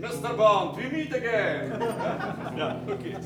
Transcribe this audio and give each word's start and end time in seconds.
Mr. 0.00 0.36
Bond, 0.36 0.76
we 0.76 0.90
meet 0.90 1.14
again! 1.14 1.70
yeah, 2.56 2.76
okay. 2.82 3.20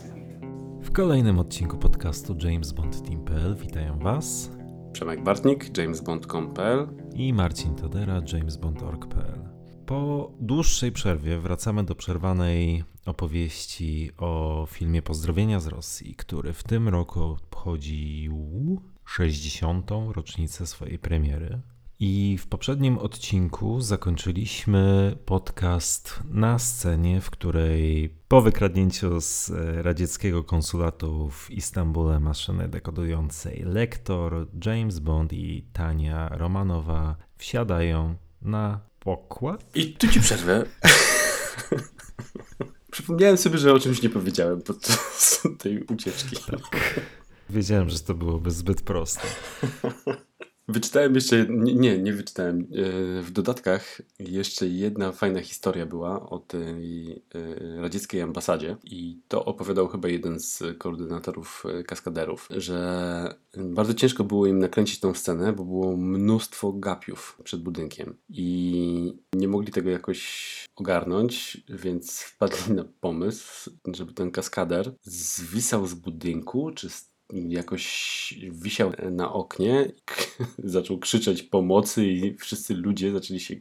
W 0.83 0.93
kolejnym 0.93 1.39
odcinku 1.39 1.79
podcastu 1.79 2.37
James 2.43 2.73
Bond 2.73 3.03
Team.pl 3.09 3.57
witają 3.57 3.99
Was 3.99 4.51
Przemek 4.93 5.23
Bartnik, 5.23 5.79
jamesbond.com.pl 5.79 6.89
i 7.15 7.33
Marcin 7.33 7.75
Todera, 7.75 8.21
jamesbond.org.pl. 8.33 9.49
Po 9.87 10.33
dłuższej 10.41 10.93
przerwie 10.93 11.39
wracamy 11.39 11.85
do 11.85 11.95
przerwanej 11.95 12.85
opowieści 13.07 14.11
o 14.19 14.67
filmie 14.71 15.03
Pozdrowienia 15.03 15.61
z 15.61 15.67
Rosji, 15.67 16.15
który 16.15 16.53
w 16.53 16.63
tym 16.63 16.89
roku 16.89 17.23
obchodził 17.23 18.81
60. 19.05 19.91
rocznicę 20.13 20.67
swojej 20.67 20.99
premiery. 20.99 21.61
I 22.07 22.39
w 22.39 22.47
poprzednim 22.47 22.99
odcinku 22.99 23.81
zakończyliśmy 23.81 25.17
podcast 25.25 26.21
na 26.31 26.59
scenie, 26.59 27.21
w 27.21 27.31
której 27.31 28.15
po 28.29 28.43
wykradnięciu 28.43 29.21
z 29.21 29.53
radzieckiego 29.83 30.45
konsulatu 30.45 31.31
w 31.31 31.51
Istambule 31.51 32.21
maszyny 32.21 32.69
dekodującej 32.69 33.63
lektor, 33.67 34.47
James 34.67 34.99
Bond 34.99 35.33
i 35.33 35.65
Tania 35.73 36.29
Romanowa 36.29 37.17
wsiadają 37.37 38.17
na 38.43 38.81
pokład. 38.99 39.77
I 39.77 39.93
tu 39.93 40.09
ci 40.09 40.21
przerwę. 40.21 40.65
Przypomniałem 42.91 43.37
sobie, 43.37 43.59
że 43.59 43.73
o 43.73 43.81
czymś 43.81 44.03
nie 44.03 44.11
powiedziałem 44.11 44.63
podczas 44.63 45.43
tej 45.59 45.83
ucieczki. 45.83 46.37
Tak. 46.37 47.01
Wiedziałem, 47.51 47.91
że 47.91 48.01
to 48.01 48.15
byłoby 48.15 48.51
zbyt 48.51 48.83
proste. 48.83 49.29
Wyczytałem 50.69 51.15
jeszcze, 51.15 51.47
nie, 51.49 51.99
nie, 51.99 52.13
wyczytałem. 52.13 52.61
E, 52.61 53.23
w 53.23 53.31
dodatkach 53.31 54.03
jeszcze 54.19 54.67
jedna 54.67 55.13
fajna 55.13 55.41
historia 55.41 55.87
była 55.87 56.31
o 56.31 56.39
tej 56.39 57.13
e, 57.13 57.81
radzieckiej 57.81 58.21
ambasadzie 58.21 58.77
i 58.85 59.21
to 59.29 59.45
opowiadał 59.45 59.89
chyba 59.89 60.09
jeden 60.09 60.41
z 60.41 60.63
koordynatorów 60.79 61.65
e, 61.67 61.85
kaskaderów, 61.85 62.49
że 62.51 63.35
bardzo 63.57 63.95
ciężko 63.95 64.25
było 64.25 64.47
im 64.47 64.59
nakręcić 64.59 65.01
tą 65.01 65.15
scenę, 65.15 65.53
bo 65.53 65.65
było 65.65 65.97
mnóstwo 65.97 66.73
gapiów 66.73 67.39
przed 67.45 67.63
budynkiem 67.63 68.17
i 68.29 69.19
nie 69.33 69.49
mogli 69.49 69.73
tego 69.73 69.91
jakoś 69.91 70.65
ogarnąć, 70.77 71.65
więc 71.69 72.21
wpadli 72.21 72.75
na 72.75 72.85
pomysł, 73.01 73.71
żeby 73.95 74.13
ten 74.13 74.31
kaskader 74.31 74.95
zwisał 75.03 75.87
z 75.87 75.95
budynku 75.95 76.71
czy 76.71 76.91
z 76.91 77.14
jakoś 77.35 78.35
wisiał 78.51 78.93
na 79.11 79.33
oknie, 79.33 79.93
zaczął 80.59 80.99
krzyczeć 80.99 81.43
pomocy 81.43 82.07
i 82.07 82.35
wszyscy 82.35 82.75
ludzie 82.75 83.13
zaczęli 83.13 83.41
się 83.41 83.55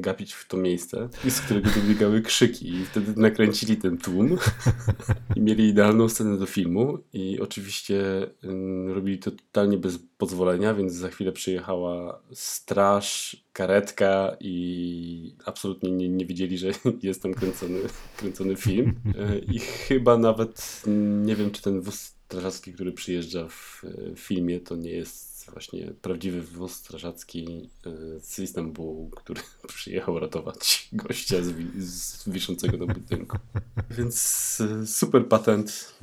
gapić 0.00 0.32
w 0.32 0.48
to 0.48 0.56
miejsce, 0.56 1.08
z 1.28 1.40
którego 1.40 1.70
dobiegały 1.70 2.22
krzyki. 2.22 2.68
I 2.68 2.84
wtedy 2.84 3.20
nakręcili 3.20 3.76
ten 3.76 3.98
tłum 3.98 4.38
i 5.36 5.40
mieli 5.40 5.68
idealną 5.68 6.08
scenę 6.08 6.38
do 6.38 6.46
filmu. 6.46 6.98
I 7.12 7.40
oczywiście 7.40 8.26
mm, 8.42 8.92
robili 8.92 9.18
to 9.18 9.30
totalnie 9.30 9.78
bez 9.78 9.98
pozwolenia, 10.18 10.74
więc 10.74 10.92
za 10.92 11.08
chwilę 11.08 11.32
przyjechała 11.32 12.22
straż, 12.32 13.36
karetka 13.52 14.36
i 14.40 15.34
absolutnie 15.44 15.90
nie, 15.90 16.08
nie 16.08 16.26
wiedzieli, 16.26 16.58
że 16.58 16.70
jest 17.02 17.22
tam 17.22 17.34
kręcony, 17.34 17.78
kręcony 18.16 18.56
film. 18.56 18.94
E, 19.18 19.38
i 19.38 19.58
chyba 19.58 20.18
nawet 20.18 20.82
nie 21.24 21.36
wiem, 21.36 21.50
czy 21.50 21.62
ten 21.62 21.80
wóz 21.80 22.19
strażacki, 22.30 22.72
który 22.72 22.92
przyjeżdża 22.92 23.48
w 23.48 23.82
filmie, 24.16 24.60
to 24.60 24.76
nie 24.76 24.90
jest 24.90 25.50
właśnie 25.52 25.92
prawdziwy 26.02 26.42
wóz 26.42 26.72
strażacki 26.72 27.70
e, 27.86 27.90
z 28.20 28.38
Istanbulu, 28.38 29.10
który 29.16 29.40
przyjechał 29.76 30.18
ratować 30.18 30.88
gościa 30.92 31.42
z, 31.42 31.50
wi 31.50 31.66
z 31.76 32.28
wiszącego 32.28 32.86
na 32.86 32.94
budynku. 32.94 33.38
Więc 33.90 34.58
e, 34.82 34.86
super 34.86 35.28
patent, 35.28 35.94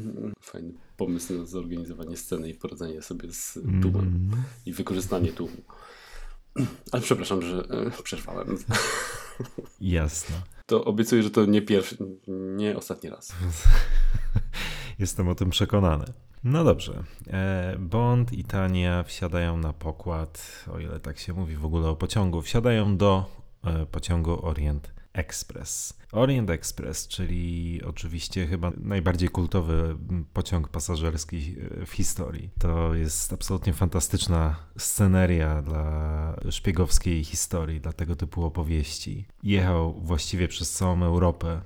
fajny 0.42 0.74
pomysł 0.98 1.38
na 1.38 1.46
zorganizowanie 1.46 2.18
sceny 2.18 2.50
i 2.50 2.54
poradzenie 2.54 3.02
sobie 3.02 3.34
z 3.34 3.54
tłumem 3.54 4.06
mm. 4.06 4.44
i 4.66 4.74
wykorzystanie 4.74 5.32
tłumu. 5.32 5.62
Ale 6.92 7.02
przepraszam, 7.02 7.42
że 7.42 7.68
e, 7.70 8.04
przerwałem. 8.04 8.58
Jasne. 9.82 10.36
To 10.66 10.86
obiecuję, 10.86 11.24
że 11.24 11.30
to 11.30 11.46
nie 11.46 11.62
pierwszy, 11.62 11.98
nie 12.28 12.78
ostatni 12.78 13.10
raz. 13.10 13.34
Jestem 15.00 15.28
o 15.28 15.36
tym 15.36 15.50
przekonany. 15.50 16.06
No 16.44 16.64
dobrze. 16.64 17.04
E, 17.28 17.76
Bond 17.80 18.34
i 18.34 18.44
Tania 18.44 19.04
wsiadają 19.04 19.58
na 19.58 19.74
pokład, 19.74 20.66
o 20.74 20.80
ile 20.80 21.00
tak 21.00 21.20
się 21.20 21.34
mówi 21.34 21.56
w 21.56 21.66
ogóle 21.66 21.90
o 21.90 21.96
pociągu, 21.96 22.42
wsiadają 22.42 22.98
do 22.98 23.26
e, 23.64 23.86
pociągu 23.86 24.46
Orient 24.46 24.94
Express. 25.14 26.00
Orient 26.12 26.50
Express, 26.50 27.08
czyli 27.08 27.82
oczywiście 27.86 28.48
chyba 28.48 28.72
najbardziej 28.78 29.30
kultowy 29.30 29.98
pociąg 30.34 30.68
pasażerski 30.68 31.56
e, 31.82 31.86
w 31.86 31.92
historii. 31.92 32.50
To 32.60 32.94
jest 32.94 33.34
absolutnie 33.34 33.74
fantastyczna 33.74 34.56
sceneria 34.78 35.62
dla 35.62 36.36
szpiegowskiej 36.50 37.24
historii, 37.24 37.82
dla 37.82 37.94
tego 37.94 38.16
typu 38.16 38.46
opowieści. 38.46 39.26
Jechał 39.44 39.94
właściwie 39.94 40.48
przez 40.48 40.72
całą 40.72 41.04
Europę 41.04 41.62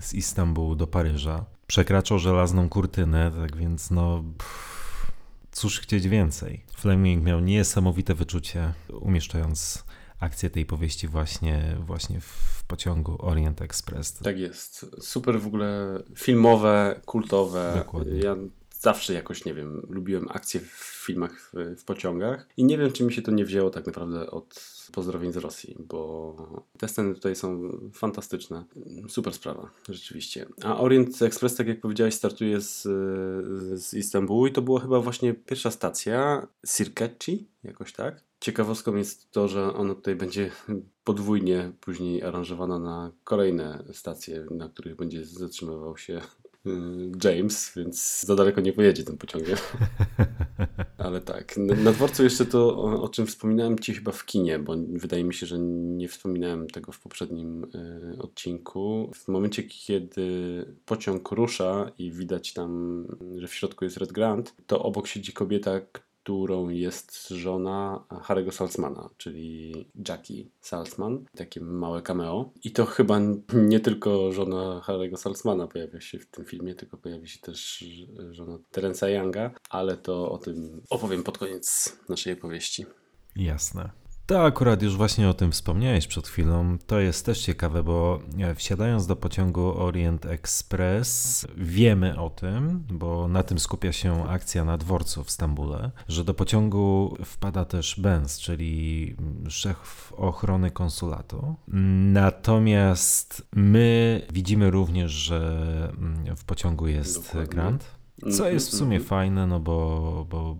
z 0.00 0.14
Istambułu 0.14 0.74
do 0.74 0.86
Paryża. 0.86 1.55
Przekraczał 1.66 2.18
żelazną 2.18 2.68
kurtynę, 2.68 3.32
tak 3.40 3.56
więc 3.56 3.90
no. 3.90 4.24
Pff, 4.38 5.12
cóż 5.52 5.80
chcieć 5.80 6.08
więcej. 6.08 6.64
Fleming 6.76 7.24
miał 7.24 7.40
niesamowite 7.40 8.14
wyczucie, 8.14 8.72
umieszczając 9.00 9.84
akcję 10.20 10.50
tej 10.50 10.66
powieści 10.66 11.08
właśnie, 11.08 11.76
właśnie 11.86 12.20
w 12.20 12.64
pociągu 12.66 13.16
Orient 13.18 13.62
Express. 13.62 14.12
Tak 14.12 14.38
jest. 14.38 14.86
Super 15.00 15.40
w 15.40 15.46
ogóle 15.46 15.98
filmowe, 16.14 17.00
kultowe. 17.04 17.72
Dokładnie. 17.76 18.18
Ja 18.18 18.36
zawsze 18.80 19.12
jakoś, 19.12 19.44
nie 19.44 19.54
wiem, 19.54 19.86
lubiłem 19.88 20.28
akcje 20.28 20.60
w 20.60 21.02
filmach, 21.06 21.50
w, 21.52 21.80
w, 21.80 21.84
pociągach 21.84 22.48
i 22.56 22.64
nie 22.64 22.78
wiem, 22.78 22.92
czy 22.92 23.04
mi 23.04 23.12
się 23.12 23.22
to 23.22 23.30
nie 23.30 23.44
wzięło 23.44 23.70
tak 23.70 23.86
naprawdę 23.86 24.30
od 24.30 24.75
pozdrowień 24.92 25.32
z 25.32 25.36
Rosji, 25.36 25.76
bo 25.78 26.36
te 26.78 26.88
sceny 26.88 27.14
tutaj 27.14 27.36
są 27.36 27.70
fantastyczne. 27.92 28.64
Super 29.08 29.34
sprawa, 29.34 29.70
rzeczywiście. 29.88 30.46
A 30.62 30.80
Orient 30.80 31.22
Express, 31.22 31.54
tak 31.54 31.66
jak 31.66 31.80
powiedziałeś, 31.80 32.14
startuje 32.14 32.60
z, 32.60 32.82
z 33.80 33.94
Istanbulu 33.94 34.46
i 34.46 34.52
to 34.52 34.62
była 34.62 34.80
chyba 34.80 35.00
właśnie 35.00 35.34
pierwsza 35.34 35.70
stacja 35.70 36.46
Sirkeci, 36.66 37.48
jakoś 37.64 37.92
tak. 37.92 38.24
Ciekawostką 38.40 38.96
jest 38.96 39.30
to, 39.30 39.48
że 39.48 39.74
ona 39.74 39.94
tutaj 39.94 40.16
będzie 40.16 40.50
podwójnie 41.04 41.72
później 41.80 42.22
aranżowana 42.22 42.78
na 42.78 43.12
kolejne 43.24 43.84
stacje, 43.92 44.46
na 44.50 44.68
których 44.68 44.96
będzie 44.96 45.24
zatrzymywał 45.24 45.96
się 45.96 46.20
James, 47.24 47.72
więc 47.76 48.22
za 48.22 48.34
daleko 48.34 48.60
nie 48.60 48.72
pojedzie 48.72 49.04
tym 49.04 49.18
pociągiem. 49.18 49.56
Ale 50.98 51.20
tak, 51.20 51.56
na 51.56 51.92
dworcu 51.92 52.24
jeszcze 52.24 52.46
to, 52.46 52.78
o, 52.78 53.02
o, 53.02 53.08
czym 53.08 53.26
wspominałem 53.26 53.78
Ci 53.78 53.94
chyba 53.94 54.12
w 54.12 54.24
kinie, 54.24 54.58
bo 54.58 54.76
wydaje 54.92 55.24
mi 55.24 55.34
się, 55.34 55.46
że 55.46 55.58
nie 55.58 56.08
wspominałem 56.08 56.66
tego 56.66 56.92
w 56.92 57.00
poprzednim 57.00 57.64
y, 57.64 58.18
odcinku. 58.18 59.10
W 59.14 59.28
momencie, 59.28 59.62
kiedy 59.62 60.64
pociąg 60.86 61.30
rusza 61.30 61.92
i 61.98 62.12
widać 62.12 62.52
tam, 62.52 63.04
że 63.36 63.48
w 63.48 63.54
środku 63.54 63.84
jest 63.84 63.96
Red 63.96 64.12
Grant, 64.12 64.54
to 64.66 64.82
obok 64.82 65.06
siedzi 65.06 65.32
kobieta, 65.32 65.80
którą 66.26 66.68
jest 66.68 67.28
żona 67.28 68.04
Harry'ego 68.10 68.52
Salzmana, 68.52 69.10
czyli 69.16 69.74
Jackie 70.08 70.44
Salzman, 70.60 71.24
takie 71.36 71.60
małe 71.60 72.02
cameo. 72.02 72.50
I 72.64 72.70
to 72.70 72.86
chyba 72.86 73.20
nie 73.54 73.80
tylko 73.80 74.32
żona 74.32 74.82
Harry'ego 74.86 75.16
Salzmana 75.16 75.66
pojawia 75.66 76.00
się 76.00 76.18
w 76.18 76.26
tym 76.26 76.44
filmie, 76.44 76.74
tylko 76.74 76.96
pojawi 76.96 77.28
się 77.28 77.38
też 77.38 77.84
żona 78.30 78.58
Terensa 78.70 79.08
Younga, 79.08 79.50
ale 79.70 79.96
to 79.96 80.30
o 80.30 80.38
tym 80.38 80.82
opowiem 80.90 81.22
pod 81.22 81.38
koniec 81.38 81.96
naszej 82.08 82.32
opowieści. 82.32 82.86
Jasne. 83.36 83.90
To 84.26 84.44
akurat 84.44 84.82
już 84.82 84.96
właśnie 84.96 85.28
o 85.28 85.34
tym 85.34 85.52
wspomniałeś 85.52 86.06
przed 86.06 86.28
chwilą. 86.28 86.78
To 86.86 87.00
jest 87.00 87.26
też 87.26 87.42
ciekawe, 87.42 87.82
bo 87.82 88.20
e, 88.38 88.54
wsiadając 88.54 89.06
do 89.06 89.16
pociągu 89.16 89.80
Orient 89.80 90.26
Express, 90.26 91.46
wiemy 91.56 92.20
o 92.20 92.30
tym, 92.30 92.84
bo 92.90 93.28
na 93.28 93.42
tym 93.42 93.58
skupia 93.58 93.92
się 93.92 94.28
akcja 94.28 94.64
na 94.64 94.78
dworcu 94.78 95.24
w 95.24 95.30
Stambule, 95.30 95.90
że 96.08 96.24
do 96.24 96.34
pociągu 96.34 97.16
wpada 97.24 97.64
też 97.64 98.00
Benz, 98.00 98.38
czyli 98.38 99.16
szef 99.48 100.12
ochrony 100.16 100.70
konsulatu. 100.70 101.54
Natomiast 102.12 103.48
my 103.52 104.22
widzimy 104.32 104.70
również, 104.70 105.10
że 105.10 105.66
w 106.36 106.44
pociągu 106.44 106.86
jest 106.86 107.24
Dokładnie. 107.24 107.46
Grant. 107.46 107.95
Co 108.20 108.28
mhm, 108.28 108.54
jest 108.54 108.68
w 108.68 108.74
sumie 108.74 108.96
mhm. 108.96 109.08
fajne, 109.08 109.46
no 109.46 109.60
bo, 109.60 110.26
bo 110.30 110.56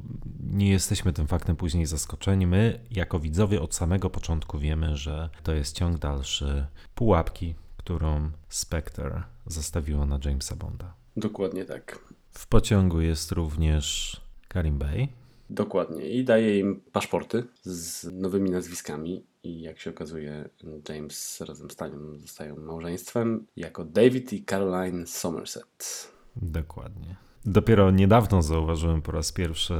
nie 0.50 0.70
jesteśmy 0.70 1.12
tym 1.12 1.26
faktem 1.26 1.56
później 1.56 1.86
zaskoczeni. 1.86 2.46
My, 2.46 2.80
jako 2.90 3.18
widzowie, 3.18 3.62
od 3.62 3.74
samego 3.74 4.10
początku 4.10 4.58
wiemy, 4.58 4.96
że 4.96 5.30
to 5.42 5.52
jest 5.54 5.76
ciąg 5.76 5.98
dalszy 5.98 6.66
pułapki, 6.94 7.54
którą 7.76 8.30
Spectre 8.48 9.22
zastawiła 9.46 10.06
na 10.06 10.18
Jamesa 10.24 10.56
Bonda. 10.56 10.94
Dokładnie 11.16 11.64
tak. 11.64 11.98
W 12.30 12.46
pociągu 12.46 13.00
jest 13.00 13.32
również 13.32 14.16
Karim 14.48 14.78
Bey. 14.78 15.08
Dokładnie. 15.50 16.08
I 16.08 16.24
daje 16.24 16.58
im 16.58 16.80
paszporty 16.92 17.44
z 17.62 18.04
nowymi 18.12 18.50
nazwiskami. 18.50 19.24
I 19.42 19.60
jak 19.60 19.78
się 19.78 19.90
okazuje, 19.90 20.48
James 20.88 21.40
razem 21.40 21.70
z 21.70 21.76
Tanią 21.76 22.18
zostają 22.18 22.56
małżeństwem 22.56 23.46
jako 23.56 23.84
David 23.84 24.32
i 24.32 24.44
Caroline 24.44 25.06
Somerset. 25.06 26.08
Dokładnie. 26.36 27.25
Dopiero 27.46 27.90
niedawno 27.90 28.42
zauważyłem 28.42 29.02
po 29.02 29.12
raz 29.12 29.32
pierwszy, 29.32 29.74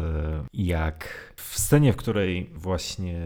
jak 0.53 1.09
w 1.37 1.59
scenie, 1.59 1.93
w 1.93 1.97
której 1.97 2.51
właśnie 2.55 3.21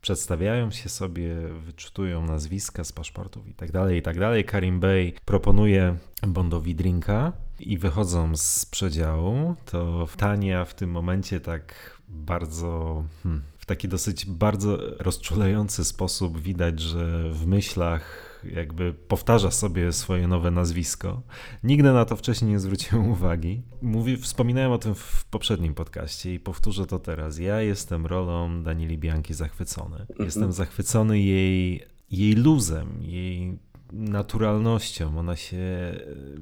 przedstawiają 0.00 0.70
się 0.70 0.88
sobie, 0.88 1.36
wyczytują 1.64 2.26
nazwiska 2.26 2.84
z 2.84 2.92
paszportów 2.92 3.48
i 3.48 3.54
tak 3.54 3.72
dalej, 3.72 3.98
i 3.98 4.02
tak 4.02 4.18
dalej, 4.18 4.44
Karim 4.44 4.80
Bey 4.80 5.12
proponuje 5.24 5.96
Bondowi 6.26 6.74
drinka 6.74 7.32
i 7.60 7.78
wychodzą 7.78 8.36
z 8.36 8.66
przedziału, 8.66 9.54
to 9.64 10.06
Tania 10.16 10.64
w 10.64 10.74
tym 10.74 10.90
momencie 10.90 11.40
tak 11.40 11.74
bardzo... 12.08 13.04
Hmm, 13.22 13.42
w 13.58 13.66
taki 13.66 13.88
dosyć 13.88 14.26
bardzo 14.26 14.78
rozczulający 14.98 15.84
sposób 15.84 16.40
widać, 16.40 16.80
że 16.80 17.30
w 17.30 17.46
myślach 17.46 18.31
jakby 18.44 18.94
powtarza 18.94 19.50
sobie 19.50 19.92
swoje 19.92 20.28
nowe 20.28 20.50
nazwisko. 20.50 21.22
Nigdy 21.64 21.92
na 21.92 22.04
to 22.04 22.16
wcześniej 22.16 22.50
nie 22.50 22.60
zwróciłem 22.60 23.10
uwagi. 23.16 23.62
Mówi, 23.82 24.16
wspominałem 24.16 24.72
o 24.72 24.78
tym 24.78 24.94
w 24.94 25.24
poprzednim 25.24 25.74
podcaście 25.74 26.34
i 26.34 26.40
powtórzę 26.40 26.86
to 26.86 26.98
teraz. 26.98 27.38
Ja 27.38 27.60
jestem 27.60 28.06
rolą 28.06 28.62
Danieli 28.62 28.98
Bianki 28.98 29.34
zachwycony. 29.34 29.96
Mhm. 30.00 30.24
Jestem 30.24 30.52
zachwycony 30.52 31.20
jej, 31.20 31.84
jej 32.10 32.32
luzem, 32.32 33.02
jej 33.02 33.58
naturalnością. 33.92 35.18
Ona 35.18 35.36
się, 35.36 35.56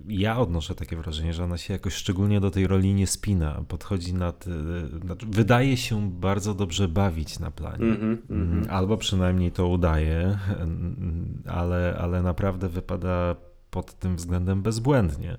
ja 0.08 0.38
odnoszę 0.38 0.75
takie 0.75 0.97
wrażenie, 0.97 1.35
że 1.35 1.44
ona 1.44 1.58
się 1.58 1.73
jakoś 1.73 1.94
szczególnie 1.94 2.41
do 2.41 2.50
tej 2.50 2.67
roli 2.67 2.94
nie 2.94 3.06
spina. 3.06 3.64
Podchodzi 3.69 4.14
nad, 4.14 4.44
znaczy 5.05 5.26
wydaje 5.26 5.76
się 5.76 6.11
bardzo 6.11 6.55
dobrze 6.55 6.88
bawić 6.88 7.38
na 7.38 7.50
planie. 7.50 7.85
Mm 7.85 8.23
-hmm, 8.29 8.69
Albo 8.69 8.97
przynajmniej 8.97 9.52
to 9.52 9.69
udaje, 9.69 10.38
ale, 11.47 11.97
ale 12.00 12.23
naprawdę 12.23 12.69
wypada 12.69 13.37
pod 13.70 13.94
tym 13.94 14.17
względem 14.17 14.62
bezbłędnie. 14.62 15.38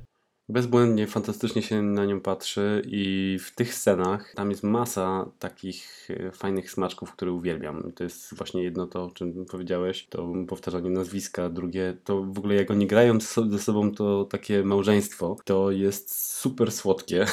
Bezbłędnie, 0.51 1.07
fantastycznie 1.07 1.61
się 1.61 1.81
na 1.81 2.05
nią 2.05 2.21
patrzy 2.21 2.81
i 2.85 3.37
w 3.41 3.55
tych 3.55 3.73
scenach 3.73 4.33
tam 4.35 4.49
jest 4.49 4.63
masa 4.63 5.25
takich 5.39 6.07
e, 6.09 6.31
fajnych 6.31 6.71
smaczków, 6.71 7.11
które 7.11 7.31
uwielbiam. 7.31 7.91
To 7.95 8.03
jest 8.03 8.35
właśnie 8.35 8.63
jedno 8.63 8.87
to, 8.87 9.03
o 9.05 9.11
czym 9.11 9.45
powiedziałeś, 9.45 10.07
to 10.09 10.33
powtarzanie 10.47 10.89
nazwiska, 10.89 11.49
drugie 11.49 11.97
to 12.03 12.23
w 12.23 12.37
ogóle 12.37 12.55
jak 12.55 12.71
oni 12.71 12.87
grają 12.87 13.17
ze 13.49 13.59
sobą 13.59 13.91
to 13.91 14.25
takie 14.25 14.63
małżeństwo, 14.63 15.37
to 15.45 15.71
jest 15.71 16.35
super 16.35 16.71
słodkie. 16.71 17.25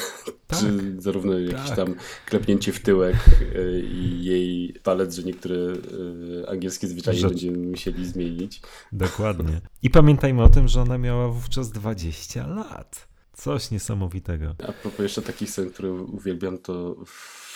Tak, 0.47 0.59
Czy 0.59 0.95
zarówno 1.01 1.39
jakieś 1.39 1.67
tak. 1.67 1.75
tam 1.75 1.95
klepnięcie 2.25 2.71
w 2.71 2.79
tyłek 2.79 3.15
e, 3.55 3.79
i 3.79 4.23
jej 4.23 4.73
palec, 4.83 5.15
że 5.15 5.23
niektóre 5.23 5.55
e, 5.55 6.49
angielskie 6.49 6.87
zwyczaje 6.87 7.17
że... 7.17 7.27
będziemy 7.27 7.57
musieli 7.57 8.05
zmienić. 8.05 8.61
Dokładnie. 8.91 9.61
I 9.83 9.89
pamiętajmy 9.89 10.43
o 10.43 10.49
tym, 10.49 10.67
że 10.67 10.81
ona 10.81 10.97
miała 10.97 11.27
wówczas 11.27 11.71
20 11.71 12.47
lat. 12.47 13.08
Coś 13.39 13.71
niesamowitego. 13.71 14.55
A 14.67 14.71
propos 14.71 14.99
jeszcze 14.99 15.21
takich 15.21 15.49
scen, 15.49 15.69
które 15.69 15.91
uwielbiam, 15.91 16.57
to 16.57 16.95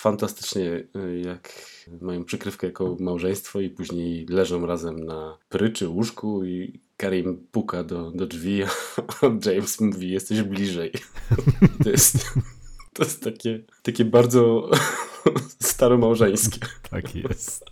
fantastycznie 0.01 0.83
jak 1.23 1.49
mają 2.01 2.25
przykrywkę 2.25 2.67
jako 2.67 2.97
małżeństwo 2.99 3.61
i 3.61 3.69
później 3.69 4.25
leżą 4.25 4.65
razem 4.65 5.05
na 5.05 5.37
pryczy 5.49 5.87
łóżku 5.87 6.45
i 6.45 6.79
Karim 6.97 7.47
puka 7.51 7.83
do, 7.83 8.11
do 8.11 8.27
drzwi, 8.27 8.63
a 8.63 8.69
James 9.51 9.81
mówi 9.81 10.11
jesteś 10.11 10.41
bliżej. 10.41 10.91
To 11.83 11.89
jest, 11.89 12.33
to 12.93 13.03
jest 13.03 13.23
takie, 13.23 13.63
takie 13.81 14.05
bardzo 14.05 14.69
staromałżeńskie. 15.71 16.59
Tak 16.89 17.15
jest 17.15 17.65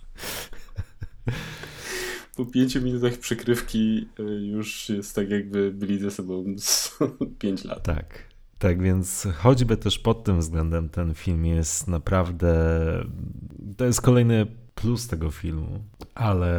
po 2.44 2.50
pięciu 2.50 2.82
minutach 2.82 3.16
przykrywki 3.18 4.08
y, 4.20 4.22
już 4.22 4.88
jest 4.88 5.14
tak, 5.14 5.30
jakby 5.30 5.70
byli 5.70 5.98
ze 5.98 6.10
sobą 6.10 6.44
pięć 7.38 7.64
lat. 7.64 7.82
Tak. 7.82 8.32
Tak 8.58 8.82
więc 8.82 9.28
choćby 9.36 9.76
też 9.76 9.98
pod 9.98 10.24
tym 10.24 10.40
względem 10.40 10.88
ten 10.88 11.14
film 11.14 11.46
jest 11.46 11.88
naprawdę. 11.88 12.54
To 13.76 13.84
jest 13.84 14.00
kolejny 14.00 14.46
plus 14.74 15.08
tego 15.08 15.30
filmu, 15.30 15.80
ale 16.14 16.50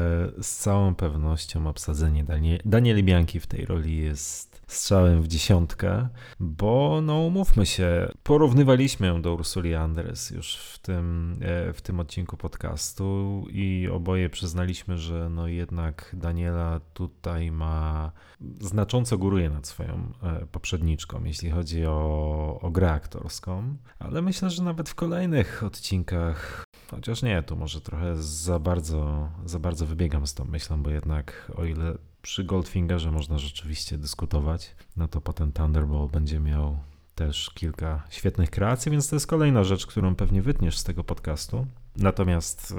z 0.42 0.58
całą 0.58 0.96
pewnością 0.96 1.68
obsadzenie 1.68 2.24
Danie, 2.24 2.60
Danieli 2.66 3.04
Bianki 3.04 3.40
w 3.40 3.48
tej 3.48 3.66
roli 3.66 3.98
jest 3.98 4.53
strzałem 4.76 5.22
w 5.22 5.28
dziesiątkę, 5.28 6.08
bo 6.40 7.02
no 7.04 7.20
umówmy 7.20 7.66
się, 7.66 8.12
porównywaliśmy 8.24 9.08
ją 9.08 9.22
do 9.22 9.34
Ursuli 9.34 9.76
Andres 9.76 10.32
już 10.32 10.56
w 10.56 10.80
tym, 10.80 11.38
e, 11.42 11.74
w 11.74 11.82
tym 11.82 12.00
odcinku 12.00 12.38
podcastu 12.38 13.46
i 13.50 13.90
oboje 13.92 14.30
przyznaliśmy, 14.30 14.98
że 14.98 15.30
no 15.30 15.48
jednak 15.48 16.16
Daniela 16.18 16.80
tutaj 16.94 17.52
ma 17.52 18.12
znacząco 18.60 19.18
góruje 19.18 19.50
nad 19.50 19.68
swoją 19.68 20.12
e, 20.24 20.46
poprzedniczką, 20.46 21.24
jeśli 21.24 21.50
chodzi 21.50 21.86
o, 21.86 22.60
o 22.62 22.72
grę 22.72 22.92
aktorską, 22.92 23.78
ale 24.00 24.22
myślę, 24.22 24.50
że 24.50 24.64
nawet 24.64 24.90
w 24.90 24.96
kolejnych 24.96 25.64
odcinkach 25.64 26.64
Chociaż 26.92 27.24
nie, 27.24 27.44
tu 27.44 27.56
może 27.56 27.82
trochę 27.82 28.16
za 28.16 28.60
bardzo, 28.60 29.30
za 29.46 29.60
bardzo 29.60 29.86
wybiegam 29.86 30.28
z 30.28 30.34
tą 30.34 30.46
myślą, 30.46 30.84
bo 30.84 30.90
jednak 30.90 31.52
o 31.56 31.66
ile 31.66 31.98
przy 32.24 32.44
Goldfingerze 32.44 33.12
można 33.12 33.38
rzeczywiście 33.38 33.98
dyskutować, 33.98 34.76
no 34.98 35.08
to 35.08 35.22
potem 35.22 35.52
Thunderbolt 35.52 36.12
będzie 36.12 36.40
miał 36.40 36.78
też 37.16 37.52
kilka 37.56 38.04
świetnych 38.10 38.50
kreacji, 38.50 38.92
więc 38.92 39.10
to 39.10 39.16
jest 39.16 39.28
kolejna 39.28 39.64
rzecz, 39.64 39.86
którą 39.86 40.16
pewnie 40.16 40.42
wytniesz 40.42 40.78
z 40.78 40.84
tego 40.84 41.04
podcastu. 41.04 41.68
Natomiast 41.98 42.74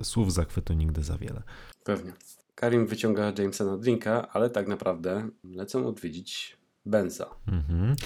e, 0.00 0.04
słów 0.04 0.32
zachwytu 0.32 0.72
nigdy 0.72 1.02
za 1.02 1.18
wiele. 1.18 1.42
Pewnie. 1.84 2.12
Karim 2.54 2.86
wyciąga 2.86 3.32
Jamesa 3.38 3.64
na 3.64 3.76
drinka, 3.76 4.28
ale 4.32 4.50
tak 4.50 4.68
naprawdę 4.68 5.28
lecą 5.44 5.86
odwiedzić 5.86 6.56
Benza. 6.86 7.26
Mhm. 7.48 7.96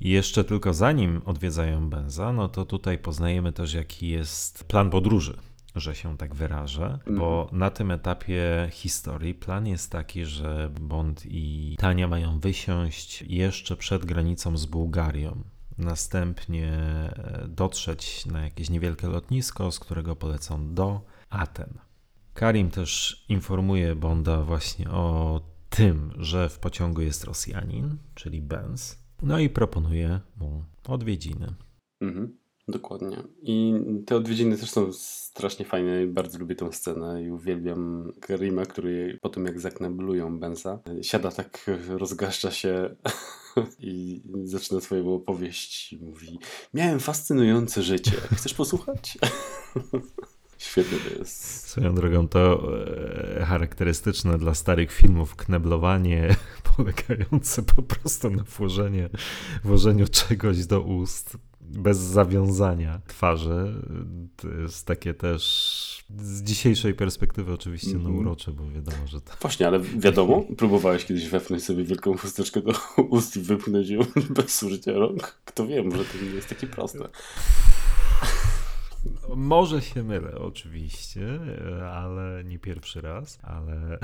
I 0.00 0.10
jeszcze 0.10 0.44
tylko 0.44 0.74
zanim 0.74 1.22
odwiedzają 1.24 1.90
Benza, 1.90 2.32
no 2.32 2.48
to 2.48 2.64
tutaj 2.64 2.98
poznajemy 2.98 3.52
też, 3.52 3.74
jaki 3.74 4.08
jest 4.08 4.64
plan 4.64 4.90
podróży 4.90 5.38
że 5.80 5.94
się 5.94 6.16
tak 6.16 6.34
wyrażę, 6.34 6.98
bo 7.06 7.42
mhm. 7.42 7.58
na 7.58 7.70
tym 7.70 7.90
etapie 7.90 8.68
historii 8.70 9.34
plan 9.34 9.66
jest 9.66 9.92
taki, 9.92 10.24
że 10.24 10.70
Bond 10.80 11.22
i 11.26 11.76
Tania 11.78 12.08
mają 12.08 12.40
wysiąść 12.40 13.22
jeszcze 13.22 13.76
przed 13.76 14.04
granicą 14.04 14.56
z 14.56 14.66
Bułgarią. 14.66 15.42
Następnie 15.78 16.72
e, 16.72 17.46
dotrzeć 17.48 18.26
na 18.26 18.44
jakieś 18.44 18.70
niewielkie 18.70 19.06
lotnisko, 19.06 19.72
z 19.72 19.80
którego 19.80 20.16
polecą 20.16 20.74
do 20.74 21.00
Aten. 21.30 21.78
Karim 22.34 22.70
też 22.70 23.24
informuje 23.28 23.96
Bonda 23.96 24.42
właśnie 24.42 24.90
o 24.90 25.40
tym, 25.70 26.12
że 26.16 26.48
w 26.48 26.58
pociągu 26.58 27.00
jest 27.00 27.24
Rosjanin, 27.24 27.96
czyli 28.14 28.40
Benz, 28.40 28.98
no 29.22 29.38
i 29.38 29.48
proponuje 29.48 30.20
mu 30.36 30.64
odwiedziny. 30.88 31.54
Mhm. 32.00 32.37
Dokładnie. 32.68 33.16
I 33.42 33.74
te 34.06 34.16
odwiedziny 34.16 34.58
też 34.58 34.70
są 34.70 34.92
strasznie 34.92 35.64
fajne. 35.64 36.06
Bardzo 36.06 36.38
lubię 36.38 36.54
tę 36.54 36.72
scenę 36.72 37.22
i 37.22 37.30
uwielbiam 37.30 38.12
Karima, 38.20 38.66
który 38.66 39.18
po 39.22 39.28
tym 39.28 39.44
jak 39.44 39.60
zakneblują 39.60 40.38
Benza, 40.38 40.78
siada 41.02 41.30
tak, 41.30 41.70
rozgaszcza 41.88 42.50
się 42.50 42.96
i 43.78 44.22
zaczyna 44.44 44.80
swoją 44.80 45.14
opowieść 45.14 45.96
mówi 46.00 46.38
miałem 46.74 47.00
fascynujące 47.00 47.82
życie. 47.82 48.12
Chcesz 48.36 48.54
posłuchać? 48.54 49.18
Świetne 50.58 50.98
to 50.98 51.18
jest. 51.18 51.68
Swoją 51.68 51.94
drogą 51.94 52.28
to 52.28 52.68
e, 53.38 53.44
charakterystyczne 53.44 54.38
dla 54.38 54.54
starych 54.54 54.92
filmów 54.92 55.36
kneblowanie 55.36 56.36
polegające 56.76 57.62
po 57.62 57.82
prostu 57.82 58.30
na 58.30 58.42
włożenie, 58.42 59.08
włożeniu 59.64 60.06
czegoś 60.08 60.66
do 60.66 60.80
ust 60.80 61.36
bez 61.68 61.98
zawiązania 61.98 63.00
twarzy. 63.06 63.82
To 64.36 64.48
jest 64.48 64.86
takie 64.86 65.14
też 65.14 66.04
z 66.16 66.42
dzisiejszej 66.42 66.94
perspektywy 66.94 67.52
oczywiście 67.52 67.90
mm 67.90 68.00
-hmm. 68.00 68.04
no 68.04 68.10
mhm. 68.10 68.26
urocze, 68.26 68.52
bo 68.52 68.70
wiadomo, 68.70 69.06
że 69.06 69.20
to... 69.20 69.32
Właśnie, 69.40 69.66
ale 69.66 69.80
wiadomo, 69.80 70.44
próbowałeś 70.56 71.04
kiedyś 71.04 71.28
wepchnąć 71.28 71.64
sobie 71.64 71.84
wielką 71.84 72.16
chusteczkę 72.16 72.60
do 72.60 72.72
ust 73.02 73.36
i 73.36 73.40
wypchnąć 73.40 73.88
ją 73.88 74.00
bez 74.36 74.62
użycia 74.62 74.92
rąk? 74.92 75.40
Kto 75.44 75.66
wie, 75.66 75.82
może 75.82 76.04
to 76.04 76.18
nie 76.24 76.30
jest 76.30 76.48
takie 76.48 76.66
proste. 76.66 77.08
Może 79.36 79.82
się 79.82 80.02
mylę, 80.02 80.38
oczywiście, 80.38 81.40
ale 81.92 82.44
nie 82.44 82.58
pierwszy 82.58 83.00
raz, 83.00 83.38
ale 83.42 83.98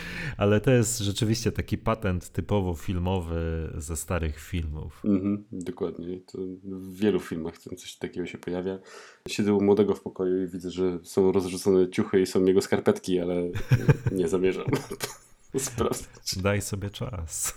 Ale 0.36 0.60
to 0.60 0.70
jest 0.70 0.98
rzeczywiście 0.98 1.52
taki 1.52 1.78
patent 1.78 2.28
typowo 2.28 2.74
filmowy 2.74 3.72
ze 3.76 3.96
starych 3.96 4.40
filmów. 4.40 5.00
Mhm, 5.04 5.44
dokładnie. 5.52 6.20
To 6.20 6.38
w 6.64 6.96
wielu 6.96 7.20
filmach 7.20 7.58
coś 7.58 7.96
takiego 7.96 8.26
się 8.26 8.38
pojawia. 8.38 8.78
Siedzę 9.28 9.54
u 9.54 9.60
młodego 9.60 9.94
w 9.94 10.00
pokoju 10.00 10.42
i 10.42 10.48
widzę, 10.48 10.70
że 10.70 10.98
są 11.02 11.32
rozrzucone 11.32 11.90
ciuchy 11.90 12.20
i 12.20 12.26
są 12.26 12.44
jego 12.44 12.60
skarpetki, 12.60 13.20
ale 13.20 13.34
nie 14.12 14.28
zamierzam 14.28 14.66
sprawdzać. 15.58 16.38
Daj 16.42 16.60
sobie 16.60 16.90
czas. 16.90 17.54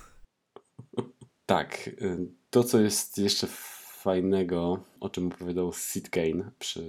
Tak. 1.46 1.90
To, 2.50 2.64
co 2.64 2.82
jest 2.82 3.18
jeszcze 3.18 3.48
fajnego, 4.06 4.80
o 5.00 5.10
czym 5.10 5.28
opowiadał 5.28 5.74
Sid 5.74 6.10
Kane 6.10 6.52
przy 6.60 6.82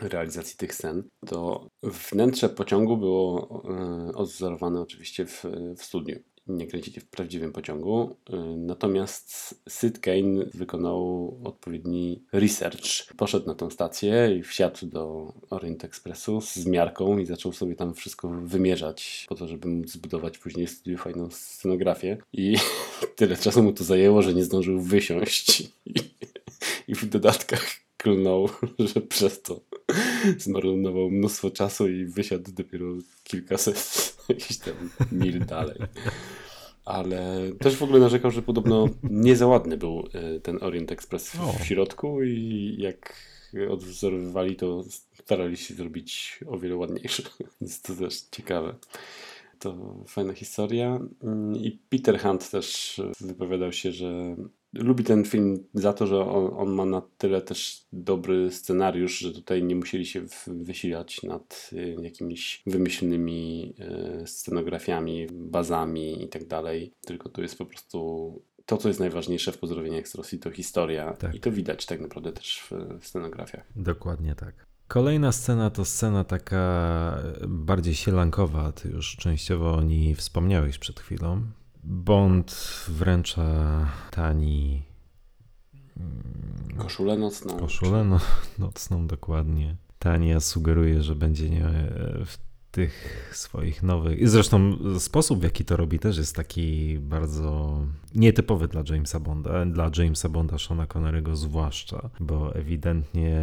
realizacji 0.00 0.56
tych 0.56 0.74
scen, 0.74 1.02
to 1.26 1.66
wnętrze 1.82 2.48
pociągu 2.48 2.96
było 2.96 3.62
e, 4.10 4.14
odwzorowane 4.14 4.80
oczywiście 4.80 5.26
w, 5.26 5.44
w 5.76 5.82
studniu 5.82 6.16
nie 6.46 6.66
kręcicie 6.66 7.00
w 7.00 7.04
prawdziwym 7.04 7.52
pociągu. 7.52 8.16
Y, 8.30 8.36
natomiast 8.56 9.54
Sid 9.68 9.98
Kane 9.98 10.44
wykonał 10.54 11.34
odpowiedni 11.44 12.22
research. 12.32 13.14
Poszedł 13.16 13.46
na 13.46 13.54
tą 13.54 13.70
stację 13.70 14.36
i 14.38 14.42
wsiadł 14.42 14.86
do 14.86 15.32
Orient 15.50 15.84
Expressu 15.84 16.40
z 16.40 16.66
miarką 16.66 17.18
i 17.18 17.26
zaczął 17.26 17.52
sobie 17.52 17.74
tam 17.74 17.94
wszystko 17.94 18.28
wymierzać 18.28 19.26
po 19.28 19.34
to, 19.34 19.48
żeby 19.48 19.68
móc 19.68 19.90
zbudować 19.90 20.38
później 20.38 20.66
studiu 20.66 20.98
fajną 20.98 21.30
scenografię. 21.30 22.16
I 22.32 22.56
tyle 23.16 23.36
czasu 23.36 23.62
mu 23.62 23.72
to 23.72 23.84
zajęło, 23.84 24.22
że 24.22 24.34
nie 24.34 24.44
zdążył 24.44 24.80
wysiąść. 24.80 25.62
I, 26.88 26.94
w 26.94 27.04
dodatkach 27.04 27.66
klnął, 27.96 28.48
że 28.94 29.00
przez 29.00 29.42
to 29.42 29.60
zmarnował 30.38 31.10
mnóstwo 31.10 31.50
czasu 31.50 31.88
i 31.88 32.04
wysiadł 32.04 32.52
dopiero 32.52 32.86
kilkaset 33.24 33.78
jakiś 34.28 34.58
tam 34.58 34.74
mil 35.12 35.44
dalej. 35.44 35.78
Ale 36.84 37.52
też 37.60 37.76
w 37.76 37.82
ogóle 37.82 38.00
narzekał, 38.00 38.30
że 38.30 38.42
podobno 38.42 38.88
nie 39.02 39.36
za 39.36 39.46
ładny 39.46 39.76
był 39.76 40.08
e, 40.12 40.40
ten 40.40 40.58
Orient 40.62 40.92
Express 40.92 41.30
w, 41.30 41.58
w 41.58 41.64
środku 41.64 42.22
i 42.22 42.76
jak 42.78 43.32
odwzorowywali, 43.70 44.56
to 44.56 44.84
starali 45.24 45.56
się 45.56 45.74
zrobić 45.74 46.40
o 46.46 46.58
wiele 46.58 46.76
ładniejsze. 46.76 47.22
Więc 47.60 47.82
to 47.82 47.94
też 47.94 48.20
ciekawe. 48.30 48.74
To 49.58 49.94
fajna 50.06 50.32
historia. 50.32 51.00
Mm, 51.22 51.56
I 51.56 51.78
Peter 51.88 52.20
Hunt 52.20 52.50
też 52.50 53.00
wypowiadał 53.20 53.72
się, 53.72 53.92
że 53.92 54.36
lubi 54.74 55.04
ten 55.04 55.24
film 55.24 55.64
za 55.74 55.92
to, 55.92 56.06
że 56.06 56.20
on, 56.20 56.50
on, 56.56 56.74
ma 56.74 56.84
na 56.84 57.02
tyle 57.18 57.42
też 57.42 57.86
dobry 57.92 58.50
scenariusz, 58.50 59.18
że 59.18 59.32
tutaj 59.32 59.62
nie 59.62 59.76
musieli 59.76 60.06
się 60.06 60.24
wysilać 60.46 61.22
nad 61.22 61.70
y, 61.72 61.96
jakimiś 62.02 62.62
wymyślnymi 62.66 63.74
y, 64.22 64.26
scenografiami, 64.26 65.26
bazami 65.32 66.24
i 66.24 66.28
tak 66.28 66.46
dalej. 66.46 66.94
Tylko 67.06 67.28
to 67.28 67.42
jest 67.42 67.58
po 67.58 67.66
prostu 67.66 68.42
to, 68.66 68.76
co 68.76 68.88
jest 68.88 69.00
najważniejsze 69.00 69.52
w 69.52 69.58
pozdrowieniach 69.58 70.08
z 70.08 70.14
Rosji, 70.14 70.38
to 70.38 70.50
historia. 70.50 71.12
Tak. 71.12 71.34
I 71.34 71.40
to 71.40 71.50
widać 71.50 71.86
tak 71.86 72.00
naprawdę 72.00 72.32
też 72.32 72.60
w, 72.60 72.72
w 73.00 73.06
scenografiach. 73.06 73.66
Dokładnie 73.76 74.34
tak. 74.34 74.66
Kolejna 74.88 75.32
scena 75.32 75.70
to 75.70 75.84
scena 75.84 76.24
taka 76.24 77.18
bardziej 77.48 77.94
sielankowa. 77.94 78.72
Ty 78.72 78.88
już 78.88 79.16
częściowo 79.16 79.74
o 79.74 79.82
niej 79.82 80.14
wspomniałeś 80.14 80.78
przed 80.78 81.00
chwilą. 81.00 81.42
Bond 81.82 82.52
wręcza 82.88 83.44
Tani 84.10 84.82
mm, 85.96 86.76
koszulę 86.76 87.16
nocną. 87.16 87.58
Koszulę 87.58 88.04
no, 88.04 88.20
nocną, 88.58 89.06
dokładnie. 89.06 89.76
Tania 89.98 90.40
sugeruje, 90.40 91.02
że 91.02 91.14
będzie 91.14 91.50
nie 91.50 91.64
w 92.26 92.38
tych 92.72 93.30
swoich 93.32 93.82
nowych. 93.82 94.18
I 94.18 94.26
zresztą 94.26 94.78
sposób, 94.98 95.40
w 95.40 95.42
jaki 95.42 95.64
to 95.64 95.76
robi, 95.76 95.98
też 95.98 96.18
jest 96.18 96.36
taki 96.36 96.98
bardzo 96.98 97.80
nietypowy 98.14 98.68
dla 98.68 98.82
Jamesa 98.90 99.20
Bonda, 99.20 99.66
dla 99.66 99.90
Jamesa 99.98 100.28
Bonda, 100.28 100.58
Shona 100.58 100.86
Connerego 100.86 101.36
zwłaszcza, 101.36 102.10
bo 102.20 102.54
ewidentnie 102.54 103.40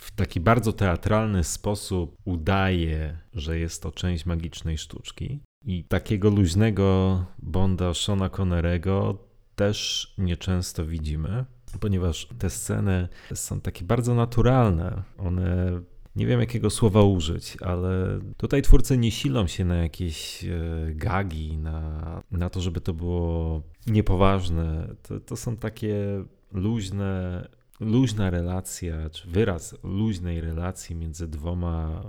w 0.00 0.10
taki 0.10 0.40
bardzo 0.40 0.72
teatralny 0.72 1.44
sposób 1.44 2.16
udaje, 2.24 3.18
że 3.32 3.58
jest 3.58 3.82
to 3.82 3.92
część 3.92 4.26
magicznej 4.26 4.78
sztuczki. 4.78 5.40
I 5.64 5.84
takiego 5.84 6.30
luźnego 6.30 7.24
Bonda 7.38 7.94
Shona 7.94 8.28
Connerego 8.28 9.18
też 9.56 10.14
nieczęsto 10.18 10.86
widzimy, 10.86 11.44
ponieważ 11.80 12.28
te 12.38 12.50
sceny 12.50 13.08
są 13.34 13.60
takie 13.60 13.84
bardzo 13.84 14.14
naturalne. 14.14 15.02
One 15.18 15.80
nie 16.16 16.26
wiem 16.26 16.40
jakiego 16.40 16.70
słowa 16.70 17.02
użyć, 17.02 17.56
ale 17.60 18.20
tutaj 18.36 18.62
twórcy 18.62 18.98
nie 18.98 19.10
silą 19.10 19.46
się 19.46 19.64
na 19.64 19.76
jakieś 19.76 20.44
e, 20.44 20.48
gagi, 20.94 21.56
na, 21.56 22.22
na 22.30 22.50
to, 22.50 22.60
żeby 22.60 22.80
to 22.80 22.94
było 22.94 23.62
niepoważne. 23.86 24.94
To, 25.02 25.20
to 25.20 25.36
są 25.36 25.56
takie 25.56 26.24
luźne, 26.52 27.48
luźna 27.80 28.30
relacja, 28.30 29.10
czy 29.10 29.28
wyraz 29.28 29.74
luźnej 29.82 30.40
relacji 30.40 30.96
między 30.96 31.28
dwoma, 31.28 32.02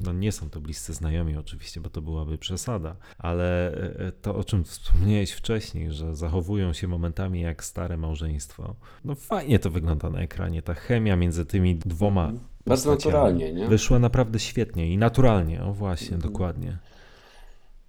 no 0.00 0.12
nie 0.12 0.32
są 0.32 0.50
to 0.50 0.60
bliscy 0.60 0.92
znajomi 0.94 1.36
oczywiście, 1.36 1.80
bo 1.80 1.90
to 1.90 2.02
byłaby 2.02 2.38
przesada, 2.38 2.96
ale 3.18 3.72
e, 3.72 4.12
to 4.12 4.36
o 4.36 4.44
czym 4.44 4.64
wspomniałeś 4.64 5.32
wcześniej, 5.32 5.92
że 5.92 6.16
zachowują 6.16 6.72
się 6.72 6.88
momentami 6.88 7.40
jak 7.40 7.64
stare 7.64 7.96
małżeństwo. 7.96 8.74
No 9.04 9.14
fajnie 9.14 9.58
to 9.58 9.70
wygląda 9.70 10.10
na 10.10 10.18
ekranie, 10.18 10.62
ta 10.62 10.74
chemia 10.74 11.16
między 11.16 11.44
tymi 11.44 11.76
dwoma 11.76 12.32
bardzo 12.66 12.90
naturalnie, 12.90 13.52
nie? 13.52 13.68
Wyszła 13.68 13.98
naprawdę 13.98 14.38
świetnie 14.38 14.92
i 14.92 14.98
naturalnie, 14.98 15.62
o 15.62 15.72
właśnie, 15.72 16.14
mhm. 16.14 16.32
dokładnie. 16.32 16.78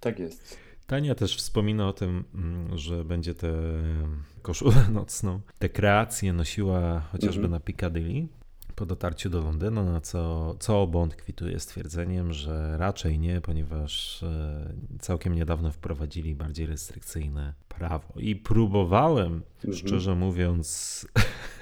Tak 0.00 0.18
jest. 0.18 0.67
Tania 0.88 1.14
też 1.14 1.36
wspomina 1.36 1.88
o 1.88 1.92
tym, 1.92 2.24
mm, 2.34 2.78
że 2.78 3.04
będzie 3.04 3.34
tę 3.34 3.52
koszulę 4.42 4.88
nocną, 4.92 5.40
te 5.58 5.68
kreacje 5.68 6.32
nosiła 6.32 7.00
chociażby 7.00 7.44
mhm. 7.44 7.50
na 7.50 7.60
Piccadilly 7.60 8.28
po 8.74 8.86
dotarciu 8.86 9.30
do 9.30 9.40
Londynu, 9.40 9.84
na 9.84 10.00
co, 10.00 10.54
co 10.60 10.86
Bond 10.86 11.16
kwituje 11.16 11.60
stwierdzeniem, 11.60 12.32
że 12.32 12.76
raczej 12.78 13.18
nie, 13.18 13.40
ponieważ 13.40 14.22
e, 14.22 14.72
całkiem 15.00 15.34
niedawno 15.34 15.72
wprowadzili 15.72 16.34
bardziej 16.34 16.66
restrykcyjne 16.66 17.54
prawo. 17.68 18.12
I 18.16 18.36
próbowałem, 18.36 19.42
mhm. 19.54 19.74
szczerze 19.74 20.14
mówiąc, 20.14 21.06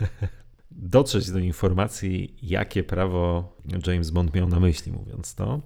dotrzeć 0.70 1.30
do 1.30 1.38
informacji, 1.38 2.36
jakie 2.42 2.84
prawo 2.84 3.52
James 3.86 4.10
Bond 4.10 4.34
miał 4.34 4.48
na 4.48 4.60
myśli, 4.60 4.92
mówiąc 4.92 5.34
to, 5.34 5.60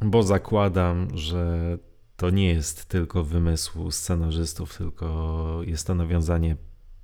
bo 0.00 0.22
zakładam, 0.22 1.08
że 1.14 1.78
to 2.16 2.30
nie 2.30 2.48
jest 2.48 2.86
tylko 2.86 3.24
wymysł 3.24 3.90
scenarzystów, 3.90 4.76
tylko 4.76 5.60
jest 5.66 5.86
to 5.86 5.94
nawiązanie 5.94 6.56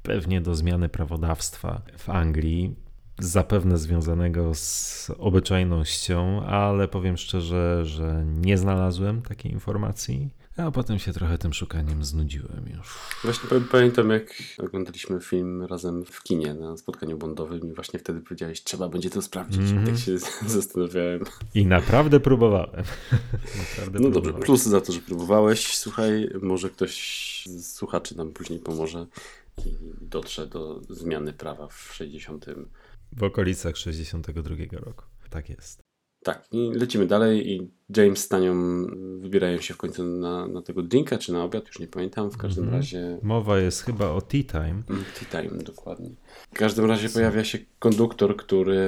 pewnie 0.03 0.41
do 0.41 0.55
zmiany 0.55 0.89
prawodawstwa 0.89 1.83
w 1.99 2.11
Anglii, 2.11 2.77
zapewne 3.19 3.79
związanego 3.79 4.55
z 4.55 5.11
obyczajnością, 5.19 6.43
ale 6.43 6.89
powiem 6.89 7.17
szczerze, 7.17 7.85
że 7.85 8.25
nie 8.27 8.59
znalazłem 8.59 9.23
takiej 9.23 9.53
informacji. 9.53 10.31
A 10.57 10.71
potem 10.71 10.99
się 10.99 11.13
trochę 11.13 11.39
tym 11.39 11.55
szukaniem 11.55 12.05
znudziłem 12.05 12.65
już. 12.77 12.99
Właśnie 13.25 13.61
pamiętam, 13.71 14.11
jak 14.11 14.35
oglądaliśmy 14.59 15.21
film 15.21 15.63
razem 15.63 16.05
w 16.05 16.23
kinie 16.23 16.55
na 16.55 16.77
spotkaniu 16.77 17.19
bondowym 17.19 17.71
i 17.71 17.73
właśnie 17.73 17.99
wtedy 17.99 18.21
powiedziałeś, 18.21 18.63
trzeba 18.63 18.89
będzie 18.89 19.11
to 19.11 19.23
sprawdzić. 19.23 19.71
Mm 19.71 19.85
-hmm. 19.85 19.87
Tak 19.87 19.99
się 19.99 20.19
zastanawiałem. 20.57 21.25
I 21.55 21.67
naprawdę 21.67 22.21
próbowałem. 22.21 22.85
naprawdę 23.71 24.01
no 24.01 24.11
dobrze, 24.11 24.33
plus 24.33 24.63
za 24.63 24.81
to, 24.81 24.93
że 24.93 25.01
próbowałeś. 25.01 25.77
Słuchaj, 25.77 26.31
może 26.43 26.71
ktoś 26.71 27.45
z 27.47 27.75
słuchaczy 27.75 28.17
nam 28.17 28.33
później 28.33 28.59
pomoże 28.59 29.07
i 29.67 29.77
dotrze 30.01 30.47
do 30.47 30.81
zmiany 30.91 31.33
prawa 31.33 31.69
w 31.69 31.93
60. 31.95 32.47
W 33.13 33.23
okolicach 33.23 33.77
62 33.77 34.57
roku. 34.73 35.05
Tak 35.31 35.49
jest. 35.49 35.82
Tak, 36.23 36.49
i 36.53 36.71
lecimy 36.75 37.07
dalej 37.07 37.53
i 37.53 37.71
James 37.97 38.19
z 38.19 38.29
Tanią 38.29 38.55
wybierają 39.21 39.61
się 39.61 39.75
w 39.75 39.77
końcu 39.77 40.05
na, 40.05 40.47
na 40.47 40.63
tego 40.63 40.83
drinka, 40.83 41.19
czy 41.19 41.33
na 41.33 41.45
obiad, 41.45 41.67
już 41.67 41.79
nie 41.79 41.89
pamiętam, 41.89 42.31
w 42.31 42.37
każdym 42.37 42.65
mm 42.65 42.75
-hmm. 42.75 42.79
razie... 42.79 43.19
Mowa 43.23 43.59
jest 43.59 43.83
chyba 43.83 44.11
o 44.11 44.21
tea 44.21 44.43
time. 44.43 44.83
Mm, 44.91 45.05
tea 45.21 45.43
time, 45.43 45.63
dokładnie. 45.63 46.11
W 46.53 46.59
każdym 46.59 46.85
razie 46.85 47.09
Co? 47.09 47.15
pojawia 47.15 47.45
się 47.45 47.59
konduktor, 47.79 48.37
który 48.37 48.79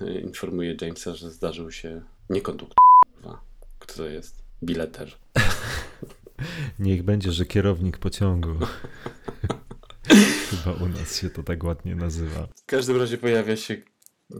e, 0.00 0.20
informuje 0.20 0.76
Jamesa, 0.80 1.14
że 1.14 1.30
zdarzył 1.30 1.70
się... 1.70 2.02
Nie 2.30 2.40
konduktor, 2.40 2.76
kto 3.80 3.94
to 3.94 4.08
jest? 4.08 4.42
Bileter. 4.62 5.12
Niech 6.78 7.02
będzie, 7.02 7.32
że 7.32 7.44
kierownik 7.44 7.98
pociągu. 7.98 8.48
Chyba 10.50 10.76
u 10.84 10.88
nas 10.88 11.20
się 11.20 11.30
to 11.30 11.42
tak 11.42 11.64
ładnie 11.64 11.94
nazywa. 11.94 12.46
W 12.56 12.66
każdym 12.66 12.96
razie 12.96 13.18
pojawia 13.18 13.56
się 13.56 13.76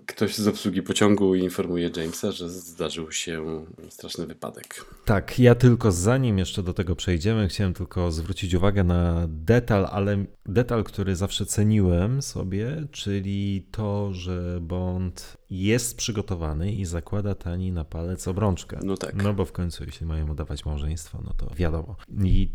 Ktoś 0.06 0.34
z 0.34 0.48
obsługi 0.48 0.82
pociągu 0.82 1.34
informuje 1.34 1.90
Jamesa, 1.96 2.32
że 2.32 2.50
zdarzył 2.50 3.12
się 3.12 3.66
straszny 3.88 4.26
wypadek. 4.26 4.84
Tak, 5.04 5.38
ja 5.38 5.54
tylko 5.54 5.92
zanim 5.92 6.38
jeszcze 6.38 6.62
do 6.62 6.74
tego 6.74 6.96
przejdziemy, 6.96 7.48
chciałem 7.48 7.74
tylko 7.74 8.12
zwrócić 8.12 8.54
uwagę 8.54 8.84
na 8.84 9.26
detal, 9.28 9.88
ale 9.90 10.24
detal, 10.46 10.84
który 10.84 11.16
zawsze 11.16 11.46
ceniłem 11.46 12.22
sobie, 12.22 12.86
czyli 12.90 13.66
to, 13.70 14.14
że 14.14 14.58
Bond 14.62 15.36
jest 15.50 15.96
przygotowany 15.96 16.72
i 16.72 16.84
zakłada 16.84 17.34
tani 17.34 17.72
na 17.72 17.84
palec 17.84 18.28
obrączkę. 18.28 18.78
No 18.82 18.96
tak. 18.96 19.22
No 19.22 19.34
bo 19.34 19.44
w 19.44 19.52
końcu, 19.52 19.84
jeśli 19.84 20.06
mają 20.06 20.30
udawać 20.30 20.64
małżeństwo, 20.64 21.22
no 21.24 21.34
to 21.36 21.54
wiadomo. 21.54 21.96
I 22.24 22.50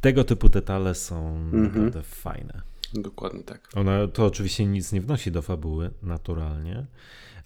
tego 0.00 0.24
typu 0.24 0.48
detale 0.48 0.94
są 0.94 1.28
mhm. 1.36 1.62
naprawdę 1.62 2.02
fajne. 2.02 2.71
Dokładnie 2.94 3.42
tak. 3.42 3.68
Ona 3.74 4.08
to 4.08 4.26
oczywiście 4.26 4.66
nic 4.66 4.92
nie 4.92 5.00
wnosi 5.00 5.32
do 5.32 5.42
fabuły, 5.42 5.90
naturalnie, 6.02 6.86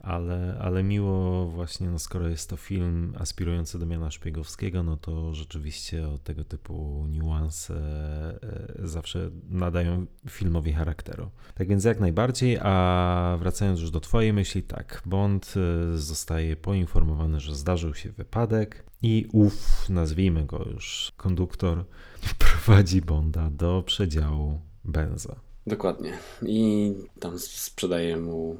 ale, 0.06 0.58
ale 0.60 0.82
miło 0.82 1.46
właśnie, 1.46 1.90
no 1.90 1.98
skoro 1.98 2.28
jest 2.28 2.50
to 2.50 2.56
film 2.56 3.14
aspirujący 3.18 3.78
do 3.78 3.86
miana 3.86 4.10
szpiegowskiego, 4.10 4.82
no 4.82 4.96
to 4.96 5.34
rzeczywiście 5.34 6.08
o 6.08 6.18
tego 6.18 6.44
typu 6.44 7.06
niuanse 7.08 7.74
e, 8.82 8.88
zawsze 8.88 9.30
nadają 9.48 10.06
filmowi 10.28 10.72
charakteru. 10.72 11.30
Tak 11.54 11.68
więc 11.68 11.84
jak 11.84 12.00
najbardziej, 12.00 12.58
a 12.62 13.36
wracając 13.40 13.80
już 13.80 13.90
do 13.90 14.00
twojej 14.00 14.32
myśli, 14.32 14.62
tak, 14.62 15.02
Bond 15.06 15.54
e, 15.56 15.98
zostaje 15.98 16.56
poinformowany, 16.56 17.40
że 17.40 17.54
zdarzył 17.54 17.94
się 17.94 18.12
wypadek 18.12 18.84
i 19.02 19.26
ów, 19.32 19.88
nazwijmy 19.88 20.44
go 20.44 20.64
już, 20.72 21.12
konduktor 21.16 21.84
prowadzi 22.38 23.02
Bonda 23.02 23.50
do 23.50 23.82
przedziału 23.86 24.60
benza. 24.86 25.36
Dokładnie. 25.66 26.12
I 26.42 26.92
tam 27.20 27.38
sprzedaje 27.38 28.16
mu. 28.16 28.58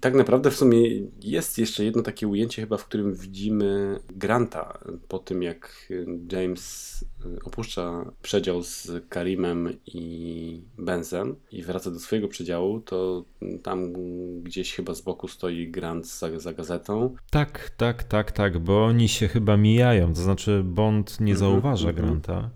Tak 0.00 0.14
naprawdę 0.14 0.50
w 0.50 0.56
sumie 0.56 0.78
jest 1.20 1.58
jeszcze 1.58 1.84
jedno 1.84 2.02
takie 2.02 2.28
ujęcie, 2.28 2.62
chyba, 2.62 2.76
w 2.76 2.84
którym 2.84 3.14
widzimy 3.14 3.98
Granta 4.16 4.78
po 5.08 5.18
tym, 5.18 5.42
jak 5.42 5.92
James 6.32 7.04
opuszcza 7.44 8.12
przedział 8.22 8.62
z 8.62 8.90
Karimem 9.08 9.72
i 9.86 10.62
Benzem 10.78 11.36
i 11.52 11.62
wraca 11.62 11.90
do 11.90 11.98
swojego 11.98 12.28
przedziału, 12.28 12.80
to 12.80 13.24
tam 13.62 13.92
gdzieś 14.42 14.74
chyba 14.74 14.94
z 14.94 15.00
boku 15.00 15.28
stoi 15.28 15.68
Grant 15.68 16.06
za, 16.06 16.40
za 16.40 16.52
gazetą. 16.52 17.14
Tak, 17.30 17.70
tak, 17.76 18.04
tak, 18.04 18.32
tak, 18.32 18.58
bo 18.58 18.84
oni 18.84 19.08
się 19.08 19.28
chyba 19.28 19.56
mijają. 19.56 20.14
To 20.14 20.20
znaczy, 20.20 20.62
Bond 20.64 21.20
nie 21.20 21.32
mhm, 21.32 21.50
zauważa 21.50 21.88
mm 21.88 21.96
-hmm. 21.96 22.06
Granta, 22.06 22.50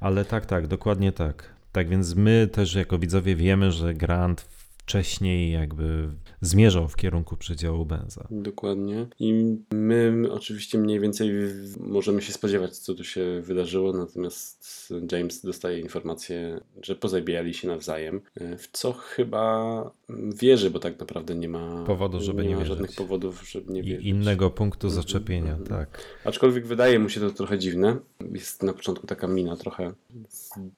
ale 0.00 0.24
tak, 0.24 0.46
tak, 0.46 0.66
dokładnie 0.66 1.12
tak. 1.12 1.49
Tak 1.72 1.88
więc 1.88 2.14
my 2.14 2.48
też 2.52 2.74
jako 2.74 2.98
widzowie 2.98 3.36
wiemy, 3.36 3.72
że 3.72 3.94
Grant 3.94 4.40
wcześniej 4.40 5.52
jakby 5.52 6.08
zmierzał 6.40 6.88
w 6.88 6.96
kierunku 6.96 7.36
przedziału 7.36 7.86
Benza. 7.86 8.28
Dokładnie. 8.30 9.06
I 9.18 9.56
my 9.72 10.28
oczywiście 10.30 10.78
mniej 10.78 11.00
więcej 11.00 11.32
możemy 11.80 12.22
się 12.22 12.32
spodziewać, 12.32 12.78
co 12.78 12.94
tu 12.94 13.04
się 13.04 13.40
wydarzyło, 13.40 13.92
natomiast 13.92 14.92
James 15.12 15.44
dostaje 15.44 15.80
informację, 15.80 16.60
że 16.82 16.94
pozabijali 16.94 17.54
się 17.54 17.68
nawzajem, 17.68 18.20
w 18.58 18.68
co 18.72 18.92
chyba 18.92 19.90
wierzy, 20.34 20.70
bo 20.70 20.78
tak 20.78 20.98
naprawdę 20.98 21.34
nie 21.34 21.48
ma 21.48 21.84
powodu, 21.84 22.20
żeby 22.20 22.42
nie, 22.42 22.48
nie 22.48 22.56
ma 22.56 22.64
żadnych 22.64 22.94
powodów, 22.94 23.50
żeby 23.50 23.72
nie 23.72 23.82
wierzyć. 23.82 24.06
I 24.06 24.08
innego 24.08 24.50
punktu 24.50 24.86
mhm, 24.86 25.02
zaczepienia, 25.02 25.56
-hmm. 25.56 25.68
tak. 25.68 26.04
Aczkolwiek 26.24 26.66
wydaje 26.66 26.98
mu 26.98 27.08
się 27.08 27.20
to 27.20 27.30
trochę 27.30 27.58
dziwne. 27.58 27.96
Jest 28.32 28.62
na 28.62 28.72
początku 28.72 29.06
taka 29.06 29.26
mina 29.26 29.56
trochę 29.56 29.92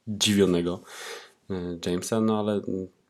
zdziwionego 0.07 0.83
e, 1.50 1.78
Jamesa, 1.87 2.21
no 2.21 2.38
ale 2.40 2.61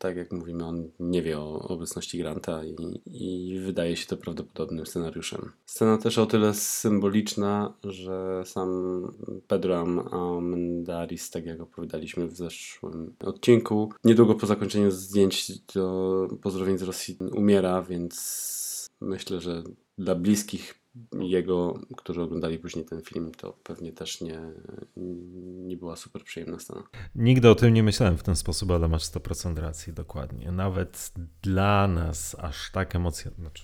tak 0.03 0.17
jak 0.17 0.31
mówimy, 0.31 0.65
on 0.65 0.91
nie 0.99 1.21
wie 1.21 1.39
o 1.39 1.59
obecności 1.59 2.17
Granta 2.17 2.63
i, 2.63 2.75
i 3.05 3.59
wydaje 3.59 3.95
się 3.95 4.05
to 4.05 4.17
prawdopodobnym 4.17 4.85
scenariuszem. 4.85 5.51
Scena 5.65 5.97
też 5.97 6.17
o 6.17 6.25
tyle 6.25 6.53
symboliczna, 6.53 7.73
że 7.83 8.43
sam 8.45 8.69
Pedro 9.47 9.79
Amendaris, 10.11 11.29
tak 11.29 11.45
jak 11.45 11.61
opowiadaliśmy 11.61 12.27
w 12.27 12.35
zeszłym 12.35 13.15
odcinku, 13.19 13.93
niedługo 14.03 14.35
po 14.35 14.45
zakończeniu 14.45 14.91
zdjęć 14.91 15.51
do 15.73 16.27
pozdrowień 16.41 16.77
z 16.77 16.83
Rosji 16.83 17.17
umiera, 17.35 17.81
więc 17.81 18.89
myślę, 19.01 19.41
że 19.41 19.63
dla 19.97 20.15
bliskich 20.15 20.82
jego, 21.19 21.79
którzy 21.97 22.21
oglądali 22.21 22.59
później 22.59 22.85
ten 22.85 23.01
film, 23.01 23.31
to 23.37 23.53
pewnie 23.63 23.93
też 23.93 24.21
nie, 24.21 24.39
nie 25.65 25.77
była 25.77 25.95
super 25.95 26.23
przyjemna 26.23 26.59
scena. 26.59 26.83
Nigdy 27.15 27.49
o 27.49 27.55
tym 27.55 27.73
nie 27.73 27.83
myślałem 27.83 28.17
w 28.17 28.23
ten 28.23 28.35
sposób, 28.35 28.71
ale 28.71 28.87
masz 28.87 29.03
100% 29.03 29.57
racji, 29.57 29.93
dokładnie. 29.93 30.51
Nawet 30.51 31.11
dla 31.41 31.87
nas 31.87 32.35
aż 32.39 32.71
tak 32.71 32.95
emocjonalnie, 32.95 33.41
znaczy 33.41 33.63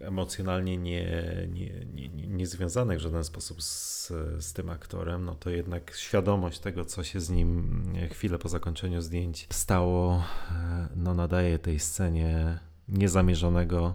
emocjonalnie 0.00 0.76
nie, 0.76 1.48
nie, 1.52 1.86
nie, 1.94 2.26
nie 2.26 2.46
związanych 2.46 2.98
w 2.98 3.02
żaden 3.02 3.24
sposób 3.24 3.62
z, 3.62 4.08
z 4.38 4.52
tym 4.52 4.70
aktorem, 4.70 5.24
no 5.24 5.34
to 5.34 5.50
jednak 5.50 5.94
świadomość 5.96 6.58
tego, 6.58 6.84
co 6.84 7.04
się 7.04 7.20
z 7.20 7.30
nim 7.30 7.82
chwilę 8.10 8.38
po 8.38 8.48
zakończeniu 8.48 9.02
zdjęć 9.02 9.46
stało, 9.50 10.24
e, 10.50 10.88
no 10.96 11.14
nadaje 11.14 11.58
tej 11.58 11.78
scenie 11.78 12.58
niezamierzonego 12.88 13.94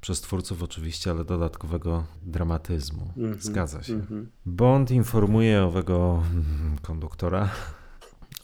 przez 0.00 0.20
twórców 0.20 0.62
oczywiście, 0.62 1.10
ale 1.10 1.24
dodatkowego 1.24 2.04
dramatyzmu. 2.22 3.12
Mm 3.16 3.34
-hmm, 3.34 3.42
Zgadza 3.42 3.82
się. 3.82 3.92
Mm 3.92 4.06
-hmm. 4.06 4.26
Bond 4.46 4.90
informuje 4.90 5.64
owego 5.64 6.22
konduktora 6.82 7.50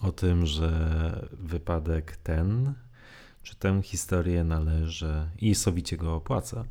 o 0.01 0.13
tym, 0.13 0.47
że 0.47 1.29
wypadek 1.33 2.17
ten, 2.17 2.75
czy 3.43 3.57
tę 3.57 3.83
historię 3.83 4.45
należy 4.45 5.29
i 5.39 5.55
sowicie 5.55 5.97
go 5.97 6.15
opłaca 6.15 6.65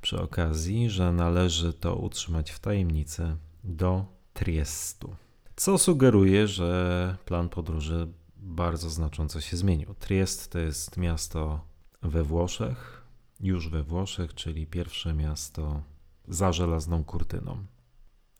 przy 0.00 0.20
okazji, 0.20 0.90
że 0.90 1.12
należy 1.12 1.72
to 1.72 1.96
utrzymać 1.96 2.50
w 2.50 2.58
tajemnicy 2.58 3.36
do 3.64 4.06
Triestu. 4.34 5.16
Co 5.56 5.78
sugeruje, 5.78 6.48
że 6.48 7.16
plan 7.24 7.48
podróży 7.48 8.08
bardzo 8.36 8.90
znacząco 8.90 9.40
się 9.40 9.56
zmienił. 9.56 9.94
Triest 9.94 10.52
to 10.52 10.58
jest 10.58 10.96
miasto 10.96 11.60
we 12.02 12.22
Włoszech, 12.22 13.01
już 13.42 13.68
we 13.68 13.82
Włoszech, 13.82 14.34
czyli 14.34 14.66
pierwsze 14.66 15.14
miasto 15.14 15.82
za 16.28 16.52
żelazną 16.52 17.04
kurtyną. 17.04 17.64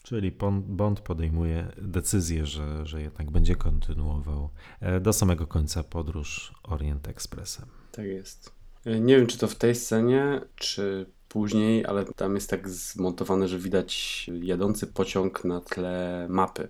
Czyli 0.03 0.33
Bond 0.61 1.01
podejmuje 1.01 1.73
decyzję, 1.79 2.47
że, 2.47 2.87
że 2.87 3.03
jednak 3.03 3.31
będzie 3.31 3.57
kontynuował 3.57 4.51
e, 4.81 5.01
do 5.01 5.13
samego 5.13 5.47
końca 5.47 5.83
podróż 5.83 6.55
Orient 6.63 7.09
Expressem. 7.09 7.67
Tak 7.93 8.07
jest. 8.07 8.53
E, 8.85 9.01
nie 9.01 9.17
wiem, 9.17 9.27
czy 9.27 9.39
to 9.39 9.49
w 9.49 9.55
tej 9.55 9.75
scenie, 9.75 10.41
czy 10.57 11.07
później, 11.29 11.87
ale 11.87 12.05
tam 12.05 12.35
jest 12.35 12.51
tak 12.51 12.69
zmontowane, 12.69 13.49
że 13.49 13.59
widać 13.59 14.27
jadący 14.43 14.87
pociąg 14.87 15.45
na 15.45 15.61
tle 15.61 16.27
mapy 16.31 16.69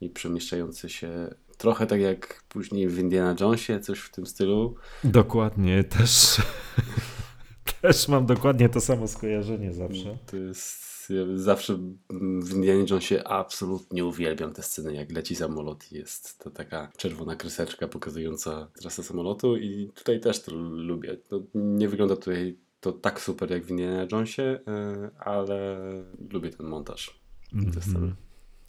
i 0.00 0.10
przemieszczający 0.10 0.88
się 0.88 1.34
trochę 1.58 1.86
tak 1.86 2.00
jak 2.00 2.44
później 2.48 2.88
w 2.88 2.98
Indiana 2.98 3.34
Jonesie, 3.40 3.80
coś 3.80 3.98
w 3.98 4.10
tym 4.10 4.26
stylu. 4.26 4.74
Dokładnie, 5.04 5.84
też 5.84 6.36
też 7.82 8.08
mam 8.08 8.26
dokładnie 8.26 8.68
to 8.68 8.80
samo 8.80 9.08
skojarzenie 9.08 9.72
zawsze. 9.72 10.18
To 10.26 10.36
jest 10.36 10.92
ja 11.10 11.22
zawsze 11.34 11.78
w 12.42 12.54
Indiana 12.54 12.84
Jonesie 12.90 13.24
absolutnie 13.24 14.04
uwielbiam 14.04 14.52
te 14.52 14.62
sceny, 14.62 14.94
jak 14.94 15.12
leci 15.12 15.36
samolot 15.36 15.92
jest 15.92 16.38
to 16.38 16.50
taka 16.50 16.92
czerwona 16.96 17.36
kreseczka 17.36 17.88
pokazująca 17.88 18.68
trasę 18.80 19.02
samolotu 19.02 19.56
i 19.56 19.90
tutaj 19.94 20.20
też 20.20 20.42
to 20.42 20.54
lubię. 20.70 21.16
No, 21.30 21.42
nie 21.54 21.88
wygląda 21.88 22.16
tutaj 22.16 22.58
to 22.80 22.92
tak 22.92 23.20
super 23.20 23.50
jak 23.50 23.64
w 23.64 23.70
Indiana 23.70 24.06
Jonesie, 24.12 24.42
e, 24.42 25.10
ale 25.18 25.78
lubię 26.30 26.50
ten 26.50 26.66
montaż. 26.66 27.20
Mm 27.52 27.70
-hmm. 27.70 28.12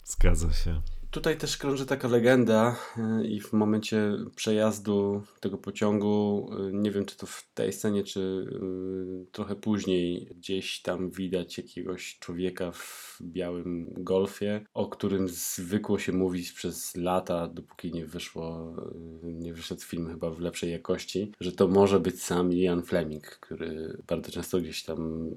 Zgadza 0.04 0.52
się. 0.52 0.80
Tutaj 1.14 1.36
też 1.36 1.56
krąży 1.56 1.86
taka 1.86 2.08
legenda 2.08 2.76
e, 2.98 3.26
i 3.26 3.40
w 3.40 3.52
momencie 3.52 4.12
przejazdu 4.36 5.22
tego 5.40 5.58
pociągu, 5.58 6.48
e, 6.52 6.72
nie 6.72 6.90
wiem 6.90 7.04
czy 7.04 7.16
to 7.16 7.26
w 7.26 7.48
tej 7.54 7.72
scenie, 7.72 8.04
czy 8.04 8.46
e, 8.52 9.32
trochę 9.32 9.56
później, 9.56 10.28
gdzieś 10.36 10.82
tam 10.82 11.10
widać 11.10 11.58
jakiegoś 11.58 12.18
człowieka 12.18 12.72
w 12.72 13.18
białym 13.22 13.86
golfie, 13.96 14.64
o 14.74 14.88
którym 14.88 15.28
zwykło 15.28 15.98
się 15.98 16.12
mówić 16.12 16.52
przez 16.52 16.96
lata, 16.96 17.48
dopóki 17.48 17.92
nie 17.92 18.06
wyszło, 18.06 18.76
nie 19.22 19.54
wyszedł 19.54 19.82
film 19.82 20.08
chyba 20.08 20.30
w 20.30 20.40
lepszej 20.40 20.70
jakości, 20.70 21.32
że 21.40 21.52
to 21.52 21.68
może 21.68 22.00
być 22.00 22.22
sam 22.22 22.52
Ian 22.52 22.82
Fleming, 22.82 23.24
który 23.24 23.98
bardzo 24.06 24.32
często 24.32 24.58
gdzieś 24.60 24.82
tam 24.82 25.30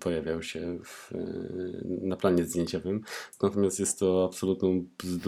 pojawiał 0.00 0.42
się 0.42 0.78
w, 0.84 1.10
na 1.84 2.16
planie 2.16 2.44
zdjęciowym. 2.44 3.00
Natomiast 3.42 3.80
jest 3.80 3.98
to 3.98 4.24
absolutną 4.24 4.86
bzdurą. 4.98 5.21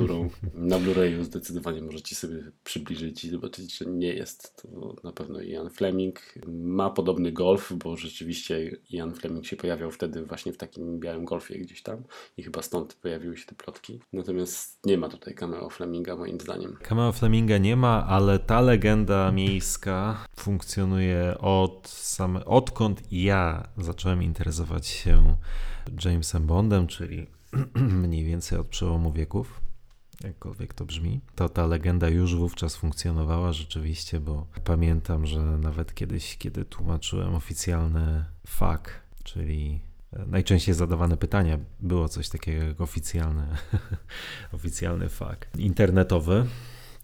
Na 0.55 0.79
Blu-rayu 0.79 1.25
zdecydowanie 1.25 1.83
możecie 1.83 2.15
sobie 2.15 2.37
przybliżyć 2.65 3.25
i 3.25 3.31
zobaczyć, 3.31 3.79
że 3.79 3.85
nie 3.85 4.15
jest 4.15 4.63
to 4.63 4.97
na 5.05 5.13
pewno 5.13 5.41
Ian 5.41 5.71
Fleming. 5.71 6.35
Ma 6.47 6.91
podobny 6.91 7.33
golf, 7.33 7.73
bo 7.73 7.97
rzeczywiście 7.97 8.77
Ian 8.91 9.15
Fleming 9.15 9.47
się 9.47 9.57
pojawiał 9.57 9.91
wtedy 9.91 10.25
właśnie 10.25 10.53
w 10.53 10.57
takim 10.57 11.01
białym 11.01 11.25
golfie 11.25 11.59
gdzieś 11.59 11.83
tam 11.83 12.03
i 12.37 12.43
chyba 12.43 12.63
stąd 12.63 12.95
pojawiły 12.95 13.37
się 13.37 13.47
te 13.47 13.55
plotki. 13.55 14.01
Natomiast 14.13 14.87
nie 14.87 14.99
ma 14.99 15.09
tutaj 15.09 15.35
cameo 15.35 15.71
Fleminga 15.71 16.17
moim 16.17 16.41
zdaniem. 16.41 16.77
Cameo 16.83 17.13
Fleminga 17.13 17.59
nie 17.59 17.77
ma, 17.77 18.07
ale 18.07 18.39
ta 18.39 18.61
legenda 18.61 19.33
miejska 19.33 20.27
funkcjonuje 20.37 21.39
od 21.39 21.89
same, 21.89 22.45
odkąd 22.45 23.13
ja 23.13 23.69
zacząłem 23.77 24.23
interesować 24.23 24.87
się 24.87 25.37
Jamesem 26.05 26.47
Bondem, 26.47 26.87
czyli 26.87 27.27
mniej 28.05 28.25
więcej 28.25 28.59
od 28.59 28.67
przełomu 28.67 29.13
wieków, 29.13 29.64
jakkolwiek 30.25 30.75
to 30.75 30.85
brzmi, 30.85 31.21
to 31.35 31.49
ta 31.49 31.67
legenda 31.67 32.09
już 32.09 32.35
wówczas 32.37 32.77
funkcjonowała 32.77 33.53
rzeczywiście, 33.53 34.21
bo 34.21 34.47
pamiętam, 34.65 35.27
że 35.27 35.41
nawet 35.41 35.95
kiedyś, 35.95 36.37
kiedy 36.39 36.65
tłumaczyłem 36.65 37.35
oficjalny 37.35 38.25
FAQ, 38.47 38.91
czyli 39.25 39.81
najczęściej 40.27 40.75
zadawane 40.75 41.17
pytania, 41.17 41.59
było 41.81 42.09
coś 42.09 42.29
takiego 42.29 42.65
jak 42.65 42.81
oficjalny, 42.89 43.47
oficjalny 44.53 45.09
FAQ 45.09 45.47
internetowy, 45.59 46.47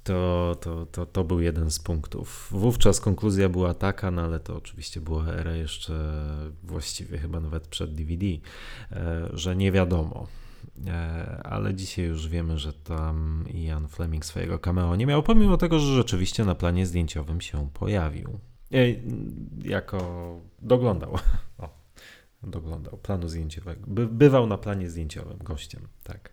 To, 0.04 0.56
to, 0.60 0.86
to, 0.86 1.06
to 1.06 1.24
był 1.24 1.40
jeden 1.40 1.70
z 1.70 1.78
punktów. 1.78 2.48
Wówczas 2.50 3.00
konkluzja 3.00 3.48
była 3.48 3.74
taka, 3.74 4.10
no 4.10 4.22
ale 4.22 4.40
to 4.40 4.56
oczywiście 4.56 5.00
była 5.00 5.26
era 5.26 5.56
jeszcze 5.56 5.94
właściwie 6.62 7.18
chyba 7.18 7.40
nawet 7.40 7.68
przed 7.68 7.94
DVD, 7.94 8.26
e, 8.26 9.28
że 9.32 9.56
nie 9.56 9.72
wiadomo. 9.72 10.26
E, 10.86 11.40
ale 11.44 11.74
dzisiaj 11.74 12.04
już 12.04 12.28
wiemy, 12.28 12.58
że 12.58 12.72
tam 12.72 13.44
Ian 13.54 13.88
Fleming 13.88 14.24
swojego 14.24 14.58
cameo 14.58 14.96
nie 14.96 15.06
miał, 15.06 15.22
pomimo 15.22 15.56
tego, 15.56 15.78
że 15.78 15.94
rzeczywiście 15.94 16.44
na 16.44 16.54
planie 16.54 16.86
zdjęciowym 16.86 17.40
się 17.40 17.70
pojawił. 17.74 18.38
E, 18.72 18.76
jako 19.64 20.00
doglądał. 20.62 21.18
O, 21.58 21.68
doglądał 22.48 22.96
planu 22.96 23.28
zdjęciowego. 23.28 23.80
By, 23.86 24.06
bywał 24.06 24.46
na 24.46 24.58
planie 24.58 24.90
zdjęciowym 24.90 25.38
gościem, 25.38 25.88
tak. 26.02 26.32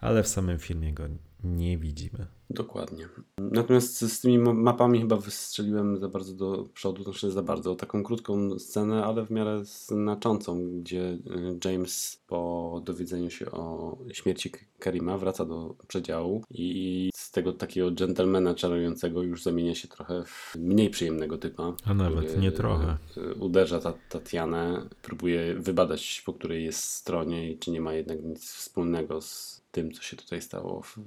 Ale 0.00 0.22
w 0.22 0.28
samym 0.28 0.58
filmie 0.58 0.92
go 0.92 1.04
nie 1.44 1.78
widzimy. 1.78 2.26
Dokładnie. 2.50 3.08
Natomiast 3.38 4.00
z 4.00 4.20
tymi 4.20 4.38
mapami 4.38 5.00
chyba 5.00 5.16
wystrzeliłem 5.16 5.98
za 5.98 6.08
bardzo 6.08 6.34
do 6.34 6.68
przodu, 6.74 7.02
znaczy 7.02 7.30
za 7.30 7.42
bardzo. 7.42 7.74
Taką 7.74 8.02
krótką 8.02 8.58
scenę, 8.58 9.04
ale 9.04 9.26
w 9.26 9.30
miarę 9.30 9.64
znaczącą, 9.64 10.80
gdzie 10.80 11.02
y, 11.02 11.18
James 11.64 12.22
po 12.26 12.82
dowiedzeniu 12.84 13.30
się 13.30 13.50
o 13.50 13.96
śmierci 14.12 14.50
Karima 14.78 15.18
wraca 15.18 15.44
do 15.44 15.74
przedziału 15.88 16.42
i 16.50 17.10
z 17.26 17.30
tego 17.30 17.52
takiego 17.52 17.90
gentlemana 17.90 18.54
czarującego 18.54 19.22
już 19.22 19.42
zamienia 19.42 19.74
się 19.74 19.88
trochę 19.88 20.24
w 20.24 20.56
mniej 20.58 20.90
przyjemnego 20.90 21.38
typa. 21.38 21.72
A 21.84 21.94
nawet 21.94 22.40
nie 22.40 22.52
trochę. 22.52 22.96
Y, 23.16 23.34
uderza 23.34 23.80
ta 23.80 23.94
Tatianę, 24.08 24.88
próbuje 25.02 25.54
wybadać 25.54 26.22
po 26.26 26.32
której 26.32 26.64
jest 26.64 26.78
stronie 26.78 27.50
i 27.50 27.58
czy 27.58 27.70
nie 27.70 27.80
ma 27.80 27.92
jednak 27.92 28.22
nic 28.22 28.52
wspólnego 28.52 29.20
z 29.20 29.62
tym, 29.70 29.92
co 29.92 30.02
się 30.02 30.16
tutaj 30.16 30.42
stało 30.42 30.82
w, 30.82 30.98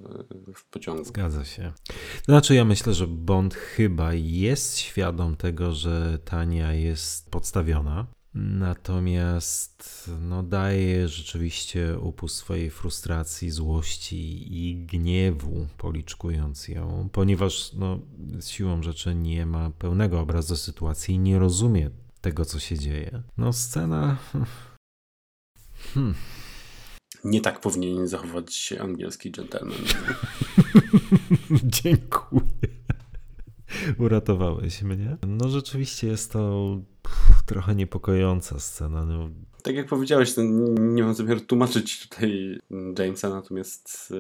w 0.56 0.66
pociągu. 0.66 1.04
Zgadza 1.04 1.46
się. 1.46 1.74
Znaczy, 2.26 2.56
ja 2.56 2.66
myślę, 2.66 2.94
że 2.94 3.08
Bond 3.08 3.54
chyba 3.56 4.14
jest 4.14 4.78
świadom 4.78 5.36
tego, 5.36 5.72
że 5.72 6.20
Tania 6.26 6.74
jest 6.74 7.32
podstawiona. 7.32 8.06
Natomiast 8.34 10.12
no, 10.22 10.44
daje 10.44 11.08
rzeczywiście 11.08 12.00
upust 12.00 12.36
swojej 12.36 12.70
frustracji, 12.70 13.52
złości 13.52 14.48
i 14.58 14.86
gniewu, 14.86 15.68
policzkując 15.78 16.68
ją, 16.68 17.10
ponieważ 17.12 17.74
no, 17.74 18.00
siłą 18.42 18.84
rzeczy 18.84 19.16
nie 19.16 19.46
ma 19.46 19.70
pełnego 19.70 20.20
obrazu 20.20 20.58
sytuacji 20.58 21.16
i 21.16 21.20
nie 21.20 21.40
rozumie 21.40 21.90
tego, 22.22 22.46
co 22.46 22.60
się 22.60 22.78
dzieje. 22.78 23.24
No, 23.38 23.54
scena. 23.54 24.18
Hmm. 25.94 26.16
Nie 27.24 27.42
tak 27.42 27.60
powinien 27.60 28.08
zachować 28.08 28.54
się 28.54 28.82
angielski 28.82 29.32
gentleman. 29.32 29.78
Dziękuję. 31.84 32.79
Uratowałeś 34.00 34.82
mnie. 34.82 35.18
No 35.28 35.50
rzeczywiście 35.50 36.08
jest 36.08 36.32
to 36.32 36.78
pff, 37.04 37.44
trochę 37.46 37.76
niepokojąca 37.76 38.60
scena. 38.60 39.06
No. 39.06 39.30
Tak 39.64 39.76
jak 39.76 39.88
powiedziałeś, 39.88 40.34
nie 40.80 41.04
mam 41.04 41.14
zamiaru 41.14 41.40
tłumaczyć 41.40 42.10
tutaj 42.10 42.60
Jamesa, 43.00 43.30
natomiast 43.30 44.12
y, 44.12 44.16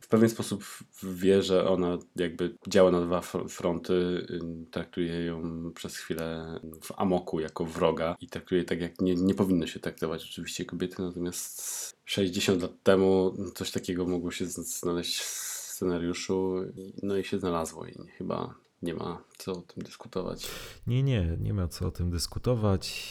w 0.00 0.08
pewien 0.08 0.28
sposób 0.28 0.64
wie, 1.02 1.42
że 1.42 1.68
ona 1.68 1.98
jakby 2.16 2.54
działa 2.68 2.90
na 2.90 3.00
dwa 3.00 3.20
fronty, 3.48 3.92
y, 3.92 4.70
traktuje 4.70 5.24
ją 5.24 5.42
przez 5.74 5.96
chwilę 5.96 6.60
w 6.82 6.92
amoku 6.96 7.40
jako 7.40 7.64
wroga 7.64 8.16
i 8.20 8.28
traktuje 8.28 8.64
tak, 8.64 8.80
jak 8.80 9.00
nie, 9.00 9.14
nie 9.14 9.34
powinno 9.34 9.66
się 9.66 9.80
traktować 9.80 10.24
oczywiście 10.24 10.64
kobiety, 10.64 11.02
natomiast 11.02 11.96
60 12.04 12.62
lat 12.62 12.82
temu 12.82 13.34
coś 13.54 13.70
takiego 13.70 14.06
mogło 14.06 14.30
się 14.30 14.46
znaleźć 14.46 15.22
scenariuszu, 15.22 16.54
no 17.02 17.16
i 17.16 17.24
się 17.24 17.38
znalazło 17.38 17.86
i 17.86 17.94
chyba 18.18 18.54
nie 18.86 18.94
ma 18.94 19.22
co 19.38 19.52
o 19.52 19.62
tym 19.62 19.82
dyskutować. 19.82 20.48
Nie, 20.86 21.02
nie, 21.02 21.36
nie 21.40 21.54
ma 21.54 21.68
co 21.68 21.86
o 21.86 21.90
tym 21.90 22.10
dyskutować. 22.10 23.06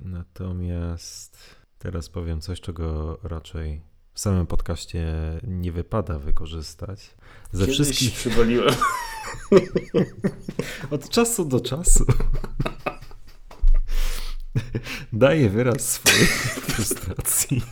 Natomiast 0.00 1.38
teraz 1.78 2.08
powiem 2.08 2.40
coś, 2.40 2.60
czego 2.60 3.18
raczej 3.22 3.82
w 4.14 4.20
samym 4.20 4.46
podcaście 4.46 5.06
nie 5.42 5.72
wypada 5.72 6.18
wykorzystać. 6.18 7.14
Ze 7.52 7.66
Kiedyś 7.66 7.74
wszystkich 7.74 8.12
przywaliłem. 8.12 8.74
Od 10.90 11.08
czasu 11.08 11.44
do 11.44 11.60
czasu. 11.60 12.04
Daje 15.12 15.50
wyraz 15.50 15.92
swojej 15.92 16.26
frustracji. 16.68 17.62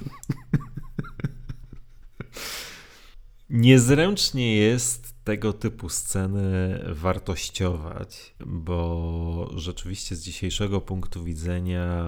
Niezręcznie 3.50 4.56
jest 4.56 5.01
tego 5.24 5.52
typu 5.52 5.88
sceny 5.88 6.85
wartościować, 6.88 8.35
bo 8.46 9.50
rzeczywiście 9.56 10.16
z 10.16 10.22
dzisiejszego 10.22 10.80
punktu 10.80 11.24
widzenia 11.24 12.04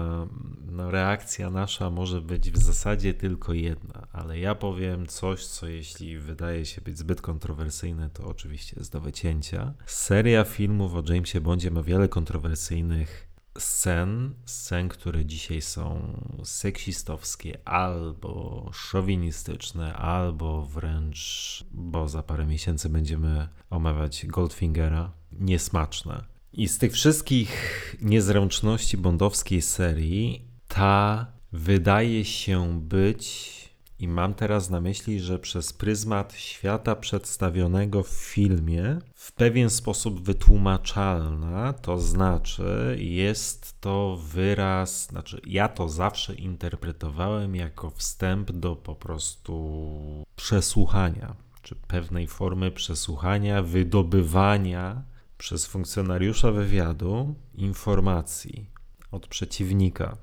no, 0.71 0.91
reakcja 0.91 1.49
nasza 1.49 1.89
może 1.89 2.21
być 2.21 2.51
w 2.51 2.57
zasadzie 2.57 3.13
tylko 3.13 3.53
jedna, 3.53 4.07
ale 4.11 4.39
ja 4.39 4.55
powiem 4.55 5.07
coś, 5.07 5.45
co 5.45 5.67
jeśli 5.67 6.19
wydaje 6.19 6.65
się 6.65 6.81
być 6.81 6.97
zbyt 6.97 7.21
kontrowersyjne, 7.21 8.09
to 8.09 8.27
oczywiście 8.27 8.75
jest 8.77 8.91
do 8.91 9.01
wycięcia. 9.01 9.73
Seria 9.85 10.43
filmów 10.43 10.93
o 10.93 11.03
Jamesie 11.13 11.41
Bondzie 11.41 11.71
ma 11.71 11.83
wiele 11.83 12.07
kontrowersyjnych 12.07 13.34
scen, 13.57 14.33
scen, 14.45 14.89
które 14.89 15.25
dzisiaj 15.25 15.61
są 15.61 16.13
seksistowskie 16.43 17.67
albo 17.67 18.69
szowinistyczne, 18.73 19.93
albo 19.93 20.65
wręcz, 20.65 21.63
bo 21.71 22.07
za 22.07 22.23
parę 22.23 22.45
miesięcy 22.45 22.89
będziemy 22.89 23.47
omawiać 23.69 24.25
Goldfingera, 24.25 25.11
niesmaczne. 25.31 26.23
I 26.53 26.67
z 26.67 26.77
tych 26.77 26.93
wszystkich 26.93 27.95
niezręczności 28.01 28.97
bondowskiej 28.97 29.61
serii, 29.61 30.47
ta 30.67 31.27
wydaje 31.51 32.25
się 32.25 32.81
być 32.81 33.55
i 33.99 34.07
mam 34.07 34.33
teraz 34.33 34.69
na 34.69 34.81
myśli, 34.81 35.19
że 35.19 35.39
przez 35.39 35.73
pryzmat 35.73 36.33
świata 36.33 36.95
przedstawionego 36.95 38.03
w 38.03 38.09
filmie 38.09 38.99
w 39.15 39.31
pewien 39.31 39.69
sposób 39.69 40.21
wytłumaczalna, 40.21 41.73
to 41.73 41.97
znaczy 41.97 42.97
jest 42.99 43.81
to 43.81 44.17
wyraz, 44.23 45.07
znaczy 45.07 45.41
ja 45.47 45.67
to 45.67 45.89
zawsze 45.89 46.35
interpretowałem 46.35 47.55
jako 47.55 47.89
wstęp 47.89 48.51
do 48.51 48.75
po 48.75 48.95
prostu 48.95 50.25
przesłuchania, 50.35 51.35
czy 51.61 51.75
pewnej 51.75 52.27
formy 52.27 52.71
przesłuchania, 52.71 53.63
wydobywania 53.63 55.03
przez 55.37 55.65
funkcjonariusza 55.65 56.51
wywiadu 56.51 57.35
informacji 57.53 58.69
od 59.11 59.27
przeciwnika. 59.27 60.17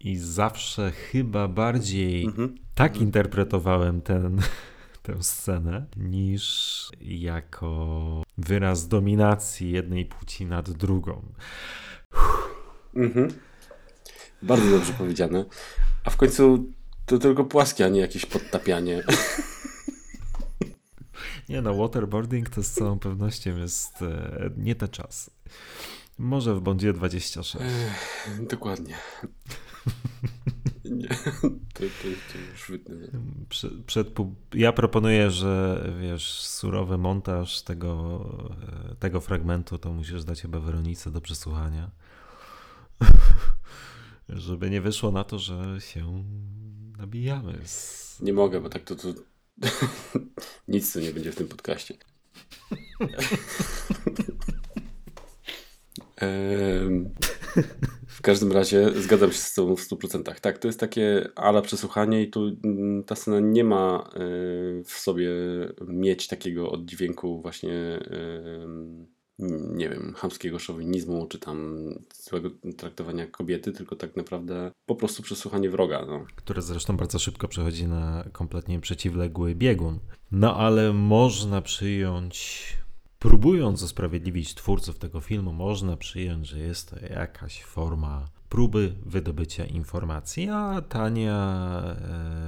I 0.00 0.16
zawsze 0.16 0.90
chyba 0.90 1.48
bardziej 1.48 2.24
mhm. 2.24 2.54
tak 2.74 2.92
mhm. 2.92 3.06
interpretowałem 3.06 4.00
ten, 4.00 4.40
tę 5.02 5.22
scenę, 5.22 5.86
niż 5.96 6.88
jako 7.00 8.22
wyraz 8.38 8.88
dominacji 8.88 9.70
jednej 9.70 10.04
płci 10.04 10.46
nad 10.46 10.70
drugą. 10.70 11.22
Mhm. 12.94 13.28
Bardzo 14.42 14.70
dobrze 14.70 14.92
powiedziane. 14.92 15.44
A 16.04 16.10
w 16.10 16.16
końcu 16.16 16.72
to 17.06 17.18
tylko 17.18 17.44
płaskie, 17.44 17.84
a 17.84 17.88
nie 17.88 18.00
jakieś 18.00 18.26
podtapianie. 18.26 19.02
Nie 21.48 21.62
no, 21.62 21.74
waterboarding 21.74 22.50
to 22.50 22.62
z 22.62 22.70
całą 22.70 22.98
pewnością 22.98 23.56
jest 23.56 24.02
e, 24.02 24.50
nie 24.56 24.74
te 24.74 24.88
czas. 24.88 25.30
Może 26.18 26.54
w 26.54 26.60
Bondzie 26.60 26.92
26. 26.92 27.56
Ech, 27.56 28.46
dokładnie. 28.46 28.94
Nie, 30.84 31.08
to, 31.74 31.80
to, 31.80 32.08
to 32.32 32.38
już 32.52 32.70
wytnę. 32.70 32.96
Przed, 33.48 33.72
przed, 33.84 34.08
ja 34.54 34.72
proponuję, 34.72 35.30
że 35.30 35.84
wiesz, 36.00 36.42
surowy 36.42 36.98
montaż 36.98 37.62
tego, 37.62 38.24
tego 38.98 39.20
fragmentu 39.20 39.78
to 39.78 39.92
musisz 39.92 40.24
dać 40.24 40.42
chyba 40.42 40.60
Weronice 40.60 41.10
do 41.10 41.20
przesłuchania. 41.20 41.90
Żeby 44.28 44.70
nie 44.70 44.80
wyszło 44.80 45.12
na 45.12 45.24
to, 45.24 45.38
że 45.38 45.80
się 45.80 46.24
nabijamy. 46.98 47.58
Z... 47.64 48.20
Nie 48.20 48.32
mogę, 48.32 48.60
bo 48.60 48.68
tak 48.68 48.84
to, 48.84 48.96
to 48.96 49.08
nic 50.68 50.92
tu 50.92 51.00
nie 51.00 51.12
będzie 51.12 51.32
w 51.32 51.36
tym 51.36 51.48
podcaście. 51.48 51.94
W 58.18 58.22
każdym 58.22 58.52
razie 58.52 58.90
zgadzam 59.00 59.32
się 59.32 59.38
z 59.38 59.54
Tobą 59.54 59.76
w 59.76 59.80
100%. 59.80 60.40
Tak, 60.40 60.58
to 60.58 60.68
jest 60.68 60.80
takie 60.80 61.28
ala 61.34 61.62
przesłuchanie 61.62 62.22
i 62.22 62.30
tu 62.30 62.56
mm, 62.64 63.04
ta 63.04 63.14
scena 63.14 63.40
nie 63.40 63.64
ma 63.64 64.10
y, 64.80 64.84
w 64.84 64.92
sobie 64.92 65.30
mieć 65.88 66.26
takiego 66.26 66.70
oddźwięku 66.70 67.42
właśnie 67.42 68.00
nie 69.74 69.88
wiem, 69.88 70.14
chamskiego 70.16 70.58
szowinizmu, 70.58 71.26
czy 71.26 71.38
tam 71.38 71.88
złego 72.14 72.50
traktowania 72.76 73.26
kobiety, 73.26 73.72
tylko 73.72 73.96
tak 73.96 74.16
naprawdę 74.16 74.70
po 74.86 74.94
prostu 74.94 75.22
przesłuchanie 75.22 75.70
wroga. 75.70 76.06
No. 76.06 76.24
Które 76.36 76.62
zresztą 76.62 76.96
bardzo 76.96 77.18
szybko 77.18 77.48
przechodzi 77.48 77.86
na 77.86 78.24
kompletnie 78.32 78.80
przeciwległy 78.80 79.54
biegun. 79.54 79.98
No 80.30 80.56
ale 80.56 80.92
można 80.92 81.62
przyjąć 81.62 82.77
próbując 83.18 83.82
usprawiedliwić 83.82 84.54
twórców 84.54 84.98
tego 84.98 85.20
filmu, 85.20 85.52
można 85.52 85.96
przyjąć, 85.96 86.46
że 86.48 86.58
jest 86.58 86.90
to 86.90 86.96
jakaś 87.06 87.62
forma 87.62 88.28
próby 88.48 88.94
wydobycia 89.06 89.64
informacji, 89.64 90.48
a 90.48 90.82
Tania 90.88 91.36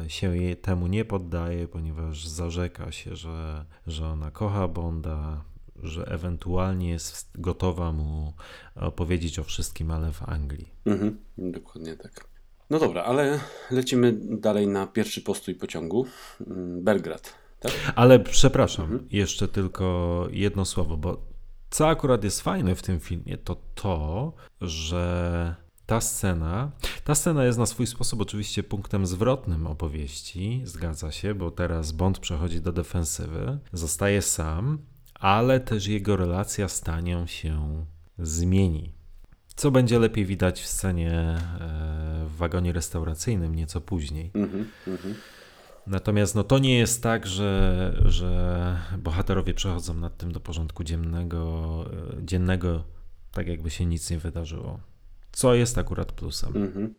e, 0.05 0.11
się 0.11 0.37
jej 0.37 0.57
temu 0.57 0.87
nie 0.87 1.05
poddaje, 1.05 1.69
ponieważ 1.69 2.27
zarzeka 2.27 2.93
się, 2.93 3.17
że, 3.17 3.65
że 3.87 4.07
ona 4.07 4.31
kocha 4.31 4.69
Bonda, 4.69 5.45
że 5.83 6.05
ewentualnie 6.05 6.91
jest 6.91 7.31
gotowa 7.41 7.93
mu 7.93 8.33
opowiedzieć 8.77 9.39
o 9.39 9.45
wszystkim, 9.45 9.91
ale 9.91 10.13
w 10.13 10.29
Anglii. 10.29 10.69
Mhm, 10.85 11.19
dokładnie 11.39 11.97
tak. 11.97 12.31
No 12.71 12.79
dobra, 12.79 13.03
ale 13.03 13.41
lecimy 13.71 14.13
dalej 14.23 14.69
na 14.69 14.87
pierwszy 14.87 15.21
postój 15.21 15.55
pociągu. 15.55 16.07
Mm, 16.47 16.85
Belgrad. 16.85 17.40
Tak? 17.61 17.73
Ale 17.95 18.19
przepraszam, 18.19 18.85
mhm. 18.85 19.09
jeszcze 19.11 19.49
tylko 19.49 20.27
jedno 20.31 20.65
słowo, 20.65 20.97
bo 20.97 21.31
co 21.71 21.89
akurat 21.89 22.25
jest 22.25 22.41
fajne 22.41 22.75
w 22.75 22.83
tym 22.83 23.01
filmie, 23.01 23.39
to 23.39 23.57
to, 23.75 24.33
że 24.61 25.55
ta 25.87 26.01
scena, 26.01 26.71
ta 27.05 27.15
scena 27.15 27.45
jest 27.45 27.59
na 27.59 27.67
swój 27.67 27.87
sposób 27.87 28.21
oczywiście 28.21 28.63
punktem 28.63 29.07
zwrotnym 29.07 29.67
opowieści, 29.67 30.63
zgadza 30.65 31.13
się, 31.13 31.35
bo 31.35 31.51
teraz 31.51 31.93
Bond 31.93 32.19
przechodzi 32.19 32.61
do 32.61 32.73
defensywy, 32.73 33.59
zostaje 33.73 34.23
sam, 34.23 34.79
ale 35.15 35.61
też 35.61 35.87
jego 35.87 36.17
relacja 36.17 36.69
z 36.69 36.81
Tanią 36.81 37.27
się 37.27 37.85
zmieni. 38.19 38.93
Co 39.57 39.71
będzie 39.71 39.99
lepiej 39.99 40.27
widać 40.27 40.61
w 40.61 40.67
scenie 40.67 41.13
e, 41.13 41.39
w 42.27 42.37
wagonie 42.37 42.73
restauracyjnym 42.73 43.55
nieco 43.55 43.81
później. 43.81 44.31
Mm 44.35 44.51
-hmm, 44.51 44.65
Natomiast 45.91 46.35
no, 46.35 46.45
to 46.45 46.59
nie 46.59 46.79
jest 46.79 47.03
tak, 47.03 47.27
że, 47.27 47.93
że 48.05 48.79
bohaterowie 48.99 49.55
przechodzą 49.55 49.95
nad 49.95 50.17
tym 50.17 50.33
do 50.33 50.41
porządku 50.41 50.85
dziennego, 50.85 51.85
e, 52.19 52.25
dziennego, 52.25 52.85
tak 53.33 53.47
jakby 53.47 53.71
się 53.71 53.87
nic 53.87 54.11
nie 54.11 54.19
wydarzyło. 54.19 54.81
Co 55.33 55.55
jest 55.55 55.79
akurat 55.79 56.13
plusem. 56.13 56.57
Mhm. 56.57 56.95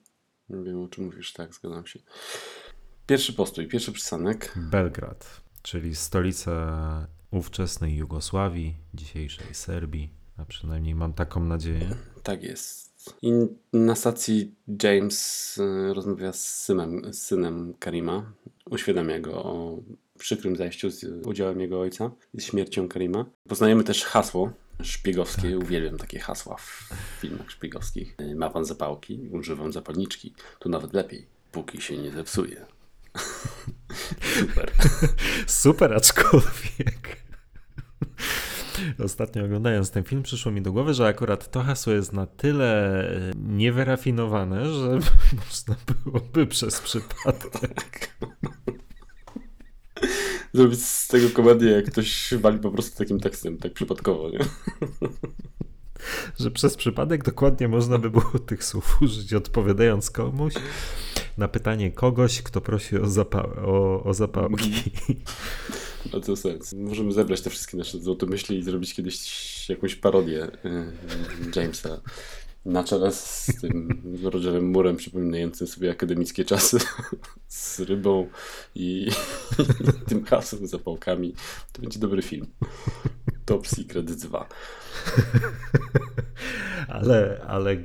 Nie 0.50 0.64
wiem 0.64 0.84
o 0.84 0.88
czym 0.88 1.06
mówisz, 1.06 1.34
tak, 1.34 1.56
zgadzam 1.56 1.86
się. 1.86 2.00
Pierwszy 3.08 3.34
postój, 3.34 3.68
pierwszy 3.68 3.92
przystanek. 3.92 4.54
Belgrad, 4.56 5.42
czyli 5.62 5.96
stolica 5.96 7.08
ówczesnej 7.32 7.96
Jugosławii, 7.96 8.78
dzisiejszej 8.94 9.54
Serbii, 9.54 10.14
a 10.38 10.46
przynajmniej 10.46 10.96
mam 10.96 11.14
taką 11.14 11.46
nadzieję. 11.46 11.96
Tak 12.24 12.44
jest. 12.44 12.91
I 13.22 13.32
na 13.74 13.96
stacji 13.96 14.56
James 14.84 15.58
y, 15.58 15.94
rozmawia 15.94 16.34
z 16.34 16.44
synem, 16.44 17.14
z 17.14 17.22
synem 17.22 17.74
Karima, 17.80 18.34
uświadamia 18.66 19.20
go 19.20 19.44
o 19.44 19.78
przykrym 20.18 20.56
zajściu 20.56 20.90
z 20.90 21.28
udziałem 21.28 21.62
jego 21.62 21.80
ojca 21.80 22.12
i 22.34 22.42
śmiercią 22.42 22.88
Karima. 22.88 23.26
Poznajemy 23.48 23.84
też 23.84 24.04
hasło 24.04 24.52
szpiegowskie. 24.84 25.52
Tak. 25.52 25.64
Uwielbiam 25.64 25.98
takie 25.98 26.20
hasła 26.20 26.58
w 26.58 26.90
filmach 27.22 27.52
szpiegowskich. 27.52 28.16
Ma 28.36 28.50
pan 28.50 28.66
zapałki? 28.66 29.30
Używam 29.32 29.74
zapalniczki. 29.74 30.34
Tu 30.60 30.70
nawet 30.70 30.94
lepiej, 30.94 31.28
póki 31.52 31.82
się 31.82 31.98
nie 31.98 32.12
zepsuje. 32.12 32.66
Super. 34.40 34.72
Super, 35.48 35.94
aczkolwiek. 35.94 37.22
Ostatnio 39.06 39.46
oglądając 39.46 39.92
ten 39.92 40.04
film 40.04 40.24
przyszło 40.24 40.52
mi 40.52 40.62
do 40.62 40.72
głowy, 40.72 40.94
że 40.94 41.08
akurat 41.08 41.52
to 41.52 41.62
hasło 41.62 41.94
jest 41.94 42.14
na 42.14 42.26
tyle 42.26 43.02
e, 43.10 43.32
niewyrafinowane, 43.36 44.66
że 44.66 45.00
można 45.46 45.76
byłoby 46.04 46.48
przez 46.48 46.82
przypadek 46.82 48.16
zrobić 50.54 50.86
z 50.86 51.08
tego 51.08 51.30
komedię, 51.30 51.70
jak 51.70 51.86
ktoś 51.92 52.34
wali 52.34 52.60
po 52.60 52.72
prostu 52.72 52.98
takim 52.98 53.20
tekstem, 53.20 53.58
tak 53.58 53.74
przypadkowo, 53.74 54.30
nie? 54.30 54.40
Że 56.40 56.52
przez 56.52 56.78
przypadek 56.78 57.24
dokładnie 57.24 57.68
można 57.68 57.98
by 57.98 58.10
było 58.10 58.40
tych 58.46 58.64
słów 58.64 59.02
użyć, 59.02 59.34
odpowiadając 59.34 60.12
komuś 60.12 60.54
na 61.38 61.48
pytanie 61.48 61.92
kogoś, 61.92 62.42
kto 62.42 62.62
prosi 62.62 62.98
o, 62.98 63.06
zapa- 63.06 63.66
o, 63.66 64.04
o 64.04 64.14
zapałki. 64.14 64.72
Ma 66.14 66.20
to 66.20 66.36
sens. 66.36 66.74
Możemy 66.74 67.12
zebrać 67.12 67.42
te 67.42 67.50
wszystkie 67.50 67.78
nasze 67.78 68.00
złote 68.00 68.26
myśli 68.26 68.58
i 68.58 68.64
zrobić 68.64 68.94
kiedyś 68.94 69.70
jakąś 69.70 69.96
parodię 69.96 70.46
y, 70.46 70.50
Jamesa 71.56 72.02
na 72.66 72.84
czele 72.84 73.12
z 73.12 73.52
tym 73.62 74.02
Rogerem 74.24 74.72
Murem 74.72 74.98
przypominającym 74.98 75.68
sobie 75.68 75.92
akademickie 75.92 76.46
czasy 76.46 76.78
z 77.48 77.80
rybą 77.80 78.30
i, 78.76 79.08
tym 80.08 80.26
hasłem, 80.26 80.68
zapałkami. 80.68 81.34
To 81.74 81.82
będzie 81.82 82.00
dobry 82.00 82.22
film. 82.22 82.48
Top 83.46 83.68
Secret 83.68 84.12
2. 84.12 84.48
ale, 86.88 87.42
ale 87.48 87.78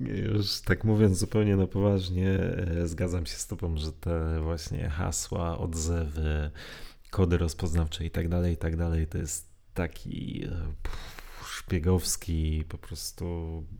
już 0.00 0.60
tak 0.60 0.84
mówiąc 0.84 1.18
zupełnie 1.18 1.56
na 1.56 1.66
poważnie, 1.66 2.28
e, 2.30 2.86
zgadzam 2.86 3.26
się 3.26 3.36
z 3.36 3.46
tobą, 3.46 3.76
że 3.76 3.92
te 3.92 4.40
właśnie 4.42 4.88
hasła, 4.88 5.58
odzewy, 5.58 6.50
kody 7.10 7.38
rozpoznawcze 7.38 8.04
i 8.04 8.10
tak 8.10 8.28
dalej, 8.28 8.54
i 8.54 8.56
tak 8.56 8.76
dalej, 8.76 9.06
to 9.06 9.18
jest 9.18 9.48
taki 9.74 10.44
e, 10.44 10.50
szpiegowski, 11.46 12.64
po 12.68 12.78
prostu 12.78 13.24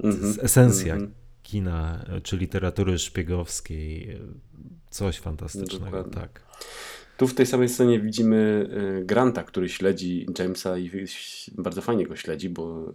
mm 0.05 0.17
-hmm. 0.17 0.45
esencja 0.45 0.95
mm 0.95 1.07
-hmm. 1.07 1.13
kina 1.43 2.05
czy 2.23 2.37
literatury 2.37 2.99
szpiegowskiej. 2.99 4.21
Coś 4.91 5.19
fantastycznego, 5.19 5.85
Dokładnie. 5.85 6.13
tak. 6.13 6.43
Tu 7.19 7.27
w 7.27 7.35
tej 7.35 7.47
samej 7.47 7.69
scenie 7.69 8.01
widzimy 8.01 8.69
e, 9.01 9.05
Granta, 9.05 9.43
który 9.43 9.69
śledzi 9.69 10.27
Jamesa 10.39 10.79
i 10.79 10.91
bardzo 11.59 11.83
fajnie 11.83 12.07
go 12.07 12.17
śledzi, 12.17 12.51
bo 12.51 12.93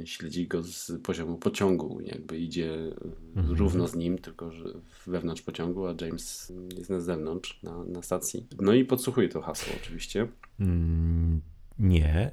e, 0.00 0.06
śledzi 0.06 0.46
go 0.46 0.62
z 0.62 0.92
poziomu 1.02 1.38
pociągu. 1.38 2.00
Jakby 2.00 2.38
idzie 2.38 2.74
mm 2.74 2.94
-hmm. 3.36 3.56
równo 3.56 3.88
z 3.88 3.94
nim, 3.94 4.18
tylko 4.18 4.52
że 4.52 4.64
wewnątrz 5.06 5.42
pociągu, 5.42 5.86
a 5.86 5.94
James 6.00 6.52
jest 6.76 6.90
na 6.90 7.00
zewnątrz, 7.00 7.62
na, 7.62 7.84
na 7.84 8.02
stacji. 8.02 8.46
No 8.60 8.74
i 8.74 8.84
podsłuchuje 8.84 9.28
to 9.28 9.40
hasło 9.40 9.72
oczywiście. 9.82 10.28
Mm, 10.60 11.40
nie, 11.78 12.30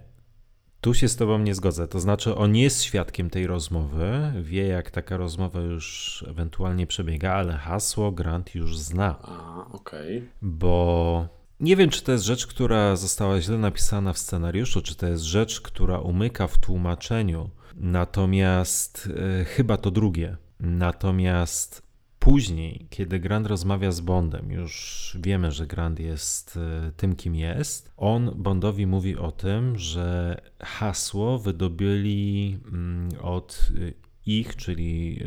tu 0.84 0.94
się 0.94 1.08
z 1.08 1.16
Tobą 1.16 1.40
nie 1.40 1.56
zgodzę. 1.56 1.88
To 1.88 2.00
znaczy, 2.00 2.36
on 2.36 2.56
jest 2.56 2.84
świadkiem 2.84 3.30
tej 3.30 3.48
rozmowy, 3.48 4.34
wie, 4.42 4.68
jak 4.68 4.92
taka 4.92 5.18
rozmowa 5.18 5.60
już 5.60 6.26
ewentualnie 6.28 6.88
przebiega, 6.88 7.34
ale 7.34 7.54
hasło 7.54 8.12
Grant 8.12 8.56
już 8.56 8.78
zna. 8.78 9.20
A, 9.22 9.66
okej. 9.72 10.18
Okay. 10.18 10.30
Bo 10.42 11.28
nie 11.60 11.76
wiem, 11.76 11.90
czy 11.90 12.04
to 12.04 12.12
jest 12.12 12.24
rzecz, 12.24 12.48
która 12.48 12.96
została 12.96 13.42
źle 13.42 13.58
napisana 13.58 14.14
w 14.14 14.18
scenariuszu, 14.18 14.82
czy 14.82 14.96
to 14.96 15.08
jest 15.08 15.24
rzecz, 15.24 15.62
która 15.62 16.00
umyka 16.00 16.48
w 16.48 16.58
tłumaczeniu. 16.58 17.50
Natomiast 17.76 19.10
e, 19.42 19.46
chyba 19.46 19.78
to 19.78 19.92
drugie. 19.92 20.38
Natomiast 20.60 21.83
Później, 22.24 22.88
kiedy 22.90 23.20
Grant 23.20 23.48
rozmawia 23.48 23.92
z 23.92 24.02
Bondem, 24.02 24.52
już 24.52 25.18
wiemy, 25.22 25.52
że 25.52 25.68
Grant 25.68 26.00
jest 26.00 26.58
e, 26.58 26.92
tym, 26.98 27.16
kim 27.16 27.36
jest, 27.36 27.94
on 27.98 28.32
Bondowi 28.36 28.88
mówi 28.88 29.18
o 29.18 29.32
tym, 29.32 29.78
że 29.78 30.38
hasło 30.60 31.40
wydobyli 31.40 32.58
mm, 32.68 33.10
od 33.22 33.70
e, 33.76 33.94
ich, 34.26 34.56
czyli 34.56 35.20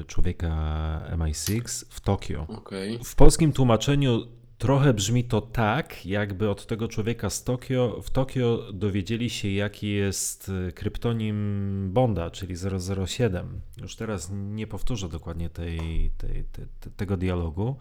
e, 0.00 0.04
człowieka 0.04 1.02
MI6 1.16 1.84
w 1.90 2.00
Tokio. 2.00 2.46
Okay. 2.48 2.98
W 3.04 3.14
polskim 3.14 3.52
tłumaczeniu 3.52 4.37
Trochę 4.58 4.94
brzmi 4.94 5.24
to 5.24 5.40
tak, 5.40 6.06
jakby 6.06 6.50
od 6.50 6.66
tego 6.66 6.88
człowieka 6.88 7.30
z 7.30 7.44
Tokio, 7.44 8.00
w 8.02 8.10
Tokio 8.10 8.72
dowiedzieli 8.72 9.30
się, 9.30 9.48
jaki 9.48 9.88
jest 9.90 10.48
y, 10.48 10.72
kryptonim 10.72 11.90
Bonda, 11.92 12.30
czyli 12.30 12.54
007. 13.06 13.60
Już 13.76 13.96
teraz 13.96 14.30
nie 14.32 14.66
powtórzę 14.66 15.08
dokładnie 15.08 15.50
tej, 15.50 16.10
tej, 16.18 16.44
te, 16.44 16.90
tego 16.90 17.16
dialogu, 17.16 17.76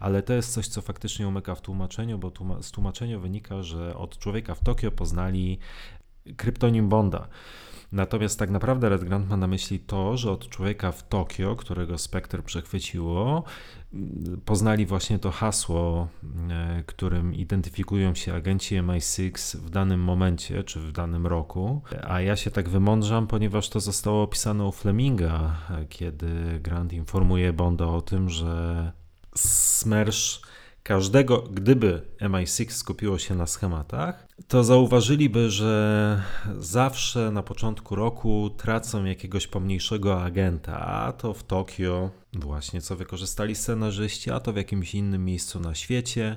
ale 0.00 0.22
to 0.22 0.32
jest 0.32 0.52
coś, 0.52 0.68
co 0.68 0.82
faktycznie 0.82 1.28
umyka 1.28 1.54
w 1.54 1.60
tłumaczeniu, 1.60 2.18
bo 2.18 2.30
tłuma 2.30 2.62
z 2.62 2.70
tłumaczenia 2.70 3.18
wynika, 3.18 3.62
że 3.62 3.96
od 3.96 4.18
człowieka 4.18 4.54
w 4.54 4.64
Tokio 4.64 4.90
poznali 4.90 5.58
kryptonim 6.36 6.88
Bonda. 6.88 7.28
Natomiast 7.92 8.38
tak 8.38 8.50
naprawdę 8.50 8.88
Red 8.88 9.04
Grant 9.04 9.28
ma 9.28 9.36
na 9.36 9.46
myśli 9.46 9.80
to, 9.80 10.16
że 10.16 10.30
od 10.30 10.48
człowieka 10.48 10.92
w 10.92 11.08
Tokio, 11.08 11.56
którego 11.56 11.98
Spectre 11.98 12.42
przechwyciło, 12.42 13.44
poznali 14.44 14.86
właśnie 14.86 15.18
to 15.18 15.30
hasło, 15.30 16.08
e, 16.50 16.82
którym 16.86 17.34
identyfikują 17.34 18.14
się 18.14 18.34
agenci 18.34 18.76
MI6 18.76 19.56
w 19.56 19.70
danym 19.70 20.00
momencie 20.00 20.64
czy 20.64 20.80
w 20.80 20.92
danym 20.92 21.26
roku. 21.26 21.82
A 22.02 22.20
ja 22.20 22.36
się 22.36 22.50
tak 22.50 22.68
wymądrzam, 22.68 23.26
ponieważ 23.26 23.68
to 23.68 23.80
zostało 23.80 24.22
opisane 24.22 24.64
u 24.64 24.72
Fleminga, 24.72 25.56
kiedy 25.88 26.60
Grant 26.60 26.92
informuje 26.92 27.52
Bonda 27.52 27.86
o 27.86 28.00
tym, 28.00 28.28
że 28.28 28.92
Smersh 29.36 30.42
każdego, 30.82 31.42
gdyby 31.42 32.02
MI6 32.20 32.70
skupiło 32.70 33.18
się 33.18 33.34
na 33.34 33.46
schematach, 33.46 34.26
to 34.48 34.64
zauważyliby, 34.64 35.50
że 35.50 36.22
zawsze 36.58 37.30
na 37.30 37.42
początku 37.42 37.94
roku 37.94 38.50
tracą 38.56 39.04
jakiegoś 39.04 39.46
pomniejszego 39.46 40.22
agenta, 40.22 40.80
a 40.80 41.12
to 41.12 41.34
w 41.34 41.44
Tokio 41.44 42.10
właśnie 42.32 42.80
co 42.80 42.96
wykorzystali 42.96 43.54
scenarzyści, 43.54 44.30
a 44.30 44.40
to 44.40 44.52
w 44.52 44.56
jakimś 44.56 44.94
innym 44.94 45.24
miejscu 45.24 45.60
na 45.60 45.74
świecie 45.74 46.36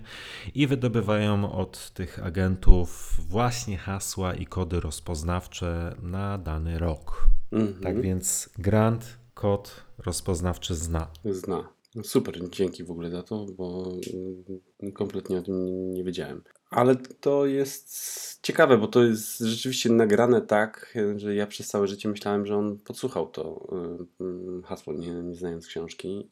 i 0.56 0.68
wydobywają 0.68 1.52
od 1.52 1.92
tych 1.94 2.26
agentów 2.26 3.20
właśnie 3.30 3.78
hasła 3.78 4.34
i 4.34 4.46
kody 4.46 4.80
rozpoznawcze 4.80 5.96
na 6.02 6.38
dany 6.38 6.80
rok. 6.80 7.28
Mhm. 7.52 7.84
Tak 7.84 8.02
więc 8.02 8.50
Grant 8.58 9.18
kod 9.34 9.84
rozpoznawczy 9.98 10.76
zna. 10.76 11.08
Zna. 11.26 11.70
No 11.96 12.04
super, 12.04 12.50
dzięki 12.50 12.84
w 12.84 12.92
ogóle 12.92 13.10
za 13.10 13.24
to, 13.24 13.46
bo 13.58 13.92
mm, 14.84 14.92
kompletnie 14.92 15.38
o 15.38 15.42
tym 15.42 15.92
nie 15.92 16.04
wiedziałem. 16.04 16.42
Ale 16.70 16.96
to 16.96 17.46
jest 17.46 18.16
ciekawe, 18.42 18.78
bo 18.78 18.88
to 18.88 19.04
jest 19.04 19.40
rzeczywiście 19.40 19.90
nagrane 19.90 20.42
tak, 20.42 20.98
że 21.16 21.36
ja 21.36 21.48
przez 21.48 21.68
całe 21.68 21.88
życie 21.88 22.10
myślałem, 22.10 22.46
że 22.46 22.58
on 22.58 22.78
podsłuchał 22.78 23.28
to 23.28 23.68
y, 24.22 24.24
y, 24.60 24.64
hasło, 24.64 24.94
nie, 24.94 25.12
nie 25.12 25.36
znając 25.36 25.68
książki. 25.68 26.30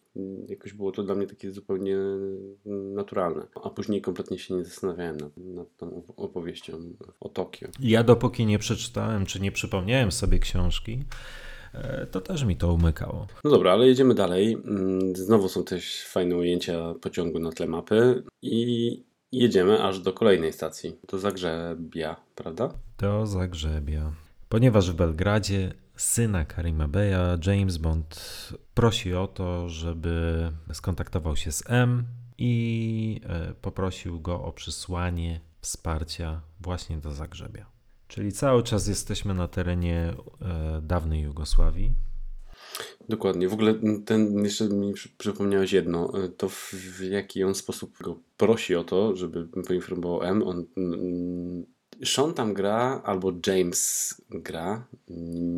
Jakoś 0.48 0.74
było 0.74 0.92
to 0.92 1.04
dla 1.04 1.16
mnie 1.16 1.28
takie 1.28 1.52
zupełnie 1.52 1.98
naturalne. 2.66 3.48
A 3.64 3.70
później 3.70 4.02
kompletnie 4.02 4.40
się 4.40 4.54
nie 4.54 4.64
zastanawiałem 4.64 5.18
nad, 5.18 5.38
nad 5.38 5.78
tą 5.78 6.04
opowieścią 6.18 6.74
o 7.20 7.30
Tokio. 7.30 7.68
Ja 7.80 8.04
dopóki 8.04 8.46
nie 8.46 8.60
przeczytałem, 8.60 9.26
czy 9.26 9.40
nie 9.40 9.52
przypomniałem 9.52 10.12
sobie 10.12 10.40
książki, 10.40 11.04
e, 11.74 12.08
to 12.12 12.22
też 12.22 12.44
mi 12.44 12.58
to 12.58 12.74
umykało. 12.74 13.28
No 13.44 13.52
dobra, 13.52 13.72
ale 13.72 13.88
jedziemy 13.88 14.14
dalej. 14.14 14.54
Mm, 14.54 15.16
Znowu 15.16 15.50
są 15.50 15.64
też 15.64 16.06
fajne 16.06 16.38
ujęcia 16.38 16.94
pociągu 17.02 17.40
na 17.40 17.52
tle 17.52 17.68
mapy 17.68 18.24
i 18.42 19.04
jedziemy 19.34 19.84
aż 19.84 20.00
do 20.00 20.14
kolejnej 20.14 20.54
stacji, 20.54 20.96
do 21.08 21.20
Zagrzebia, 21.20 22.16
prawda? 22.36 22.70
Do 22.98 23.26
Zagrzebia. 23.26 24.12
Ponieważ 24.50 24.92
w 24.92 24.96
Belgradzie 24.96 25.74
syna 25.96 26.46
Karima 26.46 26.88
Beya 26.88 27.38
James 27.46 27.78
Bond 27.78 28.20
prosi 28.74 29.14
o 29.14 29.28
to, 29.28 29.70
żeby 29.70 30.52
skontaktował 30.74 31.36
się 31.36 31.52
z 31.52 31.64
M 31.68 32.06
i 32.38 33.22
e, 33.24 33.54
poprosił 33.54 34.22
go 34.22 34.44
o 34.44 34.52
przysłanie 34.52 35.40
wsparcia 35.62 36.42
właśnie 36.60 36.98
do 36.98 37.12
Zagrzebia. 37.12 37.66
Czyli 38.08 38.32
cały 38.32 38.64
czas 38.64 38.88
jesteśmy 38.88 39.34
na 39.34 39.48
terenie 39.48 40.14
e, 40.42 40.82
dawnej 40.82 41.22
Jugosławii. 41.22 41.94
Dokładnie. 43.10 43.50
W 43.50 43.54
ogóle 43.54 43.76
ten, 44.06 44.44
jeszcze 44.44 44.70
mi 44.70 44.94
przy- 44.94 45.10
przypomniałeś 45.18 45.72
jedno, 45.74 46.24
y, 46.26 46.30
to 46.30 46.50
w, 46.50 46.74
jaki 47.10 47.44
on 47.44 47.56
sposób 47.56 47.98
go 48.02 48.20
prosi 48.38 48.76
o 48.76 48.84
to, 48.84 49.16
żeby 49.16 49.48
poinformował 49.68 50.24
M. 50.24 50.44
On, 50.44 50.66
mm, 50.78 51.66
Sean 52.06 52.34
tam 52.34 52.54
gra, 52.54 53.02
albo 53.06 53.34
James 53.48 54.14
gra, 54.30 54.88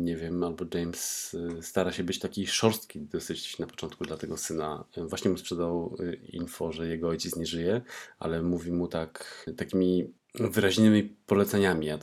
nie 0.04 0.16
wiem, 0.16 0.42
albo 0.42 0.64
James 0.74 1.34
y, 1.34 1.62
stara 1.62 1.92
się 1.92 2.04
być 2.04 2.18
taki 2.18 2.46
szorstki 2.46 3.00
dosyć 3.00 3.58
na 3.58 3.66
początku 3.66 4.04
dla 4.04 4.16
tego 4.16 4.36
syna. 4.36 4.84
Y, 4.98 5.06
Właśnie 5.06 5.30
mu 5.30 5.38
sprzedał 5.38 5.96
info, 6.32 6.72
że 6.72 6.88
jego 6.88 7.08
ojciec 7.08 7.36
nie 7.36 7.46
żyje, 7.46 7.80
ale 8.18 8.42
mówi 8.42 8.72
mu 8.72 8.88
tak, 8.88 9.44
takimi 9.56 10.12
wyraźnymi 10.34 11.02
poleceniami. 11.26 11.86
Ja 11.86 11.98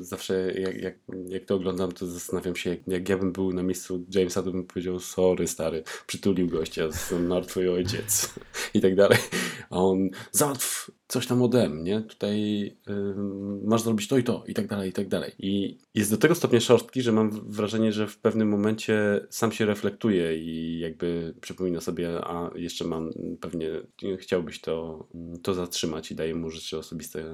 zawsze 0.00 0.52
jak, 0.52 0.82
jak, 0.82 0.94
jak 1.28 1.44
to 1.44 1.54
oglądam, 1.54 1.92
to 1.92 2.06
zastanawiam 2.06 2.56
się, 2.56 2.70
jak, 2.70 2.80
jak 2.86 3.08
ja 3.08 3.18
bym 3.18 3.32
był 3.32 3.52
na 3.52 3.62
miejscu 3.62 4.04
Jamesa, 4.14 4.42
to 4.42 4.50
bym 4.52 4.66
powiedział, 4.66 5.00
sorry 5.00 5.46
stary, 5.46 5.82
przytulił 6.06 6.48
gościa, 6.48 6.90
zmarł 6.90 7.46
twój 7.46 7.68
ojciec 7.68 8.34
i 8.74 8.80
tak 8.80 8.94
dalej. 8.94 9.18
A 9.70 9.76
on, 9.76 10.08
załatw 10.32 10.90
coś 11.08 11.26
tam 11.26 11.42
ode 11.42 11.68
mnie, 11.68 11.82
nie? 11.82 12.00
Tutaj 12.00 12.72
ym, 12.88 13.60
masz 13.64 13.82
zrobić 13.82 14.08
to 14.08 14.18
i 14.18 14.24
to 14.24 14.44
i 14.46 14.54
tak 14.54 14.66
dalej, 14.66 14.90
i 14.90 14.92
tak 14.92 15.08
dalej. 15.08 15.32
I 15.38 15.78
jest 15.94 16.10
do 16.10 16.16
tego 16.16 16.34
stopnia 16.34 16.60
szorstki, 16.60 17.02
że 17.02 17.12
mam 17.12 17.30
wrażenie, 17.30 17.92
że 17.92 18.06
w 18.06 18.18
pewnym 18.18 18.48
momencie 18.48 19.26
sam 19.30 19.52
się 19.52 19.66
reflektuje 19.66 20.38
i 20.38 20.78
jakby 20.78 21.34
przypomina 21.40 21.80
sobie, 21.80 22.24
a 22.24 22.50
jeszcze 22.54 22.84
mam, 22.84 23.10
pewnie 23.40 23.70
chciałbyś 24.18 24.60
to, 24.60 25.06
to 25.42 25.54
zatrzymać 25.54 26.10
i 26.10 26.14
daje 26.14 26.34
mu 26.34 26.50
rzeczy 26.50 26.78
osobiste 26.78 27.24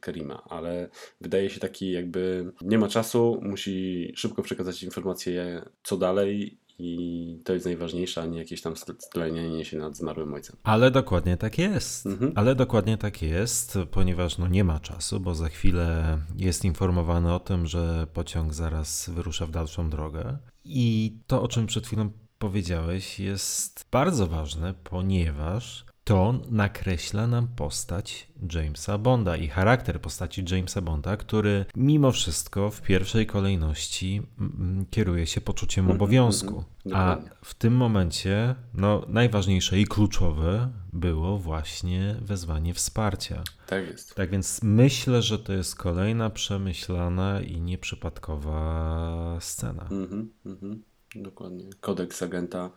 Karima, 0.00 0.42
ale 0.48 0.79
wydaje 1.20 1.50
się 1.50 1.60
taki 1.60 1.90
jakby 1.90 2.52
nie 2.62 2.78
ma 2.78 2.88
czasu, 2.88 3.40
musi 3.42 4.12
szybko 4.16 4.42
przekazać 4.42 4.82
informacje 4.82 5.62
co 5.82 5.96
dalej 5.96 6.58
i 6.82 7.40
to 7.44 7.52
jest 7.52 7.66
najważniejsze, 7.66 8.22
a 8.22 8.26
nie 8.26 8.38
jakieś 8.38 8.62
tam 8.62 8.74
stlenienie 8.76 9.64
się 9.64 9.78
nad 9.78 9.96
zmarłym 9.96 10.34
ojcem. 10.34 10.56
Ale 10.62 10.90
dokładnie 10.90 11.36
tak 11.36 11.58
jest. 11.58 12.06
Mhm. 12.06 12.32
Ale 12.34 12.54
dokładnie 12.54 12.98
tak 12.98 13.22
jest, 13.22 13.78
ponieważ 13.90 14.38
no 14.38 14.48
nie 14.48 14.64
ma 14.64 14.80
czasu, 14.80 15.20
bo 15.20 15.34
za 15.34 15.48
chwilę 15.48 16.18
jest 16.36 16.64
informowany 16.64 17.34
o 17.34 17.40
tym, 17.40 17.66
że 17.66 18.06
pociąg 18.12 18.54
zaraz 18.54 19.10
wyrusza 19.10 19.46
w 19.46 19.50
dalszą 19.50 19.90
drogę. 19.90 20.38
I 20.64 21.16
to, 21.26 21.42
o 21.42 21.48
czym 21.48 21.66
przed 21.66 21.86
chwilą 21.86 22.10
powiedziałeś, 22.38 23.20
jest 23.20 23.84
bardzo 23.92 24.26
ważne, 24.26 24.74
ponieważ 24.84 25.84
to 26.10 26.34
nakreśla 26.50 27.26
nam 27.26 27.48
postać 27.48 28.28
Jamesa 28.54 28.98
Bonda 28.98 29.36
i 29.36 29.48
charakter 29.48 30.00
postaci 30.00 30.44
Jamesa 30.50 30.80
Bonda, 30.80 31.16
który 31.16 31.64
mimo 31.76 32.12
wszystko 32.12 32.70
w 32.70 32.82
pierwszej 32.82 33.26
kolejności 33.26 34.22
mm, 34.40 34.86
kieruje 34.90 35.26
się 35.26 35.40
poczuciem 35.40 35.84
Mhm, 35.84 35.96
obowiązku. 35.96 36.64
mhm, 36.86 37.02
A 37.02 37.14
dokładnie. 37.16 37.36
w 37.44 37.54
tym 37.54 37.76
momencie 37.76 38.54
no, 38.74 39.04
najważniejsze 39.08 39.80
i 39.80 39.84
kluczowe 39.86 40.70
było 40.92 41.38
właśnie 41.38 42.16
wezwanie 42.20 42.74
wsparcia. 42.74 43.42
Tak 43.66 43.86
jest. 43.86 44.14
Tak 44.14 44.30
więc 44.30 44.60
myślę, 44.62 45.22
że 45.22 45.38
to 45.38 45.52
jest 45.52 45.74
kolejna 45.76 46.30
przemyślana 46.30 47.40
i 47.40 47.60
nieprzypadkowa 47.60 49.36
scena. 49.40 49.82
Mhm, 49.90 50.30
mhm. 50.46 50.82
Dokładnie. 51.14 51.70
Kodeks 51.80 52.22
agenta. 52.22 52.70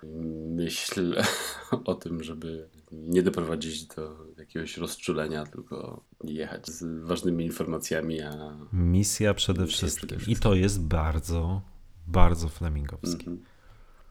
Myśl 0.50 1.16
o 1.86 1.96
tym, 1.96 2.24
żeby 2.24 2.70
nie 2.92 3.24
doprowadzić 3.24 3.86
do 3.86 4.26
jakiegoś 4.38 4.78
rozczulenia, 4.78 5.46
tylko 5.46 6.04
jechać 6.24 6.68
z 6.68 7.06
ważnymi 7.06 7.46
informacjami, 7.46 8.22
a 8.22 8.58
Misja 8.74 9.34
przede 9.34 9.62
Misja 9.62 9.78
wszystkim. 9.78 10.18
przede 10.18 10.32
I 10.32 10.36
to 10.36 10.54
jest 10.54 10.82
bardzo, 10.82 11.62
bardzo 12.08 12.50
flemingowskie. 12.50 13.18
Mhm. 13.18 13.44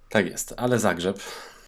Tak 0.09 0.27
jest, 0.27 0.55
ale 0.57 0.79
Zagrzeb 0.79 1.19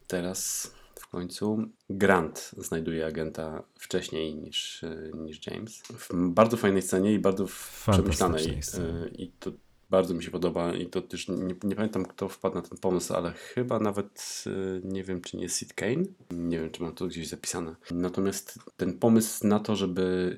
teraz 0.06 0.70
w 0.94 1.08
końcu 1.08 1.68
Grant 1.90 2.50
znajduje 2.58 3.06
agenta 3.06 3.62
wcześniej 3.78 4.34
niż, 4.34 4.84
niż 5.14 5.46
James. 5.46 5.82
W 5.82 6.10
bardzo 6.14 6.56
fajnej 6.56 6.82
scenie 6.82 7.12
i 7.12 7.18
bardzo 7.18 7.46
przemyślanej. 7.90 8.62
Scenie. 8.62 8.88
e, 8.88 9.08
I 9.08 9.28
to 9.28 9.52
bardzo 9.90 10.14
mi 10.14 10.22
się 10.22 10.30
podoba 10.30 10.74
i 10.74 10.86
to 10.86 11.02
też 11.02 11.28
nie, 11.28 11.54
nie 11.64 11.76
pamiętam 11.76 12.04
kto 12.04 12.28
wpadł 12.28 12.54
na 12.54 12.62
ten 12.62 12.78
pomysł, 12.78 13.14
ale 13.14 13.32
chyba 13.32 13.78
nawet 13.80 14.44
e, 14.46 14.50
nie 14.88 15.04
wiem 15.04 15.20
czy 15.20 15.36
nie 15.36 15.48
Sid 15.48 15.74
Kane. 15.74 16.04
Nie 16.30 16.60
wiem 16.60 16.70
czy 16.70 16.82
mam 16.82 16.94
to 16.94 17.06
gdzieś 17.06 17.28
zapisane. 17.28 17.76
Natomiast 17.90 18.58
ten 18.76 18.98
pomysł 18.98 19.46
na 19.46 19.60
to, 19.60 19.76
żeby 19.76 20.36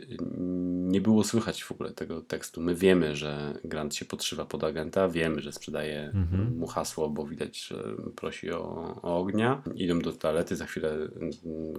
nie 0.88 1.00
było 1.00 1.24
słychać 1.24 1.64
w 1.64 1.72
ogóle 1.72 1.92
tego 1.92 2.20
tekstu. 2.20 2.60
My 2.60 2.74
wiemy, 2.74 3.16
że 3.16 3.58
Grant 3.64 3.94
się 3.94 4.04
podszywa 4.04 4.44
pod 4.44 4.64
agenta, 4.64 5.08
wiemy, 5.08 5.40
że 5.42 5.52
sprzedaje 5.52 6.12
Mhm. 6.14 6.56
mu 6.58 6.66
hasło, 6.66 7.10
bo 7.10 7.26
widać, 7.26 7.58
że 7.66 7.84
prosi 8.16 8.50
o, 8.50 8.60
o 9.02 9.18
ognia. 9.18 9.62
Idą 9.74 9.98
do 9.98 10.12
toalety, 10.12 10.56
za 10.56 10.66
chwilę 10.66 11.08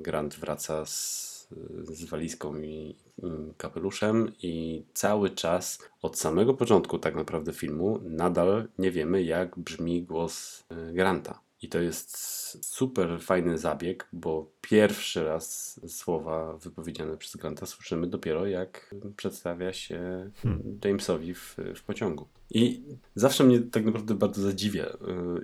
Grant 0.02 0.36
wraca 0.36 0.86
z, 0.86 1.37
z 1.84 2.06
walizką 2.06 2.62
i, 2.62 2.96
i 3.18 3.54
kapeluszem 3.58 4.32
i 4.44 4.84
cały 4.94 5.30
czas 5.30 5.80
od 6.02 6.18
samego 6.20 6.54
początku 6.54 7.00
tak 7.00 7.16
naprawdę 7.16 7.54
filmu 7.54 8.00
nadal 8.04 8.68
nie 8.78 8.92
wiemy 8.92 9.24
jak 9.24 9.60
brzmi 9.60 10.04
głos 10.04 10.66
y, 10.90 10.94
Granta. 10.94 11.48
I 11.62 11.70
to 11.70 11.80
jest 11.80 12.18
super 12.66 13.22
fajny 13.22 13.58
zabieg, 13.58 14.08
bo 14.14 14.52
pierwszy 14.62 15.24
raz 15.24 15.80
słowa 15.88 16.58
wypowiedziane 16.58 17.18
przez 17.18 17.36
Granta 17.36 17.66
słyszymy 17.66 18.08
dopiero 18.08 18.46
jak 18.48 18.96
przedstawia 19.16 19.74
się 19.74 20.32
Jamesowi 20.86 21.34
w, 21.34 21.56
w 21.76 21.84
pociągu. 21.84 22.28
I 22.50 22.84
zawsze 23.16 23.44
mnie 23.44 23.60
tak 23.60 23.86
naprawdę 23.86 24.16
bardzo 24.16 24.42
zadziwia. 24.42 24.86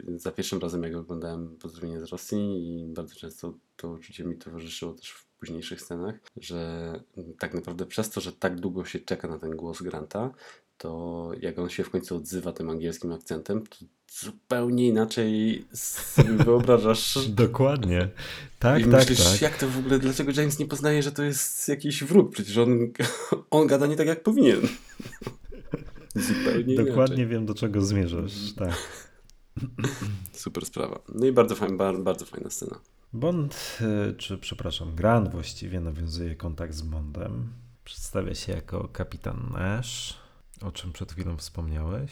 y, 0.07 0.19
Za 0.19 0.31
pierwszym 0.31 0.59
razem, 0.59 0.83
jak 0.83 0.95
oglądałem 0.95 1.57
Pozdrowienie 1.57 1.99
z 1.99 2.03
Rosji 2.03 2.39
i 2.67 2.85
bardzo 2.85 3.15
często 3.15 3.53
to 3.77 3.89
uczucie 3.89 4.23
mi 4.23 4.37
towarzyszyło 4.37 4.93
też 4.93 5.09
w 5.11 5.32
późniejszych 5.43 5.81
scenach, 5.81 6.15
że 6.37 6.93
tak 7.39 7.53
naprawdę 7.53 7.85
przez 7.85 8.09
to, 8.09 8.21
że 8.21 8.31
tak 8.31 8.59
długo 8.59 8.85
się 8.85 8.99
czeka 8.99 9.27
na 9.27 9.39
ten 9.39 9.51
głos 9.51 9.81
Granta, 9.81 10.31
to 10.77 11.31
jak 11.41 11.59
on 11.59 11.69
się 11.69 11.83
w 11.83 11.89
końcu 11.89 12.15
odzywa 12.15 12.53
tym 12.53 12.69
angielskim 12.69 13.11
akcentem, 13.11 13.67
to 13.67 13.85
zupełnie 14.19 14.87
inaczej 14.87 15.65
sobie 15.73 16.33
wyobrażasz 16.45 17.29
Dokładnie. 17.29 18.09
Tak, 18.59 18.81
i 18.81 18.83
tak, 18.83 18.93
myślisz, 18.93 19.31
tak. 19.31 19.41
jak 19.41 19.57
to 19.57 19.69
w 19.69 19.77
ogóle, 19.77 19.99
dlaczego 19.99 20.31
James 20.35 20.59
nie 20.59 20.65
poznaje, 20.65 21.03
że 21.03 21.11
to 21.11 21.23
jest 21.23 21.69
jakiś 21.69 22.03
wróg? 22.03 22.31
Przecież 22.31 22.57
on, 22.57 22.91
on 23.49 23.67
gada 23.67 23.87
nie 23.87 23.95
tak, 23.95 24.07
jak 24.07 24.23
powinien. 24.23 24.61
Zupełnie 26.15 26.75
Dokładnie 26.75 27.15
inaczej. 27.15 27.27
wiem, 27.27 27.45
do 27.45 27.53
czego 27.53 27.81
zmierzasz. 27.81 28.53
Tak. 28.57 28.75
Super 30.33 30.65
sprawa. 30.65 30.99
No 31.15 31.25
i 31.25 31.31
bardzo, 31.31 31.55
fajna, 31.55 31.75
bardzo, 31.75 32.03
bardzo 32.03 32.25
fajna 32.25 32.49
scena. 32.49 32.79
Bond, 33.13 33.79
y, 33.81 34.13
czy 34.13 34.37
przepraszam, 34.37 34.95
Grant 34.95 35.31
właściwie 35.31 35.79
nawiązuje 35.79 36.35
kontakt 36.35 36.73
z 36.73 36.81
Bondem. 36.81 37.53
Przedstawia 37.83 38.35
się 38.35 38.51
jako 38.51 38.87
kapitan 38.87 39.49
Nash, 39.51 40.17
o 40.61 40.71
czym 40.71 40.91
przed 40.91 41.11
chwilą 41.11 41.37
wspomniałeś. 41.37 42.11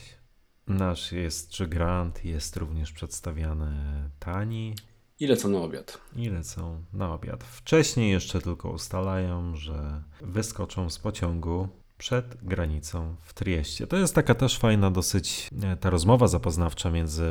Nasz 0.67 1.11
jest, 1.11 1.49
czy 1.49 1.67
Grant 1.67 2.25
jest 2.25 2.57
również 2.57 2.91
przedstawiany 2.91 3.71
Tani. 4.19 4.75
I 5.19 5.27
lecą 5.27 5.49
na 5.49 5.59
obiad. 5.59 6.01
I 6.15 6.29
lecą 6.29 6.83
na 6.93 7.13
obiad. 7.13 7.43
Wcześniej 7.43 8.11
jeszcze 8.11 8.41
tylko 8.41 8.69
ustalają, 8.69 9.55
że 9.55 10.03
wyskoczą 10.21 10.89
z 10.89 10.99
pociągu 10.99 11.80
przed 12.01 12.37
granicą 12.43 13.15
w 13.21 13.33
Trieście. 13.33 13.87
To 13.87 13.97
jest 13.97 14.15
taka 14.15 14.35
też 14.35 14.57
fajna 14.57 14.91
dosyć 14.91 15.49
e, 15.63 15.77
ta 15.77 15.89
rozmowa 15.89 16.27
zapoznawcza 16.27 16.91
między 16.91 17.25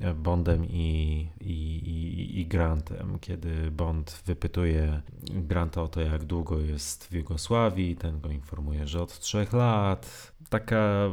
e, 0.00 0.14
Bondem 0.14 0.64
i, 0.64 1.28
i, 1.40 2.40
i, 2.40 2.46
Grantem, 2.46 3.18
kiedy 3.20 3.70
Bond 3.70 4.22
wypytuje 4.26 5.02
Granta 5.22 5.82
o 5.82 5.88
to, 5.88 6.00
jak 6.00 6.24
długo 6.24 6.58
jest 6.58 7.06
w 7.06 7.12
Jugosławii, 7.12 7.96
ten 7.96 8.20
go 8.20 8.28
informuje, 8.28 8.86
że 8.86 9.02
od 9.02 9.18
trzech 9.18 9.52
lat. 9.52 10.32
Taka 10.48 11.10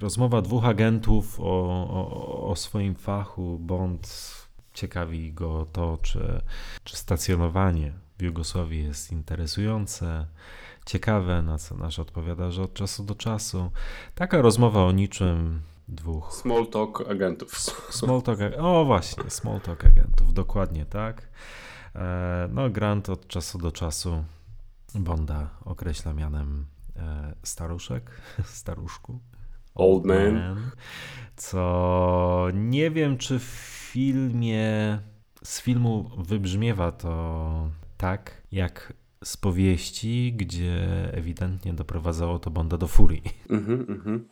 rozmowa 0.00 0.42
dwóch 0.42 0.64
agentów 0.64 1.40
o, 1.40 1.44
o, 1.44 2.50
o 2.50 2.56
swoim 2.56 2.94
fachu. 2.94 3.58
Bond 3.58 4.34
ciekawi 4.72 5.32
go 5.32 5.66
to, 5.72 5.98
czy, 6.02 6.42
czy 6.84 6.96
stacjonowanie 6.96 7.92
w 8.18 8.22
Jugosławii 8.22 8.84
jest 8.84 9.12
interesujące 9.12 10.26
ciekawe, 10.90 11.42
na 11.42 11.58
co 11.58 11.76
nasz 11.76 11.98
odpowiada, 11.98 12.50
że 12.50 12.62
od 12.62 12.74
czasu 12.74 13.04
do 13.04 13.14
czasu 13.14 13.70
taka 14.14 14.42
rozmowa 14.42 14.84
o 14.84 14.92
niczym 14.92 15.62
dwóch. 15.88 16.32
Small 16.32 16.66
talk 16.66 17.10
agentów. 17.10 17.58
Small 17.90 18.22
talk, 18.22 18.38
o 18.58 18.84
właśnie, 18.84 19.30
small 19.30 19.60
talk 19.60 19.84
agentów, 19.84 20.34
dokładnie 20.34 20.86
tak. 20.86 21.28
E, 21.94 22.48
no, 22.52 22.70
Grant 22.70 23.08
od 23.08 23.26
czasu 23.26 23.58
do 23.58 23.72
czasu 23.72 24.24
Bonda 24.94 25.50
określa 25.64 26.14
mianem 26.14 26.66
e, 26.96 27.34
staruszek, 27.42 28.10
staruszku. 28.60 29.20
Old 29.74 30.04
man. 30.04 30.56
Co 31.36 32.48
nie 32.54 32.90
wiem, 32.90 33.18
czy 33.18 33.38
w 33.38 33.52
filmie, 33.92 34.98
z 35.44 35.60
filmu 35.60 36.10
wybrzmiewa 36.18 36.92
to 36.92 37.68
tak, 37.96 38.42
jak 38.52 38.99
z 39.24 39.36
powieści, 39.36 40.32
gdzie 40.36 40.84
ewidentnie 41.12 41.72
doprowadzało 41.72 42.38
to 42.38 42.50
Bonda 42.50 42.76
do 42.76 42.88
furii. 42.88 43.22
Mhm, 43.50 43.86
mhm. 43.88 44.28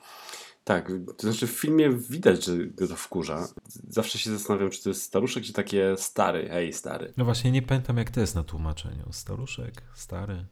Tak, 0.64 0.92
to 1.16 1.22
znaczy 1.22 1.46
w 1.46 1.50
filmie 1.50 1.90
widać, 1.90 2.44
że 2.44 2.66
go 2.66 2.88
to 2.88 2.96
wkurza. 2.96 3.48
Zawsze 3.88 4.18
się 4.18 4.30
zastanawiam, 4.30 4.70
czy 4.70 4.82
to 4.82 4.88
jest 4.88 5.02
staruszek, 5.02 5.44
czy 5.44 5.52
takie 5.52 5.96
stary, 5.96 6.48
hej 6.48 6.72
stary. 6.72 7.12
No 7.16 7.24
właśnie, 7.24 7.50
nie 7.50 7.62
pamiętam 7.62 7.96
jak 7.96 8.10
to 8.10 8.20
jest 8.20 8.34
na 8.34 8.44
tłumaczeniu. 8.44 9.12
Staruszek, 9.12 9.82
stary. 9.94 10.44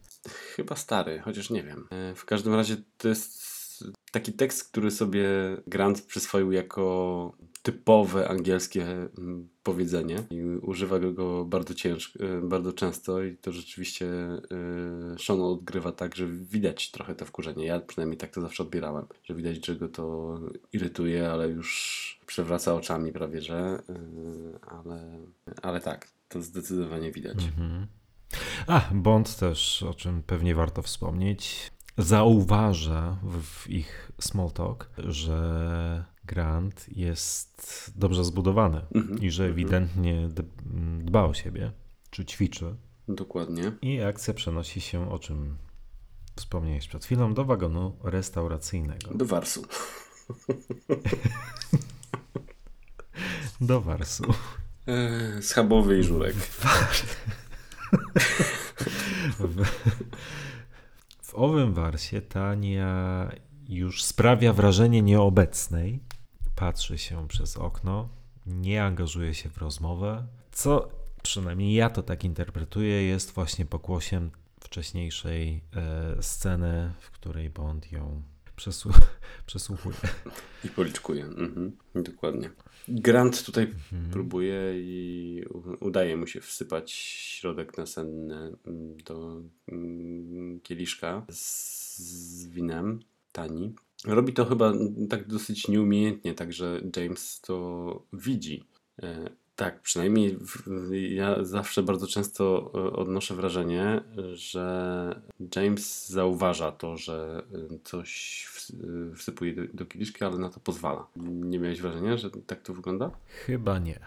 Chyba 0.55 0.75
stary, 0.75 1.19
chociaż 1.19 1.49
nie 1.49 1.63
wiem. 1.63 1.87
E, 1.89 2.15
w 2.15 2.25
każdym 2.25 2.53
razie 2.53 2.77
to 2.97 3.07
jest 3.07 3.56
taki 4.11 4.33
tekst, 4.33 4.71
który 4.71 4.91
sobie 4.91 5.27
Grant 5.67 6.01
przyswoił 6.01 6.51
jako 6.51 7.33
typowe 7.63 8.27
angielskie 8.27 8.83
mm, 9.17 9.49
powiedzenie 9.63 10.23
i 10.29 10.43
używa 10.43 10.99
go 10.99 11.45
bardzo 11.45 11.73
ciężko, 11.73 12.19
e, 12.19 12.41
bardzo 12.41 12.73
często 12.73 13.23
i 13.23 13.37
to 13.37 13.51
rzeczywiście 13.51 14.07
e, 14.07 15.19
Sean 15.19 15.41
odgrywa 15.41 15.91
tak, 15.91 16.15
że 16.15 16.27
widać 16.27 16.91
trochę 16.91 17.15
to 17.15 17.25
wkurzenie. 17.25 17.65
Ja 17.65 17.79
przynajmniej 17.79 18.17
tak 18.17 18.31
to 18.31 18.41
zawsze 18.41 18.63
odbierałem, 18.63 19.05
że 19.23 19.35
widać, 19.35 19.65
że 19.65 19.75
go 19.75 19.87
to 19.87 20.37
irytuje, 20.73 21.29
ale 21.29 21.49
już 21.49 22.19
przewraca 22.25 22.75
oczami 22.75 23.11
prawie, 23.11 23.41
że 23.41 23.57
e, 23.57 23.99
ale, 24.67 25.19
ale 25.61 25.81
tak, 25.81 26.07
to 26.29 26.41
zdecydowanie 26.41 27.11
widać. 27.11 27.43
Mhm. 27.43 27.87
A, 28.67 28.81
Bond 28.93 29.35
też, 29.35 29.83
o 29.83 29.93
czym 29.93 30.23
pewnie 30.23 30.55
warto 30.55 30.81
wspomnieć, 30.81 31.71
zauważa 31.97 33.17
w 33.23 33.69
ich 33.69 34.11
small 34.19 34.51
talk, 34.51 34.89
że 34.97 36.05
Grant 36.25 36.85
jest 36.97 37.91
dobrze 37.95 38.23
zbudowany 38.23 38.81
-hmm. 38.91 39.23
i 39.23 39.31
że 39.31 39.43
mhm. 39.43 39.53
ewidentnie 39.53 40.29
dba 40.99 41.23
o 41.23 41.33
siebie, 41.33 41.71
czy 42.09 42.25
ćwiczy. 42.25 42.75
Dokładnie. 43.07 43.71
I 43.81 44.01
akcja 44.01 44.33
przenosi 44.33 44.81
się, 44.81 45.11
o 45.11 45.19
czym 45.19 45.57
wspomniałeś 46.35 46.87
przed 46.87 47.05
chwilą, 47.05 47.33
do 47.33 47.45
wagonu 47.45 47.97
restauracyjnego. 48.03 49.13
Do 49.13 49.25
Warsu. 49.25 49.61
do 53.61 53.81
Warsu. 53.81 54.23
Eee, 54.87 55.43
schabowy 55.43 55.99
i 55.99 56.03
żurek. 56.03 56.35
w, 59.39 59.65
w 61.27 61.35
owym 61.35 61.73
Warsie 61.73 62.21
Tania 62.21 63.29
już 63.69 64.03
sprawia 64.03 64.53
wrażenie 64.53 65.01
nieobecnej, 65.01 65.99
patrzy 66.55 66.97
się 66.97 67.27
przez 67.27 67.57
okno, 67.57 68.09
nie 68.45 68.83
angażuje 68.83 69.33
się 69.33 69.49
w 69.49 69.57
rozmowę, 69.57 70.27
co 70.51 70.89
przynajmniej 71.23 71.73
ja 71.73 71.89
to 71.89 72.03
tak 72.03 72.23
interpretuję, 72.23 73.03
jest 73.03 73.31
właśnie 73.31 73.65
pokłosiem 73.65 74.31
wcześniejszej 74.59 75.63
e, 75.75 76.23
sceny, 76.23 76.93
w 76.99 77.11
której 77.11 77.49
Bond 77.49 77.91
ją 77.91 78.21
przesłu- 78.57 79.01
przesłuchuje. 79.45 79.97
I 80.63 80.69
policzkuje, 80.69 81.25
mhm, 81.25 81.77
dokładnie. 81.95 82.49
Grant 82.87 83.43
tutaj 83.45 83.63
mhm. 83.63 84.11
próbuje 84.11 84.73
i 84.75 85.43
udaje 85.79 86.17
mu 86.17 86.27
się 86.27 86.41
wsypać 86.41 86.91
środek 86.91 87.77
nasenny 87.77 88.55
mm, 88.65 88.97
do 89.05 89.41
mm, 89.67 90.59
kieliszka 90.59 91.25
z, 91.29 92.47
winem 92.47 92.99
tani. 93.31 93.75
Robi 94.05 94.33
to 94.33 94.45
chyba 94.45 94.73
tak 95.09 95.27
dosyć 95.27 95.67
nieumiejętnie, 95.67 96.33
także 96.33 96.81
James 96.95 97.41
to 97.41 98.05
widzi. 98.13 98.63
E, 99.03 99.29
tak, 99.55 99.81
przynajmniej 99.81 100.37
ja 101.09 101.43
zawsze 101.43 101.83
bardzo 101.83 102.07
często 102.07 102.71
e, 102.75 102.93
odnoszę 102.93 103.35
wrażenie, 103.35 104.01
że 104.33 105.21
James 105.55 106.09
zauważa 106.09 106.71
to, 106.71 106.97
że 106.97 107.43
e, 107.73 107.79
coś 107.83 108.43
wsypuje 109.15 109.53
do, 109.55 109.61
do 109.73 109.85
kieliszki, 109.85 110.23
ale 110.23 110.37
na 110.37 110.49
to 110.49 110.59
pozwala. 110.59 111.07
Nie 111.25 111.59
miałeś 111.59 111.81
wrażenia, 111.81 112.17
że 112.17 112.29
tak 112.31 112.61
to 112.61 112.73
wygląda? 112.73 113.11
Chyba 113.45 113.79
nie. 113.79 113.99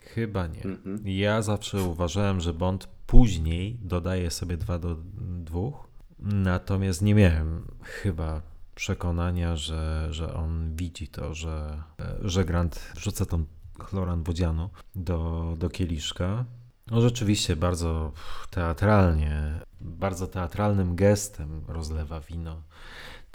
Chyba 0.00 0.46
nie. 0.46 0.62
Mhm. 0.64 1.00
Ja 1.04 1.42
zawsze 1.42 1.82
uważałem, 1.82 2.40
że 2.40 2.52
Bond 2.52 2.88
później 3.06 3.78
dodaje 3.82 4.30
sobie 4.30 4.56
dwa 4.56 4.78
do 4.78 4.96
dwóch, 5.44 5.88
natomiast 6.18 7.02
nie 7.02 7.14
miałem 7.14 7.64
chyba 7.82 8.42
przekonania, 8.74 9.56
że, 9.56 10.08
że 10.10 10.34
on 10.34 10.76
widzi 10.76 11.08
to, 11.08 11.34
że, 11.34 11.82
że 12.20 12.44
Grant 12.44 12.92
wrzuca 12.94 13.26
tą 13.26 13.44
chloran 13.78 14.22
wodzianu 14.22 14.70
do, 14.94 15.54
do 15.58 15.70
kieliszka. 15.70 16.44
No 16.90 17.00
rzeczywiście 17.00 17.56
bardzo 17.56 18.12
teatralnie, 18.50 19.60
bardzo 19.80 20.26
teatralnym 20.26 20.96
gestem 20.96 21.60
rozlewa 21.68 22.20
wino 22.20 22.62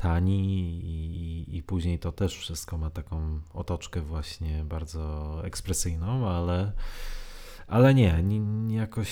tani 0.02 0.80
i, 0.84 1.58
i 1.58 1.64
później 1.64 2.00
to 2.00 2.12
też 2.12 2.38
wszystko 2.38 2.78
ma 2.78 2.90
taką 2.90 3.40
otoczkę 3.54 4.02
właśnie 4.02 4.64
bardzo 4.64 5.42
ekspresyjną, 5.46 6.30
ale, 6.30 6.72
ale 7.68 7.94
nie, 7.94 8.24
nie, 8.24 8.76
jakoś 8.76 9.12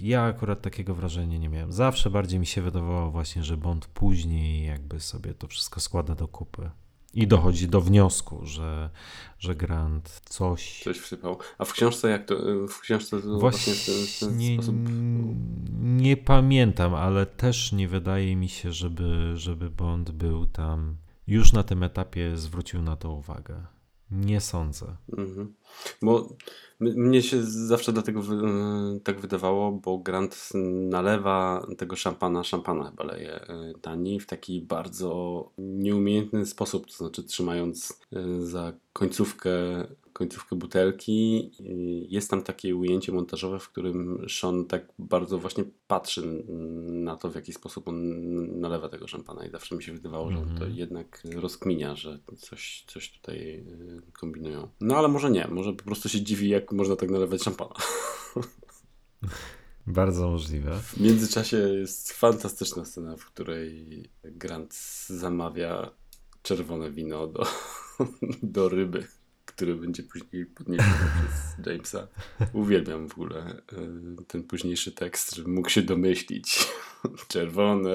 ja 0.00 0.22
akurat 0.22 0.62
takiego 0.62 0.94
wrażenia 0.94 1.38
nie 1.38 1.48
miałem. 1.48 1.72
Zawsze 1.72 2.10
bardziej 2.10 2.40
mi 2.40 2.46
się 2.46 2.62
wydawało 2.62 3.10
właśnie, 3.10 3.44
że 3.44 3.56
Bond 3.56 3.86
później 3.86 4.66
jakby 4.66 5.00
sobie 5.00 5.34
to 5.34 5.46
wszystko 5.46 5.80
składa 5.80 6.14
do 6.14 6.28
kupy. 6.28 6.70
I 7.14 7.26
dochodzi 7.26 7.68
do 7.68 7.80
wniosku, 7.80 8.46
że, 8.46 8.90
że 9.38 9.54
Grant 9.56 10.20
coś. 10.24 10.82
Coś 10.84 10.98
wsypał. 10.98 11.38
A 11.58 11.64
w 11.64 11.72
książce 11.72 12.10
jak 12.10 12.26
to? 12.26 12.36
W 12.68 12.80
książce 12.80 13.22
to 13.22 13.38
właśnie, 13.38 13.74
właśnie 13.74 13.74
w 13.74 14.18
ten, 14.18 14.28
ten 14.28 14.54
sposób. 14.54 14.76
Nie 15.80 16.16
pamiętam, 16.16 16.94
ale 16.94 17.26
też 17.26 17.72
nie 17.72 17.88
wydaje 17.88 18.36
mi 18.36 18.48
się, 18.48 18.72
żeby, 18.72 19.32
żeby 19.36 19.70
Bond 19.70 20.10
był 20.10 20.46
tam. 20.46 20.96
Już 21.26 21.52
na 21.52 21.62
tym 21.62 21.82
etapie 21.82 22.36
zwrócił 22.36 22.82
na 22.82 22.96
to 22.96 23.12
uwagę. 23.12 23.66
Nie 24.10 24.40
sądzę. 24.40 24.96
Mhm. 25.18 25.54
Bo 26.02 26.28
mnie 26.80 27.22
się 27.22 27.42
zawsze 27.42 27.92
dlatego 27.92 28.22
wy, 28.22 28.34
e, 28.34 29.00
tak 29.04 29.20
wydawało, 29.20 29.72
bo 29.72 29.98
Grant 29.98 30.48
nalewa 30.88 31.66
tego 31.78 31.96
szampana, 31.96 32.44
szampana 32.44 32.90
chyba 32.90 33.04
leje 33.04 33.40
Tani 33.82 34.16
e, 34.16 34.20
w 34.20 34.26
taki 34.26 34.62
bardzo 34.62 35.50
nieumiejętny 35.58 36.46
sposób, 36.46 36.86
to 36.86 36.92
znaczy 36.92 37.24
trzymając 37.24 38.00
e, 38.12 38.46
za 38.46 38.72
końcówkę 38.92 39.50
końcówkę 40.20 40.56
butelki. 40.56 41.50
Jest 42.08 42.30
tam 42.30 42.42
takie 42.42 42.76
ujęcie 42.76 43.12
montażowe, 43.12 43.58
w 43.58 43.68
którym 43.68 44.26
Sean 44.28 44.64
tak 44.64 44.92
bardzo 44.98 45.38
właśnie 45.38 45.64
patrzy 45.86 46.44
na 46.88 47.16
to, 47.16 47.30
w 47.30 47.34
jaki 47.34 47.52
sposób 47.52 47.88
on 47.88 47.96
nalewa 48.60 48.88
tego 48.88 49.06
szampana 49.08 49.46
i 49.46 49.50
zawsze 49.50 49.76
mi 49.76 49.82
się 49.82 49.92
wydawało, 49.92 50.30
że 50.30 50.38
on 50.38 50.44
to 50.44 50.50
mhm. 50.50 50.74
jednak 50.74 51.22
rozkminia, 51.34 51.96
że 51.96 52.18
coś, 52.38 52.84
coś 52.86 53.12
tutaj 53.12 53.66
y, 54.08 54.12
kombinują. 54.12 54.68
No 54.80 54.96
ale 54.96 55.08
może 55.08 55.30
nie, 55.30 55.48
może 55.48 55.72
po 55.72 55.84
prostu 55.84 56.08
się 56.08 56.22
dziwi, 56.22 56.48
jak 56.48 56.72
można 56.72 56.96
tak 56.96 57.10
nalewać 57.10 57.42
szampana. 57.42 57.74
Bardzo 59.86 60.30
możliwe. 60.30 60.80
W 60.82 61.00
międzyczasie 61.00 61.56
jest 61.56 62.12
fantastyczna 62.12 62.84
scena, 62.84 63.16
w 63.16 63.24
której 63.24 63.86
Grant 64.24 64.74
zamawia 65.06 65.90
czerwone 66.42 66.90
wino 66.90 67.26
do, 67.26 67.46
do 68.42 68.68
ryby 68.68 69.06
który 69.60 69.76
będzie 69.76 70.02
później 70.02 70.46
podniesiony 70.46 70.90
przez 71.18 71.66
Jamesa. 71.66 72.08
Uwielbiam 72.52 73.08
w 73.08 73.12
ogóle 73.12 73.40
e, 73.40 74.24
ten 74.26 74.42
późniejszy 74.42 74.92
tekst, 74.92 75.34
żeby 75.34 75.50
mógł 75.50 75.68
się 75.68 75.82
domyślić. 75.82 76.68
Czerwone, 77.28 77.90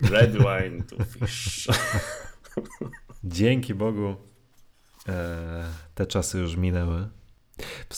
red 0.00 0.32
wine 0.32 0.82
to 0.82 1.04
fish. 1.04 1.68
Dzięki 3.24 3.74
Bogu 3.74 4.16
e, 5.08 5.64
te 5.94 6.06
czasy 6.06 6.38
już 6.38 6.56
minęły. 6.56 7.08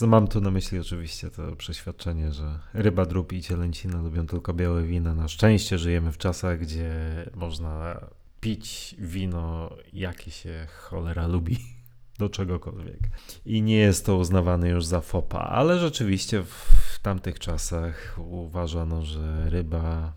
Mam 0.01 0.29
tu 0.29 0.41
na 0.41 0.51
myśli 0.51 0.79
oczywiście 0.79 1.31
to 1.31 1.57
przeświadczenie, 1.57 2.33
że 2.33 2.59
ryba, 2.75 3.07
drób 3.07 3.33
i 3.33 3.43
cielęcina 3.43 4.03
lubią 4.03 4.27
tylko 4.27 4.55
białe 4.55 4.83
wina. 4.83 5.15
Na 5.15 5.29
szczęście 5.29 5.79
żyjemy 5.79 6.13
w 6.13 6.19
czasach, 6.19 6.61
gdzie 6.61 6.91
można 7.35 8.01
pić 8.41 8.97
wino, 8.99 9.77
jakie 9.93 10.31
się 10.31 10.67
cholera 10.69 11.27
lubi 11.27 11.78
do 12.19 12.29
czegokolwiek. 12.29 13.01
I 13.47 13.63
nie 13.63 13.77
jest 13.77 14.07
to 14.07 14.17
uznawane 14.17 14.69
już 14.69 14.85
za 14.85 15.01
fopa, 15.01 15.39
ale 15.39 15.79
rzeczywiście 15.79 16.43
w 16.43 16.99
tamtych 17.03 17.39
czasach 17.39 18.19
uważano, 18.19 19.05
że 19.05 19.51
ryba, 19.51 20.13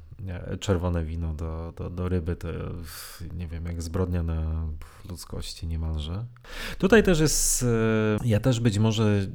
czerwone 0.60 1.06
wino 1.06 1.34
do, 1.34 1.74
do, 1.78 1.90
do 1.90 2.10
ryby 2.10 2.36
to 2.36 2.48
nie 3.34 3.48
wiem, 3.48 3.66
jak 3.66 3.82
zbrodnia 3.82 4.24
na 4.24 4.68
ludzkości 5.10 5.68
niemalże. 5.68 6.26
Tutaj 6.78 7.04
też 7.04 7.20
jest, 7.20 7.64
e, 7.64 8.18
ja 8.26 8.40
też 8.40 8.60
być 8.60 8.80
może 8.80 9.28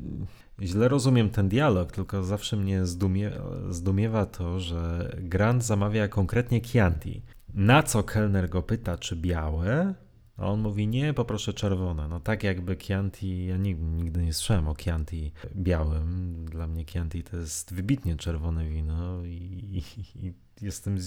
źle 0.63 0.89
rozumiem 0.89 1.31
ten 1.31 1.49
dialog, 1.49 1.93
tylko 1.93 2.23
zawsze 2.23 2.57
mnie 2.57 2.87
zdumie, 2.87 3.33
zdumiewa 3.71 4.27
to, 4.27 4.61
że 4.61 5.13
Grant 5.21 5.65
zamawia 5.65 6.09
konkretnie 6.09 6.61
Chianti. 6.61 7.23
Na 7.55 7.83
co 7.83 8.03
kelner 8.03 8.49
go 8.49 8.63
pyta, 8.63 8.99
czy 8.99 9.17
białe, 9.17 9.95
a 10.37 10.47
on 10.47 10.61
mówi, 10.61 10.89
nie, 10.89 11.15
poproszę 11.15 11.53
czerwone. 11.53 12.09
No 12.09 12.21
tak 12.21 12.45
jakby 12.45 12.77
Chianti, 12.77 13.47
ja 13.47 13.57
nigdy 13.57 14.23
nie 14.23 14.33
słyszałem 14.33 14.69
o 14.69 14.75
Chianti 14.75 15.33
białym. 15.57 16.45
Dla 16.51 16.67
mnie 16.67 16.85
Chianti 16.85 17.25
to 17.25 17.37
jest 17.37 17.75
wybitnie 17.75 18.17
czerwone 18.17 18.69
wino 18.69 19.25
i, 19.25 19.33
i, 19.33 20.27
i 20.27 20.33
jestem 20.61 20.99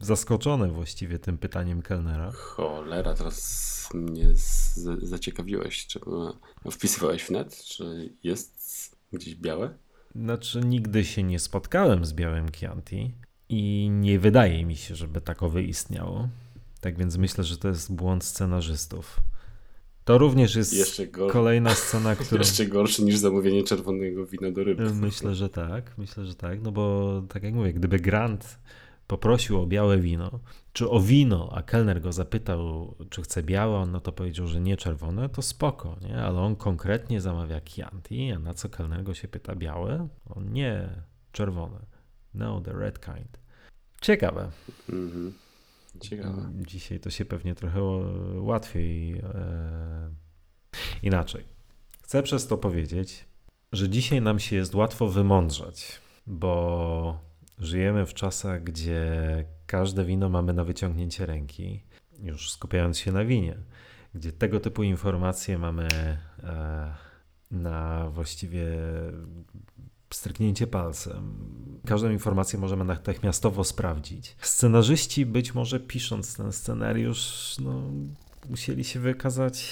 zaskoczony 0.00 0.68
właściwie 0.68 1.18
tym 1.18 1.38
pytaniem 1.38 1.82
kelnera. 1.82 2.30
Cholera, 2.30 3.14
teraz 3.14 3.88
mnie 3.94 4.28
zaciekawiłeś. 5.02 5.86
Czy 5.86 6.00
wpisywałeś 6.70 7.22
w 7.22 7.30
net, 7.30 7.64
czy 7.64 8.14
jest 8.22 8.96
gdzieś 9.12 9.34
białe? 9.34 9.74
Znaczy, 10.14 10.60
nigdy 10.60 11.04
się 11.04 11.22
nie 11.22 11.38
spotkałem 11.38 12.04
z 12.04 12.12
białym 12.12 12.52
Chianti 12.52 13.14
i 13.48 13.90
nie 13.92 14.18
wydaje 14.18 14.64
mi 14.64 14.76
się, 14.76 14.94
żeby 14.94 15.20
takowy 15.20 15.62
istniało. 15.62 16.28
Tak 16.80 16.98
więc 16.98 17.16
myślę, 17.16 17.44
że 17.44 17.58
to 17.58 17.68
jest 17.68 17.94
błąd 17.94 18.24
scenarzystów. 18.24 19.20
To 20.04 20.18
również 20.18 20.56
jest 20.56 21.02
kolejna 21.30 21.74
scena, 21.74 22.16
która. 22.16 22.40
Jeszcze 22.44 22.66
gorszy 22.66 23.04
niż 23.04 23.16
zamówienie 23.16 23.64
czerwonego 23.64 24.26
wina 24.26 24.50
do 24.50 24.64
ryby. 24.64 24.94
Myślę, 24.94 25.34
że 25.34 25.48
tak. 25.48 25.98
Myślę, 25.98 26.26
że 26.26 26.34
tak. 26.34 26.62
No 26.62 26.72
bo 26.72 27.22
tak 27.28 27.42
jak 27.42 27.54
mówię, 27.54 27.72
gdyby 27.72 27.98
Grant 27.98 28.58
poprosił 29.06 29.60
o 29.62 29.66
białe 29.66 29.98
wino, 29.98 30.40
czy 30.72 30.90
o 30.90 31.00
wino, 31.00 31.50
a 31.54 31.62
kelner 31.62 32.00
go 32.00 32.12
zapytał, 32.12 32.94
czy 33.10 33.22
chce 33.22 33.42
białe, 33.42 33.76
on 33.76 33.92
no 33.92 34.00
to 34.00 34.12
powiedział, 34.12 34.46
że 34.46 34.60
nie 34.60 34.76
czerwone, 34.76 35.28
to 35.28 35.42
spoko, 35.42 35.96
nie? 36.02 36.16
Ale 36.16 36.40
on 36.40 36.56
konkretnie 36.56 37.20
zamawia 37.20 37.60
Chianti, 37.64 38.32
a 38.32 38.38
na 38.38 38.54
co 38.54 38.68
kelner 38.68 39.02
go 39.02 39.14
się 39.14 39.28
pyta 39.28 39.54
białe? 39.54 40.08
On 40.30 40.52
nie, 40.52 40.88
czerwone. 41.32 41.80
No, 42.34 42.60
the 42.60 42.72
red 42.72 43.00
kind. 43.00 43.38
Ciekawe. 44.00 44.50
Mhm. 44.88 45.32
Ciekawe. 46.00 46.50
Dzisiaj 46.54 47.00
to 47.00 47.10
się 47.10 47.24
pewnie 47.24 47.54
trochę 47.54 47.82
łatwiej 48.40 49.18
e... 49.18 50.10
inaczej. 51.02 51.44
Chcę 52.02 52.22
przez 52.22 52.46
to 52.46 52.58
powiedzieć, 52.58 53.24
że 53.72 53.88
dzisiaj 53.88 54.22
nam 54.22 54.38
się 54.38 54.56
jest 54.56 54.74
łatwo 54.74 55.08
wymądrzać, 55.08 56.00
bo 56.26 57.20
żyjemy 57.58 58.06
w 58.06 58.14
czasach, 58.14 58.64
gdzie 58.64 59.04
każde 59.66 60.04
wino 60.04 60.28
mamy 60.28 60.52
na 60.52 60.64
wyciągnięcie 60.64 61.26
ręki, 61.26 61.82
już 62.18 62.50
skupiając 62.50 62.98
się 62.98 63.12
na 63.12 63.24
winie, 63.24 63.56
gdzie 64.14 64.32
tego 64.32 64.60
typu 64.60 64.82
informacje 64.82 65.58
mamy 65.58 65.88
e... 66.42 66.94
na 67.50 68.10
właściwie 68.10 68.66
stryknięcie 70.10 70.66
palcem. 70.66 71.34
Każdą 71.86 72.10
informację 72.10 72.58
możemy 72.58 72.84
natychmiastowo 72.84 73.64
sprawdzić. 73.64 74.36
Scenarzyści, 74.40 75.26
być 75.26 75.54
może 75.54 75.80
pisząc 75.80 76.36
ten 76.36 76.52
scenariusz, 76.52 77.56
no, 77.64 77.82
musieli 78.48 78.84
się 78.84 79.00
wykazać. 79.00 79.68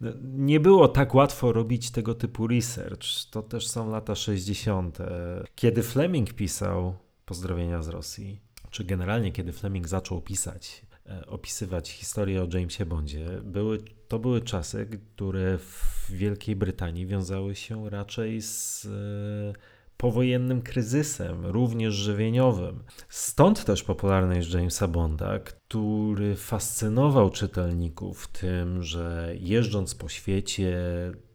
No, 0.00 0.10
nie 0.22 0.60
było 0.60 0.88
tak 0.88 1.14
łatwo 1.14 1.52
robić 1.52 1.90
tego 1.90 2.14
typu 2.14 2.46
research. 2.46 3.04
To 3.30 3.42
też 3.42 3.68
są 3.68 3.90
lata 3.90 4.14
60. 4.14 4.98
Kiedy 5.54 5.82
Fleming 5.82 6.32
pisał 6.32 6.94
Pozdrowienia 7.24 7.82
z 7.82 7.88
Rosji, 7.88 8.40
czy 8.70 8.84
generalnie 8.84 9.32
kiedy 9.32 9.52
Fleming 9.52 9.88
zaczął 9.88 10.20
pisać 10.20 10.83
opisywać 11.26 11.90
historię 11.90 12.42
o 12.42 12.48
Jamesie 12.52 12.86
Bondzie, 12.86 13.26
były, 13.42 13.78
to 14.08 14.18
były 14.18 14.40
czasy, 14.40 14.86
które 14.86 15.58
w 15.58 16.06
Wielkiej 16.10 16.56
Brytanii 16.56 17.06
wiązały 17.06 17.54
się 17.54 17.90
raczej 17.90 18.42
z 18.42 18.86
e, 18.86 19.74
powojennym 19.96 20.62
kryzysem, 20.62 21.46
również 21.46 21.94
żywieniowym. 21.94 22.82
Stąd 23.08 23.64
też 23.64 23.82
popularność 23.82 24.52
Jamesa 24.52 24.88
Bonda, 24.88 25.38
który 25.38 26.36
fascynował 26.36 27.30
czytelników 27.30 28.28
tym, 28.28 28.82
że 28.82 29.34
jeżdżąc 29.40 29.94
po 29.94 30.08
świecie 30.08 30.76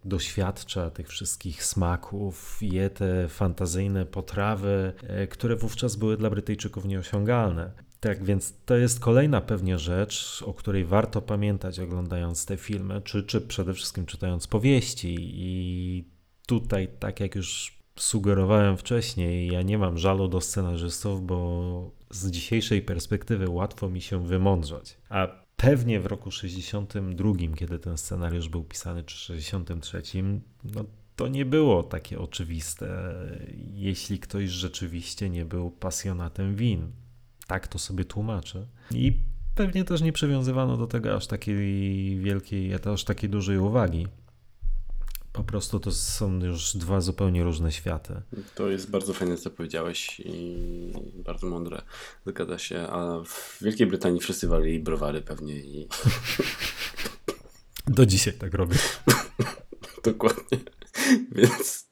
doświadcza 0.05 0.89
tych 0.89 1.07
wszystkich 1.07 1.63
smaków, 1.63 2.57
je 2.61 2.89
te 2.89 3.27
fantazyjne 3.27 4.05
potrawy, 4.05 4.93
e, 5.03 5.27
które 5.27 5.55
wówczas 5.55 5.95
były 5.95 6.17
dla 6.17 6.29
Brytyjczyków 6.29 6.85
nieosiągalne. 6.85 7.88
Tak, 7.99 8.23
więc 8.23 8.53
to 8.65 8.77
jest 8.77 8.99
kolejna 8.99 9.41
pewnie 9.41 9.79
rzecz, 9.79 10.43
o 10.45 10.53
której 10.53 10.85
warto 10.85 11.21
pamiętać 11.21 11.79
oglądając 11.79 12.45
te 12.45 12.57
filmy, 12.57 13.01
czy, 13.01 13.23
czy 13.23 13.41
przede 13.41 13.73
wszystkim 13.73 14.05
czytając 14.05 14.47
powieści. 14.47 15.15
I 15.19 16.03
tutaj, 16.47 16.87
tak 16.99 17.19
jak 17.19 17.35
już 17.35 17.79
sugerowałem 17.95 18.77
wcześniej, 18.77 19.47
ja 19.47 19.61
nie 19.61 19.77
mam 19.77 19.97
żalu 19.97 20.27
do 20.27 20.41
scenarzystów, 20.41 21.25
bo 21.25 21.91
z 22.09 22.31
dzisiejszej 22.31 22.81
perspektywy 22.81 23.49
łatwo 23.49 23.89
mi 23.89 24.01
się 24.01 24.27
wymądrzać. 24.27 24.97
A 25.09 25.27
pewnie 25.55 25.99
w 25.99 26.05
roku 26.05 26.31
62, 26.31 27.33
kiedy 27.55 27.79
ten 27.79 27.97
scenariusz 27.97 28.49
był 28.49 28.63
pisany, 28.63 29.03
czy 29.03 29.17
63, 29.17 30.01
no 30.63 30.85
to 31.15 31.27
nie 31.27 31.45
było 31.45 31.83
takie 31.83 32.19
oczywiste, 32.19 33.13
jeśli 33.73 34.19
ktoś 34.19 34.49
rzeczywiście 34.49 35.29
nie 35.29 35.45
był 35.45 35.71
pasjonatem 35.71 36.55
win. 36.55 36.91
Tak 37.49 37.67
to 37.67 37.79
sobie 37.79 38.05
tłumaczę. 38.05 38.67
I 38.91 39.13
pewnie 39.55 39.83
też 39.83 40.01
nie 40.01 40.13
przywiązywano 40.13 40.77
do 40.77 40.87
tego 40.87 41.15
aż 41.15 41.27
takiej 41.27 42.19
wielkiej, 42.19 42.71
aż 42.93 43.03
takiej 43.03 43.29
dużej 43.29 43.57
uwagi. 43.57 44.07
Po 45.33 45.43
prostu 45.43 45.79
to 45.79 45.91
są 45.91 46.39
już 46.39 46.77
dwa 46.77 47.01
zupełnie 47.01 47.43
różne 47.43 47.71
światy. 47.71 48.21
To 48.55 48.69
jest 48.69 48.89
bardzo 48.89 49.13
fajne, 49.13 49.37
co 49.37 49.49
powiedziałeś 49.49 50.21
i 50.25 50.93
bardzo 51.25 51.47
mądre. 51.47 51.81
Zgadza 52.25 52.57
się. 52.57 52.79
A 52.79 53.23
w 53.25 53.57
Wielkiej 53.61 53.87
Brytanii 53.87 54.19
wszyscy 54.21 54.47
walili 54.47 54.79
browary 54.79 55.21
pewnie 55.21 55.55
i... 55.55 55.87
Do 57.87 58.05
dzisiaj 58.05 58.33
tak 58.33 58.53
robię. 58.53 58.75
Dokładnie. 60.03 60.57
Więc 61.31 61.88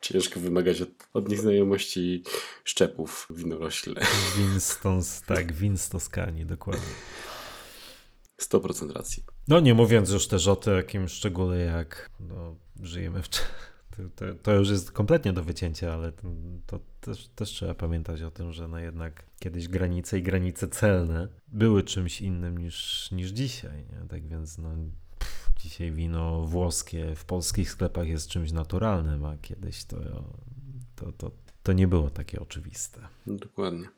ciężko 0.00 0.40
wymagać 0.40 0.82
od, 0.82 0.88
od 1.12 1.28
nich 1.28 1.40
znajomości 1.40 2.22
szczepów 2.64 3.28
winorośle. 3.30 4.00
Winstons, 4.36 5.22
tak, 5.22 5.52
win 5.52 5.78
z 5.78 5.88
Toskanii, 5.88 6.46
dokładnie. 6.46 6.94
100% 8.40 8.90
racji. 8.90 9.24
No 9.48 9.60
nie 9.60 9.74
mówiąc 9.74 10.10
już 10.10 10.28
też 10.28 10.48
o 10.48 10.56
takim 10.56 11.08
szczególe 11.08 11.58
jak 11.58 12.10
no, 12.20 12.56
żyjemy 12.82 13.22
w... 13.22 13.28
To, 14.16 14.24
to, 14.42 14.52
już 14.52 14.70
jest 14.70 14.92
kompletnie 14.92 15.32
do 15.32 15.44
wycięcia, 15.44 15.94
ale 15.94 16.12
to, 16.12 16.28
to 16.66 16.80
też, 17.00 17.28
też, 17.28 17.48
trzeba 17.48 17.74
pamiętać 17.74 18.22
o 18.22 18.30
tym, 18.30 18.52
że 18.52 18.68
no 18.68 18.78
jednak 18.78 19.24
kiedyś 19.38 19.68
granice 19.68 20.18
i 20.18 20.22
granice 20.22 20.68
celne 20.68 21.28
były 21.48 21.82
czymś 21.82 22.20
innym 22.20 22.58
niż, 22.58 23.08
niż 23.12 23.30
dzisiaj. 23.30 23.84
Nie? 23.92 24.08
Tak 24.08 24.28
więc 24.28 24.58
no, 24.58 24.70
Dzisiaj 25.58 25.92
wino 25.92 26.42
włoskie 26.42 27.14
w 27.14 27.24
polskich 27.24 27.70
sklepach 27.70 28.08
jest 28.08 28.28
czymś 28.28 28.52
naturalnym, 28.52 29.24
a 29.24 29.36
kiedyś 29.36 29.84
to, 29.84 29.96
to, 30.96 31.12
to, 31.12 31.30
to 31.62 31.72
nie 31.72 31.88
było 31.88 32.10
takie 32.10 32.40
oczywiste. 32.40 33.00
No, 33.26 33.34
dokładnie. 33.34 33.88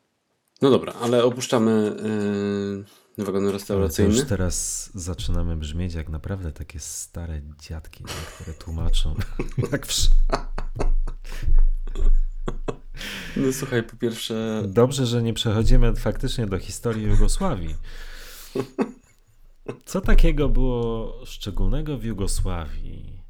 No 0.61 0.69
dobra, 0.69 0.93
ale 0.93 1.23
opuszczamy 1.23 1.95
yy, 3.17 3.25
wagon 3.25 3.47
restauracyjny. 3.47 4.15
już 4.15 4.27
teraz 4.27 4.89
zaczynamy 4.95 5.57
brzmieć 5.57 5.93
jak 5.93 6.09
naprawdę 6.09 6.51
takie 6.51 6.79
stare 6.79 7.41
dziadki, 7.59 8.03
które 8.03 8.53
tłumaczą. 8.53 9.15
jak. 9.71 9.87
No 13.37 13.53
słuchaj, 13.53 13.83
po 13.83 13.95
pierwsze... 13.95 14.63
Dobrze, 14.67 15.05
że 15.05 15.23
nie 15.23 15.33
przechodzimy 15.33 15.95
faktycznie 15.95 16.47
do 16.47 16.59
historii 16.59 17.03
Jugosławii. 17.03 17.75
Co 19.85 20.01
takiego 20.01 20.49
było 20.49 21.13
szczególnego 21.25 21.97
w 21.97 22.03
Jugosławii, 22.03 23.23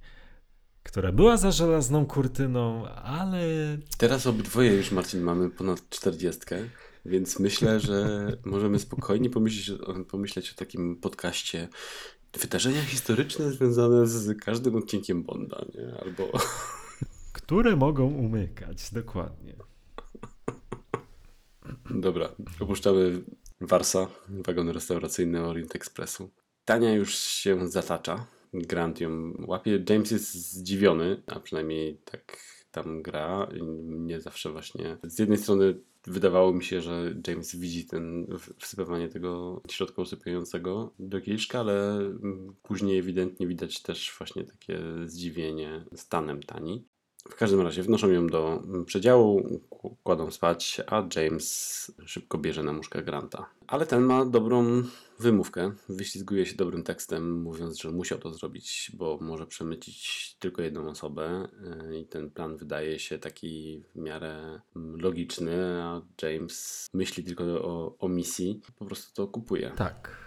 która 0.84 1.12
była 1.12 1.38
za 1.38 1.52
żelazną 1.52 2.06
kurtyną, 2.06 2.88
ale. 2.88 3.44
Teraz 3.98 4.28
obydwoje 4.28 4.74
już, 4.74 4.92
Marcin, 4.92 5.22
mamy 5.22 5.50
ponad 5.50 5.89
czterdziestkę, 5.89 6.58
więc 7.06 7.39
myślę, 7.39 7.80
że 7.80 8.28
możemy 8.46 8.80
spokojnie 8.80 9.30
pomyśleć, 9.30 9.80
pomyśleć 10.10 10.52
o 10.52 10.56
takim 10.56 10.96
podcaście. 10.96 11.68
Wydarzenia 12.42 12.84
historyczne 12.84 13.52
związane 13.52 14.08
z 14.08 14.39
każdym 14.39 14.76
odcinkiem 14.76 15.24
Bonda, 15.24 15.66
nie? 15.76 16.02
Albo. 16.02 16.32
Które 17.34 17.76
mogą 17.76 18.06
umykać, 18.14 18.92
dokładnie. 18.92 19.56
Dobra, 21.89 22.30
opuszczamy 22.60 23.22
Warsa, 23.62 24.07
wagon 24.30 24.70
restauracyjny 24.70 25.45
Orient 25.45 25.76
Expressu. 25.76 26.30
Tania 26.66 26.93
już 26.93 27.16
się 27.16 27.68
zatacza. 27.68 28.26
Grant 28.53 29.01
ją 29.01 29.34
łapie. 29.47 29.84
James 29.89 30.12
jest 30.12 30.34
zdziwiony, 30.34 31.22
a 31.28 31.39
przynajmniej 31.39 31.97
tak 32.05 32.38
tam 32.72 33.01
gra. 33.01 33.49
Nie 33.86 34.22
zawsze 34.22 34.51
właśnie. 34.51 34.97
Z 35.03 35.20
jednej 35.20 35.38
strony 35.38 35.82
wydawało 36.07 36.53
mi 36.53 36.64
się, 36.64 36.82
że 36.82 37.16
James 37.28 37.55
widzi 37.55 37.86
ten 37.86 38.28
wsypywanie 38.59 39.09
tego 39.09 39.62
środka 39.70 40.01
usypiającego 40.01 40.93
do 40.99 41.22
kieliszka, 41.22 41.59
ale 41.59 41.99
później 42.64 42.99
ewidentnie 42.99 43.47
widać 43.47 43.82
też 43.82 44.16
właśnie 44.18 44.43
takie 44.43 44.80
zdziwienie 45.05 45.86
stanem 45.95 46.43
Tani. 46.43 46.86
W 47.30 47.36
każdym 47.36 47.61
razie 47.61 47.84
wnoszą 47.84 48.09
ją 48.09 48.28
do 48.28 48.63
przedziału, 48.86 49.59
kładą 50.03 50.32
spać, 50.32 50.82
a 50.88 51.07
James 51.15 51.91
szybko 52.05 52.38
bierze 52.38 52.63
na 52.63 52.74
muszkę 52.74 53.03
Granta. 53.03 53.49
Ale 53.67 53.86
ten 53.86 54.01
ma 54.01 54.26
dobrą 54.26 54.84
wymówkę, 55.19 55.72
wyślizguje 55.89 56.45
się 56.45 56.55
dobrym 56.55 56.84
tekstem, 56.84 57.41
mówiąc, 57.41 57.82
że 57.82 57.91
musiał 57.91 58.19
to 58.19 58.34
zrobić, 58.34 58.91
bo 58.93 59.17
może 59.22 59.47
przemycić 59.47 60.36
tylko 60.39 60.61
jedną 60.61 60.89
osobę 60.89 61.47
y, 61.91 61.99
i 61.99 62.05
ten 62.05 62.32
plan 62.32 62.57
wydaje 62.57 62.99
się 62.99 63.19
taki 63.19 63.84
w 63.95 63.99
miarę 63.99 64.61
logiczny, 64.76 65.84
a 65.84 66.01
James 66.22 66.88
myśli 66.93 67.24
tylko 67.24 67.43
o, 67.43 67.97
o 67.99 68.09
misji, 68.09 68.61
po 68.80 68.86
prostu 68.86 69.13
to 69.13 69.28
kupuje. 69.28 69.72
Tak, 69.78 70.17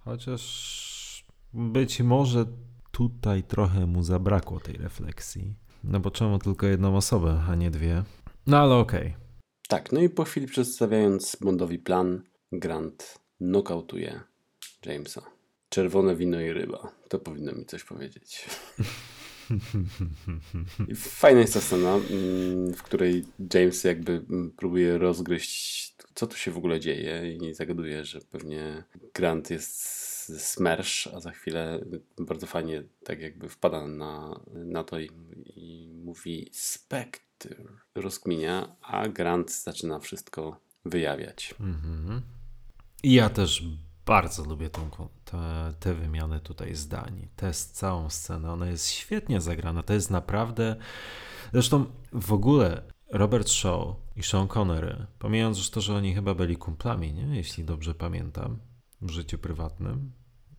chociaż 0.00 1.24
być 1.54 2.00
może 2.00 2.46
tutaj 2.92 3.42
trochę 3.42 3.86
mu 3.86 4.02
zabrakło 4.02 4.60
tej 4.60 4.76
refleksji 4.76 5.63
no 5.88 6.00
bo 6.00 6.10
czemu 6.10 6.38
tylko 6.38 6.66
jedną 6.66 6.96
osobę, 6.96 7.42
a 7.48 7.54
nie 7.54 7.70
dwie? 7.70 8.02
No 8.46 8.58
ale 8.58 8.74
okej. 8.74 9.08
Okay. 9.08 9.24
Tak, 9.68 9.92
no 9.92 10.00
i 10.00 10.08
po 10.08 10.24
chwili 10.24 10.46
przedstawiając 10.46 11.36
Bondowi 11.40 11.78
plan, 11.78 12.22
Grant 12.52 13.18
nokautuje 13.40 14.20
Jamesa. 14.86 15.22
Czerwone 15.68 16.16
wino 16.16 16.40
i 16.40 16.52
ryba. 16.52 16.92
To 17.08 17.18
powinno 17.18 17.52
mi 17.52 17.66
coś 17.66 17.84
powiedzieć. 17.84 18.46
Fajna 20.96 21.40
jest 21.40 21.54
ta 21.54 21.60
scena, 21.60 21.94
mm, 21.94 22.74
w 22.74 22.82
której 22.82 23.24
James 23.54 23.84
jakby 23.84 24.12
mm, 24.12 24.50
próbuje 24.50 24.98
rozgryźć, 24.98 25.94
co 26.14 26.26
tu 26.26 26.36
się 26.36 26.50
w 26.50 26.58
ogóle 26.58 26.80
dzieje 26.80 27.36
i 27.36 27.54
zagaduje, 27.54 28.04
że 28.04 28.20
pewnie 28.20 28.84
Grant 29.14 29.50
jest 29.50 30.13
Smersh, 30.38 31.06
a 31.06 31.20
za 31.20 31.30
chwilę 31.30 31.84
bardzo 32.18 32.46
fajnie 32.46 32.82
tak 33.04 33.20
jakby 33.20 33.48
wpada 33.48 33.86
na, 33.86 34.40
na 34.54 34.84
to 34.84 34.98
i, 35.00 35.10
i 35.56 35.94
mówi 36.04 36.50
Spectre. 36.52 37.56
Rozkminia, 37.94 38.76
a 38.82 39.08
Grant 39.08 39.52
zaczyna 39.52 39.98
wszystko 39.98 40.60
wyjawiać. 40.84 41.54
Mhm. 41.60 42.22
Ja 43.02 43.30
też 43.30 43.62
bardzo 44.06 44.44
lubię 44.44 44.70
tą, 44.70 44.90
te, 45.24 45.74
te 45.80 45.94
wymiany 45.94 46.40
tutaj 46.40 46.74
zdań. 46.74 47.28
Tę 47.36 47.52
całą 47.52 48.10
scenę, 48.10 48.52
ona 48.52 48.66
jest 48.66 48.90
świetnie 48.90 49.40
zagrana. 49.40 49.82
To 49.82 49.92
jest 49.94 50.10
naprawdę. 50.10 50.76
Zresztą 51.52 51.84
w 52.12 52.32
ogóle 52.32 52.82
Robert 53.10 53.48
Shaw 53.48 53.96
i 54.16 54.22
Sean 54.22 54.48
Connery, 54.48 55.06
pomijając 55.18 55.58
już 55.58 55.70
to, 55.70 55.80
że 55.80 55.94
oni 55.94 56.14
chyba 56.14 56.34
byli 56.34 56.56
kumplami, 56.56 57.12
nie? 57.12 57.36
jeśli 57.36 57.64
dobrze 57.64 57.94
pamiętam, 57.94 58.58
życiu 59.10 59.38
prywatnym. 59.38 60.12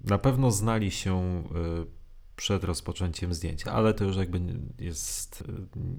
Na 0.03 0.17
pewno 0.17 0.51
znali 0.51 0.91
się 0.91 1.43
y, 1.83 1.95
przed 2.35 2.63
rozpoczęciem 2.63 3.33
zdjęcia, 3.33 3.71
ale 3.71 3.93
to 3.93 4.03
już 4.03 4.15
jakby 4.15 4.41
jest, 4.79 5.41
y, 5.41 5.45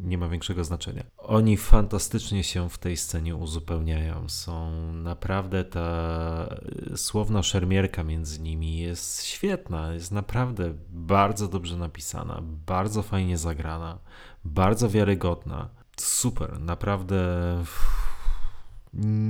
nie 0.03 0.18
ma 0.18 0.28
większego 0.28 0.64
znaczenia. 0.64 1.05
Oni 1.18 1.57
fantastycznie 1.57 2.44
się 2.44 2.70
w 2.70 2.78
tej 2.78 2.97
scenie 2.97 3.36
uzupełniają. 3.36 4.28
Są 4.28 4.72
naprawdę 4.92 5.64
ta 5.64 6.57
y, 6.92 6.97
słowna 6.97 7.42
szermierka 7.42 8.05
między 8.05 8.40
nimi 8.40 8.78
jest 8.78 9.24
świetna, 9.24 9.92
jest 9.92 10.12
naprawdę 10.12 10.74
bardzo 10.88 11.49
dobrze 11.49 11.76
napisana, 11.76 12.42
bardzo 12.66 13.03
fajnie 13.03 13.38
zagrana, 13.38 13.99
bardzo 14.44 14.90
wiarygodna. 14.90 15.70
Super, 15.97 16.61
naprawdę 16.61 17.26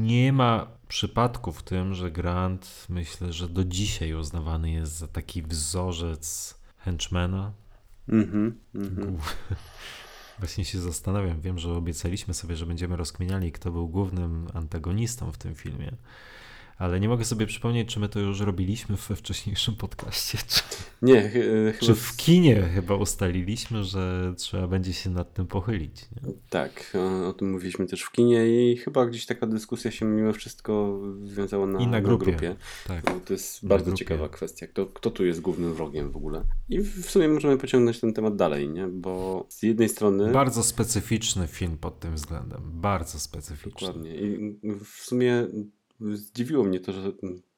nie 0.03 0.33
ma 0.33 0.67
przypadku 0.89 1.53
w 1.53 1.63
tym, 1.63 1.95
że 1.95 2.11
Grant 2.11 2.87
myślę, 2.89 3.33
że 3.33 3.49
do 3.49 3.65
dzisiaj 3.65 4.15
uznawany 4.15 4.71
jest 4.71 4.93
za 4.93 5.09
taki 5.09 5.43
wzorzec 5.43 6.55
henchmana. 6.79 7.53
Mm-hmm, 8.09 8.53
mm-hmm. 8.75 9.17
Właśnie 10.39 10.65
się 10.65 10.79
zastanawiam, 10.79 11.41
wiem, 11.41 11.59
że 11.59 11.73
obiecaliśmy 11.73 12.35
sobie, 12.35 12.57
że 12.57 12.67
będziemy 12.67 12.97
rozkminiali, 12.97 13.53
kto 13.53 13.73
był 13.73 13.89
głównym 13.89 14.49
antagonistą 14.55 15.33
w 15.33 15.39
tym 15.39 15.55
filmie 15.55 15.93
ale 16.79 17.01
nie 17.01 17.09
mogę 17.09 17.25
sobie 17.25 17.47
przypomnieć, 17.47 17.95
czy 17.95 18.01
my 18.01 18.09
to 18.09 18.21
już 18.21 18.41
robiliśmy 18.41 18.97
we 18.97 19.17
wcześniejszym 19.17 19.77
podcaście. 19.77 20.39
Czy, 20.49 20.61
nie, 21.03 21.29
ch 21.29 21.33
chyba... 21.33 21.87
Czy 21.87 21.95
w 21.95 22.17
kinie 22.17 22.63
chyba 22.75 22.95
ustaliliśmy, 22.95 23.85
że 23.85 24.35
trzeba 24.37 24.69
będzie 24.69 24.93
się 24.93 25.11
nad 25.11 25.35
tym 25.35 25.47
pochylić. 25.47 26.03
Nie? 26.11 26.33
Tak, 26.51 26.97
o, 26.99 27.29
o, 27.29 27.33
tym 27.33 27.51
mówiliśmy 27.53 27.87
też 27.87 28.03
w 28.03 28.13
kinie 28.13 28.47
i 28.49 28.77
chyba 28.77 29.07
gdzieś 29.07 29.27
taka 29.27 29.47
dyskusja 29.47 29.91
się 29.91 30.07
mimo 30.07 30.33
wszystko 30.33 31.01
związała 31.25 31.67
na, 31.67 31.81
I 31.81 31.87
na 31.87 32.01
grupie. 32.01 32.33
Na 32.33 32.39
grupie. 32.39 32.57
Tak. 32.87 33.21
To 33.25 33.33
jest 33.33 33.67
bardzo 33.67 33.93
ciekawa 33.93 34.29
kwestia. 34.29 34.67
Kto, 34.67 34.87
kto 34.87 35.11
tu 35.11 35.25
jest 35.25 35.41
głównym 35.41 35.75
wrogiem 35.75 36.11
w 36.11 36.17
ogóle? 36.17 36.45
I 36.69 36.81
w 36.81 37.11
sumie 37.11 37.29
możemy 37.29 37.59
pociągnąć 37.59 38.01
ten 38.01 38.13
temat 38.13 38.37
dalej, 38.37 38.69
nie? 38.69 38.89
Bo 38.89 39.47
z 39.49 39.63
jednej 39.63 39.89
strony... 39.89 40.33
Bardzo 40.33 40.63
specyficzny 40.63 41.47
film 41.47 41.77
pod 41.79 42.01
tym 42.01 42.15
względem. 42.15 42.61
Bardzo 42.65 43.19
specyficzny. 43.19 43.87
Dokładnie. 43.87 44.15
I 44.15 44.57
w 44.85 45.05
sumie 45.05 45.47
zdziwiło 46.01 46.65
mnie 46.65 46.81
to, 46.81 46.93
że 46.93 47.13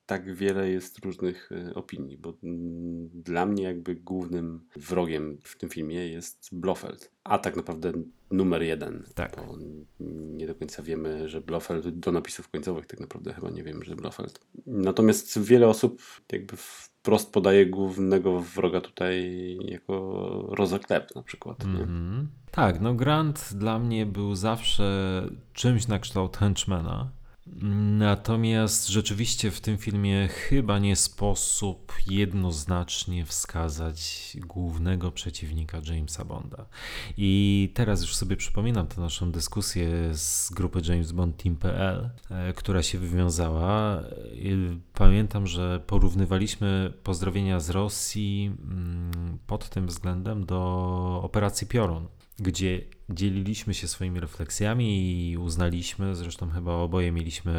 tak 0.09 0.35
wiele 0.35 0.71
jest 0.71 0.99
różnych 0.99 1.53
e, 1.53 1.75
opinii, 1.75 2.19
bo 2.19 2.35
mm, 2.43 3.09
dla 3.15 3.47
mnie 3.47 3.63
jakby 3.63 3.95
głównym 3.95 4.61
wrogiem 4.77 5.39
w 5.43 5.59
tym 5.59 5.69
filmie 5.69 6.09
jest 6.09 6.49
Blofeld, 6.53 7.11
a 7.25 7.39
tak 7.39 7.57
naprawdę 7.57 7.93
numer 8.31 8.63
jeden. 8.63 9.05
Tak. 9.15 9.37
Bo 9.37 9.59
nie 10.37 10.47
do 10.47 10.55
końca 10.55 10.83
wiemy, 10.83 11.29
że 11.29 11.41
Blofeld 11.41 11.89
do 11.89 12.13
napisów 12.13 12.49
końcowych 12.49 12.87
tak 12.87 13.01
naprawdę 13.01 13.33
chyba 13.33 13.51
nie 13.51 13.63
wiem, 13.63 13.85
że 13.85 13.97
Blofeld. 13.97 14.41
Natomiast 14.67 15.41
wiele 15.41 15.69
osób 15.69 16.03
jakby 16.33 16.57
wprost 16.57 17.33
podaje 17.33 17.67
głównego 17.67 18.41
wroga 18.41 18.81
tutaj 18.81 19.33
jako 19.61 20.47
Rosa 20.49 20.79
Klep 20.79 21.15
na 21.15 21.23
przykład. 21.23 21.65
Mm 21.65 21.87
-hmm. 21.87 22.27
Tak, 22.51 22.81
no 22.81 22.95
Grant 22.95 23.51
dla 23.55 23.79
mnie 23.79 24.07
był 24.07 24.35
zawsze 24.35 25.23
czymś 25.53 25.89
na 25.89 25.99
kształt 25.99 26.37
henchmana 26.37 27.18
Natomiast 27.99 28.89
rzeczywiście 28.89 29.51
w 29.51 29.61
tym 29.61 29.79
filmie 29.79 30.29
chyba 30.29 30.79
nie 30.79 30.97
sposób 30.97 31.93
jednoznacznie 32.07 33.27
wskazać 33.27 34.37
głównego 34.41 35.13
przeciwnika 35.13 35.81
Jamesa 35.91 36.25
Bonda. 36.25 36.67
I 37.17 37.73
teraz 37.75 38.01
już 38.01 38.17
sobie 38.17 38.37
przypominam 38.37 38.87
tę 38.87 39.01
naszą 39.01 39.33
dyskusję 39.33 39.89
z 40.15 40.51
grupy 40.51 40.81
James 40.89 41.13
Bond 41.13 41.43
Team.pl, 41.43 42.11
e, 42.31 42.53
która 42.53 42.83
się 42.83 42.99
wywiązała. 42.99 44.03
Pamiętam, 44.95 45.47
że 45.47 45.81
porównywaliśmy 45.87 46.93
pozdrowienia 47.03 47.61
z 47.61 47.71
Rosji 47.71 48.57
mm, 48.65 49.39
pod 49.47 49.69
tym 49.69 49.87
względem 49.87 50.47
do 50.47 51.21
operacji 51.23 51.67
Piorun 51.67 52.09
gdzie 52.39 52.81
dzieliliśmy 53.09 53.75
się 53.75 53.89
swoimi 53.89 54.21
refleksjami 54.21 55.13
i 55.31 55.39
uznaliśmy, 55.39 56.15
zresztą 56.15 56.51
chyba 56.51 56.73
oboje 56.73 57.13
mieliśmy 57.13 57.53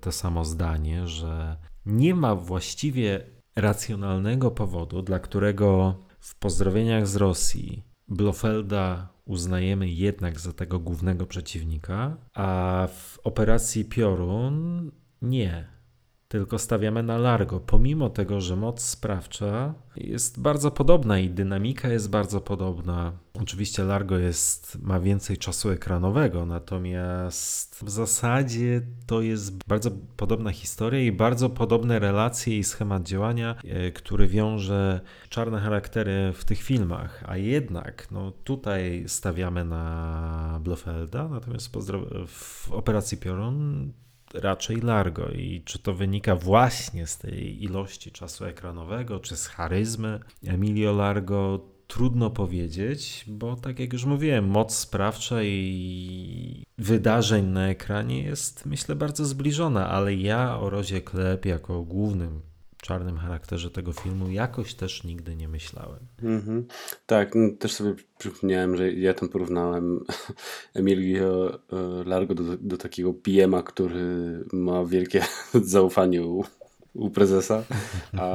to 0.00 0.12
samo 0.12 0.44
zdanie, 0.44 1.06
że 1.06 1.56
nie 1.86 2.14
ma 2.14 2.34
właściwie 2.34 3.20
racjonalnego 3.56 4.50
powodu, 4.50 5.02
dla 5.02 5.18
którego 5.18 5.98
w 6.20 6.34
pozdrowieniach 6.34 7.06
z 7.06 7.16
Rosji 7.16 7.82
Blofelda 8.08 9.08
uznajemy 9.24 9.88
jednak 9.88 10.40
za 10.40 10.52
tego 10.52 10.78
głównego 10.78 11.26
przeciwnika, 11.26 12.16
a 12.34 12.88
w 12.92 13.18
operacji 13.24 13.84
Piorun 13.84 14.90
nie. 15.22 15.77
Tylko 16.28 16.58
stawiamy 16.58 17.02
na 17.02 17.18
Largo, 17.18 17.60
pomimo 17.60 18.10
tego, 18.10 18.40
że 18.40 18.56
moc 18.56 18.82
sprawcza 18.82 19.74
jest 19.96 20.40
bardzo 20.40 20.70
podobna 20.70 21.18
i 21.18 21.30
dynamika 21.30 21.88
jest 21.88 22.10
bardzo 22.10 22.40
podobna. 22.40 23.12
Oczywiście 23.40 23.82
Largo 23.84 24.18
jest, 24.18 24.78
ma 24.82 25.00
więcej 25.00 25.36
czasu 25.36 25.70
ekranowego, 25.70 26.46
natomiast 26.46 27.84
w 27.84 27.90
zasadzie 27.90 28.82
to 29.06 29.22
jest 29.22 29.64
bardzo 29.68 29.90
podobna 30.16 30.50
historia 30.50 31.00
i 31.00 31.12
bardzo 31.12 31.50
podobne 31.50 31.98
relacje 31.98 32.58
i 32.58 32.64
schemat 32.64 33.02
działania, 33.02 33.56
e, 33.64 33.92
który 33.92 34.28
wiąże 34.28 35.00
czarne 35.28 35.60
charaktery 35.60 36.32
w 36.34 36.44
tych 36.44 36.62
filmach. 36.62 37.24
A 37.26 37.36
jednak 37.36 38.10
no, 38.10 38.30
tutaj 38.30 39.04
stawiamy 39.06 39.64
na 39.64 40.60
Blofelda, 40.64 41.28
natomiast 41.28 41.76
w 42.26 42.72
Operacji 42.72 43.18
Piorun 43.18 43.92
raczej 44.34 44.80
Largo. 44.80 45.28
I 45.28 45.62
czy 45.64 45.78
to 45.78 45.94
wynika 45.94 46.36
właśnie 46.36 47.06
z 47.06 47.18
tej 47.18 47.62
ilości 47.64 48.12
czasu 48.12 48.44
ekranowego, 48.44 49.20
czy 49.20 49.36
z 49.36 49.46
charyzmy 49.46 50.20
Emilio 50.46 50.92
Largo, 50.92 51.60
trudno 51.86 52.30
powiedzieć, 52.30 53.24
bo 53.28 53.56
tak 53.56 53.78
jak 53.78 53.92
już 53.92 54.04
mówiłem, 54.04 54.48
moc 54.48 54.74
sprawcza 54.74 55.42
i 55.42 56.64
wydarzeń 56.78 57.46
na 57.46 57.68
ekranie 57.68 58.22
jest 58.22 58.66
myślę 58.66 58.94
bardzo 58.94 59.24
zbliżona, 59.24 59.88
ale 59.88 60.14
ja 60.14 60.58
o 60.58 60.70
Rozie 60.70 61.00
Klep 61.00 61.46
jako 61.46 61.82
głównym 61.82 62.47
czarnym 62.82 63.18
charakterze 63.18 63.70
tego 63.70 63.92
filmu 63.92 64.30
jakoś 64.30 64.74
też 64.74 65.04
nigdy 65.04 65.36
nie 65.36 65.48
myślałem. 65.48 66.00
Mm-hmm. 66.22 66.62
Tak, 67.06 67.34
no, 67.34 67.48
też 67.58 67.72
sobie 67.72 67.94
przypomniałem, 68.18 68.76
że 68.76 68.92
ja 68.92 69.14
tam 69.14 69.28
porównałem 69.28 70.04
Emilio 70.74 71.54
e, 71.54 71.58
Largo 72.04 72.34
do, 72.34 72.42
do 72.60 72.76
takiego 72.76 73.14
pm 73.14 73.62
który 73.62 74.44
ma 74.52 74.84
wielkie 74.84 75.24
zaufanie 75.62 76.22
u, 76.22 76.44
u 76.94 77.10
prezesa, 77.10 77.64
a 78.18 78.28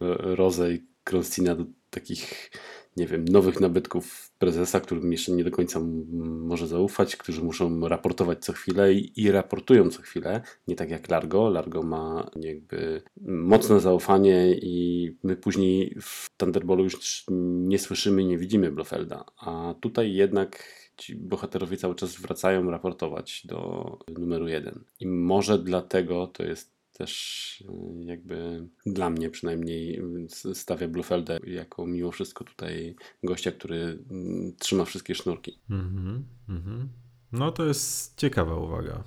Rozę 0.40 0.72
i 0.72 0.86
Kronstina 1.04 1.54
do 1.54 1.64
takich 1.90 2.50
nie 2.96 3.06
wiem, 3.06 3.24
nowych 3.24 3.60
nabytków 3.60 4.25
prezesa, 4.38 4.80
którym 4.80 5.12
jeszcze 5.12 5.32
nie 5.32 5.44
do 5.44 5.50
końca 5.50 5.80
może 6.22 6.66
zaufać, 6.66 7.16
którzy 7.16 7.42
muszą 7.42 7.88
raportować 7.88 8.44
co 8.44 8.52
chwilę 8.52 8.94
i, 8.94 9.30
raportują 9.30 9.90
co 9.90 10.02
chwilę. 10.02 10.42
Nie 10.68 10.76
tak 10.76 10.90
jak 10.90 11.10
Largo. 11.10 11.50
Largo 11.50 11.82
ma 11.82 12.30
jakby 12.40 13.02
mocne 13.26 13.80
zaufanie 13.80 14.54
i 14.54 15.16
my 15.22 15.36
później 15.36 15.96
w 16.02 16.26
Thunderboltu 16.36 16.84
już 16.84 17.24
nie 17.28 17.78
słyszymy, 17.78 18.24
nie 18.24 18.38
widzimy 18.38 18.72
Blofelda. 18.72 19.24
A 19.36 19.74
tutaj 19.80 20.14
jednak 20.14 20.64
ci 20.96 21.16
bohaterowie 21.16 21.76
cały 21.76 21.94
czas 21.94 22.16
wracają 22.20 22.70
raportować 22.70 23.46
do 23.46 23.98
numeru 24.18 24.48
jeden. 24.48 24.84
I 25.00 25.06
może 25.06 25.58
dlatego 25.58 26.26
to 26.26 26.42
jest 26.42 26.75
też 26.98 27.60
y, 27.60 28.04
jakby 28.04 28.68
dla 28.86 29.10
mnie 29.10 29.30
przynajmniej 29.30 30.02
stawia 30.54 30.88
Blufeldę 30.88 31.40
jako 31.46 31.86
mimo 31.86 32.10
wszystko 32.10 32.44
tutaj 32.44 32.96
gościa, 33.22 33.52
który 33.52 33.98
mm, 34.10 34.52
trzyma 34.58 34.84
wszystkie 34.84 35.14
sznurki. 35.14 35.58
Mm 35.70 36.24
-hmm, 36.48 36.86
No 37.32 37.52
to 37.52 37.64
jest 37.64 38.16
ciekawa 38.16 38.56
uwaga 38.56 39.04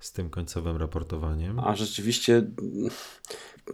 z 0.00 0.12
tym 0.12 0.30
końcowym 0.30 0.76
raportowaniem. 0.76 1.58
A 1.58 1.76
rzeczywiście 1.76 2.46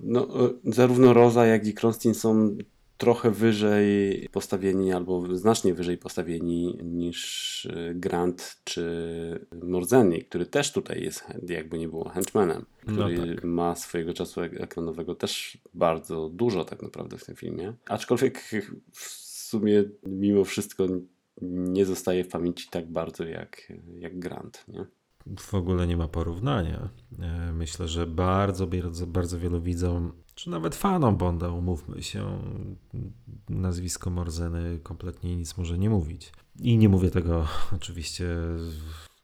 no, 0.00 0.28
zarówno 0.64 1.12
Roza, 1.12 1.46
jak 1.46 1.66
i 1.66 1.74
Kronstin 1.74 2.14
są 2.14 2.56
trochę 3.00 3.30
wyżej 3.30 4.28
postawieni 4.32 4.92
albo 4.92 5.36
znacznie 5.36 5.74
wyżej 5.74 5.98
postawieni 5.98 6.78
niż 6.82 7.64
y, 7.64 7.92
Grant 7.94 8.60
czy 8.64 9.46
Morzeni, 9.62 10.22
który 10.24 10.46
też 10.46 10.72
tutaj 10.72 11.02
jest 11.02 11.24
jakby 11.48 11.78
nie 11.78 11.88
było 11.88 12.08
henchmanem, 12.08 12.66
no 12.86 12.92
który 12.92 13.26
no 13.26 13.34
tak. 13.34 13.44
ma 13.44 13.74
swojego 13.74 14.14
czasu 14.14 14.40
ekranowego 14.40 15.14
też 15.14 15.58
bardzo 15.74 16.28
dużo 16.28 16.64
tak 16.64 16.82
naprawdę 16.82 17.18
w 17.18 17.24
tym 17.24 17.36
filmie. 17.36 17.74
Aczkolwiek 17.88 18.50
w 18.92 19.08
sumie 19.48 19.84
mimo 20.06 20.44
wszystko 20.44 20.86
nie 21.42 21.84
zostaje 21.84 22.24
w 22.24 22.28
pamięci 22.28 22.68
tak 22.70 22.92
bardzo 22.92 23.24
jak, 23.24 23.72
jak 23.98 24.18
Grant. 24.18 24.64
Nie? 24.68 24.86
W 25.38 25.54
ogóle 25.54 25.86
nie 25.86 25.96
ma 25.96 26.08
porównania. 26.08 26.88
E, 27.18 27.52
myślę, 27.52 27.88
że 27.88 28.06
bardzo, 28.06 28.66
bardzo, 28.66 29.06
bardzo 29.06 29.38
wielu 29.38 29.60
widzom, 29.60 30.12
czy 30.34 30.50
nawet 30.50 30.74
fanom 30.74 31.16
Bonda, 31.16 31.48
umówmy 31.48 32.02
się, 32.02 32.38
nazwisko 33.48 34.10
Morzeny 34.10 34.78
kompletnie 34.82 35.36
nic 35.36 35.56
może 35.56 35.78
nie 35.78 35.90
mówić. 35.90 36.32
I 36.60 36.78
nie 36.78 36.88
mówię 36.88 37.10
tego 37.10 37.46
oczywiście, 37.76 38.28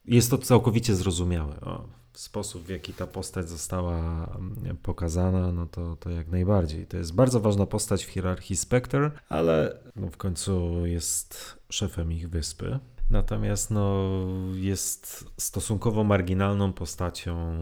jest 0.04 0.30
to 0.30 0.38
całkowicie 0.38 0.94
zrozumiałe. 0.94 1.60
O, 1.60 1.88
sposób, 2.18 2.62
w 2.62 2.68
jaki 2.68 2.92
ta 2.92 3.06
postać 3.06 3.48
została 3.48 4.26
mm, 4.36 4.76
pokazana, 4.76 5.52
no 5.52 5.66
to, 5.66 5.96
to 5.96 6.10
jak 6.10 6.28
najbardziej. 6.28 6.86
To 6.86 6.96
jest 6.96 7.14
bardzo 7.14 7.40
ważna 7.40 7.66
postać 7.66 8.04
w 8.04 8.08
hierarchii 8.08 8.56
Spectre, 8.56 9.10
ale 9.28 9.78
no 9.96 10.10
w 10.10 10.16
końcu 10.16 10.86
jest 10.86 11.58
szefem 11.68 12.12
ich 12.12 12.30
wyspy. 12.30 12.78
Natomiast 13.10 13.70
no, 13.70 14.10
jest 14.54 15.24
stosunkowo 15.36 16.04
marginalną 16.04 16.72
postacią 16.72 17.56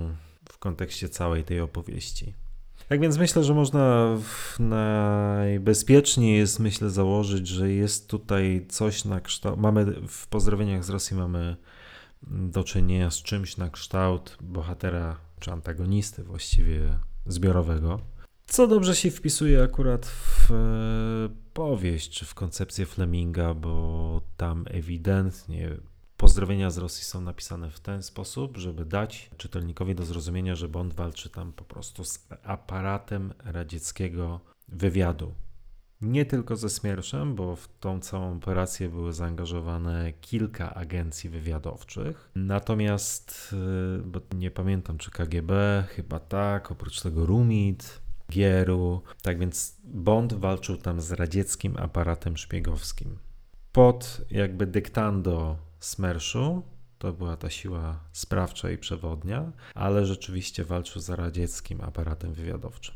w 0.48 0.58
kontekście 0.58 1.08
całej 1.08 1.44
tej 1.44 1.60
opowieści. 1.60 2.34
Tak 2.88 3.00
więc 3.00 3.18
myślę, 3.18 3.44
że 3.44 3.54
można 3.54 4.16
najbezpieczniej 4.58 6.38
jest 6.38 6.60
myślę 6.60 6.90
założyć, 6.90 7.48
że 7.48 7.70
jest 7.70 8.08
tutaj 8.08 8.66
coś 8.68 9.04
na 9.04 9.20
kształt. 9.20 9.60
Mamy 9.60 9.86
w 10.08 10.26
pozdrowieniach 10.26 10.84
z 10.84 10.90
Rosji 10.90 11.16
mamy 11.16 11.56
do 12.22 12.64
czynienia 12.64 13.10
z 13.10 13.22
czymś 13.22 13.56
na 13.56 13.70
kształt 13.70 14.38
bohatera 14.40 15.16
czy 15.40 15.52
antagonisty 15.52 16.22
właściwie 16.22 16.98
zbiorowego. 17.26 18.00
Co 18.46 18.66
dobrze 18.66 18.96
się 18.96 19.10
wpisuje 19.10 19.62
akurat 19.62 20.06
w 20.06 20.50
powieść 21.54 22.10
czy 22.10 22.24
w 22.24 22.34
koncepcję 22.34 22.86
Fleminga, 22.86 23.54
bo 23.54 24.20
tam 24.36 24.64
ewidentnie 24.70 25.76
pozdrowienia 26.16 26.70
z 26.70 26.78
Rosji 26.78 27.04
są 27.04 27.20
napisane 27.20 27.70
w 27.70 27.80
ten 27.80 28.02
sposób, 28.02 28.56
żeby 28.56 28.84
dać 28.84 29.30
czytelnikowi 29.36 29.94
do 29.94 30.04
zrozumienia, 30.04 30.54
że 30.54 30.68
Bond 30.68 30.94
walczy 30.94 31.30
tam 31.30 31.52
po 31.52 31.64
prostu 31.64 32.04
z 32.04 32.28
aparatem 32.42 33.34
radzieckiego 33.44 34.40
wywiadu. 34.68 35.34
Nie 36.00 36.24
tylko 36.24 36.56
ze 36.56 36.70
Smierszem, 36.70 37.34
bo 37.34 37.56
w 37.56 37.68
tą 37.80 38.00
całą 38.00 38.36
operację 38.36 38.88
były 38.88 39.12
zaangażowane 39.12 40.12
kilka 40.20 40.74
agencji 40.74 41.30
wywiadowczych. 41.30 42.30
Natomiast, 42.34 43.54
e, 43.98 44.02
bo 44.02 44.20
nie 44.34 44.50
pamiętam 44.50 44.98
czy 44.98 45.10
KGB, 45.10 45.84
chyba 45.88 46.20
tak, 46.20 46.72
oprócz 46.72 47.00
tego 47.00 47.26
Rumit, 47.26 48.03
Gieru. 48.30 49.02
Tak 49.22 49.38
więc 49.38 49.76
Bond 49.84 50.32
walczył 50.32 50.76
tam 50.76 51.00
z 51.00 51.12
radzieckim 51.12 51.76
aparatem 51.76 52.36
szpiegowskim. 52.36 53.18
Pod 53.72 54.20
jakby 54.30 54.66
dyktando 54.66 55.58
Smerszu, 55.80 56.62
to 56.98 57.12
była 57.12 57.36
ta 57.36 57.50
siła 57.50 58.00
sprawcza 58.12 58.70
i 58.70 58.78
przewodnia, 58.78 59.52
ale 59.74 60.06
rzeczywiście 60.06 60.64
walczył 60.64 61.02
z 61.02 61.10
radzieckim 61.10 61.80
aparatem 61.80 62.34
wywiadowczym. 62.34 62.94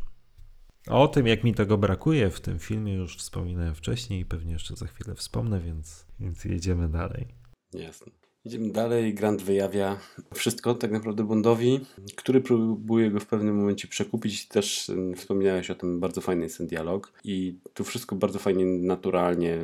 O 0.89 1.09
tym, 1.09 1.27
jak 1.27 1.45
mi 1.45 1.55
tego 1.55 1.79
brakuje 1.79 2.31
w 2.31 2.41
tym 2.41 2.59
filmie, 2.59 2.95
już 2.95 3.17
wspominałem 3.17 3.75
wcześniej 3.75 4.21
i 4.21 4.25
pewnie 4.25 4.53
jeszcze 4.53 4.77
za 4.77 4.87
chwilę 4.87 5.15
wspomnę, 5.15 5.61
więc, 5.61 6.07
więc 6.21 6.45
jedziemy 6.45 6.89
dalej. 6.89 7.29
Jasne. 7.73 8.18
Idziemy 8.49 8.71
dalej. 8.71 9.15
Grant 9.15 9.43
wyjawia 9.43 9.99
wszystko 10.35 10.75
tak 10.75 10.91
naprawdę 10.91 11.25
Bondowi, 11.25 11.81
który 12.17 12.41
próbuje 12.41 13.11
go 13.11 13.21
w 13.21 13.27
pewnym 13.27 13.57
momencie 13.57 13.89
przekupić. 13.89 14.49
Też 14.49 14.91
mm, 14.91 15.15
wspomniałeś 15.15 15.71
o 15.71 15.75
tym, 15.75 16.01
bardzo 16.01 16.21
fajny 16.21 16.43
jest 16.43 16.59
ten 16.59 16.67
dialog 16.67 17.13
i 17.25 17.59
tu 17.75 17.85
wszystko 17.85 18.17
bardzo 18.17 18.39
fajnie, 18.39 18.65
naturalnie 18.67 19.59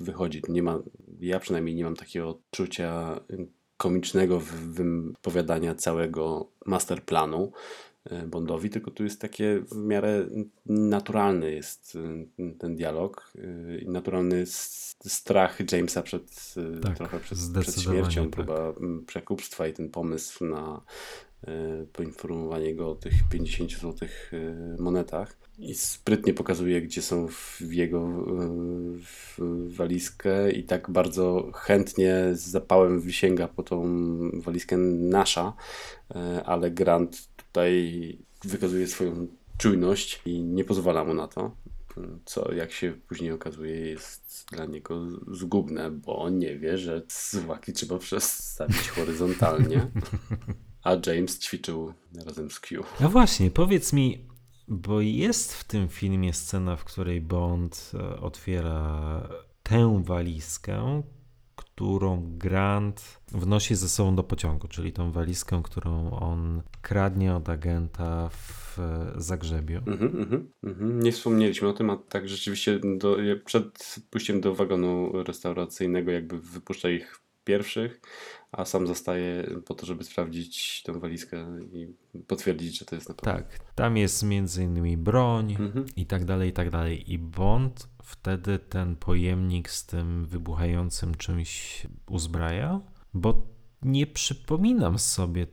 wychodzi. 0.00 0.42
Nie 0.48 0.62
ma, 0.62 0.78
ja 1.20 1.40
przynajmniej 1.40 1.74
nie 1.74 1.84
mam 1.84 1.96
takiego 1.96 2.28
odczucia 2.28 3.20
komicznego 3.76 4.40
wypowiadania 4.40 5.74
całego 5.74 6.50
masterplanu 6.66 7.52
Bondowi, 8.26 8.70
tylko 8.70 8.90
tu 8.90 9.04
jest 9.04 9.20
takie 9.20 9.60
w 9.60 9.76
miarę 9.76 10.26
naturalny 10.66 11.52
jest 11.52 11.96
e, 11.96 12.52
ten 12.58 12.76
dialog 12.76 13.32
e, 13.38 13.78
i 13.78 13.88
naturalny 13.88 14.46
strach 14.46 15.72
Jamesa 15.72 16.02
przed, 16.02 16.54
tak, 16.82 16.96
trochę 16.96 17.20
przed, 17.20 17.38
przed 17.60 17.80
śmiercią, 17.80 18.22
tak. 18.22 18.30
próba 18.30 18.74
przekupstwa 19.06 19.66
i 19.66 19.72
ten 19.72 19.90
pomysł 19.90 20.44
na 20.44 20.82
poinformowanie 21.92 22.74
go 22.74 22.90
o 22.90 22.94
tych 22.94 23.12
50 23.30 23.72
złotych 23.72 24.32
monetach 24.78 25.47
i 25.58 25.74
sprytnie 25.74 26.34
pokazuje, 26.34 26.82
gdzie 26.82 27.02
są 27.02 27.28
w 27.28 27.60
jego 27.72 28.08
w 29.04 29.38
walizkę 29.68 30.50
i 30.50 30.64
tak 30.64 30.90
bardzo 30.90 31.50
chętnie 31.54 32.14
z 32.32 32.40
zapałem 32.40 33.00
wysięga 33.00 33.48
po 33.48 33.62
tą 33.62 33.84
walizkę 34.32 34.76
nasza, 34.76 35.52
ale 36.44 36.70
Grant 36.70 37.28
tutaj 37.36 38.18
wykazuje 38.44 38.86
swoją 38.86 39.26
czujność 39.58 40.20
i 40.26 40.42
nie 40.42 40.64
pozwala 40.64 41.04
mu 41.04 41.14
na 41.14 41.28
to, 41.28 41.56
co 42.24 42.52
jak 42.54 42.72
się 42.72 42.92
później 43.08 43.32
okazuje 43.32 43.76
jest 43.76 44.46
dla 44.52 44.66
niego 44.66 45.06
zgubne, 45.32 45.90
bo 45.90 46.30
nie 46.30 46.58
wie, 46.58 46.78
że 46.78 47.02
zwłaki 47.08 47.72
trzeba 47.72 47.98
przestawić 47.98 48.88
horyzontalnie, 48.88 49.90
a 50.82 50.96
James 51.06 51.38
ćwiczył 51.38 51.92
razem 52.26 52.50
z 52.50 52.60
Q. 52.60 52.84
No 53.00 53.08
właśnie, 53.08 53.50
powiedz 53.50 53.92
mi, 53.92 54.27
bo 54.68 55.00
jest 55.00 55.54
w 55.54 55.64
tym 55.64 55.88
filmie 55.88 56.32
scena, 56.32 56.76
w 56.76 56.84
której 56.84 57.20
Bond 57.20 57.92
e, 57.94 58.20
otwiera 58.20 59.28
tę 59.62 60.02
walizkę, 60.04 61.02
którą 61.56 62.38
Grant 62.38 63.20
wnosi 63.28 63.74
ze 63.74 63.88
sobą 63.88 64.16
do 64.16 64.24
pociągu, 64.24 64.68
czyli 64.68 64.92
tą 64.92 65.12
walizkę, 65.12 65.62
którą 65.64 66.10
on 66.10 66.62
kradnie 66.82 67.34
od 67.34 67.48
agenta 67.48 68.28
w 68.28 68.78
Zagrzebiu. 69.16 69.78
Mhm, 69.86 70.16
mhm, 70.16 70.52
mhm. 70.62 71.02
Nie 71.02 71.12
wspomnieliśmy 71.12 71.68
o 71.68 71.72
tym, 71.72 71.90
a 71.90 71.96
tak 71.96 72.28
rzeczywiście 72.28 72.80
do, 72.98 73.16
przed 73.44 73.96
pójściem 74.10 74.40
do 74.40 74.54
wagonu 74.54 75.22
restauracyjnego 75.22 76.10
jakby 76.10 76.38
wypuszcza 76.38 76.90
ich 76.90 77.20
pierwszych, 77.44 78.00
a 78.52 78.64
sam 78.64 78.86
zostaje 78.86 79.44
po 79.66 79.74
to, 79.74 79.86
żeby 79.86 80.04
sprawdzić 80.04 80.82
tę 80.82 81.00
walizkę 81.00 81.46
i 81.72 81.94
potwierdzić, 82.26 82.78
że 82.78 82.84
to 82.84 82.94
jest 82.94 83.08
naprawdę. 83.08 83.42
Tak, 83.42 83.58
tam 83.74 83.96
jest 83.96 84.22
między 84.22 84.62
innymi 84.64 84.96
broń 84.96 85.50
Mhm. 85.60 85.86
i 85.96 86.06
tak 86.06 86.24
dalej, 86.24 86.50
i 86.50 86.52
tak 86.52 86.70
dalej. 86.70 87.12
I 87.12 87.18
Bond 87.18 87.88
wtedy 88.02 88.58
ten 88.58 88.96
pojemnik 88.96 89.70
z 89.70 89.86
tym 89.86 90.24
wybuchającym 90.26 91.14
czymś 91.14 91.86
uzbraja, 92.08 92.80
bo 93.14 93.46
nie 93.82 94.06
przypominam 94.06 94.98
sobie. 94.98 95.46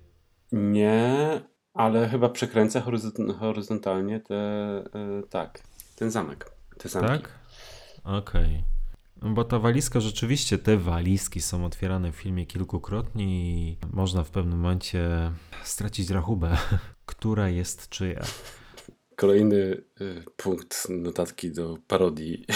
Nie, 0.51 1.41
ale 1.73 2.09
chyba 2.09 2.29
przekręca 2.29 2.81
horyzont, 2.81 3.15
horyzontalnie 3.39 4.19
te, 4.19 4.35
e, 4.35 5.23
tak, 5.29 5.63
ten 5.95 6.11
zamek. 6.11 6.51
Te 6.77 6.89
zamki. 6.89 7.07
Tak? 7.09 7.39
Okej. 8.03 8.53
No 8.57 8.74
Bo 9.21 9.43
ta 9.43 9.59
walizka 9.59 9.99
rzeczywiście, 9.99 10.57
te 10.57 10.77
walizki 10.77 11.41
są 11.41 11.65
otwierane 11.65 12.11
w 12.11 12.15
filmie 12.15 12.45
kilkukrotnie 12.45 13.25
i 13.25 13.77
można 13.93 14.23
w 14.23 14.29
pewnym 14.29 14.59
momencie 14.59 15.31
stracić 15.63 16.09
rachubę, 16.09 16.57
która 17.05 17.49
jest 17.49 17.89
czyja. 17.89 18.21
Kolejny 19.15 19.55
y, 20.01 20.23
punkt 20.37 20.87
notatki 20.89 21.51
do 21.51 21.77
parodii. 21.87 22.45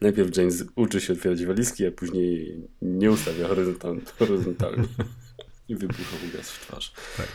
Najpierw 0.00 0.36
James 0.36 0.64
uczy 0.76 1.00
się 1.00 1.12
otwierać 1.12 1.44
walizki, 1.44 1.86
a 1.86 1.90
później 1.90 2.62
nie 2.82 3.10
ustawia 3.10 3.48
horyzontal, 3.48 4.00
horyzontalnie. 4.18 4.88
I 5.68 5.76
wybucha 5.76 6.16
mu 6.26 6.32
gaz 6.36 6.50
w 6.50 6.66
twarz. 6.66 6.92
Tak. 7.16 7.28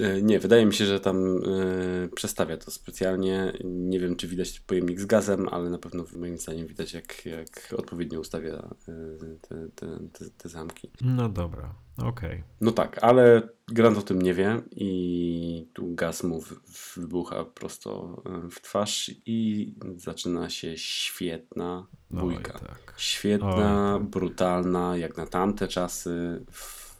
E, 0.00 0.22
Nie, 0.22 0.38
wydaje 0.38 0.66
mi 0.66 0.74
się, 0.74 0.86
że 0.86 1.00
tam 1.00 1.36
e, 1.36 2.08
przestawia 2.14 2.56
to 2.56 2.70
specjalnie. 2.70 3.52
Nie 3.64 4.00
wiem, 4.00 4.16
czy 4.16 4.28
widać 4.28 4.60
pojemnik 4.60 5.00
z 5.00 5.06
gazem, 5.06 5.48
ale 5.50 5.70
na 5.70 5.78
pewno 5.78 6.04
moim 6.16 6.38
zdaniem 6.38 6.66
widać, 6.66 6.92
jak, 6.92 7.26
jak 7.26 7.74
odpowiednio 7.76 8.20
ustawia 8.20 8.52
e, 8.54 9.36
te, 9.48 9.68
te, 9.74 9.86
te, 10.12 10.30
te 10.38 10.48
zamki. 10.48 10.90
No 11.00 11.28
dobra, 11.28 11.74
okej. 11.98 12.42
No 12.60 12.72
tak, 12.72 12.98
ale 13.04 13.48
Grant 13.68 13.98
o 13.98 14.02
tym 14.02 14.22
nie 14.22 14.34
wie 14.34 14.62
i 14.76 15.68
tu 15.74 15.94
gaz 15.94 16.22
mu 16.24 16.40
w- 16.40 16.94
wybucha 16.96 17.44
prosto 17.44 18.22
w 18.50 18.60
twarz 18.60 19.10
i 19.26 19.74
zaczyna 19.96 20.50
się 20.50 20.76
świetna 20.78 21.86
bójka. 22.10 22.58
tak. 22.58 22.94
Świetna, 22.96 23.94
Oj, 23.94 24.00
tak. 24.00 24.08
brutalna, 24.10 24.96
jak 24.96 25.16
na 25.16 25.26
tamte 25.26 25.68
czasy. 25.68 26.44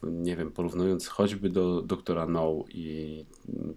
Nie 0.02 0.36
wiem, 0.36 0.50
porównując 0.50 1.06
choćby 1.06 1.50
do 1.50 1.82
doktora 1.82 2.26
No 2.26 2.64
i 2.68 3.24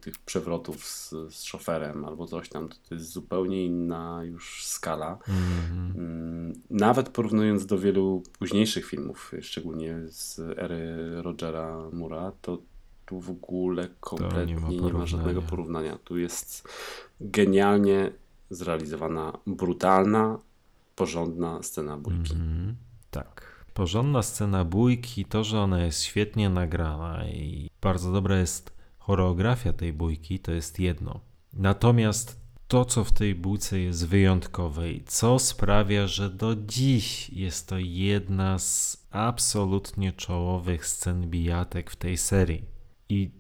tych 0.01 0.19
przewrotów 0.19 0.86
z, 0.86 1.09
z 1.30 1.43
szoferem 1.43 2.05
albo 2.05 2.28
coś 2.28 2.49
tam, 2.49 2.69
to, 2.69 2.76
to 2.89 2.95
jest 2.95 3.11
zupełnie 3.11 3.65
inna 3.65 4.21
już 4.24 4.65
skala. 4.65 5.17
Mhm. 5.28 5.93
Mm, 5.97 6.53
Nawet 6.69 7.09
porównując 7.09 7.65
do 7.65 7.78
wielu 7.78 8.24
późniejszych 8.39 8.86
filmów, 8.86 9.32
szczególnie 9.41 9.97
z 10.07 10.39
ery 10.39 11.21
Rogera 11.21 11.89
Mura, 11.93 12.32
to 12.41 12.57
tu 13.05 13.19
w 13.19 13.30
ogóle 13.30 13.89
kompletnie 13.99 14.53
nie 14.53 14.59
ma, 14.61 14.67
porównania. 14.67 15.05
żadnego 15.05 15.41
porównania. 15.41 15.97
Tu 16.03 16.17
jest 16.17 16.67
genialnie 17.21 18.11
zrealizowana, 18.49 19.38
brutalna, 19.47 20.39
porządna 20.95 21.63
scena 21.63 21.97
bójki. 21.97 22.34
Mhm. 22.34 22.76
Tak. 23.11 23.53
Porządna 23.74 24.24
scena 24.24 24.65
bójki, 24.65 25.26
to, 25.26 25.43
że 25.43 25.59
ona 25.59 25.84
jest 25.86 26.03
świetnie 26.03 26.49
nagrana 26.49 27.28
i 27.28 27.69
bardzo 27.82 28.11
dobra 28.11 28.39
jest 28.39 28.74
choreografia 28.97 29.74
tej 29.74 29.93
bójki, 29.93 30.39
to 30.39 30.51
jest 30.51 30.80
jedno. 30.80 31.19
Natomiast 31.53 32.43
to, 32.67 32.86
co 32.86 33.03
w 33.03 33.11
tej 33.11 33.36
bójce 33.36 33.80
jest 33.80 34.07
wyjątkowe 34.07 34.91
i 34.91 35.03
co 35.03 35.39
sprawia, 35.39 36.07
że 36.07 36.30
do 36.30 36.55
dziś 36.55 37.30
jest 37.30 37.69
to 37.69 37.76
jedna 37.80 38.59
z 38.59 39.07
absolutnie 39.11 40.13
czołowych 40.13 40.88
scen 40.88 41.30
bijatek 41.30 41.91
w 41.91 41.95
tej 41.95 42.17
serii. 42.17 42.65
I 43.09 43.32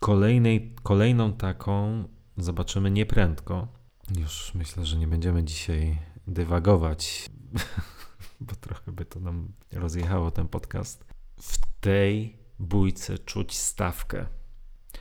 kolejnej, 0.00 0.74
kolejną 0.82 1.32
taką 1.32 2.04
zobaczymy 2.36 2.90
nieprędko. 2.90 3.68
Już 4.18 4.54
myślę, 4.54 4.86
że 4.86 4.96
nie 4.96 5.08
będziemy 5.08 5.44
dzisiaj 5.44 5.98
dywagować, 6.26 7.30
bo 8.40 8.54
trochę 8.54 8.92
by 8.92 9.04
to 9.04 9.20
nam 9.20 9.52
rozjechało 9.72 10.30
ten 10.30 10.48
podcast. 10.48 11.04
W 11.40 11.58
tej 11.80 12.36
bójce 12.58 13.18
czuć 13.18 13.56
stawkę. 13.58 14.26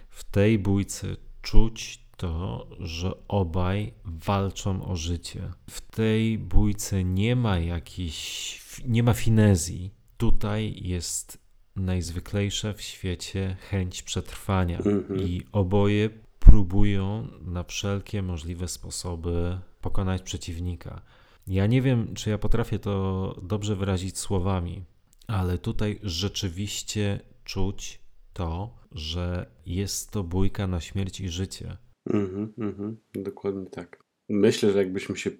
W 0.09 0.23
tej 0.23 0.59
bójce 0.59 1.07
czuć 1.41 2.09
to, 2.17 2.69
że 2.79 3.27
obaj 3.27 3.93
walczą 4.05 4.85
o 4.85 4.95
życie. 4.95 5.51
W 5.69 5.81
tej 5.81 6.37
bójce 6.37 7.03
nie 7.03 7.35
ma 7.35 7.59
jakiejś, 7.59 8.61
nie 8.87 9.03
ma 9.03 9.13
finezji. 9.13 9.93
Tutaj 10.17 10.75
jest 10.81 11.37
najzwyklejsza 11.75 12.73
w 12.73 12.81
świecie 12.81 13.57
chęć 13.69 14.03
przetrwania 14.03 14.77
Mhm. 14.77 15.19
i 15.21 15.41
oboje 15.51 16.09
próbują 16.39 17.27
na 17.41 17.63
wszelkie 17.63 18.21
możliwe 18.21 18.67
sposoby 18.67 19.59
pokonać 19.81 20.21
przeciwnika. 20.21 21.01
Ja 21.49 21.67
nie 21.67 21.81
wiem, 21.81 22.13
czy 22.13 22.29
ja 22.29 22.37
potrafię 22.37 22.79
to 22.79 23.35
dobrze 23.43 23.75
wyrazić 23.75 24.17
słowami, 24.17 24.83
ale 25.27 25.57
tutaj 25.57 25.99
rzeczywiście 26.03 27.19
czuć 27.43 28.01
to, 28.33 28.75
że 28.91 29.51
jest 29.65 30.11
to 30.11 30.23
bójka 30.23 30.67
na 30.67 30.79
śmierć 30.79 31.19
i 31.19 31.29
życie. 31.29 31.77
Mhm, 32.05 32.53
mhm, 32.57 32.97
dokładnie 33.15 33.65
tak. 33.65 34.03
Myślę, 34.29 34.71
że 34.71 34.77
jakbyśmy 34.77 35.17
się 35.17 35.31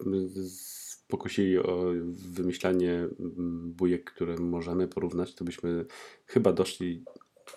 pokusili 1.08 1.58
o 1.58 1.92
wymyślanie 2.14 2.92
mm, 2.92 3.74
bójek, 3.74 4.14
które 4.14 4.36
możemy 4.36 4.88
porównać, 4.88 5.36
to 5.36 5.46
byśmy 5.46 5.86
chyba 6.26 6.54
doszli 6.54 7.06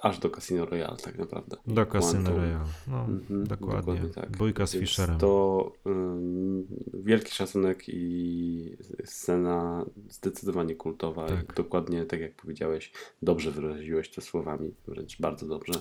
aż 0.03 0.19
do 0.19 0.31
Casino 0.31 0.65
Royale 0.67 0.97
tak 0.97 1.19
naprawdę. 1.19 1.57
Do 1.67 1.87
Casino 1.87 2.13
Quantum. 2.13 2.37
Royale. 2.37 2.65
No, 2.89 3.05
Mhm, 3.05 3.47
dokładnie. 3.47 4.01
tak. 4.15 4.37
Bójka 4.37 4.67
z 4.67 4.73
Więc 4.75 4.85
Fisherem. 4.91 5.19
To 5.19 5.73
ym, 5.87 6.67
wielki 6.95 7.33
szacunek 7.33 7.85
i 7.89 8.77
scena 9.05 9.85
zdecydowanie 10.11 10.75
kultowa. 10.75 11.27
Tak. 11.29 11.55
Dokładnie 11.55 12.05
tak 12.05 12.21
jak 12.21 12.35
powiedziałeś, 12.37 12.93
dobrze 13.23 13.51
wyraziłeś 13.51 14.11
to 14.11 14.21
słowami, 14.21 14.75
wręcz 14.89 15.21
bardzo 15.21 15.47
dobrze. 15.47 15.73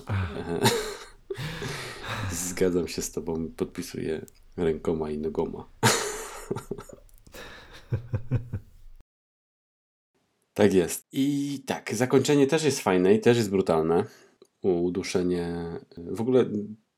Zgadzam 2.32 2.88
się 2.88 3.02
z 3.02 3.12
tobą, 3.12 3.48
podpisuję 3.56 4.26
rękoma 4.56 5.10
i 5.10 5.18
nogoma. 5.18 5.64
tak 10.54 10.74
jest. 10.74 11.08
I 11.12 11.58
tak, 11.66 11.94
zakończenie 11.94 12.46
też 12.46 12.64
jest 12.64 12.80
fajne 12.80 13.14
i 13.14 13.20
też 13.20 13.36
jest 13.36 13.50
brutalne. 13.50 14.04
Uduszenie. 14.62 15.64
W 15.96 16.20
ogóle 16.20 16.44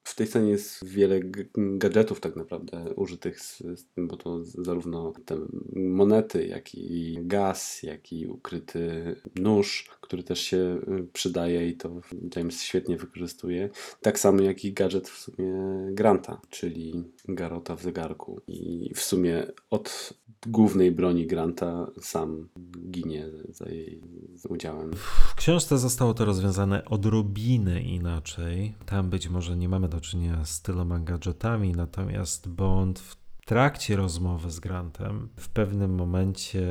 w 0.04 0.14
tej 0.14 0.26
scenie 0.26 0.50
jest 0.50 0.84
wiele 0.84 1.20
gadżetów 1.54 2.20
tak 2.20 2.36
naprawdę 2.36 2.94
użytych, 2.94 3.40
z, 3.40 3.58
z 3.58 3.86
tym, 3.86 4.08
bo 4.08 4.16
to 4.16 4.44
zarówno 4.44 5.12
te 5.24 5.36
monety, 5.76 6.46
jak 6.46 6.74
i 6.74 7.18
gaz, 7.22 7.82
jak 7.82 8.12
i 8.12 8.26
ukryty 8.26 9.16
nóż, 9.36 9.90
który 10.00 10.22
też 10.22 10.40
się 10.40 10.56
y, 10.56 11.06
przydaje 11.12 11.68
i 11.68 11.76
to 11.76 12.00
James 12.36 12.62
świetnie 12.62 12.96
wykorzystuje. 12.96 13.70
Tak 14.02 14.18
samo 14.18 14.42
jak 14.42 14.64
i 14.64 14.72
gadżet 14.72 15.08
w 15.08 15.18
sumie 15.18 15.54
Granta, 15.90 16.40
czyli 16.50 17.04
Garota 17.28 17.76
w 17.76 17.82
zegarku. 17.82 18.40
I 18.46 18.90
w 18.94 19.00
sumie 19.00 19.46
od 19.70 20.14
głównej 20.46 20.92
broni 20.92 21.26
Granta 21.26 21.90
sam 22.00 22.48
ginie 22.90 23.26
za 23.48 23.68
jej 23.68 24.00
udziałem. 24.48 24.92
W 24.92 25.34
książce 25.34 25.78
zostało 25.78 26.14
to 26.14 26.24
rozwiązane 26.24 26.84
odrobinę 26.84 27.82
inaczej. 27.82 28.74
Tam 28.86 29.10
być 29.10 29.28
może 29.28 29.56
nie 29.56 29.68
mamy 29.68 29.88
do 29.94 30.00
czynienia 30.00 30.44
z 30.44 30.62
tyloma 30.62 30.98
gadżetami, 30.98 31.72
natomiast 31.72 32.48
Bond 32.48 32.98
w 32.98 33.16
trakcie 33.44 33.96
rozmowy 33.96 34.50
z 34.50 34.60
Grantem 34.60 35.28
w 35.36 35.48
pewnym 35.48 35.94
momencie 35.94 36.66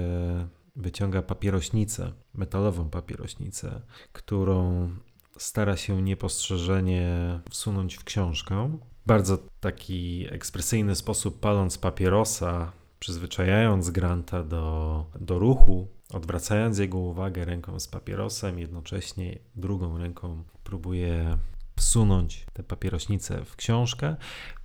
wyciąga 0.75 1.21
papierośnicę, 1.21 2.11
metalową 2.33 2.89
papierośnicę, 2.89 3.81
którą 4.13 4.89
stara 5.37 5.77
się 5.77 6.01
niepostrzeżenie 6.01 7.39
wsunąć 7.49 7.95
w 7.95 8.03
książkę. 8.03 8.77
Bardzo 9.05 9.37
taki 9.59 10.27
ekspresyjny 10.29 10.95
sposób, 10.95 11.39
paląc 11.39 11.77
papierosa, 11.77 12.71
przyzwyczajając 12.99 13.89
Granta 13.89 14.43
do, 14.43 15.05
do 15.19 15.39
ruchu, 15.39 15.87
odwracając 16.13 16.79
jego 16.79 16.97
uwagę 16.97 17.45
ręką 17.45 17.79
z 17.79 17.87
papierosem, 17.87 18.59
jednocześnie 18.59 19.39
drugą 19.55 19.97
ręką 19.97 20.43
próbuje 20.63 21.37
wsunąć 21.75 22.45
tę 22.53 22.63
papierośnicę 22.63 23.45
w 23.45 23.55
książkę, 23.55 24.15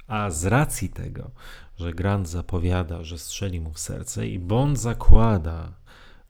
a 0.06 0.30
z 0.30 0.44
racji 0.44 0.88
tego, 0.88 1.30
że 1.76 1.92
Grant 1.92 2.28
zapowiada, 2.28 3.04
że 3.04 3.18
strzeli 3.18 3.60
mu 3.60 3.72
w 3.72 3.78
serce 3.78 4.28
i 4.28 4.38
Bond 4.38 4.78
zakłada, 4.78 5.72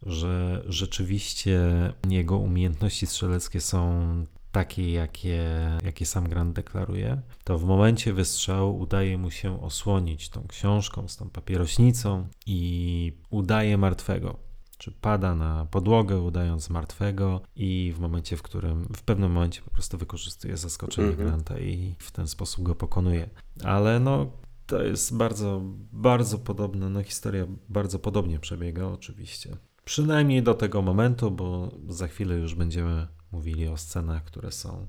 że 0.03 0.62
rzeczywiście 0.66 1.61
jego 2.09 2.39
umiejętności 2.39 3.07
strzeleckie 3.07 3.61
są 3.61 4.26
takie, 4.53 4.93
jakie, 4.93 5.45
jakie 5.85 6.07
sam 6.07 6.29
Grant 6.29 6.57
deklaruje, 6.57 7.20
to 7.45 7.59
w 7.59 7.64
momencie 7.64 8.12
wystrzału 8.12 8.79
udaje 8.79 9.18
mu 9.18 9.31
się 9.31 9.62
osłonić 9.62 10.29
tą 10.29 10.47
książką 10.49 11.09
z 11.09 11.16
tą 11.16 11.31
papierośnicą 11.31 12.29
i 12.47 13.12
udaje 13.31 13.79
martwego 13.79 14.47
czy 14.79 14.93
pada 14.93 15.35
na 15.35 15.66
podłogę, 15.70 16.20
udając 16.20 16.70
martwego, 16.70 17.41
i 17.57 17.93
w 17.97 18.01
momencie, 18.01 18.37
w 18.37 18.43
którym 18.43 18.89
w 18.97 19.03
pewnym 19.03 19.33
momencie 19.33 19.62
po 19.62 19.70
prostu 19.70 19.99
wykorzystuje 19.99 20.57
zaskoczenie 20.57 21.09
-hmm. 21.09 21.16
Granta 21.16 21.59
i 21.59 21.95
w 21.99 22.11
ten 22.11 22.29
sposób 22.29 22.64
go 22.64 22.74
pokonuje. 22.74 23.31
Ale 23.64 24.01
no, 24.01 24.26
to 24.66 24.83
jest 24.83 25.16
bardzo, 25.16 25.61
bardzo 25.93 26.39
podobna, 26.39 26.89
no 26.89 27.03
historia 27.03 27.47
bardzo 27.68 27.99
podobnie 27.99 28.39
przebiega 28.39 28.87
oczywiście. 28.87 29.57
Przynajmniej 29.85 30.43
do 30.43 30.55
tego 30.55 30.83
momentu, 30.83 31.31
bo 31.31 31.70
za 31.89 32.09
chwilę 32.09 32.35
już 32.35 32.55
będziemy 32.55 33.07
mówili 33.33 33.68
o 33.68 33.76
scenach, 33.76 34.24
które 34.24 34.53
są 34.53 34.87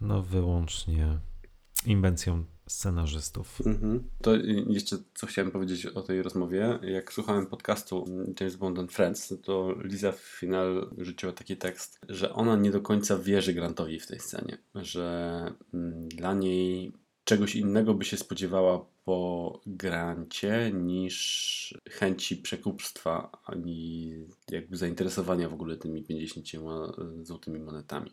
no 0.00 0.22
wyłącznie 0.22 1.18
inwencją 1.86 2.44
scenarzystów. 2.68 3.60
Mhm. 3.66 4.04
To 4.22 4.36
jeszcze 4.66 4.96
co 5.14 5.26
chciałem 5.26 5.50
powiedzieć 5.50 5.86
o 5.86 6.02
tej 6.02 6.22
rozmowie. 6.22 6.78
Jak 6.82 7.12
słuchałem 7.12 7.46
podcastu 7.46 8.04
James 8.40 8.56
Bond 8.56 8.78
and 8.78 8.92
Friends, 8.92 9.34
to 9.42 9.74
Liza 9.84 10.12
w 10.12 10.20
finale 10.20 10.86
rzuciła 10.98 11.32
taki 11.32 11.56
tekst, 11.56 12.00
że 12.08 12.32
ona 12.32 12.56
nie 12.56 12.70
do 12.70 12.80
końca 12.80 13.18
wierzy 13.18 13.54
Grantowi 13.54 14.00
w 14.00 14.06
tej 14.06 14.20
scenie, 14.20 14.58
że 14.74 15.46
mm, 15.74 16.08
dla 16.08 16.34
niej 16.34 16.92
czegoś 17.24 17.56
innego 17.56 17.94
by 17.94 18.04
się 18.04 18.16
spodziewała 18.16 18.86
po 19.04 19.60
grancie 19.66 20.70
niż 20.74 21.78
chęci 21.90 22.36
przekupstwa, 22.36 23.30
ani 23.44 24.14
jakby 24.50 24.76
zainteresowania 24.76 25.48
w 25.48 25.54
ogóle 25.54 25.76
tymi 25.76 26.02
50 26.02 26.46
złotymi 27.22 27.60
monetami. 27.60 28.10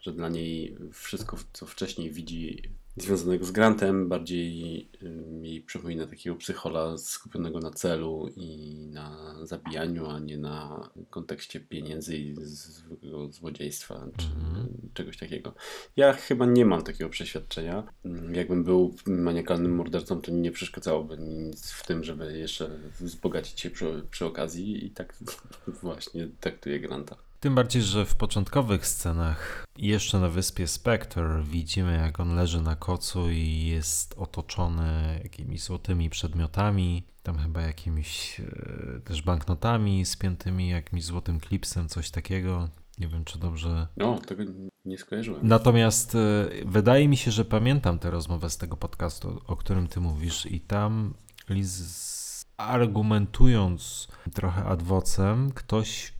Że 0.00 0.12
dla 0.12 0.28
niej 0.28 0.76
wszystko, 0.92 1.36
co 1.52 1.66
wcześniej 1.66 2.10
widzi 2.10 2.62
związanego 2.96 3.44
z 3.44 3.50
grantem, 3.50 4.08
bardziej 4.08 4.88
mi 5.26 5.60
przypomina 5.60 6.06
takiego 6.06 6.36
psychola 6.36 6.98
skupionego 6.98 7.58
na 7.60 7.70
celu 7.70 8.28
i 8.36 8.76
na 8.92 9.34
zabijaniu, 9.42 10.06
a 10.06 10.18
nie 10.18 10.38
na 10.38 10.88
kontekście 11.10 11.60
pieniędzy 11.60 12.16
i 12.16 12.34
zwykłego 12.36 13.32
złodziejstwa 13.32 14.06
czy 14.16 14.26
mm. 14.26 14.68
czegoś 14.94 15.18
takiego. 15.18 15.54
Ja 15.96 16.12
chyba 16.12 16.46
nie 16.46 16.64
mam 16.64 16.82
takiego 16.82 17.10
przeświadczenia. 17.10 17.84
Jakbym 18.32 18.64
był 18.64 18.94
maniakalnym 19.06 19.74
mordercą, 19.74 20.20
to 20.20 20.32
nie 20.32 20.50
przeszkadzałoby 20.50 21.18
nic 21.18 21.70
w 21.70 21.86
tym, 21.86 22.04
żeby 22.04 22.38
jeszcze 22.38 22.70
wzbogacić 23.00 23.60
się 23.60 23.70
przy, 23.70 24.06
przy 24.10 24.26
okazji 24.26 24.86
i 24.86 24.90
tak 24.90 25.16
właśnie 25.82 26.28
traktuję 26.40 26.80
Granta. 26.80 27.23
Tym 27.44 27.54
bardziej, 27.54 27.82
że 27.82 28.06
w 28.06 28.16
początkowych 28.16 28.86
scenach, 28.86 29.64
jeszcze 29.78 30.18
na 30.18 30.28
wyspie 30.28 30.66
Spectre, 30.66 31.42
widzimy 31.42 31.96
jak 31.96 32.20
on 32.20 32.34
leży 32.34 32.62
na 32.62 32.76
kocu 32.76 33.30
i 33.30 33.66
jest 33.66 34.14
otoczony 34.18 35.20
jakimiś 35.22 35.62
złotymi 35.62 36.10
przedmiotami, 36.10 37.02
tam 37.22 37.38
chyba 37.38 37.60
jakimiś 37.60 38.40
e, 38.40 39.00
też 39.00 39.22
banknotami 39.22 40.04
spiętymi, 40.04 40.68
jakimś 40.68 41.04
złotym 41.04 41.40
klipsem, 41.40 41.88
coś 41.88 42.10
takiego. 42.10 42.68
Nie 42.98 43.08
wiem, 43.08 43.24
czy 43.24 43.38
dobrze. 43.38 43.86
No, 43.96 44.18
tego 44.18 44.44
nie 44.84 44.98
skojarzyłem. 44.98 45.48
Natomiast 45.48 46.14
e, 46.14 46.48
wydaje 46.64 47.08
mi 47.08 47.16
się, 47.16 47.30
że 47.30 47.44
pamiętam 47.44 47.98
tę 47.98 48.10
rozmowę 48.10 48.50
z 48.50 48.56
tego 48.56 48.76
podcastu, 48.76 49.40
o 49.46 49.56
którym 49.56 49.86
ty 49.86 50.00
mówisz, 50.00 50.46
i 50.46 50.60
tam 50.60 51.14
Liz 51.48 52.44
argumentując 52.56 54.08
trochę 54.34 54.64
adwocem, 54.64 55.52
ktoś 55.52 56.13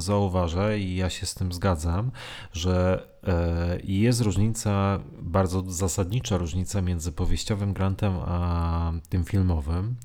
zauważa 0.00 0.74
i 0.74 0.94
ja 0.94 1.10
się 1.10 1.26
z 1.26 1.34
tym 1.34 1.52
zgadzam, 1.52 2.10
że 2.52 3.06
e, 3.26 3.78
jest 3.84 4.20
różnica, 4.20 5.00
bardzo 5.22 5.62
zasadnicza 5.70 6.36
różnica 6.36 6.82
między 6.82 7.12
powieściowym 7.12 7.72
grantem 7.72 8.12
a 8.26 8.92
tym 9.08 9.24
filmowym, 9.24 9.96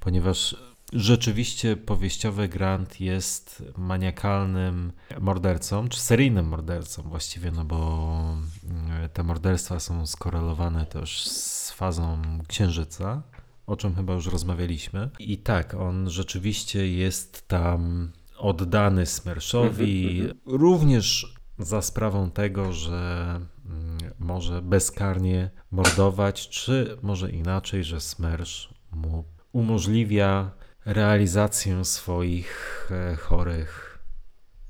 ponieważ 0.00 0.56
rzeczywiście 0.92 1.76
powieściowy 1.76 2.48
Grant 2.48 3.00
jest 3.00 3.62
maniakalnym 3.76 4.92
mordercą, 5.20 5.88
czy 5.88 6.00
seryjnym 6.00 6.48
mordercą 6.48 7.02
właściwie, 7.02 7.50
no 7.50 7.64
bo 7.64 8.36
mm, 8.64 9.08
te 9.08 9.22
morderstwa 9.22 9.80
są 9.80 10.06
skorelowane 10.06 10.86
też 10.86 11.28
z 11.28 11.70
fazą 11.70 12.22
księżyca, 12.48 13.22
o 13.66 13.76
czym 13.76 13.94
chyba 13.94 14.14
już 14.14 14.26
rozmawialiśmy. 14.26 15.10
I 15.18 15.38
tak, 15.38 15.74
on 15.74 16.10
rzeczywiście 16.10 16.88
jest 16.88 17.48
tam 17.48 18.10
oddany 18.38 19.06
Smerszowi, 19.06 20.10
mhm, 20.10 20.30
mhm. 20.30 20.60
również 20.60 21.34
za 21.58 21.82
sprawą 21.82 22.30
tego, 22.30 22.72
że 22.72 23.40
mm, 23.66 23.98
może 24.18 24.62
bezkarnie 24.62 25.50
mordować, 25.70 26.48
czy 26.48 26.96
może 27.02 27.30
inaczej, 27.30 27.84
że 27.84 28.00
Smersz 28.00 28.74
mu 28.92 29.24
umożliwia 29.52 30.50
realizację 30.84 31.84
swoich 31.84 32.88
e, 32.90 33.16
chorych 33.16 33.98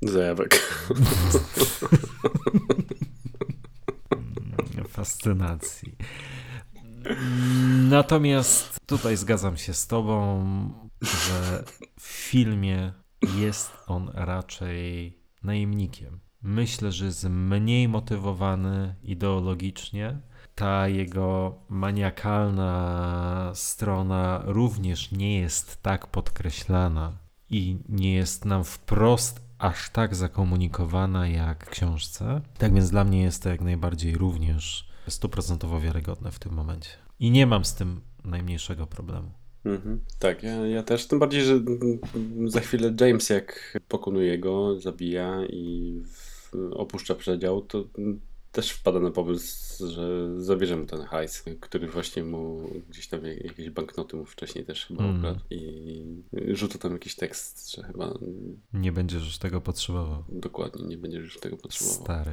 zajawek. 0.01 0.59
Fascynacji. 4.89 5.95
Natomiast 7.89 8.79
tutaj 8.85 9.17
zgadzam 9.17 9.57
się 9.57 9.73
z 9.73 9.87
Tobą, 9.87 10.45
że 11.01 11.63
w 11.99 12.03
filmie 12.03 12.93
jest 13.21 13.71
on 13.87 14.11
raczej 14.13 15.17
najemnikiem. 15.43 16.19
Myślę, 16.41 16.91
że 16.91 17.05
jest 17.05 17.23
mniej 17.29 17.87
motywowany 17.87 18.95
ideologicznie. 19.03 20.19
Ta 20.55 20.87
jego 20.87 21.55
maniakalna 21.69 23.51
strona 23.55 24.41
również 24.45 25.11
nie 25.11 25.39
jest 25.39 25.83
tak 25.83 26.07
podkreślana 26.07 27.17
i 27.49 27.79
nie 27.89 28.13
jest 28.13 28.45
nam 28.45 28.63
wprost 28.63 29.49
aż 29.57 29.89
tak 29.89 30.15
zakomunikowana 30.15 31.27
jak 31.27 31.65
w 31.65 31.69
książce. 31.69 32.41
Tak 32.57 32.73
więc 32.73 32.89
dla 32.89 33.03
mnie 33.03 33.21
jest 33.21 33.43
to 33.43 33.49
jak 33.49 33.61
najbardziej 33.61 34.17
również 34.17 34.89
stuprocentowo 35.07 35.79
wiarygodne 35.79 36.31
w 36.31 36.39
tym 36.39 36.53
momencie. 36.53 36.89
I 37.19 37.31
nie 37.31 37.47
mam 37.47 37.65
z 37.65 37.75
tym 37.75 38.01
najmniejszego 38.23 38.87
problemu. 38.87 39.31
Mhm. 39.69 39.99
Tak, 40.19 40.43
ja, 40.43 40.67
ja 40.67 40.83
też. 40.83 41.07
Tym 41.07 41.19
bardziej, 41.19 41.41
że 41.41 41.59
za 42.45 42.59
chwilę 42.59 42.93
James 43.01 43.29
jak 43.29 43.79
pokonuje 43.87 44.39
go, 44.39 44.79
zabija 44.79 45.45
i 45.45 45.95
w, 46.05 46.53
opuszcza 46.73 47.15
przedział, 47.15 47.61
to 47.61 47.83
też 48.51 48.71
wpada 48.71 48.99
na 48.99 49.11
pomysł, 49.11 49.87
że 49.87 50.29
zabierze 50.41 50.77
mu 50.77 50.85
ten 50.85 51.01
hajs, 51.01 51.43
który 51.59 51.87
właśnie 51.87 52.23
mu 52.23 52.69
gdzieś 52.89 53.07
tam 53.07 53.25
jakieś 53.25 53.69
banknoty 53.69 54.17
mu 54.17 54.25
wcześniej 54.25 54.65
też 54.65 54.85
chyba 54.85 55.03
mm. 55.03 55.17
ukradł 55.17 55.39
i 55.49 56.05
rzuca 56.47 56.79
tam 56.79 56.93
jakiś 56.93 57.15
tekst, 57.15 57.75
że 57.75 57.83
chyba... 57.83 58.13
Nie 58.73 58.91
będziesz 58.91 59.25
już 59.25 59.37
tego 59.37 59.61
potrzebował. 59.61 60.23
Dokładnie, 60.29 60.87
nie 60.87 60.97
będziesz 60.97 61.23
już 61.23 61.39
tego 61.39 61.57
potrzebował. 61.57 62.03
Stary. 62.03 62.31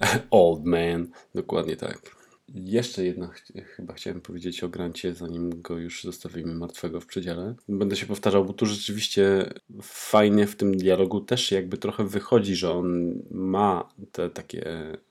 Old 0.30 0.64
man, 0.64 1.08
dokładnie 1.34 1.76
tak. 1.76 2.23
Jeszcze 2.48 3.04
jedno 3.04 3.28
ch 3.28 3.42
chyba 3.76 3.94
chciałem 3.94 4.20
powiedzieć 4.20 4.64
o 4.64 4.68
Grancie, 4.68 5.14
zanim 5.14 5.62
go 5.62 5.78
już 5.78 6.04
zostawimy 6.04 6.54
martwego 6.54 7.00
w 7.00 7.06
przedziale. 7.06 7.54
Będę 7.68 7.96
się 7.96 8.06
powtarzał, 8.06 8.44
bo 8.44 8.52
tu 8.52 8.66
rzeczywiście 8.66 9.52
fajnie 9.82 10.46
w 10.46 10.56
tym 10.56 10.76
dialogu 10.76 11.20
też 11.20 11.52
jakby 11.52 11.78
trochę 11.78 12.04
wychodzi, 12.04 12.56
że 12.56 12.70
on 12.70 13.14
ma 13.30 13.88
te 14.12 14.30
takie 14.30 14.66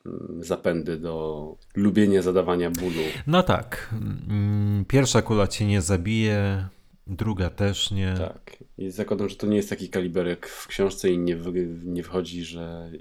mm, 0.06 0.38
zapędy 0.40 0.98
do 0.98 1.56
lubienia 1.76 2.22
zadawania 2.22 2.72
bólu. 2.72 3.04
No 3.28 3.44
tak. 3.44 3.94
Mm, 4.30 4.86
pierwsza 4.88 5.22
kula 5.22 5.48
cię 5.48 5.66
nie 5.66 5.82
zabije, 5.82 6.68
druga 7.08 7.49
też 7.49 7.91
nie. 7.91 8.14
Tak. 8.18 8.64
I 8.78 8.91
zakładam, 8.91 9.30
że 9.30 9.36
to 9.36 9.47
nie 9.47 9.58
jest 9.58 9.70
taki 9.70 9.89
kaliber 9.89 10.28
jak 10.28 10.47
w 10.47 10.68
książce 10.68 11.10
i 11.10 11.18
nie, 11.18 11.38
nie 11.84 12.04
wychodzi, 12.04 12.43
że 12.43 12.91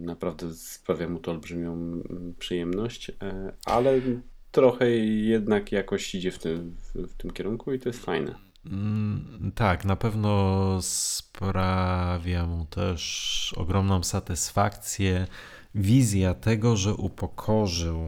naprawdę 0.00 0.54
sprawia 0.54 1.08
mu 1.08 1.18
to 1.18 1.30
olbrzymią 1.30 2.02
przyjemność, 2.38 3.10
e, 3.10 3.52
ale 3.64 4.00
trochę 4.50 4.90
jednak 4.90 5.72
jakoś 5.72 6.14
idzie 6.14 6.30
w 6.30 6.38
tym, 6.38 6.76
w, 6.94 7.14
tym 7.14 7.30
kierunku 7.30 7.72
i 7.72 7.78
to 7.78 7.88
jest 7.88 8.04
fajne. 8.04 8.34
Mm, 8.66 9.52
tak, 9.54 9.84
na 9.84 9.96
pewno 9.96 10.78
sprawia 10.82 12.46
mu 12.46 12.64
też 12.64 13.54
ogromną 13.56 14.02
satysfakcję 14.02 15.26
wizja 15.74 16.34
tego, 16.34 16.76
że 16.76 16.94
upokorzył 16.94 17.98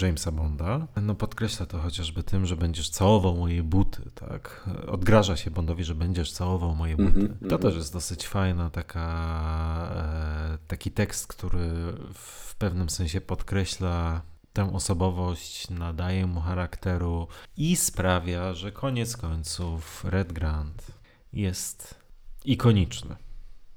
Jamesa 0.00 0.32
Bonda. 0.32 0.86
No 1.02 1.14
podkreśla 1.14 1.66
to 1.66 1.78
chociażby 1.78 2.22
tym, 2.22 2.46
że 2.46 2.56
będziesz 2.56 2.90
całował 2.90 3.36
moje 3.36 3.62
buty, 3.62 4.02
tak? 4.14 4.68
Odgraża 4.86 5.36
się 5.36 5.50
Bondowi, 5.50 5.84
że 5.84 5.94
będziesz 5.94 6.32
całował 6.32 6.74
moje 6.74 6.96
buty. 6.96 7.20
Mhm, 7.20 7.28
to 7.38 7.44
mhm. 7.44 7.62
też 7.62 7.74
jest 7.74 7.92
dosyć 7.92 8.28
fajna 8.28 8.70
taka, 8.70 9.92
e, 9.96 10.58
taki 10.68 10.90
tekst, 10.90 11.26
który 11.26 11.68
w 12.14 12.54
pewnym 12.58 12.90
sensie 12.90 13.20
podkreśla 13.20 14.22
tę 14.52 14.72
osobowość, 14.72 15.70
nadaje 15.70 16.26
mu 16.26 16.40
charakteru 16.40 17.26
i 17.56 17.76
sprawia, 17.76 18.54
że 18.54 18.72
koniec 18.72 19.16
końców 19.16 20.04
Red 20.04 20.32
Grant 20.32 20.86
jest 21.32 21.94
ikoniczny. 22.44 23.16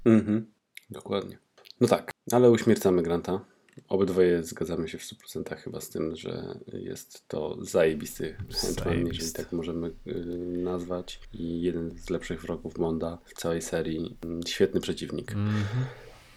Mhm. 0.04 0.52
Dokładnie. 0.90 1.38
No 1.80 1.88
tak, 1.88 2.12
ale 2.32 2.50
uśmiercamy 2.50 3.02
Granta. 3.02 3.40
Obydwoje 3.88 4.42
zgadzamy 4.42 4.88
się 4.88 4.98
w 4.98 5.02
100% 5.02 5.56
chyba 5.56 5.80
z 5.80 5.88
tym, 5.88 6.16
że 6.16 6.58
jest 6.72 7.28
to 7.28 7.56
zajebisty 7.60 8.36
henchman, 8.50 9.06
jeżeli 9.06 9.32
tak 9.32 9.52
możemy 9.52 9.90
y, 10.06 10.14
nazwać. 10.58 11.20
I 11.32 11.62
jeden 11.62 11.98
z 11.98 12.10
lepszych 12.10 12.42
wrogów 12.42 12.74
Bonda 12.74 13.18
w 13.24 13.34
całej 13.34 13.62
serii. 13.62 14.16
Mm, 14.24 14.42
Świetny 14.46 14.80
przeciwnik. 14.80 15.32
Mhm. 15.32 15.84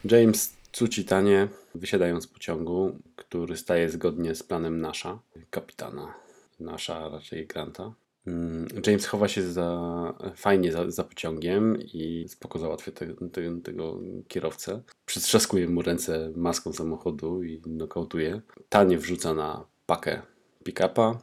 James 0.06 0.60
Tsuchitanie 0.72 1.48
wysiadają 1.76 2.22
z 2.22 2.28
pociągu, 2.28 3.00
który 3.16 3.58
staje 3.58 3.90
zgodnie 3.90 4.36
z 4.36 4.44
planem 4.44 4.82
Nasza, 4.82 5.20
kapitana 5.50 6.14
Nasza, 6.60 7.10
raczej 7.10 7.48
Granta. 7.48 7.94
Mm, 8.30 8.68
James 8.88 9.06
chowa 9.06 9.28
się 9.28 9.44
za, 9.44 10.14
fajnie 10.36 10.72
za, 10.72 10.92
za 10.92 11.04
pociągiem 11.04 11.78
i 11.82 12.26
spoko 12.30 12.60
załatwia 12.60 12.92
te, 12.92 13.08
te, 13.08 13.62
tego 13.64 14.00
kierowcę. 14.28 14.82
Przytrzaskuje 15.06 15.68
mu 15.68 15.82
ręce 15.82 16.32
maską 16.36 16.74
samochodu 16.74 17.44
i 17.44 17.62
nokautuje. 17.68 18.42
Tanie 18.70 18.98
wrzuca 18.98 19.34
na 19.34 19.66
pakę 19.86 20.22
pick-upa 20.64 21.20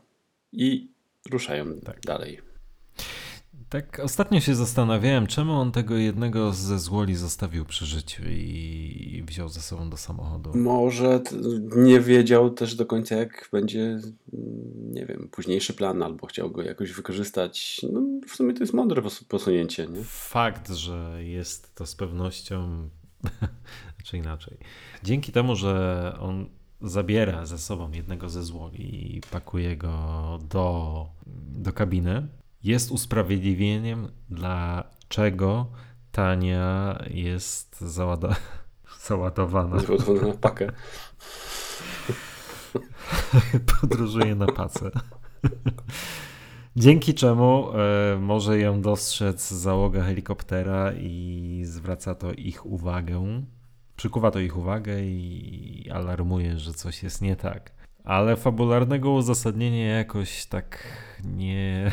i 0.53 0.89
ruszają 1.31 1.81
Tak. 1.81 2.01
dalej. 2.01 2.46
Tak, 3.69 4.01
ostatnio 4.05 4.41
się 4.41 4.55
zastanawiałem, 4.55 5.27
czemu 5.27 5.53
on 5.53 5.73
tego 5.73 5.97
jednego 5.97 6.53
ze 6.53 6.79
złoli 6.79 7.15
zostawił 7.15 7.65
przy 7.65 7.87
życiu 7.87 8.23
i 8.29 9.25
wziął 9.27 9.49
ze 9.49 9.61
sobą 9.61 9.91
do 9.91 9.97
samochodu. 9.97 10.51
Może 10.55 11.21
nie 11.77 12.01
wiedział 12.01 12.51
też 12.51 12.75
do 12.75 12.87
końca, 12.87 13.17
jak 13.17 13.49
będzie, 13.53 14.01
nie 14.77 15.07
wiem, 15.07 15.29
późniejszy 15.33 15.75
plan, 15.75 16.03
albo 16.03 16.27
chciał 16.27 16.51
go 16.51 16.63
jakoś 16.63 16.93
wykorzystać. 16.93 17.81
No, 17.93 18.03
w 18.29 18.37
sumie 18.37 18.55
to 18.55 18.61
jest 18.61 18.73
mądre 18.75 19.03
pos- 19.03 19.25
posunięcie, 19.25 19.87
nie? 19.87 20.05
Fakt, 20.05 20.71
że 20.71 21.25
jest 21.25 21.75
to 21.75 21.87
z 21.87 21.95
pewnością, 21.95 22.89
czy 24.05 24.17
inaczej. 24.17 24.57
Dzięki 25.03 25.33
temu, 25.33 25.57
że 25.57 26.13
on 26.21 26.47
zabiera 26.83 27.47
ze 27.47 27.59
sobą 27.59 27.93
jednego 27.93 28.29
ze 28.29 28.43
złoli 28.43 29.17
i 29.17 29.21
pakuje 29.21 29.77
go 29.77 30.39
do, 30.51 31.07
do 31.59 31.73
kabiny, 31.73 32.29
jest 32.67 32.91
usprawiedliwieniem, 32.91 34.09
dlaczego 34.29 35.67
Tania 36.13 36.99
jest 37.11 37.81
załada- 37.81 38.37
załadowana. 39.07 39.79
Zgotowana 39.79 40.27
na 40.27 40.35
pakę. 40.35 40.73
podróżuje 43.81 44.35
na 44.35 44.47
pacę. 44.47 44.91
Dzięki 46.77 47.15
czemu 47.15 47.71
e, 47.73 48.19
może 48.21 48.59
ją 48.59 48.81
dostrzec 48.81 49.51
załoga 49.51 50.03
helikoptera 50.03 50.93
i 50.93 51.63
zwraca 51.65 52.15
to 52.15 52.33
ich 52.33 52.67
uwagę. 52.67 53.43
Przykuwa 53.97 54.31
to 54.31 54.39
ich 54.39 54.57
uwagę 54.57 55.03
i 55.03 55.91
alarmuje, 55.93 56.59
że 56.59 56.75
coś 56.75 57.03
jest 57.03 57.23
nie 57.23 57.37
tak. 57.37 57.73
Ale 58.05 58.37
fabularnego 58.37 59.11
uzasadnienia 59.11 59.87
jakoś 59.87 60.47
tak 60.47 60.83
nie, 61.25 61.93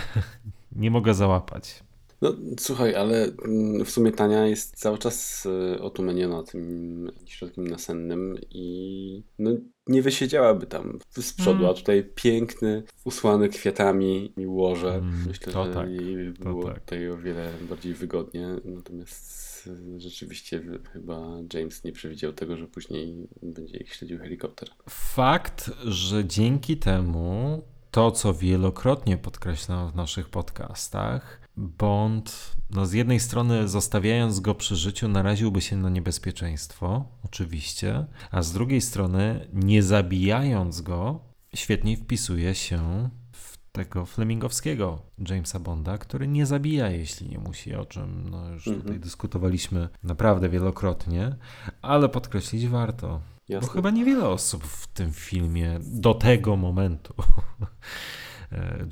nie 0.76 0.92
mogę 0.92 1.14
załapać. 1.14 1.84
No 2.22 2.34
słuchaj, 2.60 2.96
ale 2.96 3.24
mm, 3.46 3.86
w 3.86 3.90
sumie 3.90 4.12
Tania 4.12 4.48
jest 4.48 4.76
cały 4.80 4.98
czas 4.98 5.46
y, 5.76 5.82
otumaniona 5.82 6.44
tym 6.44 7.12
środkiem 7.26 7.68
nasennym 7.68 8.38
i 8.52 9.24
no, 9.40 9.52
nie 9.88 10.02
wysiedziałaby 10.02 10.66
tam 10.66 11.00
z 11.10 11.34
przodu, 11.34 11.60
Mm. 11.60 11.72
a 11.72 11.74
tutaj 11.74 12.04
piękny, 12.16 12.84
usłany 13.04 13.50
kwiatami 13.50 14.34
łoże. 14.46 14.96
Mm, 14.96 15.24
Myślę, 15.28 15.54
to 15.54 15.66
że 15.66 15.74
tak, 15.74 15.90
jej 15.90 16.32
było 16.32 16.64
tak. 16.64 16.80
tutaj 16.80 17.10
o 17.10 17.18
wiele 17.18 17.54
bardziej 17.70 17.94
wygodnie. 17.94 18.48
Natomiast 18.66 19.68
y, 19.68 20.00
rzeczywiście 20.00 20.62
chyba 20.94 21.38
James 21.54 21.84
nie 21.84 21.92
przewidział 21.92 22.34
tego, 22.34 22.58
że 22.58 22.68
później 22.68 23.28
będzie 23.42 23.78
ich 23.78 23.94
śledził 23.94 24.20
helikopter. 24.20 24.70
Fakt, 24.90 25.72
że 25.86 26.26
dzięki 26.26 26.78
temu 26.78 27.62
to, 27.94 28.12
co 28.12 28.34
wielokrotnie 28.34 29.18
podkreślam 29.18 29.92
w 29.92 29.96
naszych 29.96 30.30
podcastach, 30.30 31.42
Bond, 31.58 32.56
no 32.70 32.86
z 32.86 32.94
jednej 32.94 33.20
strony 33.20 33.68
zostawiając 33.68 34.40
go 34.40 34.56
przy 34.56 34.76
życiu, 34.76 35.08
naraziłby 35.08 35.62
się 35.62 35.78
na 35.78 35.90
niebezpieczeństwo, 35.90 37.06
oczywiście, 37.26 38.06
a 38.32 38.42
z 38.44 38.52
drugiej 38.52 38.82
strony, 38.82 39.48
nie 39.54 39.84
zabijając 39.84 40.82
go, 40.82 41.20
świetnie 41.56 41.98
wpisuje 41.98 42.56
się 42.56 43.10
w 43.32 43.58
tego 43.72 44.06
flemingowskiego 44.06 45.00
Jamesa 45.30 45.60
Bonda, 45.60 45.98
który 45.98 46.28
nie 46.28 46.46
zabija, 46.46 46.90
jeśli 46.90 47.30
nie 47.30 47.40
musi, 47.40 47.76
o 47.76 47.86
czym 47.86 48.30
no, 48.30 48.50
już 48.50 48.68
Mhm. 48.68 48.82
tutaj 48.86 49.00
dyskutowaliśmy 49.00 49.90
naprawdę 50.04 50.50
wielokrotnie, 50.50 51.36
ale 51.82 52.10
podkreślić 52.10 52.68
warto. 52.68 53.08
Bo 53.50 53.54
Jasne. 53.54 53.70
chyba 53.70 53.90
niewiele 53.92 54.28
osób 54.30 54.64
w 54.64 54.88
tym 54.88 55.12
filmie 55.12 55.80
do 55.82 56.14
tego 56.14 56.56
momentu 56.56 57.14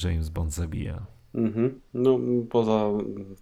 James 0.03 0.29
Bond 0.29 0.53
zabija. 0.53 1.05
Mhm. 1.35 1.81
No 1.93 2.19
poza 2.49 2.85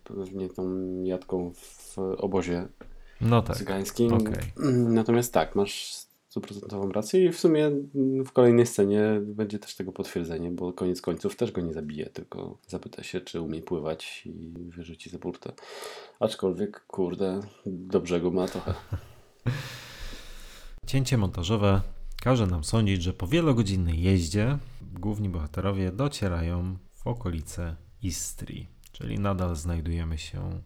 pewnie 0.04 0.50
tą 0.50 0.64
jadką 1.04 1.52
w 1.56 1.98
obozie 2.18 2.68
No 3.22 3.42
tak. 3.42 3.58
cygańskim. 3.58 4.12
Mm, 4.64 4.94
Natomiast 4.94 5.34
tak, 5.34 5.56
masz 5.56 5.94
stuprocentową 6.30 6.92
rację 6.92 7.26
i 7.26 7.32
w 7.32 7.40
sumie 7.40 7.72
w 8.26 8.32
kolejnej 8.32 8.66
scenie 8.66 9.02
będzie 9.22 9.60
też 9.60 9.76
tego 9.76 9.92
potwierdzenie, 9.92 10.52
bo 10.52 10.74
koniec 10.74 11.02
końców 11.02 11.36
też 11.36 11.52
go 11.52 11.62
nie 11.62 11.74
zabije, 11.74 12.06
tylko 12.06 12.58
zapyta 12.68 13.04
się, 13.04 13.22
czy 13.22 13.42
umie 13.42 13.62
pływać 13.62 14.24
i 14.26 14.54
wyrzuci 14.70 15.10
za 15.10 15.18
burtę. 15.20 15.52
Aczkolwiek, 16.20 16.86
kurde, 16.88 17.40
do 17.66 18.00
brzegu 18.00 18.32
ma 18.32 18.48
trochę. 18.48 18.74
Cięcie 20.88 21.18
montażowe 21.18 21.82
każe 22.22 22.48
nam 22.48 22.64
sądzić, 22.64 23.04
że 23.04 23.14
po 23.14 23.28
wielogodzinnej 23.28 24.02
jeździe 24.02 24.58
główni 24.82 25.30
bohaterowie 25.30 25.92
docierają 25.92 26.78
w 26.94 27.08
okolice 27.08 27.76
Istrii, 28.02 28.68
czyli 28.92 29.20
nadal 29.20 29.56
znajdujemy 29.56 30.18
się 30.18 30.62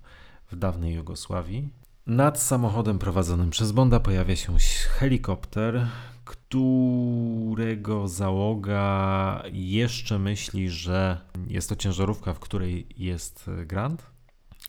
w 0.51 0.55
dawnej 0.55 0.93
Jugosławii. 0.93 1.69
Nad 2.07 2.39
samochodem 2.39 2.99
prowadzonym 2.99 3.49
przez 3.49 3.71
Bonda 3.71 3.99
pojawia 3.99 4.35
się 4.35 4.57
helikopter, 4.89 5.87
którego 6.25 8.07
załoga 8.07 9.43
jeszcze 9.51 10.19
myśli, 10.19 10.69
że 10.69 11.21
jest 11.47 11.69
to 11.69 11.75
ciężarówka, 11.75 12.33
w 12.33 12.39
której 12.39 12.87
jest 12.97 13.49
Grant, 13.65 14.05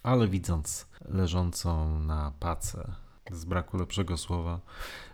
ale 0.03 0.29
widząc 0.29 0.87
leżącą 1.05 2.01
na 2.01 2.33
pace, 2.41 2.93
z 3.31 3.45
braku 3.45 3.77
lepszego 3.77 4.17
słowa, 4.17 4.61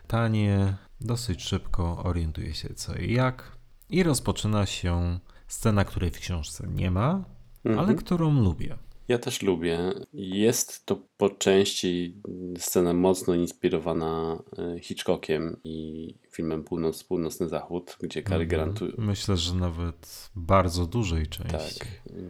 Tanie 0.07 0.77
dosyć 1.01 1.42
szybko 1.42 2.03
orientuje 2.05 2.55
się 2.55 2.74
co 2.74 2.94
i 2.94 3.12
jak 3.12 3.53
i 3.90 4.03
rozpoczyna 4.03 4.66
się 4.66 5.18
scena, 5.46 5.84
której 5.84 6.11
w 6.11 6.18
książce 6.18 6.68
nie 6.74 6.90
ma, 6.90 7.24
ale 7.64 7.72
Mhm. 7.78 7.96
którą 7.98 8.40
lubię. 8.42 8.76
Ja 9.09 9.18
też 9.18 9.42
lubię. 9.42 9.78
Jest 10.12 10.86
to 10.86 11.03
po 11.16 11.30
części 11.30 12.16
scena 12.59 12.92
mocno 12.92 13.34
inspirowana 13.34 14.42
e, 14.59 14.80
Hitchcockiem 14.80 15.57
i 15.64 16.14
filmem 16.30 16.64
Północ, 16.64 17.05
Północny 17.05 17.48
Zachód, 17.48 17.96
gdzie 18.01 18.22
Cary 18.22 18.46
Grant 18.46 18.82
Mhm. 18.82 19.07
Myślę, 19.07 19.36
że 19.36 19.55
nawet 19.55 20.30
bardzo 20.36 20.86
dużej 20.86 21.26
Tak, 21.26 21.46
części. 21.53 21.80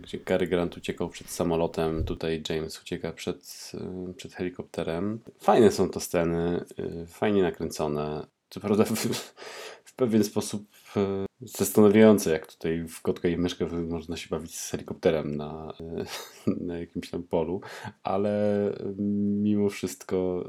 gdzie 0.03 0.19
Cary 0.21 0.47
Grant 0.47 0.77
uciekał 0.77 1.09
przed 1.09 1.31
samolotem, 1.31 2.05
tutaj 2.05 2.43
James 2.49 2.81
ucieka 2.83 3.13
przed, 3.13 3.73
y, 4.11 4.15
przed 4.15 4.35
helikopterem. 4.35 5.21
Fajne 5.41 5.73
są 5.73 5.89
to 5.91 6.01
sceny, 6.01 6.65
y, 6.79 7.07
fajnie 7.07 7.43
nakręcone. 7.43 8.27
Co 8.51 8.61
prawda 8.61 8.85
w, 8.85 8.95
w 9.85 9.95
pewien 9.95 10.25
sposób 10.25 10.67
y, 10.97 11.27
zastanawiające, 11.41 12.31
jak 12.31 12.47
tutaj 12.47 12.85
w 12.89 13.03
Kotka 13.03 13.29
i 13.29 13.37
Myszkę 13.37 13.67
można 13.67 14.17
się 14.17 14.29
bawić 14.31 14.59
z 14.59 14.71
helikopterem 14.71 15.37
na, 15.37 15.73
y, 16.49 16.55
na 16.67 16.79
jakimś 16.79 17.11
tam 17.11 17.23
polu, 17.23 17.61
ale 18.03 18.69
y, 18.71 18.95
mimo 19.43 19.69
wszystko 19.69 20.45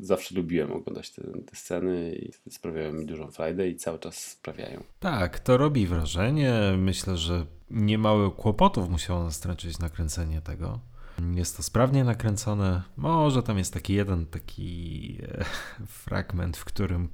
zawsze 0.00 0.34
lubiłem 0.34 0.72
oglądać 0.72 1.10
te, 1.10 1.22
te 1.22 1.56
sceny 1.56 2.14
i 2.46 2.50
sprawiają 2.50 2.92
mi 2.92 3.06
dużą 3.06 3.30
frajdę 3.30 3.68
i 3.68 3.76
cały 3.76 3.98
czas 3.98 4.16
sprawiają. 4.16 4.82
Tak, 5.00 5.38
to 5.40 5.56
robi 5.56 5.86
wrażenie. 5.86 6.54
Myślę, 6.78 7.16
że 7.16 7.46
niemały 7.70 8.30
kłopotów 8.30 8.88
musiało 8.88 9.24
nastręczyć 9.24 9.78
nakręcenie 9.78 10.40
tego. 10.40 10.80
Jest 11.34 11.56
to 11.56 11.62
sprawnie 11.62 12.04
nakręcone. 12.04 12.82
Może 12.96 13.42
tam 13.42 13.58
jest 13.58 13.72
taki 13.72 13.94
jeden 13.94 14.26
taki 14.26 15.18
e, 15.22 15.44
fragment, 16.04 16.56
w 16.56 16.64
którym 16.64 17.08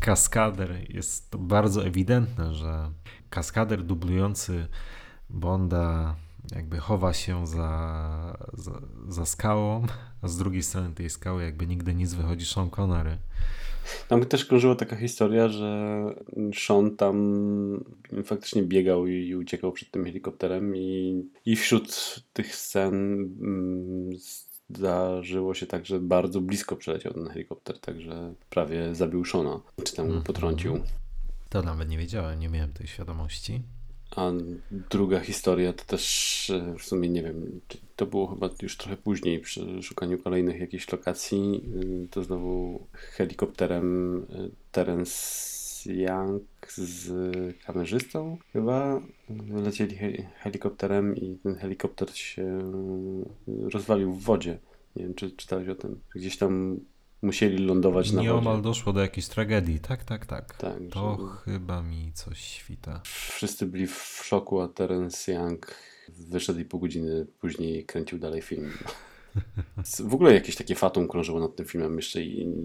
kaskader. 0.00 0.76
Jest 0.88 1.30
to 1.30 1.38
bardzo 1.38 1.86
ewidentne, 1.86 2.54
że 2.54 2.90
kaskader 3.30 3.82
dublujący 3.82 4.68
Bonda 5.30 6.16
jakby 6.52 6.78
chowa 6.78 7.12
się 7.12 7.46
za, 7.46 8.36
za, 8.52 8.80
za 9.08 9.26
skałą, 9.26 9.86
a 10.22 10.28
z 10.28 10.36
drugiej 10.36 10.62
strony 10.62 10.94
tej 10.94 11.10
skały 11.10 11.44
jakby 11.44 11.66
nigdy 11.66 11.94
nic 11.94 12.14
wychodzi 12.14 12.46
Sean 12.46 12.70
Connery. 12.70 13.18
Tam 14.08 14.24
też 14.24 14.44
krążyła 14.44 14.74
taka 14.74 14.96
historia, 14.96 15.48
że 15.48 16.04
Sean 16.54 16.96
tam 16.96 17.84
faktycznie 18.24 18.62
biegał 18.62 19.06
i, 19.06 19.34
uciekał 19.34 19.72
przed 19.72 19.90
tym 19.90 20.04
helikopterem 20.04 20.76
i, 20.76 21.22
i 21.46 21.56
wśród 21.56 22.20
tych 22.32 22.54
scen 22.56 22.94
mm, 23.40 24.10
zdarzyło 24.70 25.54
się 25.54 25.66
tak, 25.66 25.86
że 25.86 26.00
bardzo 26.00 26.40
blisko 26.40 26.76
przeleciał 26.76 27.12
ten 27.12 27.26
helikopter, 27.28 27.78
także 27.78 28.34
prawie 28.50 28.94
zabił 28.94 29.24
Shona, 29.24 29.60
czy 29.84 29.96
tam 29.96 30.06
go 30.06 30.12
Mhm. 30.12 30.24
potrącił. 30.26 30.80
To 31.48 31.62
nawet 31.62 31.88
nie 31.88 31.98
wiedziałem, 31.98 32.40
nie 32.40 32.48
miałem 32.48 32.72
tej 32.72 32.86
świadomości. 32.86 33.62
A 34.16 34.30
druga 34.90 35.20
historia 35.20 35.72
to 35.72 35.84
też 35.84 36.50
e, 36.50 36.74
w 36.78 36.82
sumie 36.82 37.08
nie 37.08 37.22
wiem, 37.22 37.60
to 37.96 38.06
było 38.06 38.26
chyba 38.26 38.50
już 38.62 38.76
trochę 38.76 38.96
później 38.96 39.40
przy 39.40 39.82
szukaniu 39.82 40.18
kolejnych 40.18 40.60
jakichś 40.60 40.92
lokacji. 40.92 41.60
y, 42.04 42.08
To 42.10 42.22
znowu 42.22 42.86
helikopterem 42.92 44.16
y, 44.18 44.50
Terence 44.72 45.54
Young 45.92 46.42
z 46.76 47.10
kamerzystą 47.66 48.38
chyba 48.52 49.00
lecieli 49.50 49.96
he- 49.96 50.26
helikopterem 50.38 51.16
i 51.16 51.38
ten 51.42 51.54
helikopter 51.54 52.16
się 52.16 52.58
rozwalił 53.72 54.12
w 54.12 54.22
wodzie. 54.22 54.58
Nie 54.96 55.02
wiem, 55.02 55.14
czy 55.14 55.30
czytałeś 55.30 55.68
o 55.68 55.74
tym. 55.74 56.00
Gdzieś 56.14 56.36
tam 56.36 56.80
musieli 57.24 57.66
lądować 57.66 58.12
na 58.12 58.22
Nieomal 58.22 58.56
wodzie. 58.56 58.62
doszło 58.62 58.92
do 58.92 59.00
jakiejś 59.00 59.26
tragedii. 59.28 59.78
Tak, 59.80 60.04
tak, 60.04 60.26
tak. 60.26 60.54
Tak, 60.56 60.78
To 60.92 61.18
że- 61.20 61.52
chyba 61.52 61.82
mi 61.82 62.12
coś 62.14 62.38
świta. 62.40 63.00
Wszyscy 63.04 63.66
byli 63.66 63.86
w 63.86 64.20
szoku, 64.24 64.60
a 64.60 64.68
Terence 64.68 65.32
Young 65.32 65.74
wyszedł 66.08 66.60
i 66.60 66.64
pół 66.64 66.80
godziny 66.80 67.26
później 67.40 67.84
kręcił 67.84 68.18
dalej 68.18 68.42
film. 68.42 68.70
W 70.08 70.14
ogóle 70.14 70.34
jakieś 70.34 70.56
takie 70.56 70.74
fatum 70.74 71.08
krążyło 71.08 71.40
nad 71.40 71.56
tym 71.56 71.66
filmem. 71.66 71.96
Jeszcze 71.96 72.22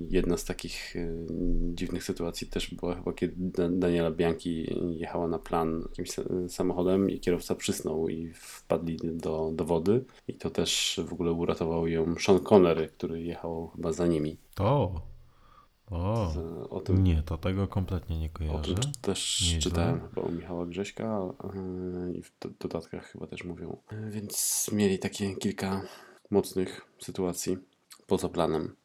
jedna 0.10 0.38
z 0.38 0.46
takich 0.46 0.96
y, 0.96 1.26
dziwnych 1.74 2.04
sytuacji 2.04 2.48
też 2.48 2.74
była 2.76 2.96
chyba, 2.96 3.14
kiedy 3.14 3.34
Da- 3.38 3.70
Daniela 3.70 4.12
Bianchi 4.12 4.76
jechała 5.00 5.28
na 5.28 5.40
plan 5.40 5.82
jakimś 5.90 6.10
sa- 6.10 6.50
samochodem 6.50 7.10
i 7.10 7.20
kierowca 7.20 7.56
przysnął 7.56 8.10
i 8.10 8.34
wpadli 8.34 8.98
do, 9.04 9.52
do 9.56 9.66
wody. 9.66 10.06
I 10.28 10.34
to 10.34 10.50
też 10.50 11.00
w 11.08 11.14
ogóle 11.14 11.32
uratował 11.32 11.88
ją 11.88 12.16
Sean 12.20 12.40
Connery, 12.40 12.88
który 12.88 13.22
jechał 13.24 13.68
chyba 13.76 13.92
za 13.92 14.08
nimi. 14.08 14.38
O! 14.60 15.02
O! 15.92 16.32
Z- 16.36 16.68
O 16.70 16.80
tym 16.82 17.04
Nie, 17.04 17.24
to 17.26 17.38
tego 17.38 17.68
kompletnie 17.68 18.20
nie 18.20 18.28
O 18.28 18.30
kojarzę. 18.34 18.74
tym 18.76 18.92
też 19.02 19.42
Nieźle. 19.42 19.60
czytałem 19.62 20.02
chyba 20.02 20.22
u 20.22 20.32
Michała 20.32 20.66
Grześka 20.66 21.22
yy, 22.08 22.14
i 22.14 22.22
w 22.22 22.32
do- 22.42 22.50
dodatkach 22.60 23.06
chyba 23.12 23.28
też 23.28 23.44
mówią. 23.44 23.78
Yy, 23.92 24.12
Więc 24.12 24.66
mieli 24.74 25.00
takie 25.00 25.36
kilka 25.36 25.82
mocnych 26.32 26.82
sytuacji 27.00 27.58
poza 28.08 28.30
planem. 28.30 28.76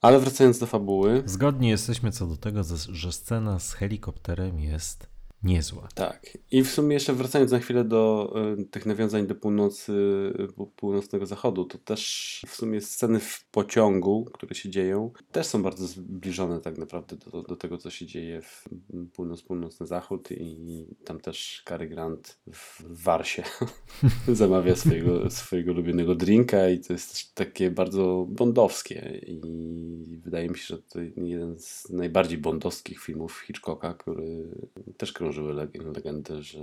Ale 0.00 0.20
wracając 0.20 0.58
do 0.58 0.66
fabuły, 0.66 1.22
Zgodni 1.26 1.68
jesteśmy 1.68 2.12
co 2.12 2.26
do 2.26 2.36
tego, 2.36 2.62
że- 2.64 3.12
scena 3.12 3.58
z 3.58 3.72
helikopterem 3.72 4.60
jest 4.60 5.06
niezła. 5.46 5.88
tak. 5.94 6.38
I 6.50 6.62
w 6.62 6.70
sumie 6.70 6.94
jeszcze 6.94 7.12
wracając 7.12 7.52
na 7.52 7.58
chwilę 7.58 7.84
do 7.84 8.34
y, 8.58 8.64
tych 8.64 8.86
nawiązań 8.86 9.26
do 9.26 9.34
północy, 9.34 9.92
y, 10.40 10.52
pół- 10.52 10.66
północnego 10.76 11.26
zachodu, 11.26 11.64
to 11.64 11.78
też 11.78 12.42
w 12.46 12.54
sumie 12.54 12.80
sceny 12.80 13.20
w 13.20 13.44
pociągu, 13.50 14.24
które 14.32 14.54
się 14.54 14.70
dzieją, 14.70 15.12
też 15.32 15.46
są 15.46 15.62
bardzo 15.62 15.86
zbliżone 15.86 16.60
tak 16.60 16.78
naprawdę 16.78 17.16
do, 17.16 17.42
do 17.42 17.56
tego, 17.56 17.78
co 17.78 17.90
się 17.90 18.06
dzieje 18.06 18.42
w 18.42 18.64
północ-północny 19.12 19.86
zachód 19.86 20.28
i 20.32 20.86
tam 21.04 21.20
też 21.20 21.62
Cary 21.64 21.88
Grant 21.88 22.38
w 22.52 22.82
Warsie 23.02 23.42
zamawia 24.28 24.76
swojego, 24.76 25.30
swojego 25.30 25.72
ulubionego 25.72 26.14
drinka 26.14 26.68
i 26.68 26.80
to 26.80 26.92
jest 26.92 27.12
też 27.12 27.26
takie 27.34 27.70
bardzo 27.70 28.26
bondowskie 28.28 29.20
i 29.26 30.20
wydaje 30.24 30.48
mi 30.48 30.58
się, 30.58 30.66
że 30.66 30.82
to 30.82 31.00
jeden 31.16 31.58
z 31.58 31.90
najbardziej 31.90 32.38
bondowskich 32.38 33.00
filmów 33.00 33.42
Hitchcocka, 33.46 33.94
który 33.94 34.48
też 34.96 35.12
krążyły 35.36 35.54
leg- 35.54 35.94
legendy, 35.96 36.42
że 36.42 36.58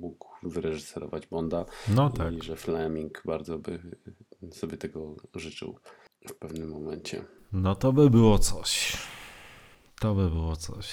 mógł 0.00 0.28
wyreżyserować 0.42 1.26
Bonda 1.26 1.64
No 1.94 2.10
tak. 2.10 2.34
i 2.34 2.42
że 2.42 2.56
Fleming 2.56 3.22
bardzo 3.24 3.58
by 3.58 3.78
sobie 4.52 4.76
tego 4.76 5.16
życzył 5.34 5.78
w 6.28 6.34
pewnym 6.34 6.68
momencie. 6.68 7.24
No 7.52 7.74
to 7.74 7.92
by 7.92 8.10
było 8.10 8.38
coś. 8.38 8.96
To 10.00 10.14
by 10.14 10.30
było 10.30 10.56
coś. 10.56 10.86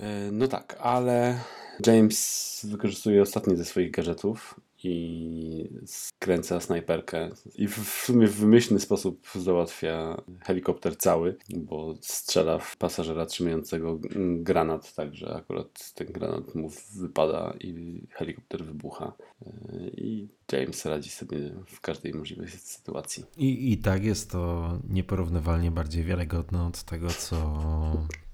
E, 0.00 0.30
No 0.32 0.48
tak, 0.48 0.76
ale 0.80 1.40
James 1.86 2.66
wykorzystuje 2.70 3.22
ostatni 3.22 3.56
ze 3.56 3.64
swoich 3.64 3.90
gadżetów 3.90 4.60
i 4.84 5.68
skręca 5.86 6.60
snajperkę 6.60 7.30
i 7.54 7.68
w 7.68 8.02
sumie 8.04 8.26
w 8.26 8.34
wymyślny 8.34 8.80
sposób 8.80 9.28
załatwia 9.34 10.22
helikopter 10.40 10.96
cały, 10.96 11.36
bo 11.56 11.94
strzela 12.00 12.58
w 12.58 12.76
pasażera 12.76 13.26
trzymającego 13.26 13.98
granat, 14.36 14.94
także 14.94 15.34
akurat 15.34 15.92
ten 15.94 16.06
granat 16.06 16.54
mu 16.54 16.70
wypada 16.94 17.54
i 17.60 18.02
helikopter 18.10 18.64
wybucha. 18.64 19.12
E, 19.46 19.50
I 19.88 20.28
James 20.52 20.86
radzi 20.86 21.10
sobie 21.10 21.38
w 21.66 21.80
każdej 21.80 22.14
możliwej 22.14 22.48
sytuacji. 22.48 23.24
I, 23.36 23.72
I 23.72 23.78
tak 23.78 24.04
jest 24.04 24.30
to 24.30 24.72
nieporównywalnie 24.88 25.70
bardziej 25.70 26.04
wiarygodne 26.04 26.66
od 26.66 26.82
tego, 26.82 27.08
co, 27.08 27.36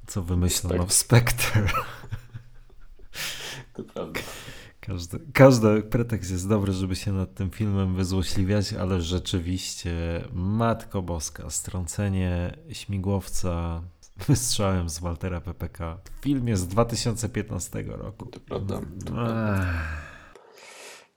co 0.07 0.23
wymyślono 0.23 0.87
w 0.87 0.93
Spectre. 0.93 1.67
To 3.75 3.85
prawda. 3.85 4.21
Każdy, 4.87 5.19
każdy 5.33 5.83
pretekst 5.83 6.31
jest 6.31 6.49
dobry, 6.49 6.73
żeby 6.73 6.97
się 6.97 7.13
nad 7.13 7.35
tym 7.35 7.51
filmem 7.51 7.95
wyzłośliwiać, 7.95 8.73
ale 8.73 9.01
rzeczywiście 9.01 9.93
Matko 10.33 11.03
Boska, 11.03 11.51
strącenie 11.51 12.57
śmigłowca 12.73 13.83
wystrzałem 14.29 14.89
z 14.89 14.99
Waltera 14.99 15.41
PPK. 15.41 15.99
Film 16.21 16.49
jest 16.49 16.63
z 16.63 16.67
2015 16.67 17.83
roku. 17.87 18.27
To 18.27 18.41
prawda. 18.41 18.81
To 19.05 19.13
prawda. 19.13 19.67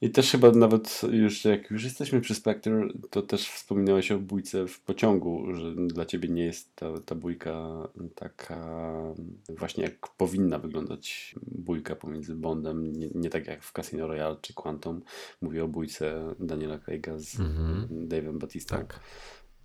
I 0.01 0.09
też 0.09 0.31
chyba 0.31 0.51
nawet 0.51 1.01
już 1.11 1.45
jak 1.45 1.71
już 1.71 1.83
jesteśmy 1.83 2.21
przy 2.21 2.35
Spectre, 2.35 2.87
to 3.09 3.21
też 3.21 3.49
wspominałeś 3.49 4.11
o 4.11 4.19
bójce 4.19 4.67
w 4.67 4.79
pociągu, 4.79 5.53
że 5.53 5.75
dla 5.75 6.05
ciebie 6.05 6.29
nie 6.29 6.43
jest 6.43 6.75
ta, 6.75 6.99
ta 7.05 7.15
bójka 7.15 7.87
taka 8.15 8.91
właśnie 9.49 9.83
jak 9.83 10.07
powinna 10.07 10.59
wyglądać 10.59 11.35
bójka 11.41 11.95
pomiędzy 11.95 12.35
Bondem, 12.35 12.93
nie, 12.93 13.09
nie 13.15 13.29
tak 13.29 13.47
jak 13.47 13.63
w 13.63 13.71
Casino 13.71 14.07
Royale 14.07 14.35
czy 14.41 14.53
Quantum. 14.53 15.01
Mówię 15.41 15.63
o 15.63 15.67
bójce 15.67 16.35
Daniela 16.39 16.77
Craig'a 16.77 17.19
z 17.19 17.39
Mhm. 17.39 18.07
Dave'em 18.07 18.37
Batistą. 18.37 18.75
Tak. 18.75 18.99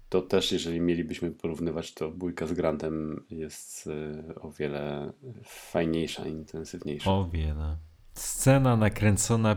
To 0.09 0.23
też, 0.23 0.52
jeżeli 0.52 0.81
mielibyśmy 0.81 1.31
porównywać, 1.31 1.94
to 1.94 2.11
bójka 2.11 2.47
z 2.47 2.52
Grantem 2.52 3.24
jest 3.31 3.86
y, 3.86 4.35
o 4.40 4.51
wiele 4.51 5.12
fajniejsza, 5.44 6.27
intensywniejsza. 6.27 7.11
O 7.11 7.28
wiele. 7.32 7.77
Scena 8.20 8.76
nakręcona 8.76 9.56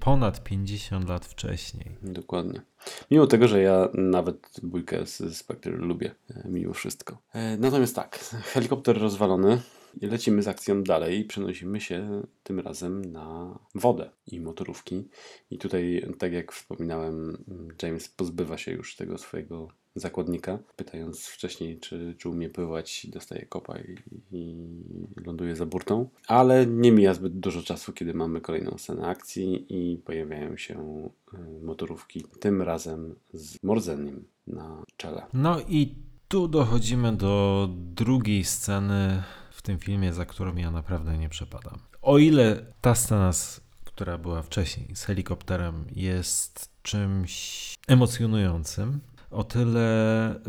ponad 0.00 0.44
50 0.44 1.08
lat 1.08 1.26
wcześniej. 1.26 1.96
Dokładnie. 2.02 2.60
Mimo 3.10 3.26
tego, 3.26 3.48
że 3.48 3.62
ja 3.62 3.88
nawet 3.94 4.60
bójkę 4.62 5.06
z 5.06 5.36
Spectre 5.36 5.72
lubię, 5.72 6.14
e, 6.30 6.48
mimo 6.48 6.72
wszystko. 6.74 7.18
E, 7.32 7.56
Natomiast 7.56 7.94
tak, 7.96 8.18
helikopter 8.54 8.98
rozwalony. 8.98 9.60
I 10.00 10.06
lecimy 10.06 10.42
z 10.42 10.48
akcją 10.48 10.82
dalej. 10.82 11.24
Przenosimy 11.24 11.80
się 11.80 12.22
tym 12.42 12.60
razem 12.60 13.04
na 13.04 13.58
wodę 13.74 14.10
i 14.26 14.40
motorówki. 14.40 15.08
I 15.50 15.58
tutaj, 15.58 16.06
tak 16.18 16.32
jak 16.32 16.52
wspominałem, 16.52 17.44
James 17.82 18.08
pozbywa 18.08 18.58
się 18.58 18.72
już 18.72 18.96
tego 18.96 19.18
swojego 19.18 19.68
zakładnika, 19.98 20.58
pytając 20.76 21.26
wcześniej, 21.26 21.80
czy, 21.80 22.14
czy 22.18 22.28
umie 22.28 22.48
pływać, 22.50 23.06
dostaje 23.10 23.46
kopa 23.46 23.78
i, 23.78 23.96
i 24.32 24.56
ląduje 25.26 25.56
za 25.56 25.66
burtą. 25.66 26.08
Ale 26.26 26.66
nie 26.66 26.92
mija 26.92 27.14
zbyt 27.14 27.38
dużo 27.40 27.62
czasu, 27.62 27.92
kiedy 27.92 28.14
mamy 28.14 28.40
kolejną 28.40 28.78
scenę 28.78 29.06
akcji 29.06 29.66
i 29.68 29.96
pojawiają 29.96 30.56
się 30.56 31.08
y, 31.34 31.64
motorówki, 31.64 32.24
tym 32.40 32.62
razem 32.62 33.14
z 33.32 33.62
Morzenim 33.62 34.24
na 34.46 34.82
czele. 34.96 35.26
No 35.32 35.60
i 35.68 35.94
tu 36.28 36.48
dochodzimy 36.48 37.16
do 37.16 37.68
drugiej 37.72 38.44
sceny 38.44 39.22
w 39.50 39.62
tym 39.62 39.78
filmie, 39.78 40.12
za 40.12 40.24
którą 40.24 40.56
ja 40.56 40.70
naprawdę 40.70 41.18
nie 41.18 41.28
przepadam. 41.28 41.78
O 42.02 42.18
ile 42.18 42.66
ta 42.80 42.94
scena, 42.94 43.30
która 43.84 44.18
była 44.18 44.42
wcześniej 44.42 44.96
z 44.96 45.04
helikopterem, 45.04 45.84
jest 45.92 46.70
czymś 46.82 47.74
emocjonującym, 47.88 49.00
o 49.30 49.44
tyle 49.44 50.30
eh, 50.30 50.40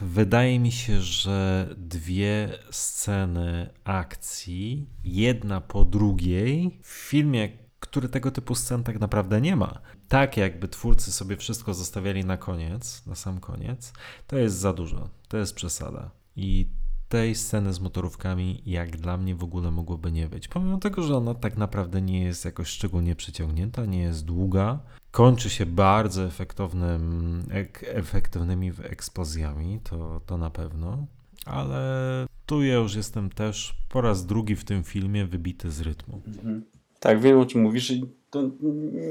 wydaje 0.00 0.58
mi 0.58 0.72
się, 0.72 1.00
że 1.00 1.68
dwie 1.76 2.58
sceny 2.70 3.70
akcji, 3.84 4.86
jedna 5.04 5.60
po 5.60 5.84
drugiej, 5.84 6.78
w 6.82 6.88
filmie, 6.88 7.48
który 7.80 8.08
tego 8.08 8.30
typu 8.30 8.54
scen 8.54 8.84
tak 8.84 9.00
naprawdę 9.00 9.40
nie 9.40 9.56
ma. 9.56 9.80
Tak 10.08 10.36
jakby 10.36 10.68
twórcy 10.68 11.12
sobie 11.12 11.36
wszystko 11.36 11.74
zostawiali 11.74 12.24
na 12.24 12.36
koniec, 12.36 13.06
na 13.06 13.14
sam 13.14 13.40
koniec, 13.40 13.92
to 14.26 14.36
jest 14.38 14.56
za 14.56 14.72
dużo, 14.72 15.08
to 15.28 15.36
jest 15.36 15.54
przesada. 15.54 16.10
I 16.36 16.66
tej 17.08 17.34
sceny 17.34 17.72
z 17.72 17.80
motorówkami, 17.80 18.62
jak 18.66 18.96
dla 18.96 19.16
mnie 19.16 19.34
w 19.34 19.44
ogóle 19.44 19.70
mogłoby 19.70 20.12
nie 20.12 20.28
być. 20.28 20.48
Pomimo 20.48 20.78
tego, 20.78 21.02
że 21.02 21.16
ona 21.16 21.34
tak 21.34 21.56
naprawdę 21.56 22.02
nie 22.02 22.22
jest 22.22 22.44
jakoś 22.44 22.68
szczególnie 22.68 23.16
przyciągnięta, 23.16 23.86
nie 23.86 24.00
jest 24.00 24.24
długa, 24.24 24.78
kończy 25.10 25.50
się 25.50 25.66
bardzo 25.66 26.24
efektownym, 26.24 27.42
ek, 27.50 27.84
efektywnymi 27.88 28.72
eksplozjami, 28.82 29.80
to, 29.84 30.20
to 30.26 30.38
na 30.38 30.50
pewno, 30.50 31.06
ale 31.46 32.26
tu 32.46 32.62
ja 32.62 32.74
już 32.74 32.94
jestem 32.94 33.30
też 33.30 33.74
po 33.88 34.00
raz 34.00 34.26
drugi 34.26 34.56
w 34.56 34.64
tym 34.64 34.84
filmie 34.84 35.26
wybity 35.26 35.70
z 35.70 35.80
rytmu. 35.80 36.22
Mhm. 36.26 36.77
Tak, 37.00 37.20
wiem 37.20 37.38
o 37.38 37.46
czym 37.46 37.62
mówisz 37.62 37.90
i 37.90 38.04
to 38.30 38.50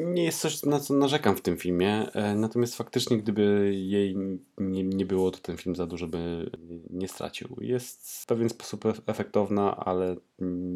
nie 0.06 0.24
jest 0.24 0.42
coś, 0.42 0.64
na 0.64 0.80
co 0.80 0.94
narzekam 0.94 1.36
w 1.36 1.42
tym 1.42 1.58
filmie. 1.58 2.12
E, 2.12 2.36
natomiast 2.36 2.76
faktycznie, 2.76 3.18
gdyby 3.18 3.72
jej 3.76 4.16
nie, 4.58 4.84
nie 4.84 5.06
było, 5.06 5.32
to 5.32 5.40
ten 5.40 5.58
film 5.58 5.76
za 5.76 5.88
dużo 5.88 6.08
by 6.08 6.52
nie 6.90 7.08
stracił. 7.08 7.58
Jest 7.62 8.22
w 8.22 8.26
pewien 8.26 8.50
sposób 8.50 8.86
efektowna, 9.06 9.78
ale 9.78 10.16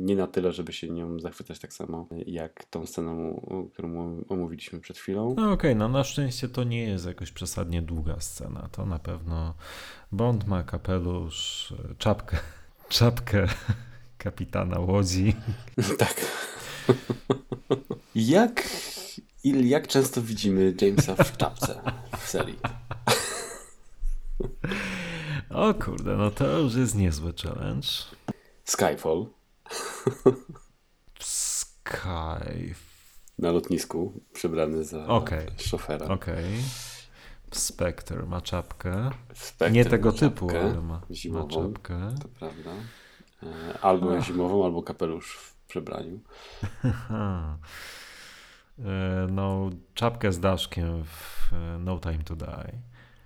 nie 0.04 0.16
na 0.16 0.28
tyle, 0.28 0.52
żeby 0.52 0.74
się 0.74 0.90
nią 0.90 1.20
zachwycać 1.20 1.60
tak 1.60 1.74
samo 1.74 2.08
jak 2.26 2.66
tą 2.66 2.86
sceną, 2.86 3.42
którą 3.74 4.22
omówiliśmy 4.30 4.80
przed 4.80 4.98
chwilą. 4.98 5.36
No 5.38 5.44
okej, 5.44 5.54
okay, 5.54 5.76
no 5.76 5.90
na 5.90 6.04
szczęście 6.04 6.50
to 6.50 6.64
nie 6.64 6.84
jest 6.84 7.06
jakoś 7.06 7.32
przesadnie 7.32 7.82
długa 7.82 8.20
scena. 8.20 8.70
To 8.72 8.86
na 8.86 9.00
pewno 9.00 9.54
Bond 10.12 10.48
ma 10.48 10.64
kapelusz, 10.64 11.74
czapkę, 11.98 12.38
czapkę 12.90 13.48
kapitana 14.18 14.80
łodzi. 14.80 15.36
tak. 15.98 16.16
Jak, 18.16 18.70
il, 19.44 19.68
jak 19.70 19.88
często 19.88 20.22
widzimy 20.22 20.74
Jamesa 20.82 21.16
w 21.16 21.38
czapce 21.38 21.82
w 22.20 22.30
serii? 22.30 22.60
O 25.50 25.74
kurde, 25.74 26.18
no 26.18 26.32
to 26.32 26.60
już 26.60 26.76
jest 26.76 26.96
niezły 26.96 27.34
challenge. 27.44 27.88
Skyfall. 28.64 29.26
Sky. 31.20 32.76
Na 33.40 33.52
lotnisku, 33.52 34.22
przebrany 34.34 34.84
za 34.84 35.08
okay. 35.08 35.46
szofera. 35.58 36.06
Okej. 36.06 36.36
Okay. 36.36 36.58
Spectre 37.52 38.26
ma 38.26 38.42
czapkę. 38.42 39.10
Spectre 39.34 39.72
Nie 39.72 39.86
tego 39.86 40.12
typu, 40.12 40.50
ale 40.50 40.82
ma, 40.82 41.02
zimową, 41.12 41.46
ma 41.46 41.74
czapkę. 41.74 42.16
To 42.22 42.28
prawda. 42.28 42.72
E, 43.44 43.80
albo 43.82 44.18
Ach. 44.18 44.24
zimową, 44.26 44.66
albo 44.66 44.84
kapelusz 44.84 45.38
przebraniu. 45.72 46.20
E, 48.80 49.28
no, 49.32 49.70
czapkę 49.94 50.32
z 50.32 50.40
daszkiem 50.40 51.04
w 51.04 51.54
e, 51.54 51.80
No 51.80 52.00
Time 52.00 52.24
to 52.24 52.36
Die. 52.36 52.72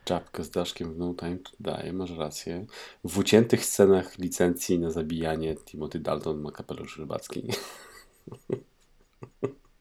Czapkę 0.05 0.43
z 0.43 0.49
daszkiem 0.49 0.93
w 0.93 0.97
No 0.97 1.13
Time 1.13 1.37
to 1.37 1.51
Die, 1.59 1.93
masz 1.93 2.11
rację. 2.11 2.65
W 3.03 3.17
uciętych 3.17 3.65
scenach 3.65 4.17
licencji 4.17 4.79
na 4.79 4.91
zabijanie 4.91 5.55
Timothy 5.55 5.99
Dalton 5.99 6.41
ma 6.41 6.51
kapelusz 6.51 6.97
rybacki. 6.97 7.47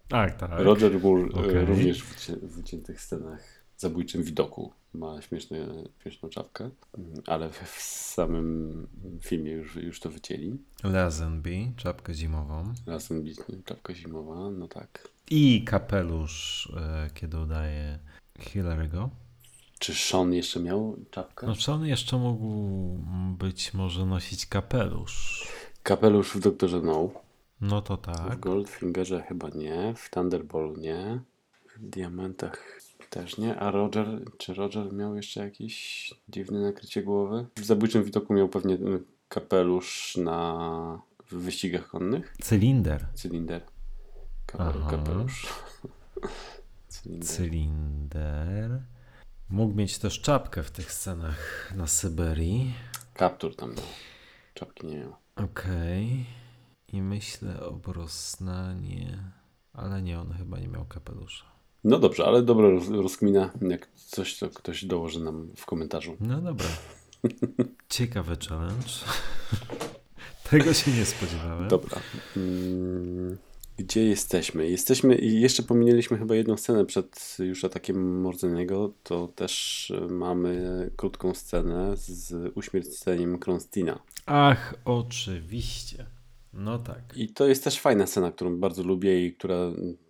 Tak, 0.09 0.37
tak. 0.37 0.51
Roger 0.53 1.01
Moore 1.01 1.29
okay. 1.33 1.65
również 1.65 2.03
w 2.43 2.59
uciętych 2.59 3.01
scenach 3.01 3.54
zabójczym 3.77 4.23
widoku 4.23 4.73
ma 4.95 5.23
śmieszne, 5.23 5.59
śmieszną 6.03 6.29
czapkę, 6.29 6.71
ale 7.27 7.51
w 7.51 7.81
samym 7.81 8.87
filmie 9.21 9.53
już, 9.53 9.77
już 9.77 10.01
to 10.01 10.11
wycięli. 10.11 10.59
Lazenby, 10.85 11.73
czapkę 11.77 12.15
zimową. 12.15 12.75
Lazenby, 12.87 13.31
czapka 13.65 13.95
zimowa, 13.95 14.51
no 14.51 14.69
tak. 14.69 15.09
I 15.31 15.65
kapelusz, 15.65 16.69
e, 16.77 17.11
kiedy 17.15 17.39
udaje 17.39 17.99
Hillary'ego. 18.39 19.09
Czy 19.79 19.95
Sean 19.95 20.33
jeszcze 20.33 20.61
miał 20.61 20.97
czapkę? 21.11 21.47
No 21.47 21.55
Sean 21.55 21.87
jeszcze 21.87 22.19
mógł 22.19 22.47
być 23.39 23.75
może 23.75 24.07
nosić 24.07 24.47
kapelusz. 24.47 25.49
Kapelusz 25.83 26.35
w 26.35 26.41
Doktorze 26.41 26.81
No. 26.81 27.11
No 27.61 27.83
to 27.83 27.97
tak. 27.97 28.37
W 28.37 28.41
Goldfingerze 28.41 29.23
chyba 29.23 29.49
nie, 29.49 29.95
w 29.97 30.11
Thunderball 30.11 30.75
nie, 30.79 31.21
w 31.77 31.89
Diamentach 31.89 32.81
też 33.15 33.39
nie. 33.39 33.57
A 33.57 33.71
Roger, 33.71 34.07
czy 34.39 34.55
Roger 34.55 34.93
miał 34.93 35.17
jeszcze 35.17 35.45
jakieś 35.45 36.15
dziwne 36.29 36.61
nakrycie 36.61 37.03
głowy? 37.03 37.47
W 37.57 37.65
zabójczym 37.65 38.05
widoku 38.05 38.35
miał 38.35 38.49
pewnie 38.49 38.79
kapelusz 39.29 40.17
na 40.17 41.03
w 41.27 41.35
wyścigach 41.35 41.89
konnych. 41.89 42.37
Cylinder. 42.43 43.07
Cylinder. 43.15 43.63
Kapelusz. 44.47 44.91
kapelusz. 44.91 45.47
Cylinder. 46.89 47.29
Cylinder. 47.29 48.83
Mógł 49.51 49.75
mieć 49.75 49.99
też 49.99 50.21
czapkę 50.21 50.63
w 50.63 50.71
tych 50.71 50.93
scenach 50.93 51.73
na 51.77 51.87
Syberii. 51.87 52.75
Kaptur 53.15 53.57
tam 53.57 53.71
miał. 53.71 53.85
Czapki 54.55 54.87
nie 54.87 54.99
miał. 54.99 55.13
Okej. 55.37 56.05
Okay. 56.05 56.99
I 56.99 57.03
myślę 57.03 57.61
o 57.61 57.73
Brosnanie, 57.73 59.19
ale 59.73 60.03
nie, 60.03 60.21
on 60.21 60.33
chyba 60.33 60.59
nie 60.59 60.69
miał 60.69 60.85
kapelusza. 60.85 61.54
No 61.85 61.99
dobrze, 61.99 62.25
ale 62.25 62.43
dobra 62.43 62.69
rozkmina. 62.91 63.51
Jak 63.61 63.89
coś, 63.97 64.39
to 64.39 64.49
ktoś 64.49 64.85
dołoży 64.85 65.21
nam 65.21 65.49
w 65.57 65.67
komentarzu. 65.67 66.17
No 66.21 66.41
dobra. 66.41 66.67
Ciekawy 67.89 68.37
challenge. 68.49 68.93
Tego 70.51 70.75
się 70.75 70.91
nie 70.91 71.05
spodziewałem. 71.05 71.69
Dobra. 71.69 72.01
Mm, 72.37 73.37
gdzie 73.79 74.05
jesteśmy? 74.05 74.71
Jesteśmy 74.71 75.15
i 75.15 75.41
jeszcze 75.41 75.63
pominęliśmy 75.63 76.19
chyba 76.19 76.35
jedną 76.35 76.57
scenę 76.57 76.85
przed 76.85 77.37
już 77.39 77.65
atakiem 77.65 78.21
Mordzenego. 78.21 78.93
To 79.03 79.29
też 79.29 79.93
mamy 80.11 80.91
krótką 80.97 81.35
scenę 81.35 81.97
z 81.97 82.53
uśmierceniem 82.55 83.39
Kronstina. 83.39 83.99
Ach, 84.27 84.75
oczywiście. 84.85 86.07
No 86.57 86.79
tak. 86.79 87.17
I 87.17 87.29
to 87.29 87.47
jest 87.47 87.65
też 87.65 87.81
fajna 87.81 88.07
scena, 88.07 88.33
którą 88.33 88.57
bardzo 88.57 88.83
lubię 88.83 89.27
i 89.27 89.35
która 89.35 89.57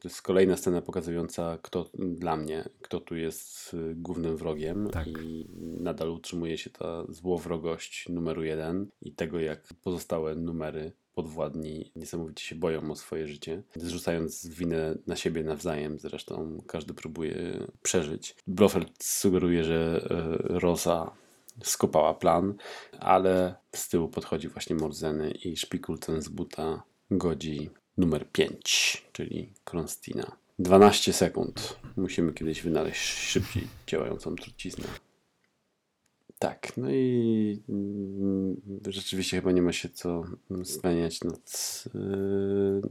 to 0.01 0.09
jest 0.09 0.23
kolejna 0.23 0.57
scena 0.57 0.83
pokazująca, 0.83 1.59
kto 1.63 1.91
dla 1.95 2.37
mnie, 2.37 2.69
kto 2.81 3.01
tu 3.01 3.17
jest 3.17 3.75
y, 3.75 3.95
głównym 3.95 4.37
wrogiem. 4.37 4.89
Tak. 4.91 5.07
I 5.09 5.47
nadal 5.81 6.11
utrzymuje 6.11 6.59
się 6.59 6.71
ta 6.71 7.05
złowrogość 7.09 8.09
numeru 8.09 8.45
jeden 8.45 8.87
i 9.03 9.13
tego, 9.13 9.41
jak 9.41 9.75
pozostałe 9.83 10.35
numery 10.35 10.93
podwładni 11.15 11.93
niesamowicie 11.97 12.45
się 12.45 12.55
boją 12.55 12.91
o 12.91 12.97
swoje 12.97 13.27
życie, 13.27 13.63
zrzucając 13.77 14.47
winę 14.47 14.99
na 15.07 15.17
siebie 15.17 15.45
nawzajem. 15.45 15.99
Zresztą 15.99 16.63
każdy 16.67 16.95
próbuje 16.95 17.67
przeżyć. 17.83 18.37
Blofeld 18.47 19.05
sugeruje, 19.05 19.65
że 19.65 20.09
y, 20.51 20.59
Rosa 20.59 21.24
skopała 21.63 22.15
plan, 22.15 22.55
ale 22.99 23.55
z 23.75 23.89
tyłu 23.89 24.09
podchodzi 24.09 24.49
właśnie 24.49 24.77
Morzeny 24.77 25.31
i 25.31 25.57
szpikulcem 25.57 26.23
z 26.23 26.29
buta 26.29 26.83
godzi 27.11 27.71
numer 27.97 28.29
5, 28.33 29.07
czyli 29.13 29.53
Kronstina. 29.65 30.37
12 30.59 31.13
sekund. 31.13 31.77
Musimy 31.97 32.33
kiedyś 32.33 32.63
wynaleźć 32.63 33.03
szybciej 33.03 33.69
działającą 33.87 34.37
truciznę. 34.37 34.85
Tak, 36.39 36.77
no 36.77 36.91
i 36.91 37.63
mm, 37.69 38.57
rzeczywiście 38.89 39.37
chyba 39.37 39.53
nie 39.53 39.63
ma 39.63 39.73
się 39.73 39.89
co 39.89 40.25
staniać 40.65 41.25
nad, 41.25 41.85
yy, 41.95 42.83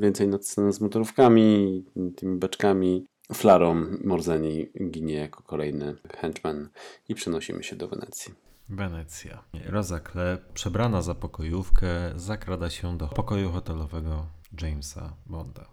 więcej 0.00 0.28
nad 0.28 0.46
sceną 0.46 0.72
z 0.72 0.80
motorówkami, 0.80 1.84
tymi 2.16 2.38
beczkami. 2.38 3.06
Flarą 3.34 3.84
Morzeni 4.04 4.68
ginie 4.90 5.14
jako 5.14 5.42
kolejny 5.42 5.96
henchman 6.16 6.68
i 7.08 7.14
przenosimy 7.14 7.62
się 7.62 7.76
do 7.76 7.88
Wenecji. 7.88 8.34
Wenecja. 8.68 9.44
Rosa 9.66 10.00
Klep, 10.00 10.52
przebrana 10.52 11.02
za 11.02 11.14
pokojówkę, 11.14 11.88
zakrada 12.16 12.70
się 12.70 12.98
do 12.98 13.06
pokoju 13.06 13.50
hotelowego 13.50 14.26
Jamesa 14.62 15.16
Bonda. 15.26 15.68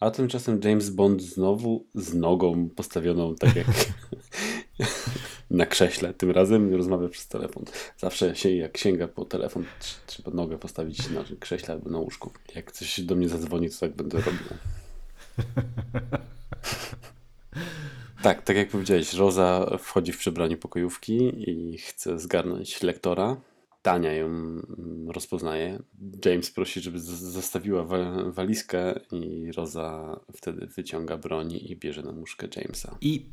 A 0.00 0.10
tymczasem 0.10 0.60
James 0.64 0.90
Bond 0.90 1.22
znowu 1.22 1.86
z 1.94 2.14
nogą 2.14 2.68
postawioną 2.68 3.34
tak 3.34 3.56
jak 3.56 3.66
na 5.50 5.66
krześle. 5.66 6.14
Tym 6.14 6.30
razem 6.30 6.74
rozmawia 6.74 7.08
przez 7.08 7.28
telefon. 7.28 7.64
Zawsze 7.98 8.36
się 8.36 8.50
jak 8.50 8.78
sięga 8.78 9.08
po 9.08 9.24
telefon, 9.24 9.64
trzeba 10.06 10.30
nogę 10.30 10.58
postawić 10.58 11.10
na 11.10 11.24
krześle 11.40 11.74
albo 11.74 11.90
na 11.90 11.98
łóżku. 11.98 12.32
Jak 12.54 12.72
coś 12.72 13.00
do 13.00 13.14
mnie 13.14 13.28
zadzwoni, 13.28 13.70
to 13.70 13.80
tak 13.80 13.96
będę 13.96 14.20
robił. 14.20 14.40
Tak, 18.22 18.42
tak 18.42 18.56
jak 18.56 18.68
powiedziałeś, 18.68 19.14
Roza 19.14 19.76
wchodzi 19.78 20.12
w 20.12 20.18
przebraniu 20.18 20.58
pokojówki 20.58 21.50
i 21.50 21.78
chce 21.78 22.18
zgarnąć 22.18 22.82
lektora. 22.82 23.36
Tania 23.82 24.12
ją 24.12 24.26
mm, 24.26 25.10
rozpoznaje. 25.10 25.82
James 26.24 26.50
prosi, 26.50 26.80
żeby 26.80 27.00
zostawiła 27.00 27.84
walizkę 28.26 29.00
i 29.12 29.52
Roza 29.52 30.20
wtedy 30.36 30.66
wyciąga 30.66 31.16
broń 31.16 31.52
i 31.52 31.76
bierze 31.76 32.02
na 32.02 32.12
muszkę 32.12 32.48
Jamesa. 32.56 32.96
I 33.00 33.26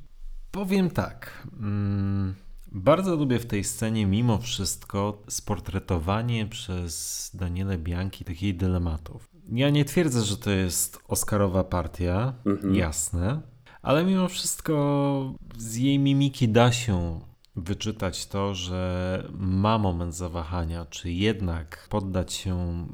powiem 0.52 0.90
tak. 0.90 1.48
Mm, 1.60 2.36
bardzo 2.72 3.16
lubię 3.16 3.40
w 3.40 3.46
tej 3.46 3.64
scenie 3.64 4.06
mimo 4.06 4.38
wszystko 4.38 5.24
sportretowanie 5.28 6.46
przez 6.46 7.32
Daniele 7.34 7.78
tych 8.26 8.44
jej 8.44 8.56
dylematów. 8.56 9.30
Ja 9.52 9.70
nie 9.70 9.86
twierdzę, 9.86 10.22
że 10.22 10.38
to 10.38 10.50
jest 10.50 11.00
Oscarowa 11.08 11.64
partia, 11.64 12.34
mhm. 12.46 12.76
jasne, 12.76 13.42
ale 13.82 14.06
mimo 14.06 14.28
wszystko 14.28 15.34
z 15.58 15.76
jej 15.76 16.00
mimiki 16.00 16.50
da 16.50 16.72
się 16.72 17.20
wyczytać 17.56 18.28
to, 18.28 18.56
że 18.56 19.24
ma 19.34 19.78
moment 19.78 20.16
zawahania, 20.16 20.86
czy 20.86 21.12
jednak 21.12 21.88
poddać 21.90 22.34
się 22.34 22.88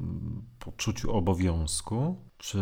poczuciu 0.58 1.12
obowiązku, 1.12 2.16
czy 2.38 2.58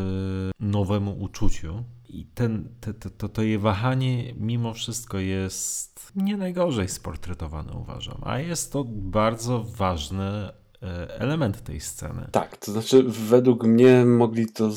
nowemu 0.61 1.23
uczuciu. 1.23 1.85
I 2.15 2.27
ten, 2.35 2.69
te, 2.81 2.95
te, 2.95 3.11
to, 3.11 3.29
to 3.29 3.43
jej 3.43 3.59
wahanie 3.59 4.35
mimo 4.37 4.75
wszystko 4.75 5.19
jest 5.19 6.13
nie 6.17 6.37
najgorzej 6.37 6.89
sportretowane, 6.89 7.73
uważam. 7.73 8.21
A 8.23 8.39
jest 8.39 8.73
to 8.73 8.85
bardzo 8.89 9.65
ważny 9.77 10.49
e, 10.83 11.21
element 11.21 11.63
tej 11.63 11.81
sceny. 11.81 12.29
Tak, 12.33 12.57
to 12.57 12.73
znaczy 12.73 13.05
według 13.07 13.65
mnie 13.65 14.05
mogli 14.05 14.47
to 14.47 14.71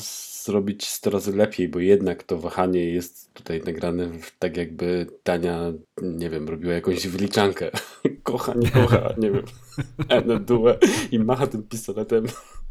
zrobić 0.44 0.88
100 0.88 1.10
razy 1.10 1.36
lepiej, 1.36 1.68
bo 1.68 1.78
jednak 1.78 2.22
to 2.22 2.38
wahanie 2.38 2.84
jest 2.84 3.34
tutaj 3.34 3.62
nagrane 3.66 4.10
tak 4.38 4.56
jakby 4.56 5.06
Tania, 5.22 5.72
nie 6.02 6.30
wiem, 6.30 6.48
robiła 6.48 6.72
jakąś 6.72 7.06
wyliczankę. 7.06 7.70
kocha, 8.22 8.54
nie 8.54 8.70
kocha, 8.70 9.14
nie 9.18 9.30
wiem, 9.30 9.44
N 10.08 10.44
duę 10.44 10.78
i 11.10 11.18
macha 11.18 11.46
tym 11.46 11.62
pistoletem 11.62 12.24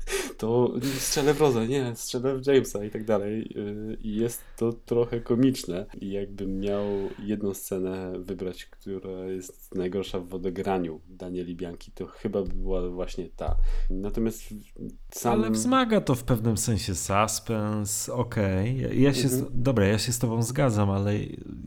to 0.38 0.74
strzelę 0.98 1.34
w 1.34 1.42
Roza, 1.42 1.66
nie, 1.66 1.96
strzelę 1.96 2.38
w 2.38 2.48
Jamesa 2.48 2.84
i 2.86 2.90
tak 2.90 3.06
dalej. 3.06 3.54
Y, 3.58 3.98
I 4.02 4.16
jest 4.16 4.42
to 4.58 4.74
trochę 4.74 5.22
komiczne. 5.22 5.86
I 6.02 6.12
jakbym 6.12 6.60
miał 6.60 6.86
jedną 7.20 7.54
scenę 7.54 8.14
wybrać, 8.20 8.66
która 8.66 9.26
jest 9.26 9.76
najgorsza 9.76 10.20
w 10.20 10.34
odegraniu 10.34 11.02
Danieli 11.10 11.56
Bianki, 11.56 11.92
to 11.92 12.06
chyba 12.06 12.44
by 12.44 12.54
była 12.54 12.90
właśnie 12.90 13.30
ta. 13.36 13.56
Natomiast 13.90 14.44
sam... 15.12 15.34
Ale 15.34 15.52
wzmaga 15.52 16.02
to 16.02 16.16
w 16.16 16.24
pewnym 16.24 16.58
sensie 16.58 16.96
suspense, 16.96 18.14
okej. 18.14 18.86
Okay. 18.86 18.96
Ja, 18.96 19.14
się, 19.14 19.28
mhm. 19.28 19.46
dobra, 19.54 19.86
ja 19.86 19.98
się 19.98 20.12
z 20.12 20.20
tobą 20.20 20.42
zgadzam, 20.42 20.90
ale 20.90 21.14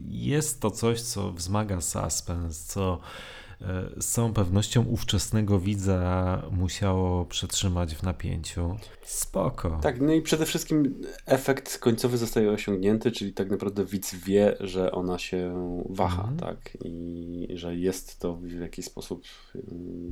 jest 0.09 0.61
to 0.61 0.71
coś, 0.71 1.01
co 1.01 1.33
wzmaga 1.33 1.81
suspense, 1.81 2.73
co 2.73 3.01
z 3.97 4.07
całą 4.07 4.33
pewnością 4.33 4.85
ówczesnego 4.85 5.61
widza 5.61 6.43
musiało 6.51 7.25
przetrzymać 7.25 7.95
w 7.95 8.03
napięciu. 8.03 8.77
Spoko. 9.05 9.79
Tak, 9.83 10.01
no 10.01 10.13
i 10.13 10.23
przede 10.23 10.47
wszystkim 10.47 11.03
efekt 11.27 11.79
końcowy 11.79 12.19
zostaje 12.19 12.51
osiągnięty, 12.51 13.13
czyli 13.13 13.33
tak 13.33 13.51
naprawdę 13.51 13.85
widz 13.85 14.15
wie, 14.15 14.57
że 14.61 14.93
ona 14.93 15.19
się 15.19 15.55
waha, 15.89 16.25
mm. 16.25 16.37
tak? 16.37 16.79
I 16.85 17.49
że 17.55 17.77
jest 17.77 18.19
to 18.19 18.37
w 18.37 18.51
jakiś 18.51 18.85
sposób 18.85 19.25
y, 19.55 19.61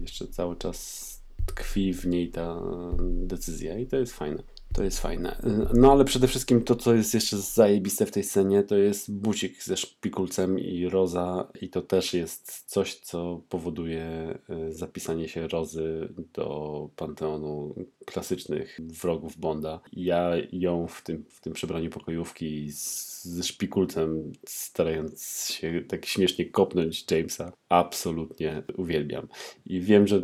jeszcze 0.00 0.26
cały 0.26 0.56
czas 0.56 1.08
tkwi 1.46 1.94
w 1.94 2.06
niej 2.06 2.30
ta 2.30 2.60
decyzja 3.00 3.78
i 3.78 3.86
to 3.86 3.96
jest 3.96 4.12
fajne. 4.12 4.42
To 4.72 4.84
jest 4.84 5.00
fajne. 5.00 5.42
No 5.74 5.92
ale 5.92 6.04
przede 6.04 6.28
wszystkim 6.28 6.64
to, 6.64 6.76
co 6.76 6.94
jest 6.94 7.14
jeszcze 7.14 7.36
zajebiste 7.36 8.06
w 8.06 8.10
tej 8.10 8.24
scenie, 8.24 8.62
to 8.62 8.76
jest 8.76 9.12
bucik 9.12 9.62
ze 9.62 9.76
szpikulcem 9.76 10.58
i 10.58 10.88
Roza 10.88 11.48
i 11.60 11.68
to 11.68 11.82
też 11.82 12.14
jest 12.14 12.64
coś, 12.66 12.94
co 12.94 13.42
powoduje 13.48 14.38
y, 14.68 14.72
zapisanie 14.72 15.28
się 15.28 15.48
Rozy 15.48 16.14
do 16.34 16.90
panteonu 16.96 17.74
klasycznych 18.06 18.80
wrogów 18.80 19.36
Bonda. 19.36 19.80
Ja 19.92 20.32
ją 20.52 20.86
w 20.86 21.02
tym, 21.02 21.24
w 21.28 21.40
tym 21.40 21.52
przebraniu 21.52 21.90
pokojówki 21.90 22.72
z 22.72 23.17
ze 23.28 23.42
szpikulcem, 23.42 24.32
starając 24.46 25.48
się 25.50 25.82
tak 25.88 26.06
śmiesznie 26.06 26.46
kopnąć 26.46 27.10
Jamesa, 27.10 27.52
absolutnie 27.68 28.62
uwielbiam. 28.76 29.28
I 29.66 29.80
wiem, 29.80 30.06
że 30.06 30.22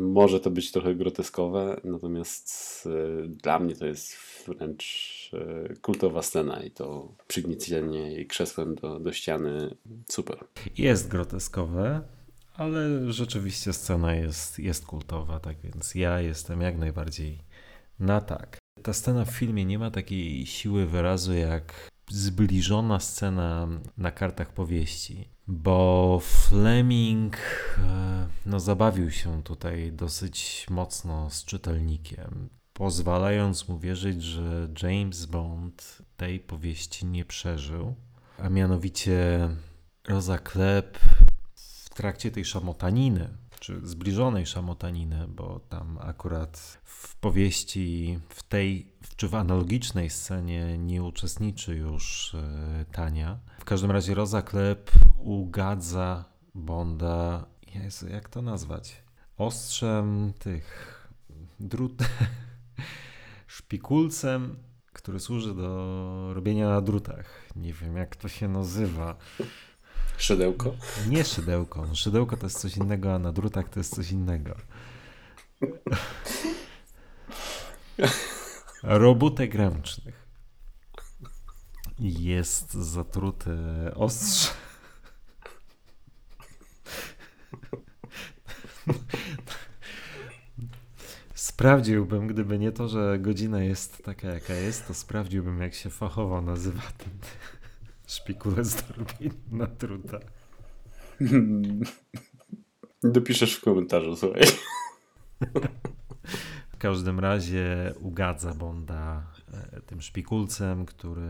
może 0.00 0.40
to 0.40 0.50
być 0.50 0.72
trochę 0.72 0.94
groteskowe, 0.94 1.80
natomiast 1.84 2.84
e, 2.86 3.28
dla 3.28 3.58
mnie 3.58 3.76
to 3.76 3.86
jest 3.86 4.16
wręcz 4.46 5.30
e, 5.34 5.74
kultowa 5.74 6.22
scena 6.22 6.62
i 6.62 6.70
to 6.70 7.14
przygniecenie 7.26 8.12
jej 8.12 8.26
krzesłem 8.26 8.74
do, 8.74 9.00
do 9.00 9.12
ściany 9.12 9.76
super. 10.08 10.38
Jest 10.78 11.08
groteskowe, 11.08 12.02
ale 12.54 13.12
rzeczywiście 13.12 13.72
scena 13.72 14.14
jest, 14.14 14.58
jest 14.58 14.86
kultowa, 14.86 15.40
tak 15.40 15.56
więc 15.64 15.94
ja 15.94 16.20
jestem 16.20 16.60
jak 16.60 16.78
najbardziej 16.78 17.38
na 17.98 18.20
tak. 18.20 18.58
Ta 18.82 18.92
scena 18.92 19.24
w 19.24 19.30
filmie 19.30 19.64
nie 19.64 19.78
ma 19.78 19.90
takiej 19.90 20.46
siły 20.46 20.86
wyrazu 20.86 21.34
jak 21.34 21.90
zbliżona 22.10 23.00
scena 23.00 23.68
na 23.96 24.10
kartach 24.10 24.52
powieści, 24.52 25.28
bo 25.46 26.18
Fleming 26.22 27.36
e, 27.78 28.28
no, 28.46 28.60
zabawił 28.60 29.10
się 29.10 29.42
tutaj 29.42 29.92
dosyć 29.92 30.66
mocno 30.70 31.30
z 31.30 31.44
czytelnikiem, 31.44 32.48
pozwalając 32.72 33.68
mu 33.68 33.78
wierzyć, 33.78 34.22
że 34.22 34.68
James 34.82 35.26
Bond 35.26 36.02
tej 36.16 36.40
powieści 36.40 37.06
nie 37.06 37.24
przeżył, 37.24 37.94
a 38.38 38.48
mianowicie 38.48 39.48
Rosa 40.08 40.38
Klebb 40.38 40.98
w 41.54 41.90
trakcie 41.90 42.30
tej 42.30 42.44
szamotaniny, 42.44 43.28
czy 43.60 43.86
zbliżonej 43.86 44.46
szamotaniny, 44.46 45.28
bo 45.28 45.60
tam 45.68 45.98
akurat 46.00 46.78
w 46.84 47.16
powieści, 47.16 48.18
w 48.28 48.42
tej, 48.42 48.92
czy 49.18 49.28
w 49.28 49.34
analogicznej 49.34 50.10
scenie 50.10 50.78
nie 50.78 51.02
uczestniczy 51.02 51.74
już 51.74 52.34
e, 52.34 52.84
Tania. 52.92 53.38
W 53.58 53.64
każdym 53.64 53.90
razie 53.90 54.14
Rosa 54.14 54.42
Klep 54.42 54.90
ugadza 55.18 56.24
Bonda, 56.54 57.46
Jezu, 57.74 58.08
jak 58.08 58.28
to 58.28 58.42
nazwać? 58.42 59.02
Ostrzem 59.36 60.32
tych 60.38 61.08
drut, 61.60 61.92
szpikulcem, 63.56 64.56
który 64.92 65.20
służy 65.20 65.54
do 65.54 66.30
robienia 66.34 66.68
na 66.68 66.80
drutach. 66.80 67.48
Nie 67.56 67.72
wiem, 67.72 67.96
jak 67.96 68.16
to 68.16 68.28
się 68.28 68.48
nazywa. 68.48 69.16
Szydełko? 70.16 70.74
Nie 71.08 71.24
szydełko. 71.24 71.94
Szydełko 71.94 72.36
to 72.36 72.46
jest 72.46 72.58
coś 72.58 72.76
innego, 72.76 73.14
a 73.14 73.18
na 73.18 73.32
drutach 73.32 73.68
to 73.68 73.80
jest 73.80 73.94
coś 73.94 74.10
innego. 74.10 74.54
Robótek 78.82 79.54
ręcznych. 79.54 80.28
Jest 81.98 82.72
zatruty 82.74 83.56
ostrze. 83.94 84.50
Sprawdziłbym, 91.34 92.26
gdyby 92.26 92.58
nie 92.58 92.72
to, 92.72 92.88
że 92.88 93.18
godzina 93.18 93.62
jest 93.62 94.04
taka, 94.04 94.28
jaka 94.28 94.54
jest, 94.54 94.86
to 94.86 94.94
sprawdziłbym, 94.94 95.60
jak 95.60 95.74
się 95.74 95.90
fachowo 95.90 96.42
nazywa 96.42 96.82
ten 96.98 97.18
szpikulec 98.06 98.74
do 98.74 98.84
na 99.52 99.66
truta. 99.66 100.18
Dopiszesz 103.02 103.54
w 103.54 103.60
komentarzu, 103.60 104.16
słuchaj. 104.16 104.42
W 106.78 106.80
każdym 106.80 107.20
razie 107.20 107.94
ugadza 108.00 108.54
Bonda 108.54 109.26
e, 109.52 109.80
tym 109.80 110.02
szpikulcem, 110.02 110.86
który 110.86 111.26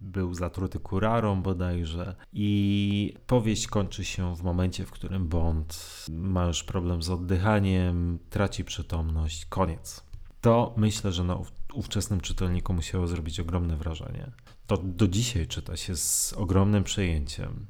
był 0.00 0.34
zatruty 0.34 0.78
kurarą 0.78 1.42
bodajże. 1.42 2.16
I 2.32 3.14
powieść 3.26 3.66
kończy 3.66 4.04
się 4.04 4.36
w 4.36 4.42
momencie, 4.42 4.86
w 4.86 4.90
którym 4.90 5.28
Bond 5.28 6.06
ma 6.10 6.46
już 6.46 6.64
problem 6.64 7.02
z 7.02 7.10
oddychaniem, 7.10 8.18
traci 8.30 8.64
przytomność, 8.64 9.44
koniec. 9.44 10.04
To 10.40 10.74
myślę, 10.76 11.12
że 11.12 11.24
na 11.24 11.38
ówczesnym 11.74 12.20
czytelniku 12.20 12.72
musiało 12.72 13.06
zrobić 13.06 13.40
ogromne 13.40 13.76
wrażenie. 13.76 14.30
To 14.66 14.76
do 14.76 15.08
dzisiaj 15.08 15.46
czyta 15.46 15.76
się 15.76 15.96
z 15.96 16.32
ogromnym 16.32 16.84
przejęciem. 16.84 17.66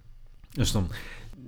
Zresztą 0.55 0.89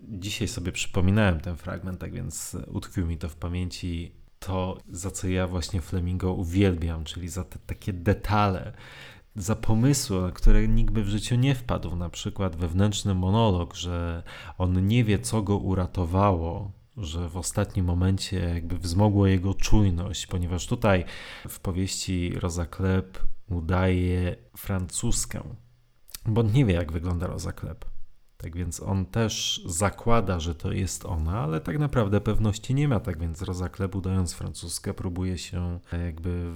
dzisiaj 0.09 0.49
sobie 0.49 0.73
przypominałem 0.73 1.41
ten 1.41 1.57
fragment, 1.57 2.01
tak 2.01 2.13
więc 2.13 2.57
utkwił 2.67 3.07
mi 3.07 3.19
to 3.19 3.29
w 3.29 3.37
pamięci 3.37 4.22
to, 4.47 4.79
za 4.89 5.11
co 5.11 5.29
ja 5.29 5.47
właśnie 5.47 5.81
Flemingo 5.81 6.33
uwielbiam, 6.33 7.05
czyli 7.05 7.29
za 7.29 7.45
te 7.45 7.59
takie 7.67 7.93
detale, 7.93 8.73
za 9.37 9.57
pomysły, 9.57 10.21
na 10.21 10.33
które 10.33 10.69
nikt 10.69 10.95
by 10.95 11.03
w 11.05 11.09
życiu 11.09 11.35
nie 11.35 11.55
wpadł. 11.55 11.97
Na 11.97 12.11
przykład 12.11 12.57
wewnętrzny 12.57 13.15
monolog, 13.15 13.75
że 13.75 14.23
on 14.59 14.87
nie 14.87 15.05
wie, 15.05 15.19
co 15.19 15.43
go 15.43 15.57
uratowało, 15.57 16.73
że 16.97 17.29
w 17.29 17.37
ostatnim 17.37 17.87
momencie 17.87 18.39
jakby 18.39 18.79
wzmogło 18.79 19.27
jego 19.27 19.55
czujność, 19.55 20.27
ponieważ 20.27 20.67
tutaj 20.67 21.05
w 21.49 21.61
powieści 21.61 22.33
Rosa 22.37 22.67
Klep 22.67 23.19
udaje 23.51 24.37
francuskę, 24.57 25.43
bo 26.27 26.43
nie 26.43 26.65
wie, 26.65 26.75
jak 26.75 26.93
wygląda 26.93 27.27
Rosa 27.27 27.53
Klep. 27.53 27.92
Tak 28.43 28.57
więc 28.57 28.81
on 28.81 29.07
też 29.07 29.63
zakłada, 29.67 30.41
że 30.41 30.55
to 30.55 30.73
jest 30.73 31.07
ona, 31.07 31.41
ale 31.41 31.61
tak 31.61 31.79
naprawdę 31.79 32.21
pewności 32.21 32.75
nie 32.75 32.89
ma. 32.89 33.01
Tak 33.01 33.19
więc 33.19 33.43
Rosa 33.43 33.69
Klep, 33.69 33.95
udając 33.95 34.35
francuskę, 34.35 34.95
próbuje 34.95 35.39
się 35.39 35.79
jakby 36.05 36.53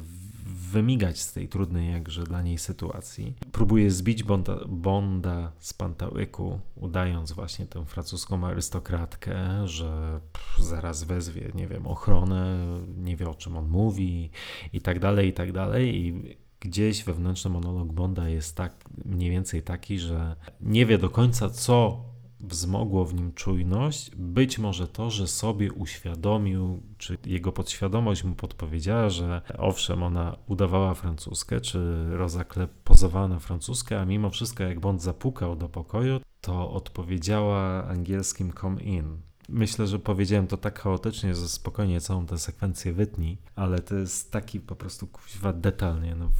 wymigać 0.46 1.20
z 1.20 1.32
tej 1.32 1.48
trudnej 1.48 1.92
jakże 1.92 2.24
dla 2.24 2.42
niej 2.42 2.58
sytuacji. 2.58 3.34
Próbuje 3.52 3.90
zbić 3.90 4.22
Bonda, 4.22 4.56
Bonda 4.68 5.52
z 5.58 5.74
pantałyku, 5.74 6.60
udając 6.74 7.32
właśnie 7.32 7.66
tę 7.66 7.84
francuską 7.84 8.46
arystokratkę, 8.46 9.68
że 9.68 10.20
pff, 10.32 10.68
zaraz 10.68 11.04
wezwie, 11.04 11.50
nie 11.54 11.66
wiem, 11.66 11.86
ochronę, 11.86 12.58
nie 12.96 13.16
wie 13.16 13.28
o 13.28 13.34
czym 13.34 13.56
on 13.56 13.68
mówi 13.68 14.30
i 14.72 14.80
tak 14.80 14.98
dalej, 14.98 15.28
i 15.28 15.32
tak 15.32 15.52
dalej. 15.52 15.96
I 15.96 16.36
gdzieś 16.68 17.04
wewnętrzny 17.04 17.50
monolog 17.50 17.92
Bonda 17.92 18.28
jest 18.28 18.56
tak 18.56 18.84
mniej 19.04 19.30
więcej 19.30 19.62
taki, 19.62 19.98
że 19.98 20.36
nie 20.60 20.86
wie 20.86 20.98
do 20.98 21.10
końca, 21.10 21.50
co 21.50 22.04
wzmogło 22.40 23.04
w 23.04 23.14
nim 23.14 23.32
czujność, 23.32 24.10
być 24.16 24.58
może 24.58 24.88
to, 24.88 25.10
że 25.10 25.28
sobie 25.28 25.72
uświadomił, 25.72 26.82
czy 26.98 27.18
jego 27.26 27.52
podświadomość 27.52 28.24
mu 28.24 28.34
podpowiedziała, 28.34 29.10
że 29.10 29.42
owszem, 29.58 30.02
ona 30.02 30.36
udawała 30.46 30.94
francuskę, 30.94 31.60
czy 31.60 32.04
Rosa 32.10 32.44
Klep 32.44 32.70
pozowała 32.84 33.28
na 33.28 33.38
francuskę, 33.38 34.00
a 34.00 34.04
mimo 34.04 34.30
wszystko 34.30 34.64
jak 34.64 34.80
Bond 34.80 35.02
zapukał 35.02 35.56
do 35.56 35.68
pokoju, 35.68 36.20
to 36.40 36.70
odpowiedziała 36.70 37.84
angielskim 37.84 38.52
come 38.60 38.82
in. 38.82 39.16
Myślę, 39.48 39.86
że 39.86 39.98
powiedziałem 39.98 40.46
to 40.46 40.56
tak 40.56 40.80
chaotycznie, 40.80 41.34
że 41.34 41.48
spokojnie 41.48 42.00
całą 42.00 42.26
tę 42.26 42.38
sekwencję 42.38 42.92
wytnij, 42.92 43.38
ale 43.56 43.78
to 43.78 43.94
jest 43.94 44.32
taki 44.32 44.60
po 44.60 44.76
prostu 44.76 45.06
kuźwa 45.06 45.52
detal, 45.52 46.02
nie? 46.02 46.14
No, 46.14 46.30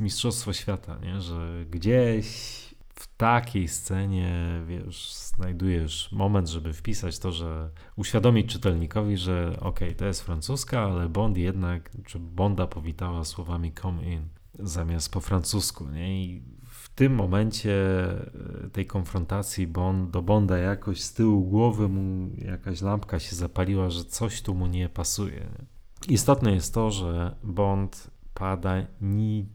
mistrzostwo 0.00 0.52
świata, 0.52 0.98
nie? 1.02 1.20
że 1.20 1.64
gdzieś 1.70 2.58
w 2.94 3.16
takiej 3.16 3.68
scenie, 3.68 4.62
wiesz, 4.66 5.14
znajdujesz 5.14 6.12
moment, 6.12 6.48
żeby 6.48 6.72
wpisać 6.72 7.18
to, 7.18 7.32
że 7.32 7.70
uświadomić 7.96 8.52
czytelnikowi, 8.52 9.16
że 9.16 9.50
okej, 9.50 9.88
okay, 9.88 9.94
to 9.94 10.04
jest 10.04 10.22
francuska, 10.22 10.80
ale 10.80 11.08
Bond 11.08 11.36
jednak, 11.36 11.90
czy 12.06 12.18
Bonda 12.18 12.66
powitała 12.66 13.24
słowami 13.24 13.72
come 13.82 14.04
in 14.04 14.28
zamiast 14.58 15.12
po 15.12 15.20
francusku, 15.20 15.88
nie? 15.88 16.24
I 16.24 16.42
w 16.64 16.88
tym 16.88 17.14
momencie 17.14 17.72
e, 18.64 18.70
tej 18.72 18.86
konfrontacji 18.86 19.66
Bond, 19.66 20.10
do 20.10 20.22
Bonda 20.22 20.58
jakoś 20.58 21.02
z 21.02 21.14
tyłu 21.14 21.44
głowy 21.44 21.88
mu 21.88 22.30
jakaś 22.38 22.82
lampka 22.82 23.18
się 23.18 23.36
zapaliła, 23.36 23.90
że 23.90 24.04
coś 24.04 24.42
tu 24.42 24.54
mu 24.54 24.66
nie 24.66 24.88
pasuje. 24.88 25.40
Nie? 25.40 25.66
Istotne 26.14 26.52
jest 26.52 26.74
to, 26.74 26.90
że 26.90 27.36
Bond 27.42 28.10
pada 28.34 28.86
ni 29.00 29.46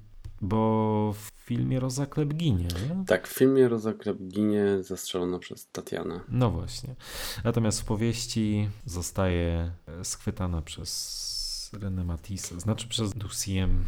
bo 0.43 1.13
w 1.13 1.31
filmie 1.45 1.79
Roza 1.79 2.05
Klep 2.05 2.33
ginie, 2.33 2.63
nie? 2.63 3.05
Tak, 3.07 3.27
w 3.27 3.33
filmie 3.33 3.67
Roza 3.67 3.93
Klep 3.93 4.17
ginie 4.17 4.83
zastrzelona 4.83 5.39
przez 5.39 5.67
Tatianę. 5.71 6.19
No 6.29 6.51
właśnie. 6.51 6.95
Natomiast 7.43 7.81
w 7.81 7.85
powieści 7.85 8.69
zostaje 8.85 9.71
e, 9.87 10.05
schwytana 10.05 10.61
przez 10.61 11.71
René 11.73 12.05
Matisse, 12.05 12.59
znaczy 12.59 12.87
przez 12.87 13.13
Dusiem 13.13 13.85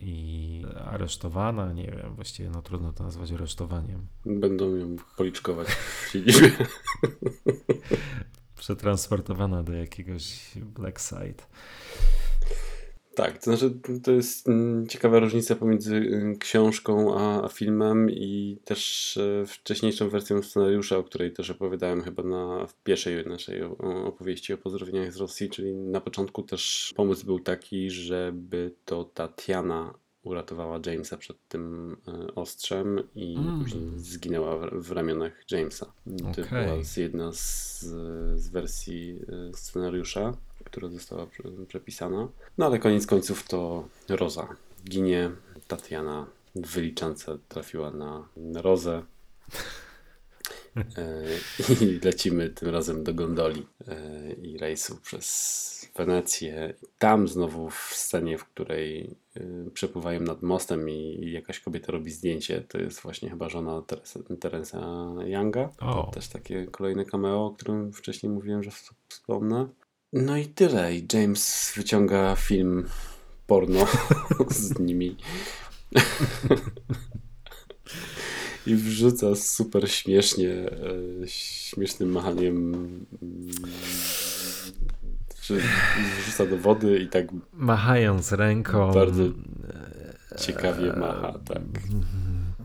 i 0.00 0.62
aresztowana, 0.84 1.72
nie 1.72 1.86
wiem, 1.86 2.14
właściwie 2.14 2.50
no 2.50 2.62
trudno 2.62 2.92
to 2.92 3.04
nazwać 3.04 3.32
aresztowaniem. 3.32 4.06
Będą 4.26 4.76
ją 4.76 4.96
policzkować 5.16 5.68
w 5.68 6.10
filmie. 6.10 6.32
Przetransportowana 8.56 9.62
do 9.62 9.72
jakiegoś 9.72 10.50
Black 10.56 11.00
Side. 11.00 11.42
Tak, 13.16 13.38
to 13.38 13.44
znaczy 13.44 13.78
to 14.02 14.12
jest 14.12 14.48
mm, 14.48 14.86
ciekawa 14.86 15.18
różnica 15.18 15.56
pomiędzy 15.56 15.96
y, 15.96 16.36
książką 16.38 17.18
a, 17.18 17.44
a 17.44 17.48
filmem 17.48 18.10
i 18.10 18.58
też 18.64 19.16
e, 19.16 19.46
wcześniejszą 19.46 20.08
wersją 20.08 20.42
scenariusza, 20.42 20.96
o 20.96 21.02
której 21.02 21.32
też 21.32 21.50
opowiadałem 21.50 22.02
chyba 22.02 22.22
na 22.22 22.66
w 22.66 22.74
pierwszej 22.82 23.26
naszej 23.26 23.62
opowieści 24.04 24.52
o 24.52 24.58
pozdrowieniach 24.58 25.12
z 25.12 25.16
Rosji, 25.16 25.50
czyli 25.50 25.74
na 25.74 26.00
początku 26.00 26.42
też 26.42 26.92
pomysł 26.96 27.26
był 27.26 27.40
taki, 27.40 27.90
żeby 27.90 28.74
to 28.84 29.04
Tatiana 29.04 29.94
uratowała 30.22 30.80
Jamesa 30.86 31.16
przed 31.16 31.48
tym 31.48 31.96
e, 32.08 32.34
ostrzem 32.34 33.02
i 33.14 33.36
mm. 33.36 33.60
później 33.60 33.90
zginęła 33.96 34.58
w, 34.58 34.70
w, 34.70 34.92
ramionach 34.92 35.44
Jamesa. 35.50 35.92
To 36.34 36.42
okay. 36.42 36.64
była 36.64 36.78
jedna 36.96 37.32
z, 37.32 37.80
z 38.34 38.48
wersji 38.48 39.18
e, 39.28 39.54
scenariusza 39.54 40.36
która 40.66 40.88
została 40.88 41.26
przepisana. 41.68 42.28
No 42.58 42.66
ale 42.66 42.78
koniec 42.78 43.06
końców 43.06 43.48
to 43.48 43.88
Roza 44.08 44.48
ginie, 44.84 45.30
Tatiana 45.68 46.26
w 46.54 46.66
wyliczance 46.66 47.38
trafiła 47.48 47.90
na 47.90 48.28
Rozę. 48.54 49.02
E, 50.76 51.24
I 51.82 52.00
lecimy 52.04 52.50
tym 52.50 52.68
razem 52.68 53.04
do 53.04 53.14
gondoli 53.14 53.66
e, 53.88 54.32
i 54.32 54.58
rejsu 54.58 54.96
przez 54.96 55.90
Wenecję. 55.96 56.74
Tam 56.98 57.28
znowu 57.28 57.70
w 57.70 57.92
scenie, 57.94 58.38
w 58.38 58.44
której 58.44 59.16
e, 59.36 59.70
przepływają 59.70 60.20
nad 60.20 60.42
mostem 60.42 60.90
i 60.90 61.30
jakaś 61.32 61.60
kobieta 61.60 61.92
robi 61.92 62.10
zdjęcie, 62.10 62.60
to 62.68 62.78
jest 62.78 63.00
właśnie 63.00 63.30
chyba 63.30 63.48
żona 63.48 63.82
Teresa 64.40 64.78
Younga. 65.24 65.68
To 66.06 66.10
też 66.14 66.28
takie 66.28 66.66
kolejne 66.66 67.04
cameo, 67.04 67.46
o 67.46 67.50
którym 67.50 67.92
wcześniej 67.92 68.32
mówiłem, 68.32 68.62
że 68.62 68.70
wspomnę. 69.08 69.68
No 70.16 70.36
i 70.36 70.46
tyle. 70.46 70.94
I 70.94 71.06
James 71.12 71.72
wyciąga 71.76 72.36
film 72.36 72.88
porno 73.46 73.86
z 74.50 74.78
nimi. 74.78 75.16
I 78.66 78.74
wrzuca 78.74 79.36
super 79.36 79.90
śmiesznie, 79.90 80.50
e, 80.50 81.28
śmiesznym 81.28 82.10
machaniem. 82.10 83.06
Wrzuca 86.20 86.46
do 86.46 86.58
wody 86.58 86.98
i 86.98 87.08
tak. 87.08 87.26
Machając 87.52 88.32
ręką. 88.32 88.92
Bardzo 88.92 89.22
ciekawie 90.38 90.92
macha, 90.92 91.38
tak. 91.44 91.62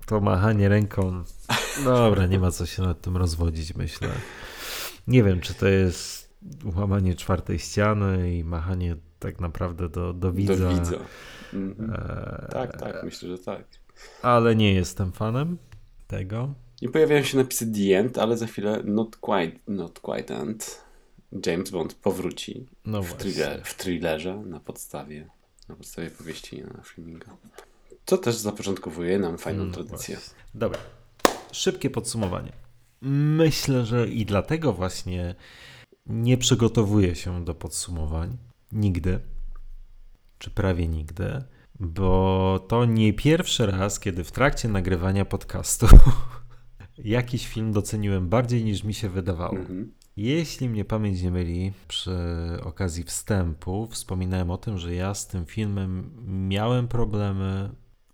To 0.05 0.21
machanie 0.21 0.69
ręką. 0.69 1.23
Dobra, 1.83 2.25
nie 2.25 2.39
ma 2.39 2.51
co 2.51 2.65
się 2.65 2.81
nad 2.81 3.01
tym 3.01 3.17
rozwodzić, 3.17 3.75
myślę. 3.75 4.09
Nie 5.07 5.23
wiem, 5.23 5.41
czy 5.41 5.53
to 5.53 5.67
jest 5.67 6.30
łamanie 6.75 7.15
czwartej 7.15 7.59
ściany 7.59 8.37
i 8.37 8.43
machanie 8.43 8.95
tak 9.19 9.39
naprawdę 9.39 9.89
do, 9.89 10.13
do 10.13 10.33
widza. 10.33 10.55
Do 10.55 10.69
widza. 10.69 10.97
Mhm. 11.53 11.91
E... 11.91 12.47
Tak, 12.51 12.79
tak, 12.79 13.03
myślę, 13.03 13.29
że 13.29 13.37
tak. 13.37 13.63
Ale 14.21 14.55
nie 14.55 14.73
jestem 14.73 15.11
fanem 15.11 15.57
tego. 16.07 16.53
I 16.81 16.89
pojawiają 16.89 17.23
się 17.23 17.37
napisy 17.37 17.71
The 17.71 17.99
End, 17.99 18.17
ale 18.17 18.37
za 18.37 18.47
chwilę 18.47 18.83
Not 18.83 19.17
Quite, 19.17 19.57
not 19.67 19.99
quite 19.99 20.35
End. 20.35 20.81
James 21.45 21.69
Bond 21.69 21.93
powróci 21.93 22.65
no 22.85 23.03
w, 23.03 23.13
thriller, 23.13 23.61
w 23.63 23.75
thrillerze 23.75 24.35
na 24.35 24.59
podstawie, 24.59 25.27
na 25.69 25.75
podstawie 25.75 26.09
powieści 26.09 26.61
na 26.61 26.83
Fleminga. 26.83 27.37
Co 28.05 28.17
też 28.17 28.35
zapoczątkowuje 28.35 29.19
nam 29.19 29.37
fajną 29.37 29.65
no 29.65 29.73
tradycję. 29.73 30.15
Właśnie. 30.15 30.33
Dobra. 30.53 30.79
Szybkie 31.51 31.89
podsumowanie. 31.89 32.51
Myślę, 33.01 33.85
że 33.85 34.07
i 34.07 34.25
dlatego 34.25 34.73
właśnie 34.73 35.35
nie 36.05 36.37
przygotowuję 36.37 37.15
się 37.15 37.45
do 37.45 37.55
podsumowań 37.55 38.37
nigdy, 38.71 39.19
czy 40.37 40.49
prawie 40.49 40.87
nigdy, 40.87 41.43
bo 41.79 42.65
to 42.67 42.85
nie 42.85 43.13
pierwszy 43.13 43.65
raz, 43.65 43.99
kiedy 43.99 44.23
w 44.23 44.31
trakcie 44.31 44.69
nagrywania 44.69 45.25
podcastu 45.25 45.87
jakiś 46.97 47.47
film 47.47 47.71
doceniłem 47.71 48.29
bardziej 48.29 48.63
niż 48.63 48.83
mi 48.83 48.93
się 48.93 49.09
wydawało. 49.09 49.57
Mhm. 49.57 49.91
Jeśli 50.17 50.69
mnie 50.69 50.85
pamięć 50.85 51.21
nie 51.21 51.31
myli, 51.31 51.73
przy 51.87 52.17
okazji 52.63 53.03
wstępu 53.03 53.87
wspominałem 53.91 54.51
o 54.51 54.57
tym, 54.57 54.77
że 54.77 54.95
ja 54.95 55.13
z 55.13 55.27
tym 55.27 55.45
filmem 55.45 56.11
miałem 56.49 56.87
problemy 56.87 57.69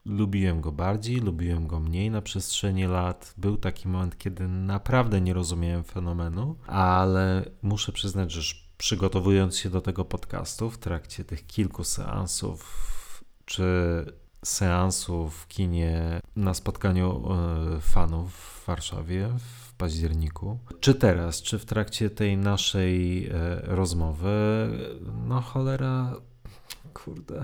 Lubiłem 0.07 0.61
go 0.61 0.71
bardziej, 0.71 1.15
lubiłem 1.15 1.67
go 1.67 1.79
mniej 1.79 2.11
na 2.11 2.21
przestrzeni 2.21 2.85
lat. 2.85 3.33
Był 3.37 3.57
taki 3.57 3.87
moment, 3.87 4.17
kiedy 4.17 4.47
naprawdę 4.47 5.21
nie 5.21 5.33
rozumiałem 5.33 5.83
fenomenu, 5.83 6.55
ale 6.67 7.45
muszę 7.61 7.91
przyznać, 7.91 8.31
że 8.31 8.55
przygotowując 8.77 9.57
się 9.57 9.69
do 9.69 9.81
tego 9.81 10.05
podcastu 10.05 10.69
w 10.69 10.77
trakcie 10.77 11.23
tych 11.23 11.47
kilku 11.47 11.83
seansów, 11.83 13.23
czy 13.45 13.65
seansów 14.45 15.35
w 15.35 15.47
kinie 15.47 16.19
na 16.35 16.53
spotkaniu 16.53 17.33
e, 17.33 17.81
fanów 17.81 18.33
w 18.33 18.65
Warszawie 18.65 19.29
w 19.39 19.73
październiku, 19.73 20.59
czy 20.79 20.95
teraz, 20.95 21.41
czy 21.41 21.59
w 21.59 21.65
trakcie 21.65 22.09
tej 22.09 22.37
naszej 22.37 23.27
e, 23.27 23.31
rozmowy, 23.63 24.67
no 25.27 25.41
cholera, 25.41 26.15
kurde. 26.93 27.43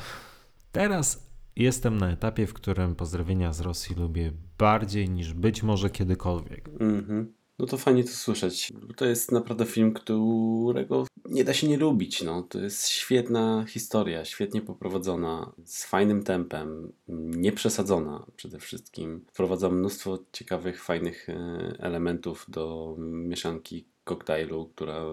Teraz 0.71 1.32
Jestem 1.55 1.97
na 1.97 2.11
etapie, 2.11 2.47
w 2.47 2.53
którym 2.53 2.95
pozdrowienia 2.95 3.53
z 3.53 3.61
Rosji 3.61 3.95
lubię 3.95 4.31
bardziej 4.57 5.09
niż 5.09 5.33
być 5.33 5.63
może 5.63 5.89
kiedykolwiek. 5.89 6.69
Mhm. 6.79 7.33
No 7.59 7.65
to 7.65 7.77
fajnie 7.77 8.03
to 8.03 8.09
słyszeć. 8.09 8.73
To 8.95 9.05
jest 9.05 9.31
naprawdę 9.31 9.65
film, 9.65 9.93
którego 9.93 11.07
nie 11.25 11.43
da 11.43 11.53
się 11.53 11.67
nie 11.67 11.77
lubić. 11.77 12.21
No. 12.21 12.43
To 12.43 12.59
jest 12.59 12.87
świetna 12.87 13.65
historia, 13.67 14.25
świetnie 14.25 14.61
poprowadzona, 14.61 15.53
z 15.65 15.85
fajnym 15.85 16.23
tempem, 16.23 16.93
nieprzesadzona 17.37 18.25
przede 18.35 18.59
wszystkim. 18.59 19.25
Wprowadza 19.31 19.69
mnóstwo 19.69 20.19
ciekawych, 20.31 20.83
fajnych 20.83 21.29
e, 21.29 21.33
elementów 21.79 22.45
do 22.47 22.95
mieszanki 22.99 23.85
koktajlu, 24.03 24.65
która 24.65 25.03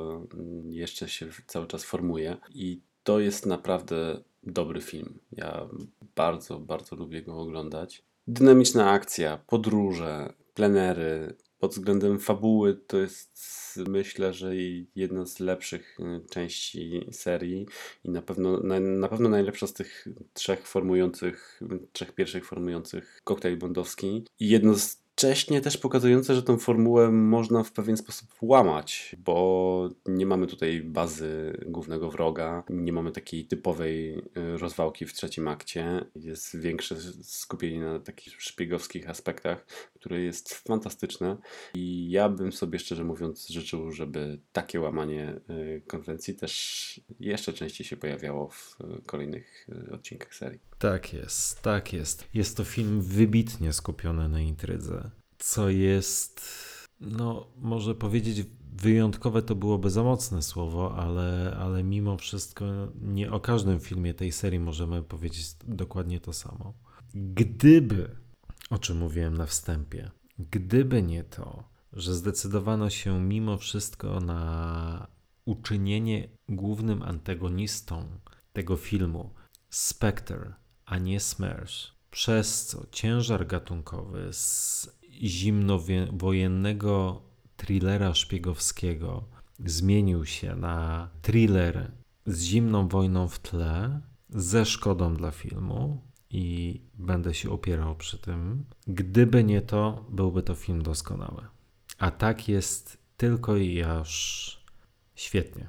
jeszcze 0.69 1.09
się 1.09 1.27
cały 1.47 1.67
czas 1.67 1.85
formuje. 1.85 2.37
I 2.55 2.81
to 3.03 3.21
jest 3.21 3.47
naprawdę 3.47 4.23
dobry 4.43 4.81
film. 4.81 5.19
Ja 5.33 5.69
bardzo, 6.17 6.59
bardzo 6.59 6.97
lubię 6.97 7.23
go 7.23 7.41
oglądać. 7.41 8.03
Dynamiczna 8.27 8.91
akcja, 8.91 9.39
podróże, 9.47 10.33
plenery. 10.55 11.37
Pod 11.59 11.71
względem 11.73 12.19
fabuły 12.19 12.75
to 12.87 12.99
jest 12.99 13.41
myślę, 13.89 14.33
że 14.33 14.57
jedna 14.95 15.27
z 15.27 15.41
lepszych 15.41 16.01
y, 16.01 16.29
części 16.31 17.07
serii 17.13 17.67
i 18.05 18.11
na 18.11 18.23
pewno, 18.23 18.61
na, 18.61 18.81
na 18.81 19.09
pewno 19.09 19.29
najlepsza 19.29 19.67
z 19.67 19.73
tych 19.73 20.09
trzech 20.33 20.67
formujących, 20.67 21.61
trzech 21.93 22.13
pierwszych 22.13 22.47
formujących 22.47 23.21
koktajl 23.25 23.59
bondowski 23.59 24.25
i 24.41 24.49
jedno 24.49 24.75
z 24.75 25.03
jednocześnie 25.23 25.61
też 25.61 25.77
pokazujące, 25.77 26.35
że 26.35 26.43
tą 26.43 26.59
formułę 26.59 27.11
można 27.11 27.63
w 27.63 27.73
pewien 27.73 27.97
sposób 27.97 28.29
łamać, 28.43 29.17
bo 29.19 29.89
nie 30.07 30.27
mamy 30.27 30.47
tutaj 30.47 30.81
bazy 30.81 31.59
głównego 31.67 32.11
wroga, 32.11 32.63
nie 32.71 32.93
mamy 32.93 33.13
takiej 33.13 33.45
typowej 33.45 34.19
y, 34.19 34.59
rozwałki 34.59 35.07
w 35.07 35.13
trzecim 35.13 35.49
akcie. 35.49 36.05
Jest 36.17 36.61
większe 36.61 36.97
skupienie 37.23 37.81
na 37.81 38.01
takich 38.01 38.43
szpiegowskich 38.43 39.11
aspektach, 39.11 39.67
które 39.95 40.21
jest 40.21 40.55
fantastyczne 40.55 41.37
i 41.75 42.11
ja 42.11 42.29
bym 42.29 42.53
sobie 42.53 42.79
szczerze 42.79 43.05
mówiąc 43.05 43.49
życzył, 43.49 43.93
żeby 43.93 44.41
takie 44.53 44.81
łamanie 44.81 45.41
y, 45.51 45.83
konwencji 45.87 46.35
też 46.35 47.01
jeszcze 47.21 47.53
częściej 47.53 47.87
się 47.87 47.97
pojawiało 47.97 48.49
w 48.49 48.79
y, 48.81 49.03
kolejnych 49.07 49.67
odcinkach 49.93 50.35
serii. 50.35 50.61
Tak 50.79 51.13
jest, 51.13 51.63
tak 51.63 51.93
jest. 51.93 52.25
Jest 52.35 52.57
to 52.57 52.65
film 52.65 53.03
wybitnie 53.03 53.73
skupiony 53.73 54.29
na 54.29 54.41
intrydze, 54.41 55.10
co 55.41 55.69
jest, 55.69 56.43
no, 57.01 57.47
może 57.57 57.95
powiedzieć, 57.95 58.47
wyjątkowe 58.73 59.43
to 59.43 59.55
byłoby 59.55 59.91
za 59.91 60.03
mocne 60.03 60.43
słowo, 60.43 60.97
ale, 60.97 61.57
ale 61.61 61.85
mimo 61.85 62.17
wszystko 62.17 62.65
nie 63.01 63.33
o 63.33 63.41
każdym 63.41 63.81
filmie 63.81 64.15
tej 64.15 64.33
serii 64.33 64.61
możemy 64.61 65.03
powiedzieć 65.03 65.57
dokładnie 65.65 66.21
to 66.21 66.33
samo. 66.33 66.75
Gdyby, 67.15 68.17
o 68.71 68.79
czym 68.79 68.99
mówiłem 68.99 69.37
na 69.37 69.47
wstępie, 69.47 70.11
gdyby 70.39 71.03
nie 71.03 71.25
to, 71.25 71.65
że 71.93 72.15
zdecydowano 72.15 72.91
się 72.91 73.21
mimo 73.21 73.57
wszystko 73.57 74.21
na 74.21 75.07
uczynienie 75.45 76.29
głównym 76.49 77.03
antagonistą 77.03 78.05
tego 78.53 78.77
filmu 78.77 79.31
Spectre, 79.71 80.55
a 80.87 80.99
nie 80.99 81.21
Smersh, 81.21 81.93
przez 82.11 82.67
co 82.67 82.87
ciężar 82.93 83.47
gatunkowy 83.47 84.33
z 84.33 85.00
zimnowojennego 85.29 87.23
thrillera 87.57 88.15
szpiegowskiego 88.15 89.25
zmienił 89.59 90.27
się 90.27 90.57
na 90.57 91.09
thriller 91.23 91.91
z 92.27 92.43
zimną 92.43 92.89
wojną 92.89 93.29
w 93.29 93.39
tle, 93.39 94.01
ze 94.29 94.65
szkodą 94.65 95.15
dla 95.15 95.31
filmu 95.31 96.01
i 96.31 96.81
będę 96.95 97.35
się 97.35 97.51
opierał 97.51 97.97
przy 97.97 98.19
tym. 98.19 98.65
Gdyby 98.87 99.45
nie 99.45 99.63
to, 99.63 100.05
byłby 100.09 100.43
to 100.43 100.55
film 100.55 100.83
doskonały. 100.83 101.43
A 101.99 102.11
tak 102.11 102.49
jest 102.49 102.99
tylko 103.17 103.57
i 103.57 103.83
aż 103.83 104.65
świetnie. 105.15 105.69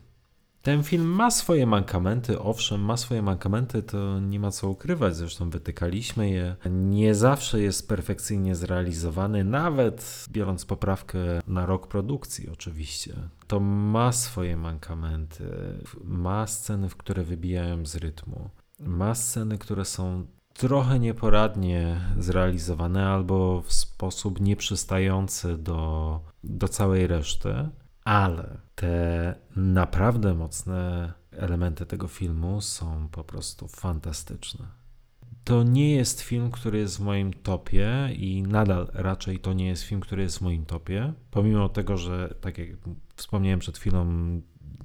Ten 0.62 0.84
film 0.84 1.08
ma 1.08 1.32
swoje 1.32 1.66
mankamenty, 1.66 2.40
owszem, 2.40 2.82
ma 2.82 2.98
swoje 2.98 3.22
mankamenty, 3.22 3.84
to 3.84 4.20
nie 4.20 4.40
ma 4.40 4.52
co 4.52 4.70
ukrywać, 4.70 5.16
zresztą 5.16 5.50
wytykaliśmy 5.50 6.30
je. 6.30 6.56
Nie 6.70 7.16
zawsze 7.16 7.62
jest 7.62 7.88
perfekcyjnie 7.88 8.56
zrealizowany, 8.56 9.44
nawet 9.44 10.26
biorąc 10.30 10.66
poprawkę 10.66 11.20
na 11.48 11.66
rok 11.66 11.88
produkcji, 11.88 12.50
oczywiście. 12.50 13.14
To 13.48 13.60
ma 13.60 14.12
swoje 14.12 14.58
mankamenty, 14.58 15.44
ma 16.04 16.48
sceny, 16.48 16.90
w 16.90 16.98
które 16.98 17.24
wybijają 17.24 17.86
z 17.86 17.96
rytmu, 17.96 18.50
ma 18.80 19.16
sceny, 19.16 19.58
które 19.58 19.86
są 19.86 20.26
trochę 20.54 21.00
nieporadnie 21.00 22.02
zrealizowane 22.20 23.08
albo 23.08 23.62
w 23.62 23.74
sposób 23.74 24.42
nieprzystający 24.42 25.58
do, 25.58 26.20
do 26.44 26.68
całej 26.68 27.08
reszty 27.08 27.70
ale 28.04 28.58
te 28.82 29.36
naprawdę 29.56 30.34
mocne 30.34 31.14
elementy 31.32 31.86
tego 31.86 32.08
filmu 32.08 32.62
są 32.62 33.08
po 33.12 33.24
prostu 33.24 33.68
fantastyczne. 33.68 34.66
To 35.44 35.64
nie 35.64 35.96
jest 35.96 36.22
film, 36.22 36.52
który 36.52 36.80
jest 36.80 36.98
w 36.98 37.00
moim 37.00 37.34
topie 37.34 38.10
i 38.18 38.44
nadal 38.44 38.88
raczej 38.94 39.40
to 39.40 39.54
nie 39.54 39.68
jest 39.68 39.84
film, 39.84 40.02
który 40.02 40.24
jest 40.24 40.38
w 40.38 40.42
moim 40.42 40.66
topie, 40.66 41.14
pomimo 41.32 41.70
tego, 41.70 41.98
że 41.98 42.36
tak 42.42 42.58
jak 42.58 42.70
wspomniałem 43.16 43.60
przed 43.60 43.78
chwilą, 43.78 44.06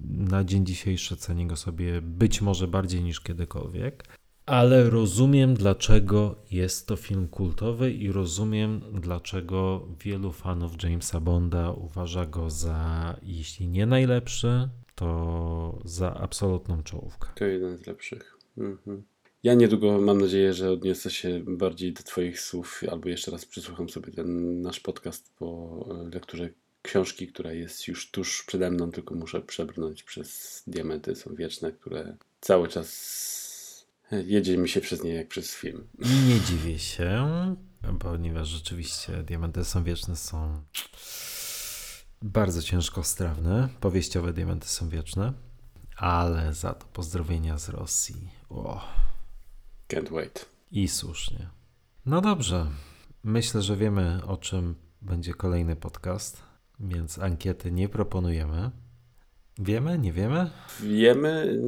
na 0.05 0.45
dzień 0.45 0.67
dzisiejszy 0.67 1.17
cenię 1.17 1.47
go 1.47 1.57
sobie 1.57 2.03
być 2.03 2.43
może 2.43 2.69
bardziej 2.69 3.03
niż 3.03 3.21
kiedykolwiek, 3.21 4.19
ale 4.47 4.91
rozumiem, 4.91 5.55
dlaczego 5.55 6.37
jest 6.51 6.87
to 6.87 6.97
film 6.97 7.29
kultowy 7.29 7.93
i 7.93 8.13
rozumiem, 8.13 8.81
dlaczego 9.01 9.89
wielu 10.05 10.33
fanów 10.33 10.83
Jamesa 10.83 11.21
Bonda 11.21 11.71
uważa 11.71 12.27
go 12.27 12.51
za, 12.51 13.17
jeśli 13.23 13.69
nie 13.69 13.87
najlepszy, 13.87 14.69
to 14.95 15.79
za 15.85 16.15
absolutną 16.15 16.83
czołówkę. 16.83 17.29
To 17.35 17.45
jeden 17.45 17.77
z 17.79 17.87
lepszych. 17.87 18.39
Mhm. 18.59 19.03
Ja 19.43 19.55
niedługo 19.55 20.01
mam 20.01 20.21
nadzieję, 20.21 20.53
że 20.53 20.71
odniosę 20.71 21.11
się 21.11 21.41
bardziej 21.47 21.93
do 21.93 22.03
Twoich 22.03 22.41
słów, 22.41 22.83
albo 22.91 23.09
jeszcze 23.09 23.31
raz 23.31 23.47
przysłucham 23.47 23.89
sobie 23.89 24.13
ten 24.13 24.61
nasz 24.63 24.81
podcast 24.81 25.33
po 25.39 25.85
lekturze 26.13 26.51
książki, 26.83 27.27
która 27.29 27.53
jest 27.53 27.89
już 27.89 28.11
tuż 28.11 28.45
przede 28.47 28.71
mną, 28.71 28.91
tylko 28.91 29.15
muszę 29.15 29.41
przebrnąć 29.41 30.03
przez 30.03 30.63
diamenty 30.67 31.17
są 31.17 31.35
wieczne, 31.35 31.73
które 31.73 32.17
cały 32.41 32.69
czas 32.69 33.46
Jedzie 34.11 34.59
mi 34.59 34.69
się 34.69 34.81
przez 34.81 35.05
nie 35.05 35.15
jak 35.15 35.29
przez 35.29 35.55
film. 35.55 35.89
Nie 35.99 36.41
dziwię 36.41 36.79
się, 36.79 37.27
ponieważ 37.99 38.49
rzeczywiście 38.49 39.23
Diamenty 39.23 39.65
są 39.65 39.85
wieczne 39.85 40.17
są 40.17 40.63
bardzo 42.23 42.63
ciężko 42.63 43.05
strawne. 43.05 43.69
Powieściowe 43.81 44.33
Diamenty 44.33 44.69
są 44.69 44.89
wieczne, 44.89 45.33
ale 45.97 46.55
za 46.55 46.75
to 46.75 46.87
pozdrowienia 46.87 47.59
z 47.59 47.69
Rosji. 47.69 48.31
Oh. 48.49 48.85
Can't 49.89 50.11
wait. 50.11 50.47
I 50.71 50.89
słusznie. 50.89 51.49
No 52.07 52.21
dobrze. 52.21 52.67
Myślę, 53.25 53.63
że 53.63 53.77
wiemy 53.77 54.21
o 54.27 54.37
czym 54.37 54.75
będzie 55.03 55.35
kolejny 55.35 55.77
podcast, 55.77 56.43
więc 56.81 57.19
ankiety 57.19 57.73
nie 57.73 57.89
proponujemy. 57.89 58.71
Wiemy, 59.59 59.99
nie 59.99 60.13
wiemy? 60.13 60.51
Wiemy, 60.81 61.63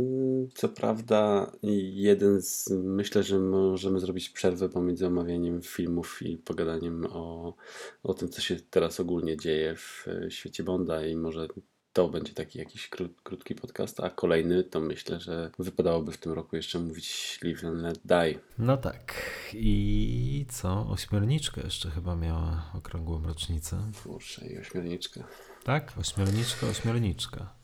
co 0.55 0.69
prawda, 0.69 1.53
jeden 1.93 2.43
z. 2.43 2.71
Myślę, 2.71 3.23
że 3.23 3.39
możemy 3.39 4.01
zrobić 4.01 4.31
przerwę 4.31 4.69
pomiędzy 4.69 5.07
omawianiem 5.07 5.63
filmów 5.63 6.23
i 6.23 6.37
pogadaniem 6.37 7.07
o, 7.11 7.55
o 8.03 8.15
tym, 8.15 8.29
co 8.29 8.41
się 8.41 8.57
teraz 8.71 9.01
ogólnie 9.01 9.37
dzieje 9.37 9.77
w 9.77 10.07
świecie 10.29 10.65
Bonda, 10.65 11.07
i 11.07 11.17
może 11.17 11.49
to 11.93 12.09
będzie 12.09 12.35
taki 12.35 12.59
jakiś 12.59 12.89
krót, 12.89 13.23
krótki 13.23 13.55
podcast, 13.55 14.01
a 14.01 14.11
kolejny 14.11 14.65
to 14.65 14.81
myślę, 14.81 15.21
że 15.21 15.51
wypadałoby 15.59 16.13
w 16.13 16.19
tym 16.19 16.33
roku 16.33 16.57
jeszcze 16.57 16.79
mówić 16.79 17.39
Live 17.43 17.65
and 17.65 17.83
Let 17.83 18.01
Die. 18.05 18.39
No 18.59 18.77
tak. 18.77 19.15
I 19.55 20.47
co? 20.51 20.87
Ośmiorniczka 20.91 21.61
jeszcze 21.61 21.91
chyba 21.91 22.17
miała 22.17 22.71
okrągłą 22.75 23.23
rocznicę. 23.23 23.79
Kurczę, 24.03 24.47
i 24.47 24.59
ośmiorniczka. 24.59 25.25
Tak? 25.65 25.93
Ośmiorniczka, 25.99 26.67
ośmiorniczka. 26.67 27.58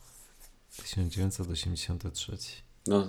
1983. 0.82 2.36
No, 2.86 3.06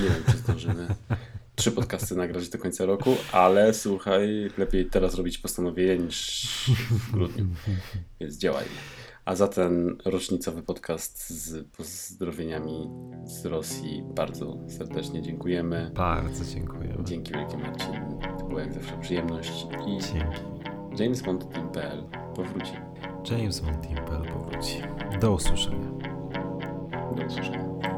nie 0.00 0.08
wiem, 0.08 0.24
czy 0.30 0.38
zdążymy 0.38 0.86
trzy 1.54 1.72
podcasty 1.72 2.16
nagrać 2.16 2.48
do 2.48 2.58
końca 2.58 2.86
roku, 2.86 3.16
ale 3.32 3.74
słuchaj, 3.74 4.50
lepiej 4.58 4.86
teraz 4.86 5.14
robić 5.14 5.38
postanowienie 5.38 5.98
niż 5.98 6.48
w 6.90 7.12
grudniu, 7.12 7.46
więc 8.20 8.36
działajmy. 8.36 8.70
A 9.24 9.36
za 9.36 9.48
ten 9.48 9.96
rocznicowy 10.04 10.62
podcast 10.62 11.30
z 11.30 11.68
pozdrowieniami 11.76 12.90
z 13.24 13.46
Rosji 13.46 14.02
bardzo 14.06 14.58
serdecznie 14.68 15.22
dziękujemy. 15.22 15.90
Bardzo 15.94 16.44
dziękujemy. 16.44 17.04
Dzięki 17.04 17.32
wielkie 17.32 17.56
Marcin. 17.58 17.94
To 18.38 18.44
była 18.44 18.60
jak 18.60 18.74
zawsze 18.74 18.98
przyjemność. 19.00 19.66
I 19.86 20.00
Dzięki. 20.00 21.02
JamesBond.pl 21.02 22.04
powróci. 22.36 22.72
JamesBond.pl 23.30 24.24
powróci. 24.32 24.82
Do 25.20 25.32
usłyszenia. 25.32 25.90
Do 27.16 27.26
usłyszenia. 27.26 27.93